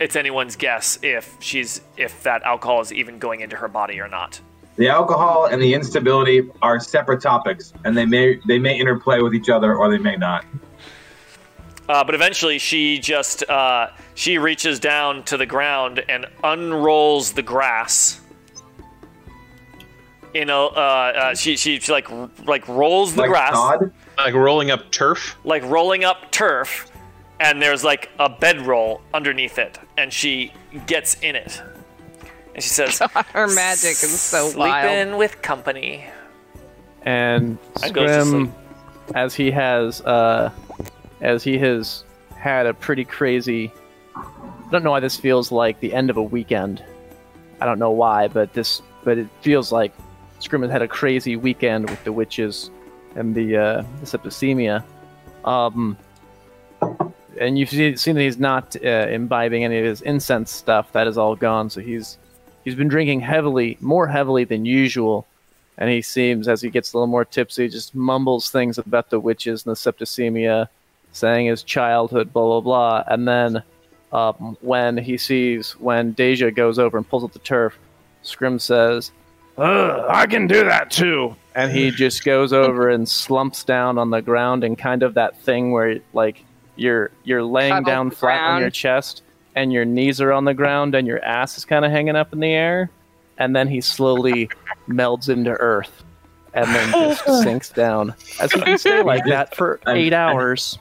it's 0.00 0.16
anyone's 0.16 0.56
guess 0.56 0.98
if 1.02 1.36
she's 1.40 1.80
if 1.96 2.22
that 2.24 2.42
alcohol 2.42 2.80
is 2.80 2.92
even 2.92 3.18
going 3.18 3.40
into 3.40 3.56
her 3.56 3.68
body 3.68 4.00
or 4.00 4.08
not. 4.08 4.40
The 4.76 4.88
alcohol 4.88 5.46
and 5.46 5.60
the 5.60 5.72
instability 5.72 6.48
are 6.60 6.78
separate 6.80 7.20
topics, 7.22 7.72
and 7.84 7.96
they 7.96 8.04
may 8.04 8.40
they 8.46 8.58
may 8.58 8.78
interplay 8.78 9.20
with 9.20 9.34
each 9.34 9.48
other 9.48 9.74
or 9.76 9.90
they 9.90 9.98
may 9.98 10.16
not. 10.16 10.44
Uh, 11.88 12.02
but 12.04 12.14
eventually, 12.14 12.58
she 12.58 12.98
just 12.98 13.48
uh, 13.48 13.88
she 14.14 14.38
reaches 14.38 14.78
down 14.80 15.22
to 15.24 15.36
the 15.36 15.46
ground 15.46 16.04
and 16.08 16.26
unrolls 16.44 17.32
the 17.32 17.42
grass. 17.42 18.20
You 20.34 20.44
know, 20.44 20.66
uh, 20.68 20.70
uh, 21.30 21.34
she, 21.34 21.56
she 21.56 21.80
she 21.80 21.92
like 21.92 22.08
like 22.44 22.68
rolls 22.68 23.14
the 23.14 23.22
like 23.22 23.30
grass, 23.30 23.52
Todd, 23.52 23.92
Like 24.18 24.34
rolling 24.34 24.70
up 24.70 24.90
turf. 24.90 25.38
like 25.44 25.62
rolling 25.62 26.04
up 26.04 26.30
turf, 26.32 26.90
and 27.40 27.62
there's 27.62 27.82
like 27.84 28.10
a 28.18 28.28
bedroll 28.28 29.00
underneath 29.14 29.58
it, 29.58 29.78
and 29.96 30.12
she 30.12 30.52
gets 30.86 31.14
in 31.22 31.36
it, 31.36 31.62
and 32.56 32.62
she 32.64 32.70
says, 32.70 32.98
Her 33.32 33.46
magic 33.46 33.90
is 33.90 34.18
so 34.20 34.48
"Sleep 34.48 34.58
wild. 34.58 34.90
in 34.90 35.16
with 35.18 35.40
company." 35.42 36.04
and 37.02 37.56
And 37.82 37.94
goes 37.94 38.10
to 38.10 38.24
Scrim, 38.24 38.44
sleep. 38.46 39.16
as 39.16 39.34
he 39.34 39.50
has 39.52 40.00
uh, 40.00 40.50
as 41.20 41.44
he 41.44 41.58
has 41.58 42.02
had 42.36 42.66
a 42.66 42.74
pretty 42.74 43.04
crazy. 43.04 43.70
I 44.16 44.70
don't 44.72 44.82
know 44.82 44.90
why 44.90 45.00
this 45.00 45.16
feels 45.16 45.52
like 45.52 45.78
the 45.78 45.94
end 45.94 46.10
of 46.10 46.16
a 46.16 46.22
weekend. 46.22 46.82
I 47.60 47.66
don't 47.66 47.78
know 47.78 47.92
why, 47.92 48.26
but 48.28 48.52
this 48.54 48.82
but 49.04 49.18
it 49.18 49.28
feels 49.42 49.70
like 49.70 49.92
Scrim 50.40 50.62
has 50.62 50.70
had 50.70 50.82
a 50.82 50.88
crazy 50.88 51.36
weekend 51.36 51.88
with 51.88 52.02
the 52.04 52.12
witches 52.12 52.70
and 53.14 53.34
the 53.34 53.56
uh, 53.56 53.84
the 54.00 54.06
septicemia. 54.06 54.82
Um, 55.44 55.96
and 57.38 57.58
you've 57.58 57.68
seen, 57.70 57.96
seen 57.96 58.14
that 58.16 58.22
he's 58.22 58.38
not 58.38 58.74
uh, 58.82 58.88
imbibing 59.08 59.62
any 59.64 59.78
of 59.78 59.84
his 59.84 60.00
incense 60.02 60.50
stuff. 60.50 60.90
That 60.92 61.06
is 61.06 61.16
all 61.18 61.36
gone. 61.36 61.70
So 61.70 61.80
he's 61.80 62.18
he's 62.66 62.74
been 62.74 62.88
drinking 62.88 63.20
heavily, 63.20 63.78
more 63.80 64.06
heavily 64.06 64.44
than 64.44 64.66
usual 64.66 65.26
and 65.78 65.90
he 65.90 66.02
seems 66.02 66.48
as 66.48 66.62
he 66.62 66.70
gets 66.70 66.92
a 66.92 66.96
little 66.96 67.06
more 67.06 67.24
tipsy 67.24 67.68
just 67.68 67.94
mumbles 67.94 68.50
things 68.50 68.78
about 68.78 69.10
the 69.10 69.20
witches 69.20 69.66
and 69.66 69.74
the 69.74 69.78
septicemia 69.78 70.68
saying 71.12 71.46
his 71.46 71.62
childhood 71.62 72.32
blah 72.32 72.44
blah 72.44 72.60
blah. 72.60 73.04
And 73.06 73.26
then 73.26 73.62
um, 74.12 74.56
when 74.60 74.96
he 74.96 75.18
sees 75.18 75.72
when 75.72 76.12
deja 76.12 76.50
goes 76.50 76.78
over 76.78 76.96
and 76.96 77.08
pulls 77.08 77.24
up 77.24 77.32
the 77.32 77.38
turf 77.40 77.78
scrim 78.22 78.58
says 78.58 79.12
Ugh, 79.58 80.04
i 80.08 80.26
can 80.26 80.46
do 80.46 80.64
that 80.64 80.90
too. 80.90 81.34
And 81.54 81.72
he 81.72 81.90
just 81.90 82.22
goes 82.22 82.52
over 82.52 82.90
and 82.90 83.08
slumps 83.08 83.64
down 83.64 83.96
on 83.96 84.10
the 84.10 84.20
ground 84.20 84.62
and 84.62 84.76
kind 84.76 85.02
of 85.02 85.14
that 85.14 85.40
thing 85.40 85.72
where 85.72 86.00
like 86.12 86.44
you're 86.76 87.10
you're 87.24 87.42
laying 87.42 87.82
down 87.82 88.10
flat 88.10 88.42
on 88.42 88.60
your 88.60 88.70
chest 88.70 89.22
and 89.56 89.72
your 89.72 89.84
knees 89.84 90.20
are 90.20 90.32
on 90.32 90.44
the 90.44 90.54
ground 90.54 90.94
and 90.94 91.06
your 91.06 91.22
ass 91.24 91.58
is 91.58 91.64
kind 91.64 91.84
of 91.84 91.90
hanging 91.90 92.14
up 92.14 92.32
in 92.32 92.38
the 92.40 92.52
air 92.52 92.90
and 93.38 93.56
then 93.56 93.66
he 93.68 93.80
slowly 93.80 94.48
melds 94.88 95.28
into 95.28 95.50
earth 95.50 96.04
and 96.54 96.66
then 96.74 96.90
just 96.92 97.24
sinks 97.42 97.70
down 97.70 98.14
as 98.40 98.52
he 98.52 98.60
can 98.60 98.78
stay 98.78 99.02
like 99.02 99.24
that 99.24 99.54
for 99.56 99.80
I'm- 99.86 99.96
eight 99.96 100.12
hours 100.12 100.78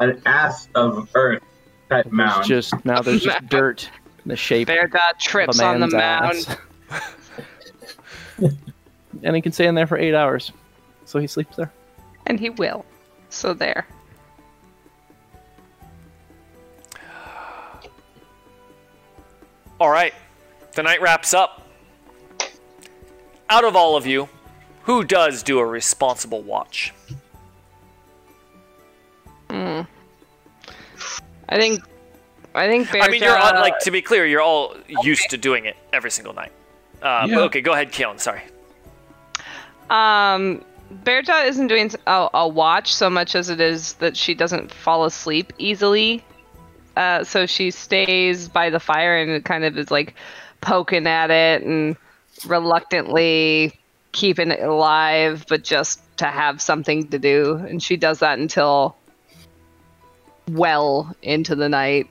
an 0.00 0.20
ass 0.26 0.68
of 0.74 1.08
earth. 1.14 1.42
type 1.88 2.12
mound. 2.12 2.44
Just 2.44 2.74
now 2.84 3.00
there's 3.00 3.22
just 3.22 3.46
dirt 3.48 3.88
in 4.24 4.28
the 4.28 4.36
shape 4.36 4.66
Bear 4.66 4.84
of 4.84 5.18
trips 5.18 5.58
on 5.58 5.80
the 5.80 5.86
mound. 5.88 6.58
and 9.22 9.34
he 9.36 9.40
can 9.40 9.52
stay 9.52 9.66
in 9.66 9.74
there 9.74 9.86
for 9.86 9.96
eight 9.96 10.14
hours, 10.14 10.52
so 11.06 11.18
he 11.18 11.26
sleeps 11.26 11.56
there. 11.56 11.72
And 12.26 12.38
he 12.38 12.50
will. 12.50 12.84
So 13.30 13.54
there. 13.54 13.86
All 19.78 19.90
right, 19.90 20.14
the 20.72 20.82
night 20.82 21.00
wraps 21.00 21.34
up. 21.34 21.62
Out 23.48 23.64
of 23.64 23.76
all 23.76 23.96
of 23.96 24.06
you, 24.06 24.28
who 24.82 25.04
does 25.04 25.42
do 25.42 25.58
a 25.58 25.66
responsible 25.66 26.42
watch? 26.42 26.92
I 31.48 31.58
think. 31.58 31.80
I 32.54 32.66
think 32.68 32.90
Bear 32.90 33.02
I 33.02 33.08
mean, 33.08 33.22
you're 33.22 33.36
all, 33.36 33.52
like 33.60 33.78
to 33.80 33.90
be 33.90 34.00
clear, 34.00 34.24
you're 34.24 34.40
all 34.40 34.74
used 35.02 35.28
to 35.30 35.36
doing 35.36 35.66
it 35.66 35.76
every 35.92 36.10
single 36.10 36.32
night. 36.32 36.52
Uh, 37.02 37.26
Yeah. 37.28 37.40
Okay, 37.40 37.60
go 37.60 37.72
ahead, 37.72 37.92
Kaelin. 37.92 38.18
Sorry. 38.18 38.40
Um, 39.90 40.64
Bearjaw 41.04 41.46
isn't 41.48 41.66
doing 41.66 41.90
a, 42.06 42.28
a 42.32 42.48
watch 42.48 42.94
so 42.94 43.10
much 43.10 43.34
as 43.34 43.50
it 43.50 43.60
is 43.60 43.92
that 43.94 44.16
she 44.16 44.34
doesn't 44.34 44.72
fall 44.72 45.04
asleep 45.04 45.52
easily. 45.58 46.24
Uh, 46.96 47.22
so 47.22 47.44
she 47.44 47.70
stays 47.70 48.48
by 48.48 48.70
the 48.70 48.80
fire 48.80 49.18
and 49.18 49.30
it 49.30 49.44
kind 49.44 49.64
of 49.64 49.76
is 49.76 49.90
like 49.90 50.14
poking 50.62 51.06
at 51.06 51.30
it 51.30 51.62
and 51.62 51.96
reluctantly 52.46 53.78
keeping 54.12 54.50
it 54.50 54.60
alive, 54.60 55.44
but 55.48 55.62
just 55.62 56.00
to 56.16 56.24
have 56.26 56.60
something 56.62 57.08
to 57.08 57.18
do. 57.18 57.56
And 57.56 57.82
she 57.82 57.98
does 57.98 58.20
that 58.20 58.38
until 58.38 58.96
well 60.50 61.14
into 61.22 61.54
the 61.54 61.68
night, 61.68 62.08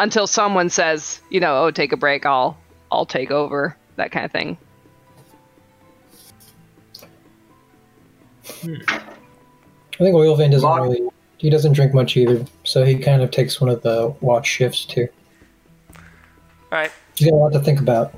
until 0.00 0.26
someone 0.26 0.68
says, 0.68 1.20
you 1.30 1.38
know, 1.38 1.64
oh, 1.64 1.70
take 1.70 1.92
a 1.92 1.96
break. 1.96 2.26
I'll, 2.26 2.58
I'll 2.90 3.06
take 3.06 3.30
over. 3.30 3.76
That 3.96 4.10
kind 4.10 4.24
of 4.24 4.32
thing. 4.32 4.58
I 8.64 9.98
think 9.98 10.16
Oilvein 10.16 10.50
doesn't 10.50 10.68
Mark- 10.68 10.82
really. 10.82 11.08
He 11.44 11.50
doesn't 11.50 11.74
drink 11.74 11.92
much 11.92 12.16
either, 12.16 12.46
so 12.62 12.86
he 12.86 12.96
kind 12.96 13.20
of 13.20 13.30
takes 13.30 13.60
one 13.60 13.68
of 13.68 13.82
the 13.82 14.14
watch 14.22 14.46
shifts 14.46 14.86
too. 14.86 15.08
All 15.92 15.98
right. 16.70 16.90
He's 17.16 17.28
got 17.28 17.34
a 17.34 17.36
lot 17.36 17.52
to 17.52 17.60
think 17.60 17.80
about. 17.80 18.14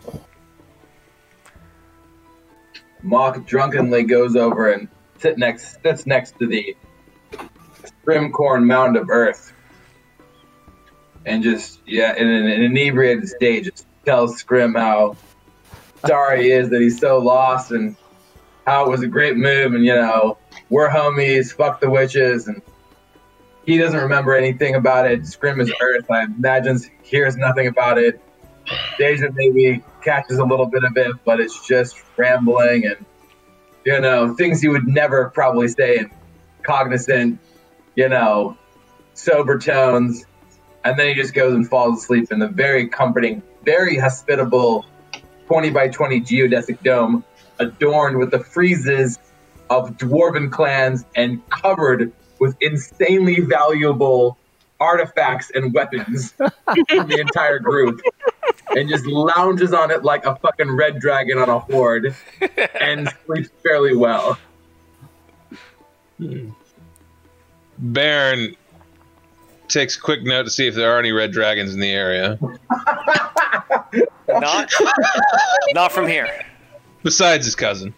Mock 3.03 3.45
drunkenly 3.45 4.05
goes 4.05 4.37
over 4.37 4.71
and 4.71 4.87
sit 5.19 5.39
next 5.39 5.83
sits 5.83 6.07
next 6.07 6.39
to 6.39 6.47
the 6.47 6.77
Scrimcorn 8.07 8.65
mound 8.65 8.97
of 8.97 9.11
earth. 9.11 9.53
And 11.25 11.43
just 11.43 11.81
yeah, 11.85 12.15
in 12.15 12.29
an, 12.29 12.47
an 12.47 12.63
inebriated 12.63 13.29
state, 13.29 13.65
just 13.65 13.89
tells 14.05 14.37
Scrim 14.37 14.73
how 14.73 15.17
sorry 16.07 16.45
he 16.45 16.53
is 16.53 16.71
that 16.71 16.81
he's 16.81 17.01
so 17.01 17.19
lost 17.19 17.73
and 17.73 17.97
how 18.69 18.85
it 18.85 18.89
was 18.89 19.03
a 19.03 19.09
great 19.09 19.37
move 19.37 19.75
and 19.75 19.85
you 19.85 19.97
know, 19.97 20.39
we're 20.71 20.89
homies, 20.89 21.53
fuck 21.53 21.81
the 21.81 21.91
witches 21.91 22.47
and 22.47 22.63
he 23.67 23.77
doesn't 23.79 23.99
remember 24.01 24.35
anything 24.35 24.77
about 24.77 25.11
it. 25.11 25.27
Scrim 25.27 25.61
is 25.61 25.73
earth, 25.81 26.11
I 26.11 26.25
imagine 26.25 26.81
hears 27.03 27.37
nothing 27.37 27.67
about 27.67 27.99
it. 27.99 28.21
Deja 28.99 29.29
maybe 29.33 29.83
catches 30.03 30.39
a 30.39 30.45
little 30.45 30.67
bit 30.67 30.85
of 30.85 30.97
it, 30.97 31.13
but 31.25 31.41
it's 31.41 31.67
just 31.67 31.97
rambling 32.17 32.87
and 32.87 33.05
you 33.85 34.01
know 34.01 34.35
things 34.35 34.61
he 34.61 34.69
would 34.69 34.87
never 34.87 35.31
probably 35.31 35.69
say 35.69 35.99
in 35.99 36.11
cognizant, 36.63 37.39
you 37.95 38.09
know, 38.09 38.57
sober 39.15 39.59
tones. 39.59 40.25
And 40.85 40.99
then 40.99 41.09
he 41.09 41.15
just 41.15 41.35
goes 41.35 41.55
and 41.55 41.69
falls 41.69 42.03
asleep 42.03 42.31
in 42.31 42.39
the 42.39 42.49
very 42.49 42.89
comforting, 42.89 43.43
very 43.65 43.99
hospitable 43.99 44.85
20 45.47 45.71
by 45.71 45.89
20 45.89 46.21
geodesic 46.21 46.83
dome, 46.83 47.25
adorned 47.59 48.19
with 48.19 48.31
the 48.31 48.39
friezes 48.39 49.19
of 49.71 49.97
dwarven 49.97 50.51
clans 50.51 51.05
and 51.17 51.49
covered 51.51 52.13
with 52.39 52.57
insanely 52.61 53.41
valuable 53.41 54.39
artifacts 54.79 55.51
and 55.55 55.73
weapons 55.73 56.33
from 56.33 57.09
the 57.09 57.19
entire 57.21 57.59
group 57.59 58.01
and 58.71 58.89
just 58.89 59.07
lounges 59.07 59.73
on 59.73 59.91
it 59.91 60.05
like 60.05 60.27
a 60.27 60.37
fucking 60.37 60.71
red 60.71 60.99
dragon 61.01 61.39
on 61.39 61.49
a 61.49 61.59
hoard 61.59 62.15
and 62.81 63.13
sleeps 63.25 63.49
fairly 63.63 63.97
well. 63.97 64.39
Baron 67.79 68.57
takes 69.69 69.97
a 69.97 70.01
quick 70.01 70.23
note 70.23 70.45
to 70.45 70.51
see 70.51 70.67
if 70.67 70.75
there 70.75 70.95
are 70.95 70.99
any 70.99 71.13
red 71.13 71.33
dragons 71.33 71.75
in 71.75 71.81
the 71.81 71.91
area. 71.91 72.39
Not, 74.29 74.71
not 75.73 75.93
from 75.93 76.09
here. 76.09 76.45
besides 77.05 77.45
his 77.47 77.55
cousin. 77.55 77.95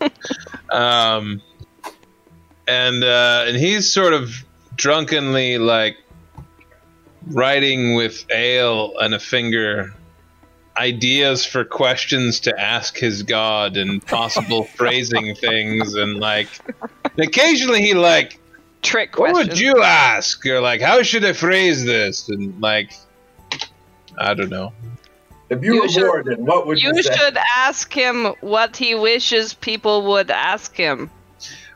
um, 0.70 1.42
and 2.70 3.02
uh, 3.04 3.44
and 3.48 3.56
he's 3.56 3.92
sort 3.92 4.12
of 4.14 4.30
drunkenly 4.76 5.58
like 5.58 5.96
writing 7.28 7.94
with 7.94 8.24
ale 8.30 8.92
and 9.00 9.12
a 9.14 9.18
finger 9.18 9.92
ideas 10.76 11.44
for 11.44 11.64
questions 11.64 12.40
to 12.40 12.58
ask 12.58 12.96
his 12.96 13.22
god 13.22 13.76
and 13.76 14.04
possible 14.06 14.64
phrasing 14.78 15.34
things 15.34 15.94
and 15.94 16.18
like 16.20 16.48
and 17.04 17.18
occasionally 17.18 17.82
he 17.82 17.92
like 17.94 18.38
Trick 18.82 19.18
what 19.18 19.32
question. 19.32 19.48
would 19.48 19.58
you 19.58 19.82
ask 19.82 20.46
or 20.46 20.60
like 20.60 20.80
how 20.80 21.02
should 21.02 21.24
i 21.24 21.32
phrase 21.34 21.84
this 21.84 22.28
and 22.30 22.58
like 22.62 22.92
i 24.18 24.32
don't 24.32 24.48
know 24.48 24.72
If 25.50 25.62
you, 25.64 25.74
You 25.74 25.80
were 25.82 25.88
should- 25.88 26.02
Warden, 26.06 26.46
what 26.46 26.66
would 26.66 26.80
you, 26.82 26.92
You 26.94 27.02
say? 27.02 27.14
should 27.14 27.36
ask 27.56 27.92
him 27.92 28.26
what 28.40 28.76
he 28.76 28.94
wishes 28.94 29.52
people 29.52 29.96
would 30.10 30.30
ask 30.30 30.76
him. 30.76 31.10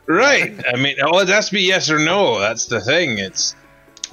Right. 0.07 0.61
I 0.71 0.77
mean, 0.77 0.97
oh, 1.01 1.19
it 1.19 1.29
has 1.29 1.47
to 1.47 1.53
be 1.53 1.61
yes 1.61 1.89
or 1.89 1.99
no. 1.99 2.39
That's 2.39 2.67
the 2.67 2.81
thing. 2.81 3.17
It's 3.17 3.55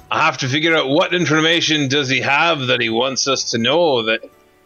I 0.09 0.25
have 0.25 0.37
to 0.39 0.47
figure 0.47 0.75
out 0.75 0.89
what 0.89 1.13
information 1.13 1.87
does 1.87 2.09
he 2.09 2.21
have 2.21 2.67
that 2.67 2.81
he 2.81 2.89
wants 2.89 3.27
us 3.27 3.51
to 3.51 3.57
know. 3.57 4.03
That 4.03 4.21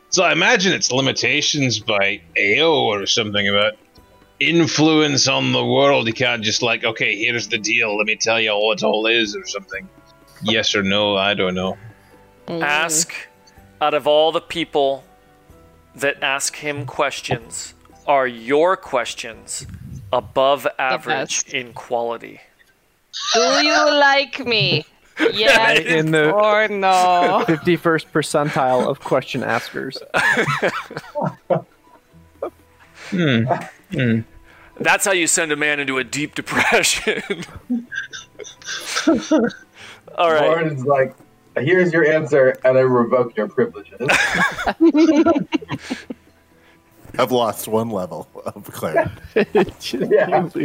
so 0.09 0.23
I 0.23 0.31
imagine 0.31 0.73
it's 0.73 0.91
limitations 0.91 1.79
by 1.79 2.21
AO 2.37 2.71
or 2.71 3.05
something 3.05 3.47
about 3.47 3.73
influence 4.39 5.27
on 5.27 5.51
the 5.51 5.65
world. 5.65 6.07
He 6.07 6.13
can't 6.13 6.43
just 6.43 6.61
like, 6.61 6.83
okay, 6.83 7.17
here's 7.17 7.47
the 7.47 7.57
deal. 7.57 7.97
Let 7.97 8.07
me 8.07 8.15
tell 8.15 8.39
you 8.39 8.53
what 8.55 8.81
it 8.81 8.83
all 8.83 9.05
is 9.07 9.35
or 9.35 9.45
something. 9.45 9.87
Yes 10.43 10.75
or 10.75 10.83
no. 10.83 11.17
I 11.17 11.33
don't 11.33 11.55
know. 11.55 11.77
Mm. 12.47 12.61
Ask 12.61 13.13
out 13.81 13.93
of 13.93 14.07
all 14.07 14.31
the 14.31 14.41
people 14.41 15.03
that 15.95 16.21
ask 16.21 16.57
him 16.57 16.85
questions, 16.85 17.73
are 18.05 18.27
your 18.27 18.77
questions 18.77 19.65
above 20.13 20.67
average 20.79 21.45
in 21.53 21.73
quality? 21.73 22.39
Do 23.33 23.39
you 23.39 23.91
like 23.99 24.45
me? 24.45 24.85
Yes 25.33 25.79
In 25.79 26.11
the 26.11 26.31
or 26.31 26.67
no? 26.67 27.43
51st 27.47 28.05
percentile 28.11 28.87
of 28.87 28.99
question 28.99 29.41
askers. 29.43 29.97
Hmm. 33.09 33.45
That's 34.79 35.05
how 35.05 35.13
you 35.13 35.27
send 35.27 35.51
a 35.53 35.55
man 35.55 35.79
into 35.79 35.97
a 35.97 36.03
deep 36.03 36.35
depression. 36.35 37.23
All 40.17 40.31
right. 40.31 40.49
Warden's 40.49 40.85
like, 40.85 41.15
here's 41.57 41.93
your 41.93 42.05
answer, 42.05 42.57
and 42.65 42.77
I 42.77 42.81
revoke 42.81 43.35
your 43.37 43.47
privileges. 43.47 43.97
I've 47.19 47.31
lost 47.31 47.67
one 47.67 47.89
level 47.89 48.27
of 48.45 48.63
clarity. 48.65 49.11
Yeah. 49.91 50.49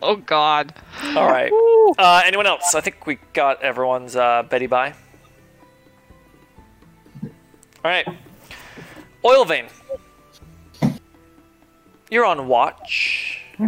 Oh 0.00 0.14
God. 0.14 0.72
All 1.16 1.26
right. 1.26 1.50
Uh, 1.98 2.22
anyone 2.24 2.46
else? 2.46 2.76
I 2.76 2.80
think 2.80 3.04
we 3.04 3.18
got 3.32 3.60
everyone's 3.62 4.14
uh, 4.14 4.44
Betty 4.44 4.68
by. 4.68 4.94
All 7.22 7.30
right. 7.84 8.06
Oilvein. 9.24 9.68
You're 12.10 12.24
on 12.24 12.46
watch. 12.46 13.40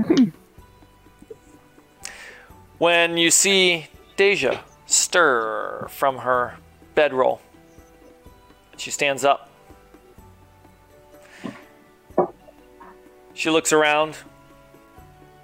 when 2.78 3.16
you 3.16 3.32
see 3.32 3.88
Deja 4.16 4.60
stir 4.86 5.88
from 5.90 6.18
her 6.18 6.58
bedroll, 6.94 7.40
she 8.76 8.92
stands 8.92 9.24
up. 9.24 9.47
She 13.38 13.50
looks 13.50 13.72
around, 13.72 14.16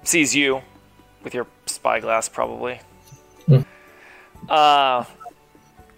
sees 0.03 0.35
you 0.35 0.61
with 1.23 1.33
your 1.33 1.47
spyglass, 1.65 2.27
probably. 2.27 2.81
Uh, 4.49 5.05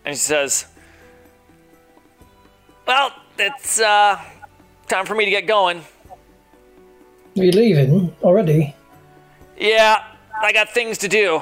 and 0.06 0.16
she 0.16 0.22
says, 0.22 0.68
"Well, 2.86 3.12
it's 3.40 3.82
uh, 3.82 4.22
time 4.88 5.08
for 5.08 5.16
me 5.16 5.26
to 5.26 5.32
get 5.32 5.48
going. 5.48 5.80
Are 5.80 7.44
you 7.44 7.52
leaving 7.52 8.16
already? 8.22 8.76
Yeah, 9.60 10.04
I 10.40 10.54
got 10.54 10.70
things 10.70 11.00
to 11.00 11.08
do. 11.08 11.42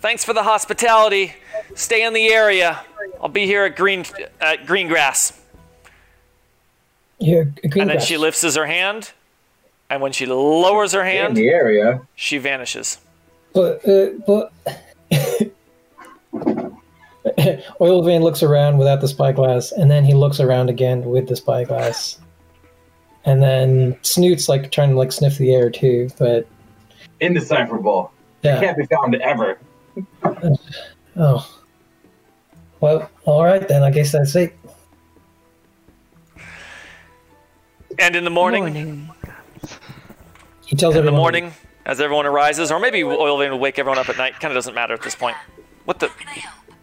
Thanks 0.00 0.24
for 0.24 0.32
the 0.32 0.42
hospitality. 0.42 1.34
Stay 1.76 2.04
in 2.04 2.12
the 2.14 2.32
area. 2.32 2.80
I'll 3.22 3.28
be 3.28 3.46
here 3.46 3.64
at 3.64 3.76
Green 3.76 4.04
at 4.40 4.66
Greengrass. 4.66 5.38
You're 7.20 7.44
green 7.44 7.82
And 7.82 7.90
then 7.90 7.96
grass. 7.98 8.06
she 8.06 8.16
lifts 8.18 8.42
her 8.56 8.66
hand, 8.66 9.12
and 9.90 10.00
when 10.02 10.12
she 10.12 10.26
lowers 10.26 10.92
her 10.92 11.04
hand 11.04 11.16
In 11.18 11.24
hand, 11.24 11.36
the 11.36 11.48
area. 11.48 12.00
she 12.14 12.38
vanishes. 12.38 12.98
But 13.52 13.86
uh, 13.88 14.10
but 14.26 14.52
Oilvein 17.80 18.22
looks 18.22 18.42
around 18.42 18.78
without 18.78 19.00
the 19.00 19.08
spyglass, 19.08 19.72
and 19.72 19.90
then 19.90 20.04
he 20.04 20.14
looks 20.14 20.40
around 20.40 20.68
again 20.70 21.04
with 21.04 21.28
the 21.28 21.36
spyglass, 21.36 22.18
and 23.24 23.42
then 23.42 23.96
Snoot's 24.02 24.48
like 24.48 24.70
trying 24.72 24.90
to 24.90 24.96
like 24.96 25.12
sniff 25.12 25.38
the 25.38 25.54
air 25.54 25.70
too. 25.70 26.10
But 26.18 26.46
Indecipherable. 27.20 28.10
yeah, 28.42 28.60
Can't 28.60 28.76
be 28.76 28.86
found 28.86 29.14
ever. 29.16 29.58
oh, 31.16 31.60
well, 32.80 33.10
all 33.24 33.44
right 33.44 33.66
then. 33.66 33.82
I 33.82 33.90
guess 33.90 34.12
that's 34.12 34.34
it. 34.34 34.54
And 37.98 38.16
in 38.16 38.24
the 38.24 38.30
morning, 38.30 39.08
He 40.66 40.76
tells 40.76 40.94
in 40.94 41.02
the 41.02 41.08
everyone. 41.08 41.20
morning, 41.20 41.52
as 41.86 42.00
everyone 42.00 42.26
arises, 42.26 42.70
or 42.70 42.80
maybe 42.80 43.00
Oilvein 43.00 43.50
will 43.50 43.58
wake 43.58 43.78
everyone 43.78 43.98
up 43.98 44.08
at 44.08 44.16
night. 44.16 44.34
Kind 44.34 44.52
of 44.52 44.56
doesn't 44.56 44.74
matter 44.74 44.94
at 44.94 45.02
this 45.02 45.14
point. 45.14 45.36
What 45.84 46.00
the? 46.00 46.10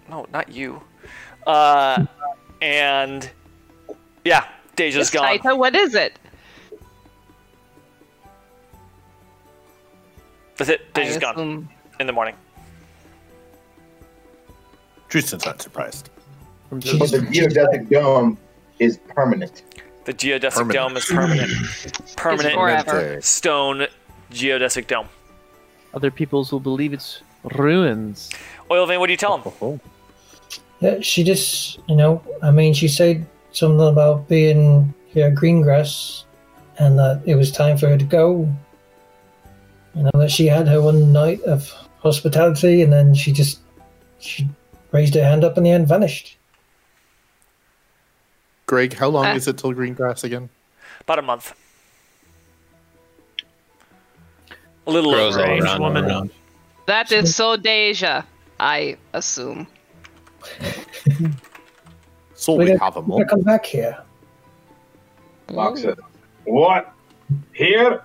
No, 0.10 0.26
not 0.32 0.49
you. 0.52 0.82
Uh, 1.48 2.06
and 2.62 3.30
yeah, 4.24 4.48
Deja's 4.76 5.10
gone. 5.10 5.26
Saito, 5.28 5.56
what 5.56 5.76
is 5.76 5.95
it? 5.95 6.20
That's 10.58 10.70
it. 10.70 10.82
I 10.95 10.99
Deja's 10.99 11.18
gone 11.18 11.70
in 11.99 12.08
the 12.08 12.14
morning. 12.14 12.36
Tristan's 15.10 15.45
not 15.45 15.62
surprised. 15.62 16.10
From 16.70 16.80
She 16.80 16.98
But 16.98 17.12
the 17.12 17.18
geodesic 17.18 17.90
dome 17.90 18.38
is 18.80 18.98
permanent. 19.10 19.64
The 20.06 20.14
geodesic 20.14 20.53
Permanent. 20.53 20.73
dome 20.73 20.98
is 20.98 21.06
permanent. 21.06 21.52
Permanent 22.18 22.56
forever. 22.56 23.22
stone 23.22 23.88
geodesic 24.32 24.88
dome. 24.88 25.07
Other 25.94 26.10
peoples 26.10 26.52
will 26.52 26.60
believe 26.60 26.94
it's 26.94 27.22
ruins. 27.56 28.30
Oilvein, 28.69 28.99
what 28.99 29.07
do 29.07 29.14
you 29.14 29.18
tell 29.18 29.38
them? 29.38 29.41
Oh, 29.45 29.53
oh, 29.61 29.80
oh, 29.84 30.60
Yeah, 30.80 30.99
she 31.02 31.23
just, 31.23 31.80
you 31.88 31.95
know, 31.95 32.23
I 32.41 32.49
mean, 32.52 32.73
she 32.73 32.88
said 32.88 33.28
something 33.52 33.88
about 33.88 34.28
being 34.28 34.94
here 35.07 35.28
at 35.28 35.36
Greengrass 35.36 36.23
and 36.80 36.98
that 36.98 37.22
it 37.26 37.36
was 37.36 37.52
time 37.52 37.78
for 37.78 37.88
her 37.88 37.98
to 37.98 38.06
go. 38.06 38.49
You 39.94 40.03
know, 40.03 40.11
that 40.15 40.32
she 40.32 40.48
had 40.48 40.68
her 40.68 40.82
one 40.82 41.11
night 41.11 41.41
of 41.44 41.69
hospitality 41.99 42.82
and 42.82 42.91
then 42.91 43.14
she 43.14 43.32
just, 43.34 43.60
she 44.19 44.49
raised 44.91 45.14
her 45.15 45.23
hand 45.23 45.44
up 45.44 45.57
in 45.57 45.64
the 45.64 45.72
end 45.72 45.82
and 45.82 45.88
vanished. 45.90 46.38
Greg, 48.72 48.93
how 48.93 49.10
long 49.10 49.26
Uh. 49.26 49.34
is 49.35 49.49
it 49.49 49.57
till 49.57 49.73
Greengrass 49.73 50.23
again? 50.23 50.48
About 51.02 51.19
a 51.19 51.22
month. 51.22 51.53
A 54.88 54.89
little 54.89 55.11
Grows 55.11 55.35
over. 55.35 55.43
around. 55.45 55.81
woman. 55.81 56.06
around. 56.06 56.30
That 56.85 57.11
is 57.11 57.35
so 57.35 57.57
Deja, 57.57 58.23
I 58.61 58.95
assume. 59.11 59.68
So 62.34 62.53
We 62.53 62.64
we 62.64 62.72
got- 62.72 62.80
have 62.80 62.95
a 62.95 62.99
I 63.02 63.03
month. 63.03 63.30
come 63.30 63.41
back 63.41 63.65
here. 63.65 63.98
Mock 65.52 65.76
said, 65.77 65.99
What? 66.45 66.93
Here? 67.52 68.03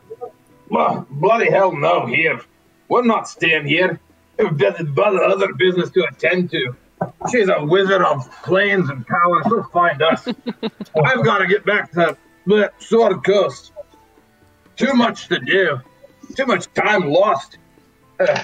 Well, 0.68 1.06
bloody 1.10 1.48
hell 1.48 1.70
no, 1.76 2.06
here. 2.06 2.40
We're 2.88 3.04
not 3.04 3.28
staying 3.28 3.66
here. 3.66 4.00
We've 4.36 4.58
got 4.58 4.80
other 4.80 5.54
business 5.54 5.90
to 5.90 6.04
attend 6.10 6.50
to. 6.50 6.74
She's 7.30 7.48
a 7.48 7.64
wizard 7.64 8.02
of 8.02 8.30
planes 8.42 8.88
and 8.88 9.06
power. 9.06 9.42
She'll 9.44 9.64
find 9.64 10.00
us. 10.02 10.26
I've 10.26 11.24
got 11.24 11.38
to 11.38 11.46
get 11.46 11.64
back 11.64 11.92
to 11.92 12.16
the 12.46 12.72
Sword 12.78 13.24
Coast. 13.24 13.72
Too 14.76 14.94
much 14.94 15.28
to 15.28 15.38
do. 15.38 15.80
Too 16.36 16.46
much 16.46 16.72
time 16.74 17.08
lost. 17.08 17.58
Uh, 18.20 18.42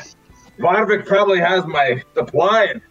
Varvik 0.58 1.06
probably 1.06 1.38
has 1.38 1.66
my 1.66 2.02
supply. 2.14 2.64
And, 2.64 2.82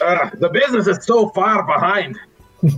uh, 0.00 0.30
the 0.34 0.48
business 0.48 0.86
is 0.86 1.04
so 1.04 1.30
far 1.30 1.64
behind. 1.64 2.18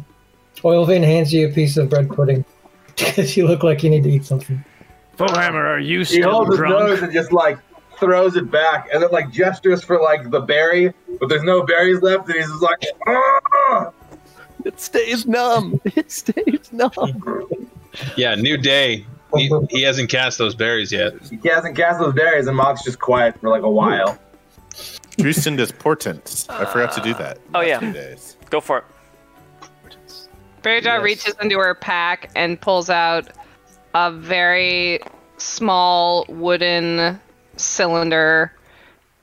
Oilvein 0.56 1.02
hands 1.02 1.32
you 1.32 1.48
a 1.48 1.52
piece 1.52 1.76
of 1.76 1.88
bread 1.88 2.08
pudding 2.10 2.44
because 2.96 3.36
you 3.36 3.46
look 3.46 3.62
like 3.62 3.82
you 3.82 3.90
need 3.90 4.04
to 4.04 4.10
eat 4.10 4.24
something. 4.24 4.64
Fullhammer, 5.16 5.64
are 5.64 5.78
you 5.78 6.04
still 6.04 6.16
he 6.16 6.22
still 6.22 6.32
holds 6.32 6.50
his 6.50 6.58
drunk? 6.58 6.88
nose 6.88 7.02
and 7.02 7.12
just 7.12 7.32
like 7.32 7.58
throws 7.98 8.36
it 8.36 8.50
back, 8.50 8.88
and 8.92 9.02
then 9.02 9.10
like 9.10 9.30
gestures 9.30 9.82
for 9.84 10.00
like 10.00 10.30
the 10.30 10.40
berry, 10.40 10.92
but 11.20 11.28
there's 11.28 11.42
no 11.42 11.62
berries 11.64 12.00
left, 12.02 12.26
and 12.28 12.36
he's 12.36 12.46
just 12.48 12.62
like, 12.62 12.84
"Ah!" 13.06 13.90
It 14.64 14.80
stays 14.80 15.26
numb. 15.26 15.80
It 15.96 16.10
stays 16.10 16.72
numb. 16.72 16.90
Yeah, 18.16 18.34
new 18.34 18.56
day. 18.56 19.06
He, 19.36 19.52
he 19.70 19.82
hasn't 19.82 20.08
cast 20.10 20.38
those 20.38 20.54
berries 20.54 20.90
yet. 20.90 21.12
he 21.42 21.48
hasn't 21.48 21.76
cast 21.76 22.00
those 22.00 22.14
berries, 22.14 22.46
and 22.46 22.56
Mock's 22.56 22.82
just 22.82 22.98
quiet 22.98 23.38
for 23.40 23.50
like 23.50 23.62
a 23.62 23.70
while. 23.70 24.18
Drusen 25.18 25.56
does 25.56 25.72
portents. 25.72 26.48
I 26.48 26.64
forgot 26.64 26.92
to 26.92 27.00
do 27.02 27.12
that. 27.14 27.38
oh, 27.54 27.60
yeah. 27.60 27.80
days. 27.92 28.36
Go 28.50 28.60
for 28.60 28.78
it. 28.78 28.84
Bearjaw 30.62 30.84
Yes. 30.84 31.02
reaches 31.02 31.34
into 31.42 31.58
her 31.58 31.74
pack 31.74 32.30
and 32.36 32.60
pulls 32.60 32.88
out 32.88 33.28
a 33.94 34.10
very 34.12 35.00
small 35.36 36.24
wooden 36.28 37.20
cylinder. 37.58 38.52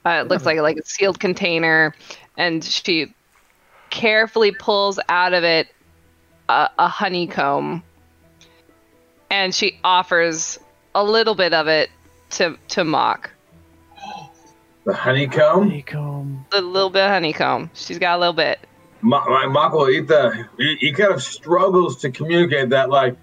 Uh, 0.04 0.22
it 0.24 0.28
looks 0.28 0.44
like 0.44 0.58
like 0.58 0.76
a 0.76 0.84
sealed 0.84 1.18
container, 1.18 1.94
and 2.36 2.62
she 2.62 3.14
carefully 3.90 4.52
pulls 4.52 4.98
out 5.08 5.32
of 5.32 5.42
it 5.44 5.68
a, 6.48 6.68
a 6.78 6.88
honeycomb, 6.88 7.82
and 9.30 9.54
she 9.54 9.78
offers 9.82 10.58
a 10.94 11.02
little 11.02 11.34
bit 11.34 11.52
of 11.52 11.66
it 11.68 11.90
to 12.30 12.56
to 12.68 12.84
Mock. 12.84 13.30
The 14.84 14.94
honeycomb. 14.94 15.68
Honeycomb. 15.68 16.46
A 16.52 16.60
little 16.60 16.90
bit 16.90 17.02
of 17.02 17.10
honeycomb. 17.10 17.70
She's 17.74 17.98
got 17.98 18.16
a 18.16 18.20
little 18.20 18.32
bit. 18.32 18.60
Mock, 19.00 19.26
Mock 19.50 19.72
will 19.72 19.90
eat 19.90 20.06
the. 20.06 20.48
He, 20.56 20.76
he 20.76 20.92
kind 20.92 21.12
of 21.12 21.22
struggles 21.22 21.96
to 22.02 22.10
communicate 22.10 22.70
that, 22.70 22.88
like, 22.88 23.16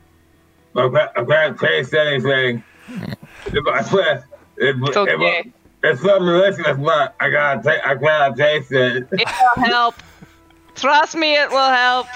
I 0.76 0.90
can't, 0.90 1.12
I 1.16 1.24
can't 1.24 1.60
taste 1.60 1.94
anything. 1.94 2.64
If 3.46 3.68
I 3.74 3.82
swear, 3.82 4.28
it, 4.58 4.76
It's 4.80 4.96
it, 4.96 4.98
okay. 4.98 5.52
it's 5.84 6.02
something 6.02 6.26
delicious, 6.26 6.78
but 6.78 7.16
I 7.20 7.30
gotta, 7.30 7.64
ta- 7.64 7.90
I 7.90 7.96
gotta 7.96 8.36
taste 8.36 8.72
it. 8.72 9.08
It 9.12 9.28
will 9.58 9.64
help. 9.66 9.96
Trust 10.76 11.16
me, 11.16 11.36
it 11.36 11.50
will 11.50 11.70
help. 11.70 12.08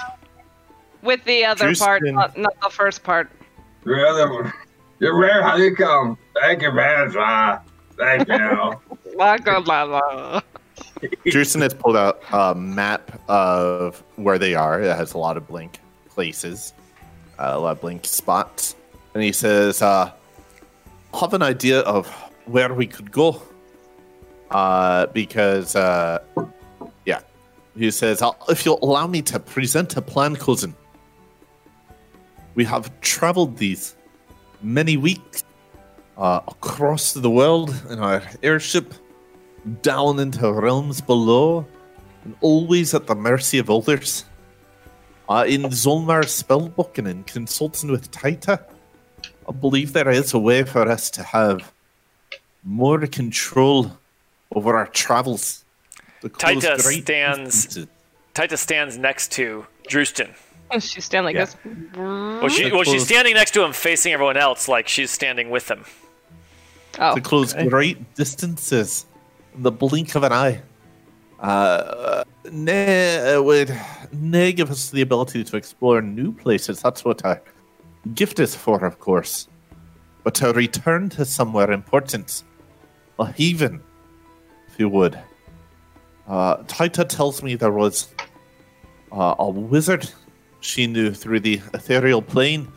With 1.02 1.22
the 1.24 1.44
other 1.44 1.68
Juice 1.68 1.78
part, 1.78 2.02
not, 2.02 2.36
not 2.36 2.60
the 2.60 2.70
first 2.70 3.04
part. 3.04 3.30
Really, 3.84 4.50
you're 4.98 5.16
rare 5.16 5.42
honeycomb. 5.42 6.18
Thank 6.40 6.62
you, 6.62 6.72
man. 6.72 7.12
Ah, 7.16 7.60
Thank 7.96 8.28
you. 8.28 8.34
Drusen 11.26 11.60
has 11.62 11.74
pulled 11.74 11.96
out 11.96 12.22
a 12.32 12.54
map 12.54 13.20
of 13.28 14.02
where 14.16 14.38
they 14.38 14.54
are. 14.54 14.82
It 14.82 14.96
has 14.96 15.14
a 15.14 15.18
lot 15.18 15.36
of 15.36 15.46
blink 15.46 15.78
places, 16.08 16.72
uh, 17.38 17.52
a 17.54 17.58
lot 17.58 17.72
of 17.72 17.80
blink 17.80 18.04
spots. 18.06 18.74
And 19.14 19.22
he 19.22 19.32
says, 19.32 19.82
uh, 19.82 20.12
I 21.14 21.18
have 21.18 21.34
an 21.34 21.42
idea 21.42 21.80
of 21.80 22.06
where 22.48 22.72
we 22.72 22.86
could 22.86 23.10
go. 23.12 23.42
Uh, 24.50 25.06
because, 25.06 25.76
uh, 25.76 26.18
yeah. 27.04 27.20
He 27.76 27.90
says, 27.90 28.22
if 28.48 28.64
you'll 28.64 28.82
allow 28.82 29.06
me 29.06 29.22
to 29.22 29.38
present 29.38 29.96
a 29.96 30.02
plan, 30.02 30.36
cousin. 30.36 30.74
We 32.54 32.64
have 32.64 32.90
traveled 33.00 33.56
these 33.56 33.94
many 34.62 34.96
weeks 34.96 35.44
uh, 36.16 36.40
across 36.48 37.12
the 37.12 37.30
world 37.30 37.72
in 37.88 38.00
our 38.00 38.22
airship 38.42 38.94
down 39.82 40.18
into 40.18 40.50
realms 40.50 41.00
below, 41.00 41.66
and 42.24 42.34
always 42.40 42.94
at 42.94 43.06
the 43.06 43.14
mercy 43.14 43.58
of 43.58 43.70
others. 43.70 44.24
Uh, 45.28 45.44
in 45.46 45.62
Zolmar's 45.64 46.42
spellbook 46.42 46.98
and 46.98 47.06
in 47.06 47.22
consulting 47.24 47.90
with 47.90 48.10
Taita, 48.10 48.64
I 49.48 49.52
believe 49.52 49.92
there 49.92 50.10
is 50.10 50.32
a 50.32 50.38
way 50.38 50.64
for 50.64 50.88
us 50.88 51.10
to 51.10 51.22
have 51.22 51.72
more 52.68 53.06
control 53.06 53.92
over 54.54 54.76
our 54.76 54.86
travels. 54.88 55.64
to 56.20 56.28
close 56.28 56.64
Taita 56.64 56.82
great 56.82 57.02
stands- 57.04 57.64
distances. 57.66 57.86
Taita 58.34 58.58
stands 58.58 58.98
next 58.98 59.32
to 59.32 59.64
Drustin. 59.88 60.30
She's 60.80 61.04
standing 61.04 61.26
like 61.34 61.36
Yeah. 61.36 61.44
this. 61.46 61.56
Well, 61.96 62.48
she, 62.48 62.70
well, 62.72 62.82
she's 62.84 63.04
standing 63.06 63.34
next 63.34 63.52
to 63.52 63.62
him, 63.64 63.72
facing 63.72 64.12
everyone 64.12 64.36
else, 64.36 64.68
like 64.68 64.86
she's 64.88 65.10
standing 65.10 65.48
with 65.50 65.70
him. 65.70 65.84
Oh, 66.98 67.14
to 67.14 67.20
close 67.20 67.54
great 67.54 68.14
distances 68.16 69.06
in 69.54 69.62
the 69.62 69.70
blink 69.70 70.14
of 70.16 70.24
an 70.24 70.32
eye. 70.32 70.60
Uh, 71.40 72.24
nay, 72.50 73.38
would 73.38 73.72
nay 74.12 74.52
give 74.52 74.70
us 74.70 74.90
the 74.90 75.00
ability 75.02 75.44
to 75.44 75.56
explore 75.56 76.02
new 76.02 76.32
places. 76.32 76.82
That's 76.82 77.04
what 77.04 77.24
our 77.24 77.40
gift 78.14 78.40
is 78.40 78.56
for, 78.56 78.84
of 78.84 78.98
course. 78.98 79.46
But 80.24 80.34
to 80.36 80.52
return 80.52 81.08
to 81.10 81.24
somewhere 81.24 81.70
important, 81.70 82.42
a 83.18 83.26
haven, 83.26 83.82
if 84.68 84.78
you 84.78 84.88
would. 84.88 85.18
Uh, 86.26 86.58
Taita 86.64 87.08
tells 87.08 87.42
me 87.42 87.54
there 87.54 87.72
was 87.72 88.08
uh, 89.10 89.34
a 89.38 89.48
wizard 89.48 90.08
she 90.60 90.86
knew 90.86 91.12
through 91.12 91.40
the 91.40 91.60
ethereal 91.74 92.22
plane 92.22 92.68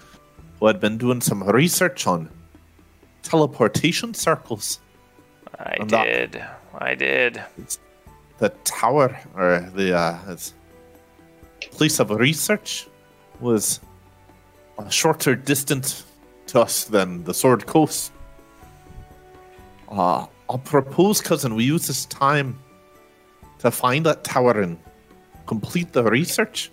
who 0.59 0.67
had 0.67 0.79
been 0.79 0.97
doing 0.97 1.21
some 1.21 1.43
research 1.43 2.07
on 2.07 2.29
teleportation 3.23 4.13
circles. 4.13 4.79
I 5.57 5.77
I'm 5.79 5.87
did. 5.87 6.43
I 6.73 6.95
did. 6.95 7.41
The 8.37 8.49
tower, 8.63 9.19
or 9.35 9.69
the 9.75 9.95
uh, 9.97 10.17
its 10.29 10.53
place 11.71 11.99
of 11.99 12.09
research, 12.11 12.87
was 13.39 13.79
a 14.79 14.89
shorter 14.89 15.35
distance 15.35 16.05
to 16.47 16.61
us 16.61 16.85
than 16.85 17.23
the 17.23 17.33
Sword 17.33 17.65
Coast. 17.65 18.11
Uh, 19.91 20.25
I'll 20.49 20.57
propose, 20.57 21.21
cousin, 21.21 21.53
we 21.53 21.65
use 21.65 21.87
this 21.87 22.05
time 22.05 22.57
to 23.59 23.69
find 23.69 24.05
that 24.05 24.23
tower 24.23 24.59
and 24.59 24.77
complete 25.45 25.91
the 25.91 26.03
research. 26.03 26.71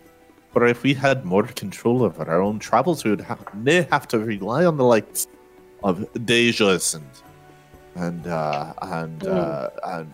But 0.54 0.68
if 0.70 0.82
we 0.82 0.94
had 0.94 1.24
more 1.24 1.42
control 1.44 2.02
over 2.02 2.28
our 2.28 2.40
own 2.40 2.58
travels, 2.58 3.04
we 3.04 3.10
would 3.10 3.20
ha- 3.20 3.38
may 3.54 3.82
have 3.90 4.08
to 4.08 4.18
rely 4.18 4.64
on 4.64 4.76
the 4.76 4.84
likes 4.84 5.26
of 5.82 5.98
Dejas 6.14 6.94
and 6.94 7.06
and 7.94 8.26
uh, 8.26 8.72
and 8.82 9.26
uh, 9.26 9.70
and 9.84 10.12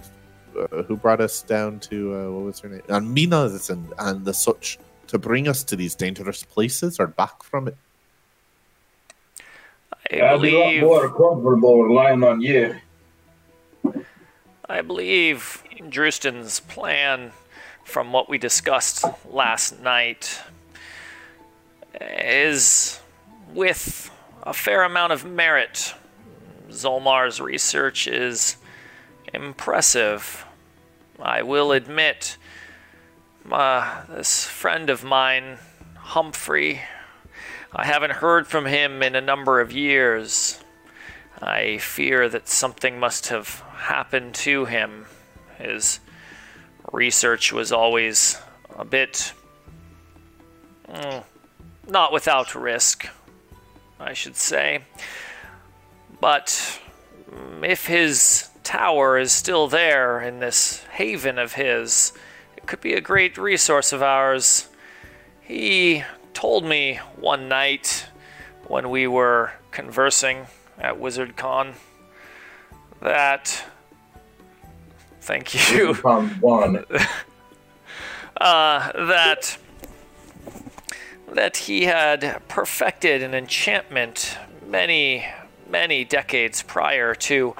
uh, 0.58 0.82
who 0.82 0.96
brought 0.96 1.20
us 1.20 1.42
down 1.42 1.78
to 1.80 2.14
uh, 2.14 2.30
what 2.30 2.44
was 2.44 2.60
her 2.60 2.68
name? 2.68 2.82
And 2.88 3.14
Minas 3.14 3.70
and 3.70 3.92
and 3.98 4.24
the 4.24 4.34
such 4.34 4.78
to 5.08 5.18
bring 5.18 5.46
us 5.48 5.62
to 5.64 5.76
these 5.76 5.94
dangerous 5.94 6.42
places 6.42 6.98
or 6.98 7.06
back 7.06 7.42
from 7.42 7.68
it. 7.68 7.76
I 10.10 10.20
I'd 10.20 10.42
be 10.42 10.54
a 10.54 10.58
lot 10.58 10.64
believe. 10.66 10.82
more 10.82 11.08
comfortable 11.08 11.84
relying 11.84 12.22
on 12.24 12.40
you. 12.40 12.74
I 14.68 14.80
believe 14.80 15.62
Drustin's 15.88 16.60
plan, 16.60 17.32
from 17.84 18.12
what 18.12 18.28
we 18.28 18.38
discussed 18.38 19.04
last 19.30 19.80
night, 19.80 20.40
is 22.00 23.00
with 23.52 24.10
a 24.42 24.52
fair 24.54 24.82
amount 24.82 25.12
of 25.12 25.24
merit. 25.24 25.94
Zolmar's 26.70 27.40
research 27.40 28.06
is 28.06 28.56
impressive. 29.32 30.44
I 31.20 31.42
will 31.42 31.72
admit, 31.72 32.36
uh, 33.50 34.04
this 34.06 34.44
friend 34.46 34.88
of 34.90 35.04
mine, 35.04 35.58
Humphrey, 35.96 36.80
I 37.72 37.84
haven't 37.84 38.12
heard 38.12 38.46
from 38.46 38.66
him 38.66 39.02
in 39.02 39.14
a 39.14 39.20
number 39.20 39.60
of 39.60 39.72
years. 39.72 40.63
I 41.42 41.78
fear 41.78 42.28
that 42.28 42.48
something 42.48 42.98
must 42.98 43.28
have 43.28 43.60
happened 43.76 44.34
to 44.36 44.64
him. 44.64 45.06
His 45.58 46.00
research 46.92 47.52
was 47.52 47.72
always 47.72 48.40
a 48.76 48.84
bit. 48.84 49.32
mm, 50.88 51.24
not 51.86 52.12
without 52.12 52.54
risk, 52.54 53.08
I 53.98 54.12
should 54.12 54.36
say. 54.36 54.84
But 56.20 56.80
if 57.62 57.86
his 57.86 58.48
tower 58.62 59.18
is 59.18 59.32
still 59.32 59.68
there 59.68 60.20
in 60.20 60.40
this 60.40 60.82
haven 60.92 61.38
of 61.38 61.54
his, 61.54 62.12
it 62.56 62.66
could 62.66 62.80
be 62.80 62.94
a 62.94 63.00
great 63.00 63.36
resource 63.36 63.92
of 63.92 64.02
ours. 64.02 64.68
He 65.40 66.04
told 66.32 66.64
me 66.64 67.00
one 67.16 67.48
night 67.48 68.06
when 68.66 68.88
we 68.88 69.06
were 69.06 69.52
conversing 69.70 70.46
at 70.78 70.94
WizardCon 70.96 71.74
that. 73.04 73.64
Thank 75.20 75.70
you. 75.72 75.94
Found 75.94 76.40
one. 76.40 76.84
Uh, 78.36 78.90
that 79.06 79.56
that 81.34 81.56
he 81.56 81.84
had 81.84 82.42
perfected 82.48 83.22
an 83.22 83.32
enchantment 83.32 84.36
many 84.66 85.24
many 85.70 86.04
decades 86.04 86.60
prior 86.60 87.14
to 87.14 87.54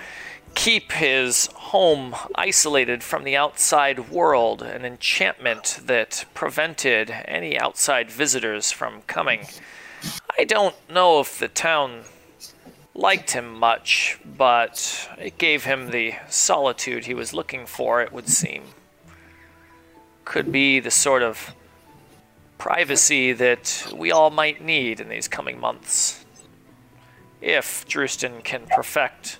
keep 0.57 0.91
his 0.91 1.47
home 1.55 2.17
isolated 2.35 3.05
from 3.05 3.23
the 3.23 3.37
outside 3.37 4.11
world 4.11 4.63
an 4.63 4.85
enchantment 4.85 5.79
that 5.85 6.25
prevented 6.35 7.09
any 7.25 7.57
outside 7.57 8.11
visitors 8.11 8.73
from 8.73 9.01
coming 9.03 9.47
i 10.37 10.43
don't 10.43 10.75
know 10.91 11.21
if 11.21 11.39
the 11.39 11.49
town 11.49 12.03
liked 12.95 13.33
him 13.33 13.59
much 13.59 14.19
but 14.25 15.09
it 15.19 15.37
gave 15.39 15.65
him 15.65 15.91
the 15.91 16.15
solitude 16.29 17.05
he 17.05 17.15
was 17.15 17.35
looking 17.35 17.67
for 17.67 18.01
it 18.01 18.13
would 18.13 18.29
seem 18.29 18.63
could 20.25 20.51
be 20.51 20.81
the 20.81 20.91
sort 20.91 21.23
of 21.23 21.55
privacy 22.59 23.33
that 23.33 23.93
we 23.95 24.11
all 24.11 24.31
might 24.31 24.63
need 24.63 25.01
in 25.01 25.09
these 25.09 25.29
coming 25.29 25.61
months. 25.61 26.25
If 27.41 27.87
Drustin 27.87 28.43
can 28.43 28.67
perfect, 28.67 29.39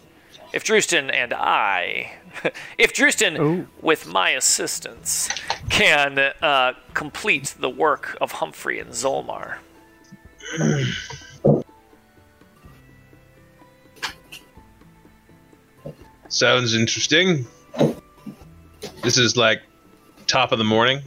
if 0.53 0.63
Drustin 0.63 1.11
and 1.13 1.33
I, 1.33 2.13
if 2.79 2.93
Drustin, 2.93 3.67
with 3.81 4.07
my 4.07 4.31
assistance, 4.31 5.31
can 5.71 6.19
uh, 6.19 6.75
complete 6.93 7.55
the 7.59 7.71
work 7.71 8.17
of 8.21 8.33
Humphrey 8.33 8.79
and 8.79 8.91
Zolmar. 8.91 9.59
Sounds 16.39 16.75
interesting. 16.75 17.47
This 19.05 19.19
is 19.19 19.37
like 19.37 19.63
top 20.27 20.51
of 20.51 20.59
the 20.59 20.65
morning, 20.65 21.01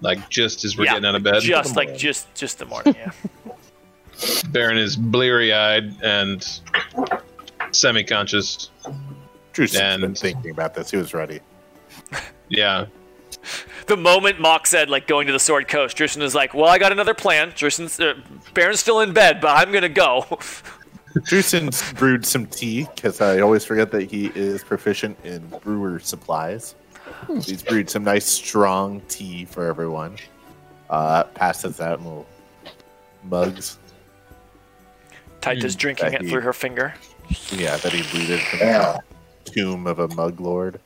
like 0.00 0.30
just 0.30 0.64
as 0.64 0.78
we're 0.78 0.86
Yeah, 0.86 0.92
getting 0.92 1.04
out 1.06 1.14
of 1.16 1.22
bed. 1.22 1.42
Just 1.42 1.76
like 1.76 1.94
just 1.98 2.34
just 2.34 2.58
the 2.58 2.64
morning, 2.64 2.94
yeah. 2.96 3.12
Baron 4.48 4.78
is 4.78 4.96
bleary 4.96 5.52
eyed 5.52 5.94
and 6.02 6.60
semi 7.72 8.02
conscious. 8.02 8.70
Drew's 9.52 9.72
been 9.72 10.02
And- 10.02 10.16
thinking 10.16 10.50
about 10.50 10.72
this. 10.72 10.90
He 10.90 10.96
was 10.96 11.12
ready. 11.12 11.40
Yeah. 12.48 12.86
the 13.86 13.96
moment 13.98 14.40
Mock 14.40 14.66
said 14.66 14.88
like 14.90 15.06
going 15.06 15.26
to 15.28 15.32
the 15.32 15.38
Sword 15.38 15.68
Coast, 15.68 15.96
Drustin 15.96 16.20
is 16.22 16.34
like, 16.34 16.52
"Well, 16.54 16.68
I 16.70 16.78
got 16.78 16.90
another 16.90 17.14
plan. 17.14 17.50
Drustin's 17.52 18.00
uh, 18.00 18.14
Baron's 18.54 18.80
still 18.80 19.00
in 19.00 19.12
bed, 19.12 19.40
but 19.42 19.56
I'm 19.56 19.70
gonna 19.72 19.88
go." 19.90 20.38
Drustin's 21.14 21.92
brewed 21.94 22.24
some 22.24 22.46
tea 22.46 22.86
because 22.94 23.20
I 23.20 23.40
always 23.40 23.64
forget 23.64 23.90
that 23.92 24.10
he 24.10 24.26
is 24.34 24.62
proficient 24.62 25.18
in 25.24 25.46
brewer 25.62 25.98
supplies. 25.98 26.74
He's 27.42 27.62
brewed 27.62 27.90
some 27.90 28.04
nice 28.04 28.26
strong 28.26 29.00
tea 29.08 29.44
for 29.44 29.66
everyone. 29.66 30.16
Uh, 30.88 31.24
passes 31.24 31.80
out 31.80 31.98
in 31.98 32.04
little 32.04 32.26
mugs. 33.24 33.78
Taita's 35.40 35.74
drinking 35.76 36.06
it 36.08 36.12
Becky. 36.12 36.28
through 36.30 36.40
her 36.42 36.52
finger. 36.52 36.94
Yeah, 37.50 37.76
that 37.78 37.92
he 37.92 38.02
looted 38.18 38.40
from 38.40 38.58
Yeah. 38.60 38.98
the 39.44 39.50
tomb 39.50 39.86
of 39.86 39.98
a 39.98 40.08
mug 40.08 40.40
lord. 40.40 40.80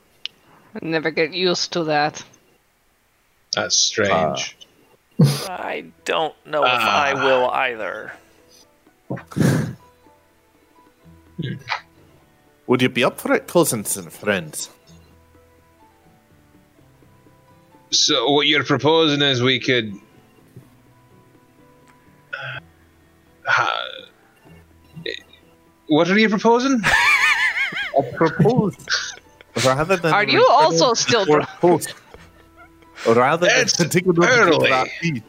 Never 0.81 1.11
get 1.11 1.33
used 1.33 1.73
to 1.75 1.85
that. 1.85 2.23
That's 3.55 3.77
strange. 3.77 4.57
I 5.21 5.85
don't 6.05 6.35
know 6.47 6.65
if 6.65 6.71
I 6.71 7.13
Ah. 7.17 7.25
will 7.25 7.51
either. 7.51 8.13
Would 12.67 12.83
you 12.83 12.89
be 12.89 13.05
up 13.05 13.21
for 13.21 13.33
it, 13.35 13.47
cousins 13.47 13.97
and 13.97 14.13
friends? 14.13 14.71
so, 17.91 18.31
what 18.33 18.47
you're 18.47 18.65
proposing 18.65 19.23
is 19.23 19.43
we 19.43 19.61
could. 19.61 19.95
Uh, 22.33 22.61
ha- 23.47 23.81
what 25.89 26.11
are 26.11 26.19
you 26.19 26.29
proposing? 26.29 26.81
I 26.85 28.11
propose 28.17 28.77
rather 29.65 29.97
than 29.97 30.13
Are 30.13 30.25
you 30.25 30.45
also 30.51 30.95
still 30.95 31.25
Sword 31.25 31.47
Coast, 31.61 31.95
rather 33.07 33.47
than 33.47 33.61
It's 33.61 33.77
taking 33.77 34.09
a 34.09 34.13
look 34.13 34.29
into 34.29 34.41
early. 34.41 34.71
that 34.71 34.89
tea, 35.01 35.23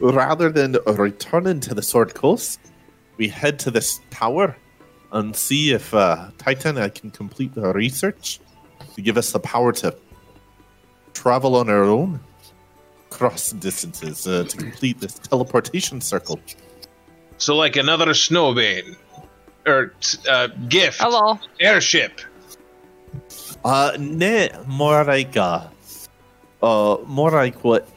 rather 0.00 0.50
than 0.50 0.76
returning 0.86 1.60
to 1.60 1.74
the 1.74 1.82
Sword 1.82 2.14
Coast, 2.14 2.60
we 3.16 3.28
head 3.28 3.58
to 3.60 3.70
this 3.70 4.00
tower 4.10 4.56
and 5.16 5.34
see 5.34 5.72
if 5.72 5.94
uh, 5.94 6.30
Titan 6.36 6.76
can 6.90 7.10
complete 7.10 7.54
the 7.54 7.72
research 7.72 8.38
to 8.94 9.00
give 9.00 9.16
us 9.16 9.32
the 9.32 9.40
power 9.40 9.72
to 9.72 9.96
travel 11.14 11.56
on 11.56 11.70
our 11.70 11.84
own 11.84 12.20
cross 13.08 13.52
distances 13.52 14.26
uh, 14.26 14.44
to 14.44 14.56
complete 14.58 15.00
this 15.00 15.14
teleportation 15.14 16.02
circle. 16.02 16.38
So, 17.38 17.56
like 17.56 17.76
another 17.76 18.12
snowbane 18.12 18.96
or 19.66 19.94
uh, 20.28 20.48
gift, 20.68 21.00
Hello. 21.00 21.38
airship. 21.60 22.20
Uh, 23.64 23.96
nay, 23.98 24.50
more 24.66 25.02
like 25.02 25.34
uh, 25.34 25.66
uh, 26.62 26.98
more 27.06 27.30
like 27.30 27.64
what 27.64 27.88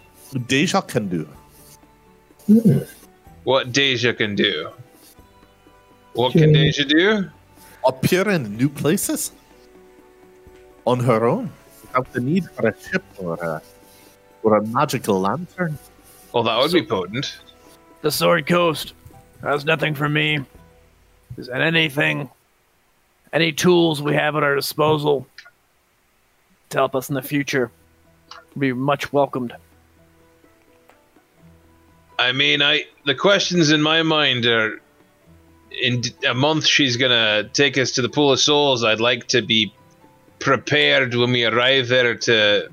Deja 0.48 0.82
can 0.82 1.10
do. 1.10 1.28
What 3.44 3.74
Deja 3.74 4.14
can 4.14 4.36
do. 4.36 4.72
What 6.14 6.34
can. 6.34 6.54
Deja 6.54 6.84
do? 6.84 7.30
Appear 7.88 8.30
in 8.30 8.58
new 8.58 8.70
places 8.70 9.32
on 10.86 11.00
her 11.00 11.26
own. 11.26 11.52
without 11.90 12.12
the 12.14 12.22
need 12.22 12.50
for 12.52 12.68
a 12.68 12.76
ship 12.80 13.04
or 13.18 13.36
a, 13.36 13.62
or 14.44 14.58
a 14.58 14.66
magical 14.68 15.20
lantern. 15.20 15.78
Well, 16.34 16.44
that 16.44 16.58
would 16.58 16.72
be 16.72 16.84
potent. 16.84 17.40
The 18.02 18.12
Sword 18.12 18.48
Coast 18.48 18.94
has 19.42 19.66
nothing 19.66 19.96
for 19.96 20.08
me. 20.08 20.40
Is 21.38 21.48
there 21.48 21.62
anything, 21.62 22.30
any 23.34 23.52
tools 23.52 24.02
we 24.02 24.14
have 24.14 24.36
at 24.36 24.44
our 24.44 24.56
disposal 24.56 25.28
to 26.70 26.78
help 26.78 26.96
us 26.96 27.10
in 27.10 27.16
the 27.16 27.22
future? 27.22 27.72
Would 28.54 28.60
be 28.60 28.74
much 28.74 29.12
welcomed. 29.12 29.56
I 32.18 32.32
mean, 32.32 32.62
I 32.62 32.86
the 33.06 33.16
questions 33.16 33.72
in 33.72 33.82
my 33.82 34.04
mind 34.04 34.46
are 34.46 34.82
in 35.72 36.02
a 36.28 36.34
month 36.34 36.66
she's 36.66 36.98
gonna 36.98 37.50
take 37.54 37.78
us 37.78 37.92
to 37.92 38.02
the 38.02 38.10
pool 38.10 38.32
of 38.32 38.40
souls. 38.40 38.84
I'd 38.84 39.00
like 39.00 39.28
to 39.30 39.42
be 39.42 39.74
prepared 40.40 41.14
when 41.16 41.32
we 41.32 41.46
arrive 41.46 41.88
there 41.88 42.16
to 42.16 42.70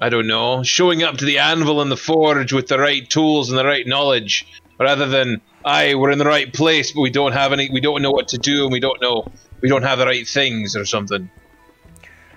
I 0.00 0.10
don't 0.10 0.26
know, 0.26 0.62
showing 0.62 1.02
up 1.02 1.16
to 1.16 1.24
the 1.24 1.38
anvil 1.38 1.80
and 1.80 1.90
the 1.90 1.96
forge 1.96 2.52
with 2.52 2.68
the 2.68 2.78
right 2.78 3.08
tools 3.08 3.48
and 3.48 3.58
the 3.58 3.64
right 3.64 3.86
knowledge, 3.86 4.46
rather 4.78 5.06
than 5.06 5.40
I 5.64 5.94
we're 5.94 6.10
in 6.10 6.18
the 6.18 6.24
right 6.24 6.52
place 6.52 6.92
but 6.92 7.00
we 7.00 7.10
don't 7.10 7.32
have 7.32 7.52
any 7.52 7.68
we 7.70 7.80
don't 7.80 8.02
know 8.02 8.10
what 8.10 8.28
to 8.28 8.38
do 8.38 8.64
and 8.64 8.72
we 8.72 8.80
don't 8.80 9.00
know 9.00 9.30
we 9.60 9.68
don't 9.68 9.82
have 9.82 9.98
the 9.98 10.06
right 10.06 10.26
things 10.26 10.76
or 10.76 10.84
something. 10.84 11.30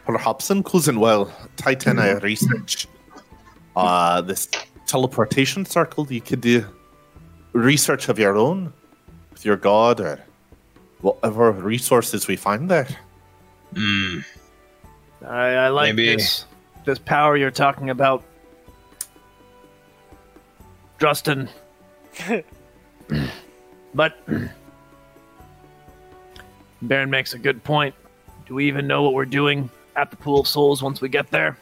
Perhaps 0.05 0.49
in 0.49 0.63
Cousin 0.63 0.99
Well, 0.99 1.31
Titan 1.57 1.99
I 1.99 2.13
research 2.13 2.87
uh, 3.75 4.21
this 4.21 4.49
teleportation 4.87 5.65
circle. 5.65 6.07
You 6.11 6.21
could 6.21 6.41
do 6.41 6.65
research 7.53 8.09
of 8.09 8.17
your 8.19 8.35
own 8.37 8.73
with 9.31 9.45
your 9.45 9.57
god 9.57 9.99
or 9.99 10.23
whatever 11.01 11.51
resources 11.51 12.27
we 12.27 12.35
find 12.35 12.69
there. 12.69 12.87
Hmm. 13.75 14.19
I, 15.25 15.47
I 15.47 15.67
like 15.69 15.95
Maybe- 15.95 16.15
this 16.15 16.45
this 16.85 16.97
power 16.99 17.37
you're 17.37 17.51
talking 17.51 17.91
about, 17.91 18.23
Justin. 20.99 21.47
but 23.93 24.17
Baron 26.81 27.09
makes 27.09 27.33
a 27.33 27.39
good 27.39 27.63
point. 27.63 27.93
Do 28.47 28.55
we 28.55 28.67
even 28.67 28.87
know 28.87 29.03
what 29.03 29.13
we're 29.13 29.25
doing 29.25 29.69
at 29.95 30.09
the 30.09 30.17
Pool 30.17 30.39
of 30.39 30.47
Souls 30.47 30.81
once 30.81 31.01
we 31.01 31.09
get 31.09 31.29
there? 31.29 31.55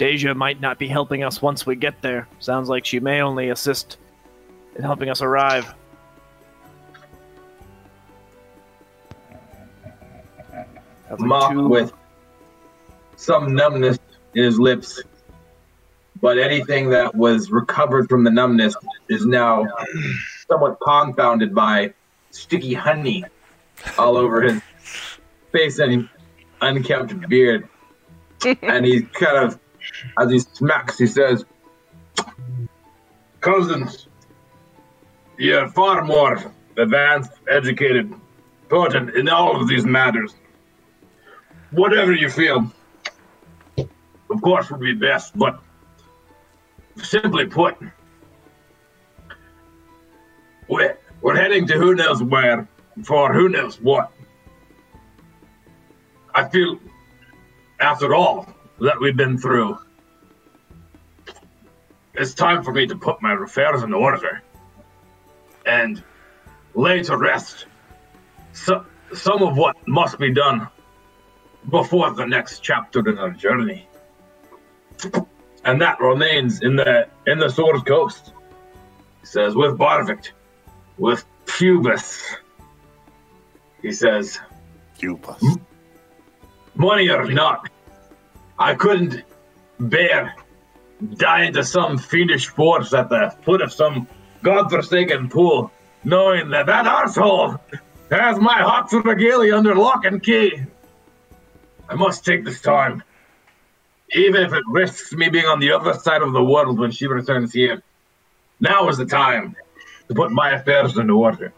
Deja 0.00 0.32
might 0.32 0.62
not 0.62 0.78
be 0.78 0.88
helping 0.88 1.24
us 1.24 1.42
once 1.42 1.66
we 1.66 1.76
get 1.76 2.00
there. 2.00 2.26
Sounds 2.38 2.70
like 2.70 2.86
she 2.86 3.00
may 3.00 3.20
only 3.20 3.50
assist 3.50 3.98
in 4.74 4.82
helping 4.82 5.10
us 5.10 5.20
arrive. 5.20 5.74
Sounds 10.54 10.64
like 11.10 11.20
Mock 11.20 11.52
two- 11.52 11.68
with 11.68 11.92
some 13.16 13.54
numbness 13.54 13.98
in 14.32 14.42
his 14.42 14.58
lips, 14.58 15.02
but 16.22 16.38
anything 16.38 16.88
that 16.88 17.14
was 17.14 17.50
recovered 17.50 18.08
from 18.08 18.24
the 18.24 18.30
numbness 18.30 18.74
is 19.10 19.26
now 19.26 19.66
somewhat 20.48 20.78
confounded 20.80 21.54
by 21.54 21.92
sticky 22.30 22.72
honey 22.72 23.22
all 23.98 24.16
over 24.16 24.40
his 24.40 24.62
face 25.52 25.78
and 25.78 26.08
unkempt 26.62 27.28
beard. 27.28 27.68
and 28.62 28.86
he 28.86 29.02
kind 29.02 29.36
of, 29.36 29.60
as 30.18 30.30
he 30.30 30.38
smacks, 30.38 30.98
he 30.98 31.06
says, 31.06 31.44
Cousins, 33.40 34.08
you're 35.38 35.68
far 35.68 36.04
more 36.04 36.52
advanced, 36.76 37.32
educated, 37.48 38.12
potent 38.68 39.16
in 39.16 39.28
all 39.28 39.60
of 39.60 39.68
these 39.68 39.84
matters. 39.84 40.34
Whatever 41.70 42.12
you 42.12 42.28
feel, 42.28 42.70
of 43.78 44.42
course, 44.42 44.70
would 44.70 44.80
be 44.80 44.94
best, 44.94 45.36
but 45.38 45.60
simply 46.96 47.46
put, 47.46 47.76
we're, 50.68 50.98
we're 51.22 51.36
heading 51.36 51.66
to 51.68 51.74
who 51.74 51.94
knows 51.94 52.22
where 52.22 52.68
for 53.04 53.32
who 53.32 53.48
knows 53.48 53.80
what. 53.80 54.12
I 56.34 56.48
feel, 56.48 56.78
after 57.80 58.14
all 58.14 58.46
that 58.80 59.00
we've 59.00 59.16
been 59.16 59.38
through, 59.38 59.78
it's 62.14 62.34
time 62.34 62.62
for 62.62 62.72
me 62.72 62.86
to 62.86 62.96
put 62.96 63.22
my 63.22 63.34
affairs 63.34 63.82
in 63.82 63.92
order 63.92 64.42
and 65.66 66.02
lay 66.74 67.02
to 67.02 67.16
rest 67.16 67.66
so, 68.52 68.84
some 69.14 69.42
of 69.42 69.56
what 69.56 69.76
must 69.86 70.18
be 70.18 70.32
done 70.32 70.68
before 71.68 72.10
the 72.12 72.26
next 72.26 72.60
chapter 72.60 73.06
in 73.08 73.18
our 73.18 73.30
journey. 73.30 73.88
And 75.64 75.80
that 75.80 76.00
remains 76.00 76.62
in 76.62 76.76
the 76.76 77.08
in 77.26 77.38
the 77.38 77.48
Sword 77.48 77.84
Coast. 77.86 78.32
He 79.20 79.26
says, 79.26 79.54
with 79.54 79.78
Barvik, 79.78 80.30
with 80.98 81.24
Pubis. 81.46 82.22
He 83.82 83.92
says, 83.92 84.40
Cubus. 84.98 85.42
money 86.74 87.10
or 87.10 87.26
not, 87.30 87.68
I 88.60 88.74
couldn't 88.74 89.22
bear 89.78 90.34
dying 91.14 91.54
to 91.54 91.64
some 91.64 91.96
fiendish 91.96 92.48
force 92.48 92.92
at 92.92 93.08
the 93.08 93.34
foot 93.42 93.62
of 93.62 93.72
some 93.72 94.06
godforsaken 94.42 95.30
pool, 95.30 95.72
knowing 96.04 96.50
that 96.50 96.66
that 96.66 96.84
arsehole 96.84 97.58
has 98.10 98.38
my 98.38 98.60
Hawks 98.60 98.92
regalia 98.92 99.56
under 99.56 99.74
lock 99.74 100.04
and 100.04 100.22
key. 100.22 100.62
I 101.88 101.94
must 101.94 102.24
take 102.24 102.44
this 102.44 102.60
time, 102.60 103.02
even 104.12 104.42
if 104.42 104.52
it 104.52 104.62
risks 104.68 105.12
me 105.14 105.30
being 105.30 105.46
on 105.46 105.58
the 105.58 105.72
other 105.72 105.94
side 105.94 106.20
of 106.20 106.34
the 106.34 106.44
world 106.44 106.78
when 106.78 106.90
she 106.90 107.06
returns 107.06 107.54
here. 107.54 107.82
Now 108.60 108.90
is 108.90 108.98
the 108.98 109.06
time 109.06 109.56
to 110.08 110.14
put 110.14 110.30
my 110.32 110.50
affairs 110.50 110.98
in 110.98 111.08
order. 111.08 111.54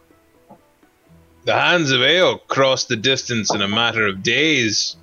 The 1.47 1.55
hands 1.55 1.91
of 1.91 2.01
Ao 2.01 2.39
crossed 2.47 2.89
the 2.89 2.97
distance 2.97 3.53
in 3.53 3.61
a 3.61 3.67
matter 3.67 4.07
of 4.07 4.23
days. 4.23 4.97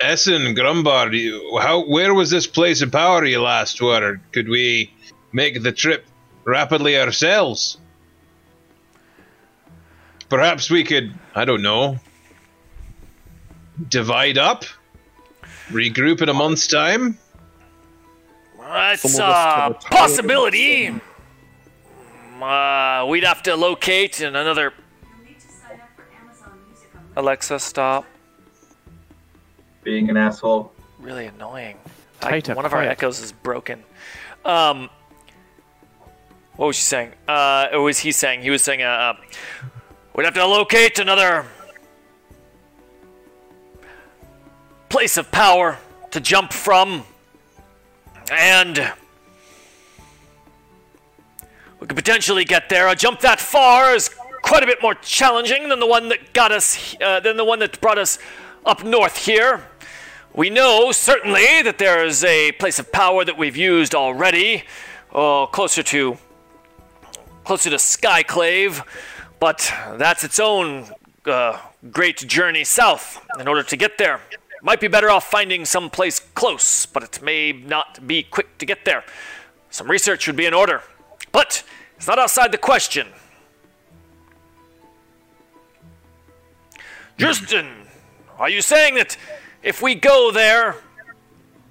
Essen, 0.00 0.54
Grumbard, 0.54 1.14
how 1.62 1.80
where 1.86 2.12
was 2.14 2.30
this 2.30 2.46
place 2.46 2.82
of 2.82 2.92
power 2.92 3.24
you 3.24 3.40
last 3.40 3.80
were? 3.80 4.20
Could 4.32 4.48
we 4.48 4.92
make 5.32 5.62
the 5.62 5.72
trip 5.72 6.04
rapidly 6.44 6.98
ourselves? 6.98 7.78
Perhaps 10.28 10.70
we 10.70 10.84
could, 10.84 11.14
I 11.34 11.44
don't 11.44 11.62
know, 11.62 11.98
divide 13.88 14.38
up, 14.38 14.64
regroup 15.68 16.20
in 16.20 16.28
a 16.28 16.34
month's 16.34 16.66
time. 16.66 17.16
That's 18.58 19.02
Some 19.02 19.12
of 19.12 19.14
us 19.14 19.20
a 19.20 19.60
have 19.60 19.70
a 19.70 19.74
tired- 19.74 19.82
possibility. 19.90 21.00
Uh, 22.42 23.06
we'd 23.08 23.24
have 23.24 23.42
to 23.44 23.54
locate 23.56 24.20
in 24.20 24.36
another. 24.36 24.74
Alexa, 27.16 27.58
to 27.60 28.04
Being 29.86 30.10
an 30.10 30.16
asshole. 30.16 30.72
Really 30.98 31.26
annoying. 31.26 31.76
I, 32.20 32.40
Taita, 32.40 32.56
one 32.56 32.66
of 32.66 32.72
our 32.72 32.82
echoes 32.82 33.20
is 33.20 33.30
broken. 33.30 33.84
Um, 34.44 34.90
what 36.56 36.66
was 36.66 36.74
she 36.74 36.82
saying? 36.82 37.12
Uh, 37.28 37.68
what 37.70 37.82
was 37.82 38.00
he 38.00 38.10
saying? 38.10 38.42
He 38.42 38.50
was 38.50 38.62
saying, 38.62 38.82
uh, 38.82 38.86
uh, 38.86 39.14
we'd 40.16 40.24
have 40.24 40.34
to 40.34 40.44
locate 40.44 40.98
another 40.98 41.46
place 44.88 45.16
of 45.16 45.30
power 45.30 45.78
to 46.10 46.20
jump 46.20 46.52
from, 46.52 47.04
and 48.32 48.92
we 51.78 51.86
could 51.86 51.96
potentially 51.96 52.44
get 52.44 52.68
there. 52.68 52.88
A 52.88 52.96
jump 52.96 53.20
that 53.20 53.38
far 53.38 53.94
is 53.94 54.10
quite 54.42 54.64
a 54.64 54.66
bit 54.66 54.82
more 54.82 54.94
challenging 54.94 55.68
than 55.68 55.78
the 55.78 55.86
one 55.86 56.08
that 56.08 56.32
got 56.32 56.50
us, 56.50 56.96
uh, 57.00 57.20
than 57.20 57.36
the 57.36 57.44
one 57.44 57.60
that 57.60 57.80
brought 57.80 57.98
us 57.98 58.18
up 58.64 58.82
north 58.82 59.16
here. 59.16 59.62
We 60.36 60.50
know 60.50 60.92
certainly 60.92 61.62
that 61.62 61.78
there 61.78 62.04
is 62.04 62.22
a 62.22 62.52
place 62.52 62.78
of 62.78 62.92
power 62.92 63.24
that 63.24 63.38
we've 63.38 63.56
used 63.56 63.94
already, 63.94 64.64
uh, 65.14 65.46
closer 65.46 65.82
to 65.84 66.18
closer 67.42 67.70
to 67.70 67.76
Skyclave, 67.76 68.86
but 69.40 69.72
that's 69.96 70.24
its 70.24 70.38
own 70.38 70.90
uh, 71.24 71.58
great 71.90 72.18
journey 72.18 72.64
south. 72.64 73.24
In 73.40 73.48
order 73.48 73.62
to 73.62 73.76
get 73.78 73.96
there, 73.96 74.20
might 74.60 74.78
be 74.78 74.88
better 74.88 75.08
off 75.08 75.24
finding 75.24 75.64
some 75.64 75.88
place 75.88 76.20
close, 76.20 76.84
but 76.84 77.02
it 77.02 77.22
may 77.22 77.52
not 77.52 78.06
be 78.06 78.22
quick 78.22 78.58
to 78.58 78.66
get 78.66 78.84
there. 78.84 79.04
Some 79.70 79.90
research 79.90 80.26
would 80.26 80.36
be 80.36 80.44
in 80.44 80.52
order, 80.52 80.82
but 81.32 81.62
it's 81.96 82.06
not 82.06 82.18
outside 82.18 82.52
the 82.52 82.58
question. 82.58 83.06
Justin, 87.16 87.86
are 88.38 88.50
you 88.50 88.60
saying 88.60 88.96
that 88.96 89.16
if 89.62 89.82
we 89.82 89.94
go 89.94 90.30
there 90.30 90.76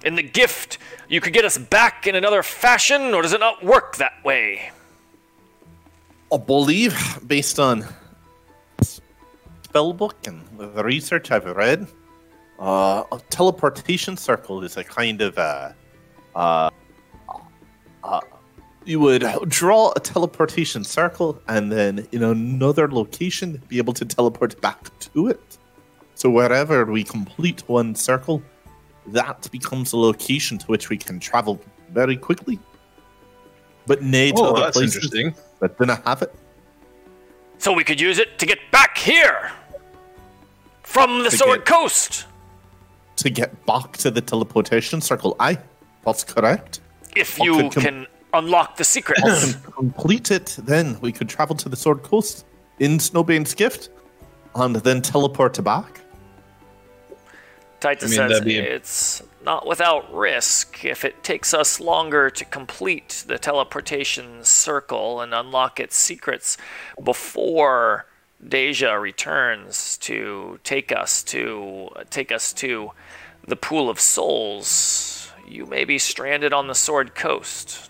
in 0.04 0.14
the 0.14 0.22
gift, 0.22 0.78
you 1.08 1.20
could 1.20 1.32
get 1.32 1.44
us 1.44 1.58
back 1.58 2.06
in 2.06 2.14
another 2.14 2.42
fashion, 2.42 3.14
or 3.14 3.22
does 3.22 3.32
it 3.32 3.40
not 3.40 3.64
work 3.64 3.96
that 3.96 4.24
way? 4.24 4.70
I 6.32 6.36
believe, 6.38 7.20
based 7.26 7.58
on 7.58 7.84
spell 8.82 9.92
book 9.92 10.16
and 10.26 10.42
the 10.58 10.82
research 10.82 11.30
I've 11.30 11.46
read, 11.46 11.86
uh, 12.58 13.04
a 13.12 13.20
teleportation 13.30 14.16
circle 14.16 14.64
is 14.64 14.76
a 14.76 14.84
kind 14.84 15.20
of 15.20 15.38
uh, 15.38 15.72
uh, 16.34 16.70
uh, 18.02 18.20
you 18.84 19.00
would 19.00 19.24
draw 19.48 19.92
a 19.96 20.00
teleportation 20.00 20.84
circle 20.84 21.40
and 21.48 21.70
then 21.70 22.06
in 22.12 22.22
another 22.22 22.88
location 22.88 23.60
be 23.68 23.78
able 23.78 23.92
to 23.92 24.04
teleport 24.04 24.60
back 24.60 24.96
to 25.00 25.28
it. 25.28 25.55
So 26.16 26.30
wherever 26.30 26.84
we 26.86 27.04
complete 27.04 27.62
one 27.68 27.94
circle, 27.94 28.42
that 29.08 29.48
becomes 29.52 29.92
a 29.92 29.98
location 29.98 30.56
to 30.58 30.66
which 30.66 30.88
we 30.88 30.96
can 30.96 31.20
travel 31.20 31.60
very 31.92 32.16
quickly. 32.16 32.58
But 33.86 34.02
nay 34.02 34.32
to 34.32 34.38
Oh, 34.38 34.44
other 34.54 34.60
that's 34.62 34.76
places 34.78 34.96
interesting. 34.96 35.34
that 35.60 35.78
didn't 35.78 36.02
have 36.06 36.22
it. 36.22 36.34
So 37.58 37.72
we 37.72 37.84
could 37.84 38.00
use 38.00 38.18
it 38.18 38.38
to 38.38 38.46
get 38.46 38.58
back 38.72 38.96
here 38.96 39.52
from 40.82 41.22
the 41.22 41.30
To 41.30 41.36
Sword 41.36 41.58
get- 41.64 41.66
Coast. 41.76 42.26
To 43.16 43.30
get 43.30 43.64
back 43.66 43.96
to 43.98 44.10
the 44.10 44.20
teleportation 44.22 45.00
circle, 45.02 45.36
aye, 45.38 45.58
that's 46.04 46.24
correct. 46.24 46.80
If 47.14 47.38
you 47.38 47.70
com- 47.70 47.82
can 47.82 48.06
unlock 48.32 48.76
the 48.76 48.84
secrets. 48.84 49.54
complete 49.74 50.30
it, 50.30 50.56
then 50.64 50.98
we 51.00 51.12
could 51.12 51.28
travel 51.28 51.56
to 51.56 51.68
the 51.68 51.76
Sword 51.76 52.02
Coast 52.02 52.44
in 52.78 52.98
Snowbane's 52.98 53.54
gift, 53.54 53.90
and 54.54 54.76
then 54.76 55.00
teleport 55.02 55.62
back. 55.62 56.00
Titus 57.86 58.18
I 58.18 58.22
mean, 58.22 58.30
says 58.30 58.40
be 58.40 58.56
it's 58.56 59.22
not 59.44 59.64
without 59.64 60.12
risk 60.12 60.84
if 60.84 61.04
it 61.04 61.22
takes 61.22 61.54
us 61.54 61.78
longer 61.78 62.30
to 62.30 62.44
complete 62.44 63.22
the 63.28 63.38
teleportation 63.38 64.42
circle 64.42 65.20
and 65.20 65.32
unlock 65.32 65.78
its 65.78 65.96
secrets 65.96 66.56
before 67.04 68.06
Deja 68.44 68.94
returns 68.94 69.98
to 69.98 70.58
take 70.64 70.90
us 70.90 71.22
to 71.24 71.90
take 72.10 72.32
us 72.32 72.52
to 72.54 72.90
the 73.46 73.54
pool 73.54 73.88
of 73.88 74.00
souls. 74.00 75.30
You 75.48 75.64
may 75.64 75.84
be 75.84 75.96
stranded 75.96 76.52
on 76.52 76.66
the 76.66 76.74
Sword 76.74 77.14
Coast. 77.14 77.88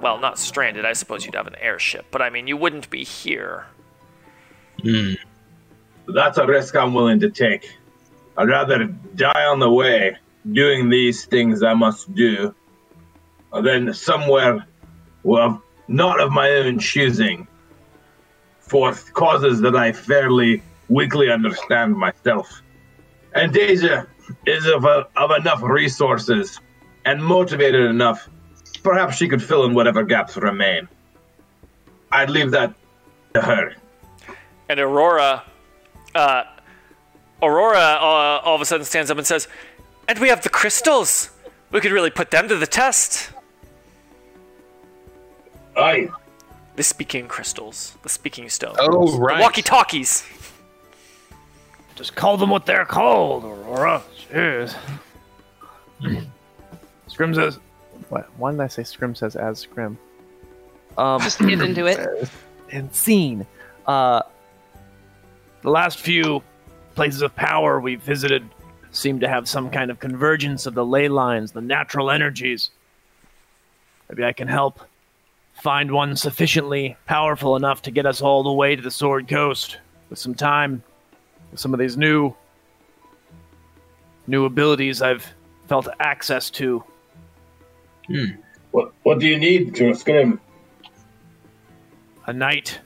Well, 0.00 0.18
not 0.18 0.40
stranded. 0.40 0.84
I 0.84 0.94
suppose 0.94 1.24
you'd 1.24 1.36
have 1.36 1.46
an 1.46 1.54
airship, 1.60 2.06
but 2.10 2.20
I 2.20 2.30
mean, 2.30 2.48
you 2.48 2.56
wouldn't 2.56 2.90
be 2.90 3.04
here. 3.04 3.66
Hmm. 4.82 5.12
That's 6.08 6.38
a 6.38 6.44
risk 6.44 6.74
I'm 6.74 6.94
willing 6.94 7.20
to 7.20 7.30
take. 7.30 7.70
I'd 8.36 8.48
rather 8.48 8.86
die 9.14 9.44
on 9.44 9.58
the 9.58 9.70
way 9.70 10.16
doing 10.52 10.88
these 10.88 11.26
things 11.26 11.62
I 11.62 11.74
must 11.74 12.14
do 12.14 12.54
than 13.52 13.92
somewhere, 13.92 14.66
well, 15.22 15.62
not 15.88 16.20
of 16.20 16.32
my 16.32 16.50
own 16.50 16.78
choosing, 16.78 17.46
for 18.60 18.92
causes 19.12 19.60
that 19.60 19.76
I 19.76 19.92
fairly 19.92 20.62
weakly 20.88 21.30
understand 21.30 21.96
myself. 21.96 22.62
And 23.34 23.52
Deja 23.52 24.04
is 24.46 24.66
of, 24.66 24.84
a, 24.84 25.06
of 25.16 25.30
enough 25.32 25.62
resources 25.62 26.60
and 27.04 27.22
motivated 27.22 27.84
enough. 27.84 28.28
Perhaps 28.82 29.16
she 29.16 29.28
could 29.28 29.42
fill 29.42 29.64
in 29.64 29.74
whatever 29.74 30.02
gaps 30.02 30.36
remain. 30.36 30.88
I'd 32.10 32.30
leave 32.30 32.50
that 32.52 32.74
to 33.34 33.42
her. 33.42 33.74
and 34.68 34.80
Aurora, 34.80 35.42
uh, 36.14 36.44
Aurora, 37.42 37.78
uh, 37.78 38.40
all 38.44 38.54
of 38.54 38.60
a 38.60 38.64
sudden 38.64 38.84
stands 38.86 39.10
up 39.10 39.18
and 39.18 39.26
says, 39.26 39.48
"And 40.08 40.18
we 40.18 40.28
have 40.28 40.42
the 40.42 40.48
crystals. 40.48 41.30
We 41.70 41.80
could 41.80 41.92
really 41.92 42.10
put 42.10 42.30
them 42.30 42.48
to 42.48 42.56
the 42.56 42.66
test. 42.66 43.30
Aye. 45.76 46.08
The 46.76 46.82
speaking 46.82 47.28
crystals, 47.28 47.96
the 48.02 48.08
speaking 48.08 48.48
stones, 48.48 48.76
Oh, 48.80 49.18
right. 49.18 49.36
the 49.36 49.42
walkie-talkies." 49.42 50.24
Just 51.94 52.14
call 52.14 52.36
them 52.36 52.50
what 52.50 52.64
they're 52.64 52.86
called, 52.86 53.44
Aurora. 53.44 54.02
Jeez. 54.32 54.74
Scrim 57.06 57.34
says. 57.34 57.58
What? 58.08 58.28
Why 58.38 58.50
did 58.52 58.60
I 58.60 58.66
say 58.66 58.82
Scrim 58.82 59.14
says 59.14 59.36
as 59.36 59.58
Scrim? 59.60 59.98
Um, 60.98 61.20
Just 61.20 61.38
get 61.38 61.60
into 61.60 61.86
it. 61.86 62.28
and 62.70 62.92
scene. 62.94 63.46
Uh, 63.86 64.22
the 65.62 65.70
last 65.70 65.98
few 65.98 66.42
places 66.94 67.22
of 67.22 67.34
power 67.34 67.80
we've 67.80 68.02
visited 68.02 68.48
seem 68.90 69.20
to 69.20 69.28
have 69.28 69.48
some 69.48 69.70
kind 69.70 69.90
of 69.90 69.98
convergence 69.98 70.66
of 70.66 70.74
the 70.74 70.84
ley 70.84 71.08
lines, 71.08 71.52
the 71.52 71.60
natural 71.60 72.10
energies. 72.10 72.70
Maybe 74.08 74.24
I 74.24 74.32
can 74.32 74.48
help 74.48 74.80
find 75.54 75.90
one 75.90 76.16
sufficiently 76.16 76.96
powerful 77.06 77.56
enough 77.56 77.82
to 77.82 77.90
get 77.90 78.06
us 78.06 78.20
all 78.20 78.42
the 78.42 78.52
way 78.52 78.76
to 78.76 78.82
the 78.82 78.90
Sword 78.90 79.28
Coast 79.28 79.78
with 80.10 80.18
some 80.18 80.34
time, 80.34 80.82
with 81.50 81.60
some 81.60 81.72
of 81.72 81.80
these 81.80 81.96
new 81.96 82.34
new 84.26 84.44
abilities 84.44 85.02
I've 85.02 85.26
felt 85.68 85.88
access 86.00 86.50
to. 86.50 86.84
Hmm. 88.06 88.26
What, 88.70 88.92
what 89.02 89.18
do 89.18 89.26
you 89.26 89.38
need 89.38 89.74
to 89.76 89.94
scream? 89.94 90.40
A 92.26 92.32
night 92.32 92.80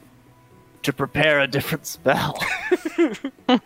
to 0.86 0.92
prepare 0.92 1.40
a 1.40 1.48
different 1.48 1.84
spell. 1.84 2.38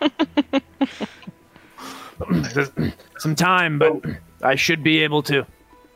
Some 3.18 3.34
time, 3.34 3.78
but 3.78 4.00
I 4.42 4.54
should 4.54 4.82
be 4.82 5.00
able 5.00 5.22
to 5.24 5.46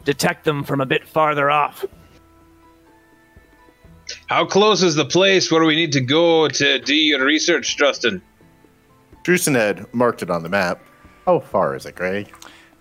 detect 0.05 0.44
them 0.44 0.64
from 0.64 0.82
a 0.82 0.86
bit 0.86 1.09
farther 1.09 1.51
off. 1.51 1.82
How 4.26 4.44
close 4.44 4.82
is 4.82 4.96
the 4.96 5.06
place 5.06 5.51
where 5.51 5.64
we 5.64 5.74
need 5.74 5.92
to 5.92 6.02
go 6.02 6.46
to 6.46 6.78
do 6.78 6.94
your 6.94 7.24
research, 7.24 7.78
Justin? 7.78 8.20
Drustin 9.22 9.55
had 9.55 9.92
marked 9.94 10.22
it 10.22 10.28
on 10.28 10.42
the 10.42 10.51
map. 10.51 10.82
How 11.24 11.40
far 11.40 11.74
is 11.74 11.86
it, 11.86 11.94
Greg? 11.94 12.30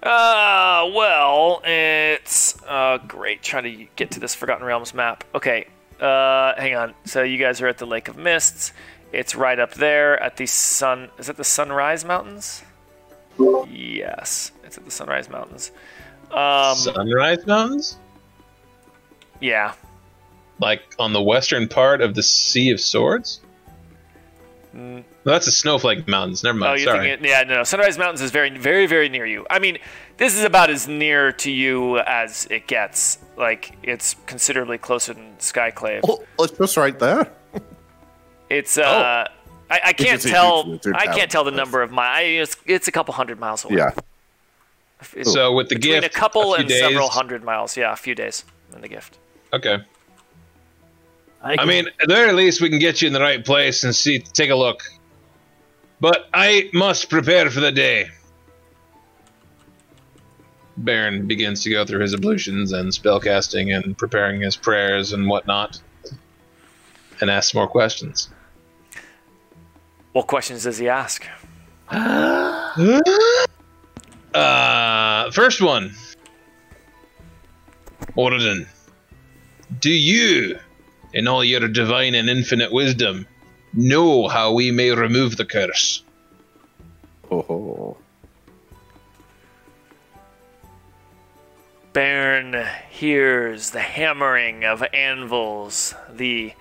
Uh, 0.01 0.91
well, 0.93 1.61
it's 1.63 2.61
uh 2.63 2.97
great 3.07 3.41
trying 3.41 3.63
to 3.63 3.87
get 3.95 4.11
to 4.11 4.19
this 4.19 4.35
Forgotten 4.35 4.65
Realms 4.65 4.93
map. 4.93 5.23
Okay, 5.33 5.67
uh, 5.99 6.53
hang 6.57 6.75
on. 6.75 6.93
So 7.05 7.23
you 7.23 7.37
guys 7.37 7.61
are 7.61 7.67
at 7.67 7.77
the 7.77 7.85
Lake 7.85 8.07
of 8.07 8.17
Mists. 8.17 8.73
It's 9.11 9.35
right 9.35 9.59
up 9.59 9.75
there 9.75 10.21
at 10.21 10.37
the 10.37 10.45
sun. 10.45 11.09
Is 11.19 11.29
it 11.29 11.37
the 11.37 11.43
Sunrise 11.43 12.03
Mountains? 12.03 12.63
Yes, 13.69 14.51
it's 14.63 14.77
at 14.77 14.85
the 14.85 14.91
Sunrise 14.91 15.29
Mountains. 15.29 15.71
Um, 16.31 16.75
Sunrise 16.75 17.45
Mountains? 17.45 17.97
yeah. 19.39 19.73
Like 20.59 20.81
on 20.99 21.13
the 21.13 21.21
western 21.21 21.67
part 21.67 22.01
of 22.01 22.15
the 22.15 22.23
Sea 22.23 22.71
of 22.71 22.79
Swords? 22.79 23.41
Mm. 24.75 25.03
Well, 25.23 25.33
that's 25.33 25.45
the 25.45 25.51
Snowflake 25.51 26.07
Mountains. 26.07 26.43
Never 26.43 26.57
mind. 26.57 26.71
Oh, 26.71 26.75
you're 26.75 26.93
Sorry. 26.93 27.09
thinking, 27.09 27.27
yeah, 27.27 27.43
no, 27.43 27.55
no. 27.55 27.63
Sunrise 27.63 27.97
Mountains 27.97 28.21
is 28.21 28.31
very, 28.31 28.49
very, 28.57 28.87
very 28.87 29.09
near 29.09 29.25
you. 29.25 29.45
I 29.49 29.59
mean, 29.59 29.77
this 30.17 30.35
is 30.35 30.43
about 30.43 30.69
as 30.69 30.87
near 30.87 31.31
to 31.33 31.51
you 31.51 31.99
as 31.99 32.47
it 32.49 32.67
gets. 32.67 33.17
Like, 33.37 33.77
it's 33.83 34.15
considerably 34.25 34.77
closer 34.77 35.13
than 35.13 35.35
Skyclave. 35.39 36.01
Oh, 36.07 36.23
it's 36.39 36.57
just 36.57 36.77
right 36.77 36.97
there. 36.97 37.31
It's 38.49 38.77
uh, 38.77 39.27
I, 39.69 39.81
I 39.85 39.93
can't 39.93 40.23
is 40.23 40.31
tell. 40.31 40.63
huge 40.63 40.87
I 40.93 41.07
can't 41.07 41.31
tell 41.31 41.43
the 41.43 41.51
number 41.51 41.81
of 41.81 41.91
miles. 41.91 42.49
It's, 42.49 42.57
it's 42.65 42.87
a 42.87 42.91
couple 42.91 43.13
hundred 43.13 43.39
miles 43.39 43.65
away. 43.65 43.77
Yeah. 43.77 43.91
It's 45.13 45.33
So 45.33 45.53
with 45.53 45.69
the 45.69 45.75
between 45.75 46.01
gift, 46.01 46.15
a 46.15 46.17
couple 46.17 46.53
few 46.53 46.61
and 46.61 46.69
several 46.69 47.09
hundred 47.09 47.43
miles. 47.43 47.75
Yeah, 47.75 47.91
a 47.91 47.95
few 47.95 48.15
days 48.15 48.45
in 48.75 48.81
the 48.81 48.87
gift. 48.87 49.17
Okay. 49.51 49.79
I 51.41 51.57
can- 51.57 51.67
mean, 51.67 51.85
there 51.85 51.93
at 51.99 52.07
the 52.07 52.13
very 52.13 52.31
least, 52.33 52.61
we 52.61 52.69
can 52.69 52.79
get 52.79 53.01
you 53.01 53.07
in 53.07 53.13
the 53.13 53.21
right 53.21 53.43
place 53.43 53.83
and 53.83 53.95
see, 53.95 54.19
take 54.19 54.49
a 54.49 54.55
look. 54.55 54.81
But 55.99 56.29
I 56.33 56.69
must 56.73 57.09
prepare 57.09 57.49
for 57.49 57.59
the 57.59 57.71
day. 57.71 58.09
Baron 60.77 61.27
begins 61.27 61.63
to 61.63 61.69
go 61.69 61.85
through 61.85 62.01
his 62.01 62.13
ablutions 62.13 62.71
and 62.71 62.91
spellcasting 62.91 63.75
and 63.75 63.97
preparing 63.97 64.41
his 64.41 64.55
prayers 64.55 65.13
and 65.13 65.27
whatnot, 65.27 65.81
and 67.21 67.29
asks 67.29 67.53
more 67.53 67.67
questions. 67.67 68.29
What 70.13 70.27
questions 70.27 70.63
does 70.63 70.77
he 70.77 70.89
ask? 70.89 71.25
Uh, 74.33 75.29
first 75.29 75.61
one. 75.61 75.93
Ordon, 78.15 78.67
do 79.79 79.91
you, 79.91 80.57
in 81.13 81.27
all 81.27 81.43
your 81.43 81.67
divine 81.67 82.15
and 82.15 82.27
infinite 82.29 82.71
wisdom, 82.71 83.27
know 83.73 84.27
how 84.27 84.53
we 84.53 84.71
may 84.71 84.89
remove 84.89 85.37
the 85.37 85.45
curse? 85.45 86.03
Oh, 87.31 87.97
Baron 91.93 92.65
hears 92.89 93.69
the 93.69 93.79
hammering 93.79 94.65
of 94.65 94.83
anvils, 94.93 95.93
the 96.11 96.53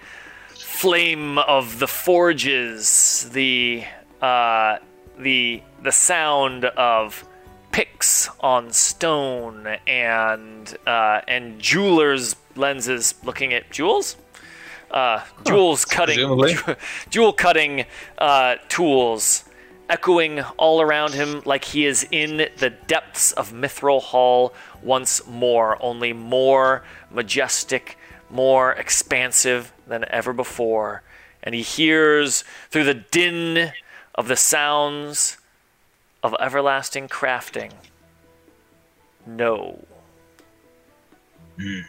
flame 0.54 1.38
of 1.38 1.78
the 1.78 1.88
forges, 1.88 3.30
the 3.32 3.84
uh, 4.20 4.76
the 5.18 5.62
the 5.82 5.90
sound 5.90 6.66
of 6.66 7.26
picks 7.72 8.28
on 8.40 8.72
stone, 8.72 9.66
and 9.86 10.76
uh, 10.86 11.22
and 11.26 11.59
jewelers' 11.59 12.36
lenses. 12.54 13.14
Looking 13.24 13.54
at 13.54 13.70
jewels. 13.70 14.16
uh, 14.90 15.24
jewels 15.46 15.86
cutting, 15.86 16.18
jewel 17.10 17.32
cutting 17.32 17.86
uh, 18.18 18.56
tools 18.68 19.44
echoing 19.92 20.40
all 20.56 20.80
around 20.80 21.12
him 21.12 21.42
like 21.44 21.64
he 21.64 21.84
is 21.84 22.06
in 22.10 22.48
the 22.56 22.70
depths 22.86 23.32
of 23.32 23.52
Mithril 23.52 24.00
Hall 24.00 24.54
once 24.82 25.26
more, 25.26 25.76
only 25.82 26.12
more 26.12 26.82
majestic, 27.10 27.96
more 28.30 28.72
expansive 28.72 29.72
than 29.86 30.04
ever 30.09 30.32
before. 30.32 31.02
And 31.42 31.54
he 31.54 31.62
hears 31.62 32.44
through 32.70 32.84
the 32.84 32.94
din 32.94 33.72
of 34.14 34.28
the 34.28 34.36
sounds 34.36 35.38
of 36.22 36.34
everlasting 36.38 37.09
crafting. 37.09 37.72
No. 39.26 39.84
Hmm. 41.59 41.80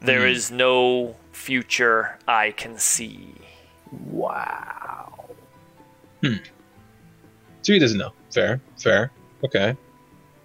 There 0.00 0.20
hmm. 0.20 0.26
is 0.26 0.50
no 0.50 1.16
future 1.32 2.18
I 2.26 2.50
can 2.52 2.78
see. 2.78 3.34
Wow. 3.90 5.30
Hmm. 6.22 6.36
So 7.62 7.72
he 7.72 7.78
doesn't 7.78 7.98
know. 7.98 8.12
Fair, 8.32 8.60
fair. 8.78 9.10
Okay. 9.44 9.76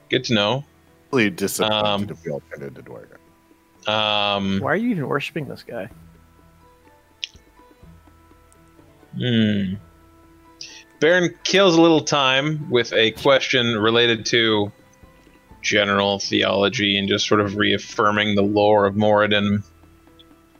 Good 0.10 0.24
to 0.26 0.34
know. 0.34 0.64
Really 1.12 1.30
disappointed 1.30 1.86
Um, 1.86 2.10
if 2.10 2.26
we 2.26 2.32
all 2.32 2.42
turned 2.50 2.64
into 2.64 2.82
dwarven. 2.82 3.18
Um, 3.90 4.60
Why 4.60 4.74
are 4.74 4.76
you 4.76 4.90
even 4.90 5.08
worshiping 5.08 5.48
this 5.48 5.64
guy? 5.64 5.90
Hmm. 9.18 9.76
Baron 11.00 11.34
kills 11.44 11.76
a 11.76 11.82
little 11.82 12.02
time 12.02 12.70
with 12.70 12.92
a 12.94 13.12
question 13.12 13.78
related 13.78 14.26
to 14.28 14.72
general 15.62 16.20
theology 16.20 16.98
and 16.98 17.08
just 17.08 17.28
sort 17.28 17.40
of 17.40 17.56
reaffirming 17.56 18.36
the 18.36 18.42
lore 18.42 18.86
of 18.86 18.96
Moradin. 18.96 19.64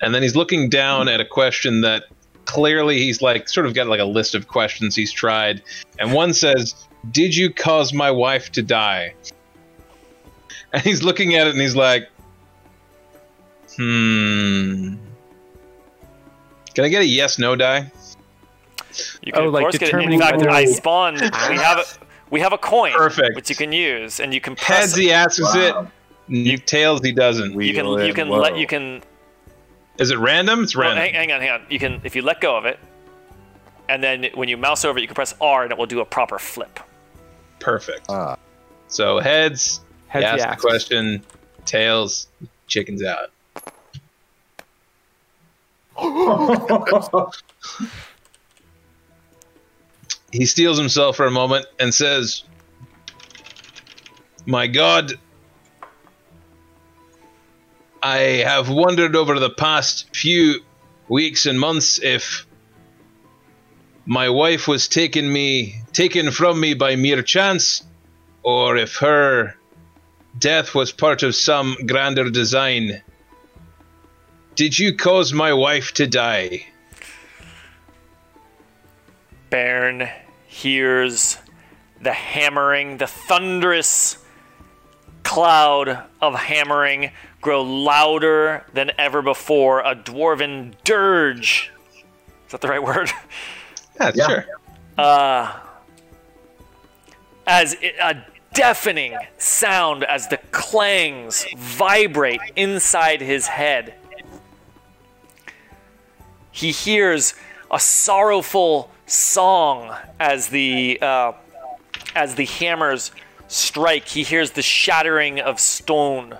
And 0.02 0.14
then 0.14 0.22
he's 0.22 0.36
looking 0.36 0.70
down 0.70 1.08
at 1.08 1.20
a 1.20 1.26
question 1.26 1.82
that 1.82 2.04
clearly 2.46 3.00
he's 3.00 3.22
like 3.22 3.50
sort 3.50 3.66
of 3.66 3.74
got 3.74 3.88
like 3.88 4.00
a 4.00 4.06
list 4.06 4.36
of 4.36 4.48
questions 4.48 4.96
he's 4.96 5.12
tried. 5.12 5.62
And 6.00 6.14
one 6.14 6.34
says, 6.34 6.76
Did 7.12 7.36
you 7.36 7.52
cause 7.52 7.94
my 7.94 8.12
wife 8.12 8.52
to 8.54 8.62
die? 8.62 9.16
And 10.78 10.86
he's 10.86 11.02
looking 11.02 11.34
at 11.34 11.48
it 11.48 11.54
and 11.54 11.60
he's 11.62 11.76
like, 11.76 12.08
Hmm. 13.78 14.94
Can 16.76 16.86
I 16.86 16.90
get 16.90 17.02
a 17.02 17.06
yes 17.06 17.40
no 17.40 17.56
die? 17.56 17.92
You 19.24 19.32
can 19.32 19.42
Oh, 19.42 19.48
of 19.48 19.54
like 19.54 19.64
course 19.64 19.78
get 19.80 19.82
it. 19.82 19.94
In 19.94 19.98
determining 19.98 20.20
fact, 20.20 20.38
whether- 20.38 20.52
I 20.52 20.66
spawned. 20.66 21.20
We 21.20 21.58
have 21.58 21.80
a 21.80 21.84
we 22.30 22.40
have 22.42 22.54
a 22.54 22.60
coin, 22.60 22.92
Perfect. 22.94 23.36
which 23.36 23.50
you 23.50 23.56
can 23.56 23.72
use, 23.72 24.20
and 24.20 24.34
you 24.36 24.40
can 24.42 24.56
press. 24.56 24.68
Heads 24.82 24.96
he 24.96 25.12
asks 25.12 25.40
Wow. 25.42 25.88
it. 26.30 26.66
Tails 26.68 27.02
he 27.04 27.12
doesn't. 27.12 27.60
you 27.60 27.74
can 27.74 27.88
Wheel 27.88 28.06
you 28.06 28.14
can 28.14 28.30
low. 28.30 28.38
let 28.40 28.56
you 28.58 28.68
can 28.68 29.02
Is 29.98 30.12
it 30.12 30.20
random? 30.20 30.62
It's 30.64 30.76
well, 30.76 30.90
random. 30.90 31.06
hang, 31.06 31.14
hang 31.16 31.32
on 31.32 31.42
hang 31.42 31.50
on 31.50 31.62
you 31.70 31.80
can 31.80 32.02
if 32.04 32.16
you 32.16 32.22
let 32.22 32.40
go 32.40 32.56
of 32.56 32.66
it 32.66 32.78
and 33.90 34.04
then 34.04 34.28
when 34.36 34.48
you 34.48 34.58
mouse 34.58 34.86
over 34.86 35.00
it 35.00 35.02
you 35.02 35.08
can 35.08 35.16
press 35.16 35.34
R 35.42 35.64
and 35.64 35.72
it 35.72 35.78
will 35.78 35.86
do 35.88 36.02
a 36.02 36.06
proper 36.06 36.38
flip 36.38 36.80
Perfect. 37.60 38.06
Ah, 38.10 38.38
So 38.90 39.20
heads, 39.20 39.80
Heads 40.08 40.26
he 40.26 40.32
he 40.32 40.42
asks 40.42 40.56
the 40.56 40.68
question. 40.68 41.24
Tails, 41.66 42.28
chickens 42.68 43.04
out. 43.04 43.32
He 50.32 50.46
steals 50.46 50.78
himself 50.78 51.16
for 51.16 51.26
a 51.26 51.32
moment 51.32 51.66
and 51.80 51.94
says, 51.94 52.44
My 54.46 54.68
God, 54.68 55.14
I 58.04 58.18
have 58.46 58.70
wondered 58.70 59.16
over 59.16 59.40
the 59.40 59.50
past 59.50 60.14
few 60.16 60.62
weeks 61.08 61.46
and 61.46 61.60
months 61.60 62.00
if 62.02 62.46
my 64.06 64.30
wife 64.30 64.68
was 64.68 64.88
taken 64.88 65.32
me 65.32 65.82
taken 65.92 66.32
from 66.32 66.60
me 66.60 66.74
by 66.74 66.96
mere 66.96 67.22
chance, 67.22 67.84
or 68.44 68.78
if 68.78 68.98
her 68.98 69.57
death 70.38 70.76
was 70.76 70.92
part 70.92 71.24
of 71.24 71.36
some 71.36 71.76
grander 71.86 72.30
design. 72.30 73.02
Did 74.56 74.78
you 74.78 74.96
cause 74.96 75.34
my 75.34 75.54
wife 75.54 75.94
to 75.94 76.08
die? 76.08 76.66
Baron 79.50 80.08
hears 80.48 81.38
the 82.02 82.14
hammering 82.14 82.98
the 82.98 83.08
thunderous 83.08 84.18
cloud 85.24 86.04
of 86.22 86.36
hammering 86.36 87.12
grow 87.42 87.62
louder 87.62 88.66
than 88.74 88.92
ever 88.98 89.22
before 89.22 89.80
a 89.82 89.96
dwarven 89.96 90.74
dirge 90.84 91.72
is 92.46 92.52
that 92.52 92.62
the 92.62 92.68
right 92.68 92.82
word 92.84 93.10
Yeah, 94.00 94.12
Yeah. 94.16 94.28
sure. 94.28 94.46
uh, 94.98 95.60
as 97.46 97.74
it, 97.82 97.96
a 98.02 98.24
deafening 98.58 99.16
sound 99.38 100.04
as 100.04 100.28
the 100.30 100.38
clangs 100.52 101.46
vibrate 101.56 102.42
inside 102.56 103.22
his 103.22 103.46
head. 103.46 103.94
He 106.52 106.72
hears 106.72 107.36
a 107.70 107.80
sorrowful 107.80 108.90
song 109.06 109.96
as 110.20 110.48
the 110.48 110.98
uh, 111.00 111.34
as 112.16 112.34
the 112.34 112.46
hammers 112.46 113.12
strike. 113.48 114.08
He 114.08 114.24
hears 114.24 114.50
the 114.50 114.64
shattering 114.64 115.40
of 115.40 115.60
stone. 115.60 116.36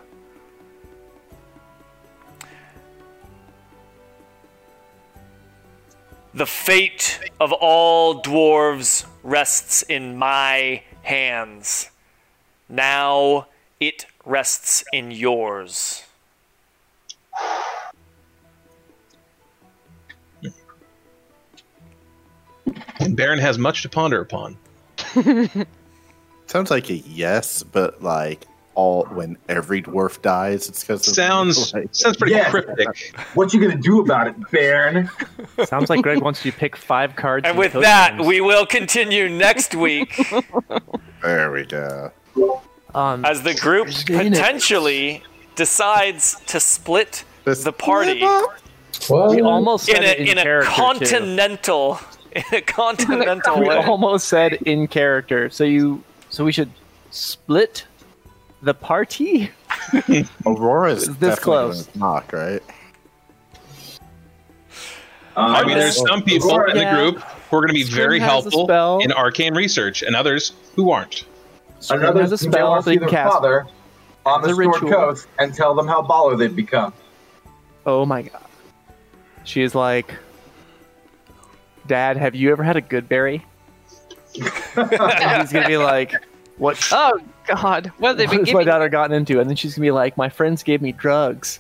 The 6.34 6.48
fate 6.48 7.20
of 7.40 7.54
all 7.54 8.24
dwarves 8.24 9.06
rests 9.22 9.84
in 9.84 10.18
my 10.18 10.82
hands. 11.04 11.92
Now 12.70 13.48
it 13.80 14.06
rests 14.26 14.84
in 14.92 15.12
yours. 15.12 16.04
And 23.00 23.16
Baron 23.16 23.40
has 23.40 23.58
much 23.58 23.82
to 23.84 23.90
ponder 23.90 24.22
upon. 24.22 24.58
sounds 26.48 26.72
like 26.72 26.90
a 26.90 26.96
yes, 26.96 27.64
but 27.64 28.02
like 28.04 28.46
all 28.76 29.06
when 29.06 29.38
every 29.50 29.82
dwarf 29.82 30.22
dies, 30.22 30.68
it's 30.68 30.82
because 30.84 31.04
Sounds 31.16 31.74
like, 31.74 31.88
sounds 31.92 32.18
pretty 32.18 32.34
Yeah. 32.36 32.50
cryptic. 32.50 33.16
what 33.36 33.54
you 33.54 33.62
gonna 33.62 33.82
do 33.82 34.02
about 34.02 34.28
it, 34.28 34.36
Baron? 34.52 35.10
Sounds 35.66 35.90
like 35.90 36.02
Greg 36.04 36.22
wants 36.22 36.44
you 36.46 36.52
to 36.52 36.58
pick 36.58 36.76
five 36.76 37.16
cards. 37.16 37.48
And 37.48 37.58
with 37.58 37.74
that, 37.74 38.18
Games. 38.18 38.28
we 38.28 38.42
will 38.42 38.66
continue 38.66 39.30
next 39.30 39.74
week 39.76 40.20
there 41.24 41.52
we 41.52 41.66
go. 41.66 42.12
Um, 42.96 43.26
as 43.26 43.42
the 43.44 43.54
group 43.56 43.88
Dang 44.06 44.28
it. 44.28 44.34
potentially 44.34 45.24
decides 45.56 46.40
to 46.48 46.60
split 46.60 47.24
This- 47.46 47.64
the 47.64 47.72
party 47.74 48.22
Well, 49.10 49.30
we 49.30 49.42
almost 49.42 49.86
said 49.86 49.98
in 49.98 50.04
it 50.04 50.18
a 50.20 50.22
in, 50.22 50.28
in 50.30 50.38
a 50.38 50.44
character 50.44 50.70
too. 50.72 50.82
continental 50.82 52.00
in 52.32 52.44
a 52.54 52.62
continental 52.62 53.60
We 53.60 53.68
way. 53.70 53.78
almost 53.78 54.28
said 54.28 54.54
in 54.54 54.88
character. 54.88 55.50
So 55.50 55.64
you, 55.64 56.04
so 56.30 56.44
we 56.46 56.52
should 56.52 56.72
split 57.12 57.86
the 58.62 58.74
party. 58.74 59.52
Aurora's 60.46 61.06
This 61.06 61.16
definitely 61.16 61.44
close. 61.44 61.96
knock, 61.96 62.34
right? 62.34 62.62
Um, 65.36 65.56
I 65.56 65.64
mean, 65.66 65.78
there's 65.78 65.98
some 66.08 66.24
people 66.24 66.50
in 66.66 66.76
the 66.78 66.82
Yeah. 66.82 66.96
group 66.96 67.20
who 67.22 67.58
are 67.58 67.62
going 67.62 67.68
to 67.68 67.74
be 67.74 67.84
very 67.84 68.20
helpful 68.20 69.00
in 69.00 69.12
arcane 69.12 69.54
research, 69.54 70.02
and 70.02 70.16
others 70.16 70.54
who 70.76 70.90
aren't. 70.92 71.26
Scrim 71.80 72.02
another 72.02 72.22
has 72.22 72.32
a 72.32 72.38
spell 72.38 72.72
want 72.72 72.86
that 72.86 72.92
see 72.92 72.98
can 72.98 73.02
their 73.02 73.10
cast. 73.10 73.34
father 73.34 73.68
on 74.26 74.42
the 74.42 74.50
It's 74.50 74.58
a 74.58 74.62
Storm 74.62 74.74
ritual. 74.74 74.92
Coast 74.92 75.28
and 75.40 75.54
tell 75.54 75.76
them 75.76 75.88
how 75.88 76.02
baller 76.02 76.38
they've 76.38 76.56
become. 76.56 76.94
Oh 77.86 78.06
my 78.06 78.24
god. 78.24 78.44
She 79.44 79.62
is 79.62 79.74
like, 79.74 80.14
Dad, 81.88 82.18
have 82.18 82.36
you 82.36 82.52
ever 82.52 82.64
had 82.64 82.76
a 82.76 82.82
good 82.82 83.08
berry? 83.08 83.46
and 84.76 85.42
he's 85.42 85.52
gonna 85.54 85.68
be 85.68 85.78
like, 85.78 86.14
What? 86.58 86.78
Oh 86.92 87.20
God, 87.48 87.92
what 87.98 88.10
have 88.10 88.18
they 88.18 88.26
What 88.28 88.32
been 88.38 88.46
has 88.46 88.54
my 88.54 88.64
daughter 88.64 88.90
gotten 88.90 89.16
into? 89.16 89.40
And 89.40 89.50
then 89.50 89.56
she's 89.56 89.76
gonna 89.76 89.86
be 89.86 89.92
like, 89.92 90.18
My 90.18 90.30
friends 90.30 90.64
gave 90.64 90.82
me 90.82 90.92
drugs. 90.92 91.60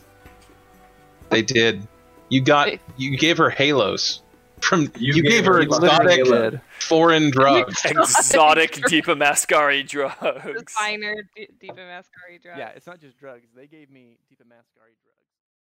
They 1.29 1.41
did. 1.41 1.87
You 2.29 2.41
got. 2.41 2.69
Hey. 2.69 2.79
You 2.97 3.17
gave 3.17 3.37
her 3.37 3.49
halos 3.49 4.21
from. 4.61 4.91
You, 4.97 5.13
You 5.15 5.23
gave, 5.23 5.31
gave 5.31 5.45
her 5.45 5.53
her 5.53 5.61
exotic 5.61 6.61
foreign 6.79 7.29
drugs. 7.31 7.81
Exotic 7.85 8.73
Deep 8.87 9.05
Imaskari 9.05 9.87
drugs. 9.87 10.43
Designer 10.65 11.15
D- 11.35 11.47
Deep 11.59 11.75
Imaskari 11.75 12.41
drug. 12.41 12.57
Yeah, 12.57 12.69
it's 12.69 12.87
not 12.87 12.99
just 12.99 13.17
drugs. 13.17 13.47
They 13.55 13.67
gave 13.67 13.89
me 13.89 14.17
Deep 14.29 14.39
Imaskari 14.39 14.75
drugs. 14.75 14.76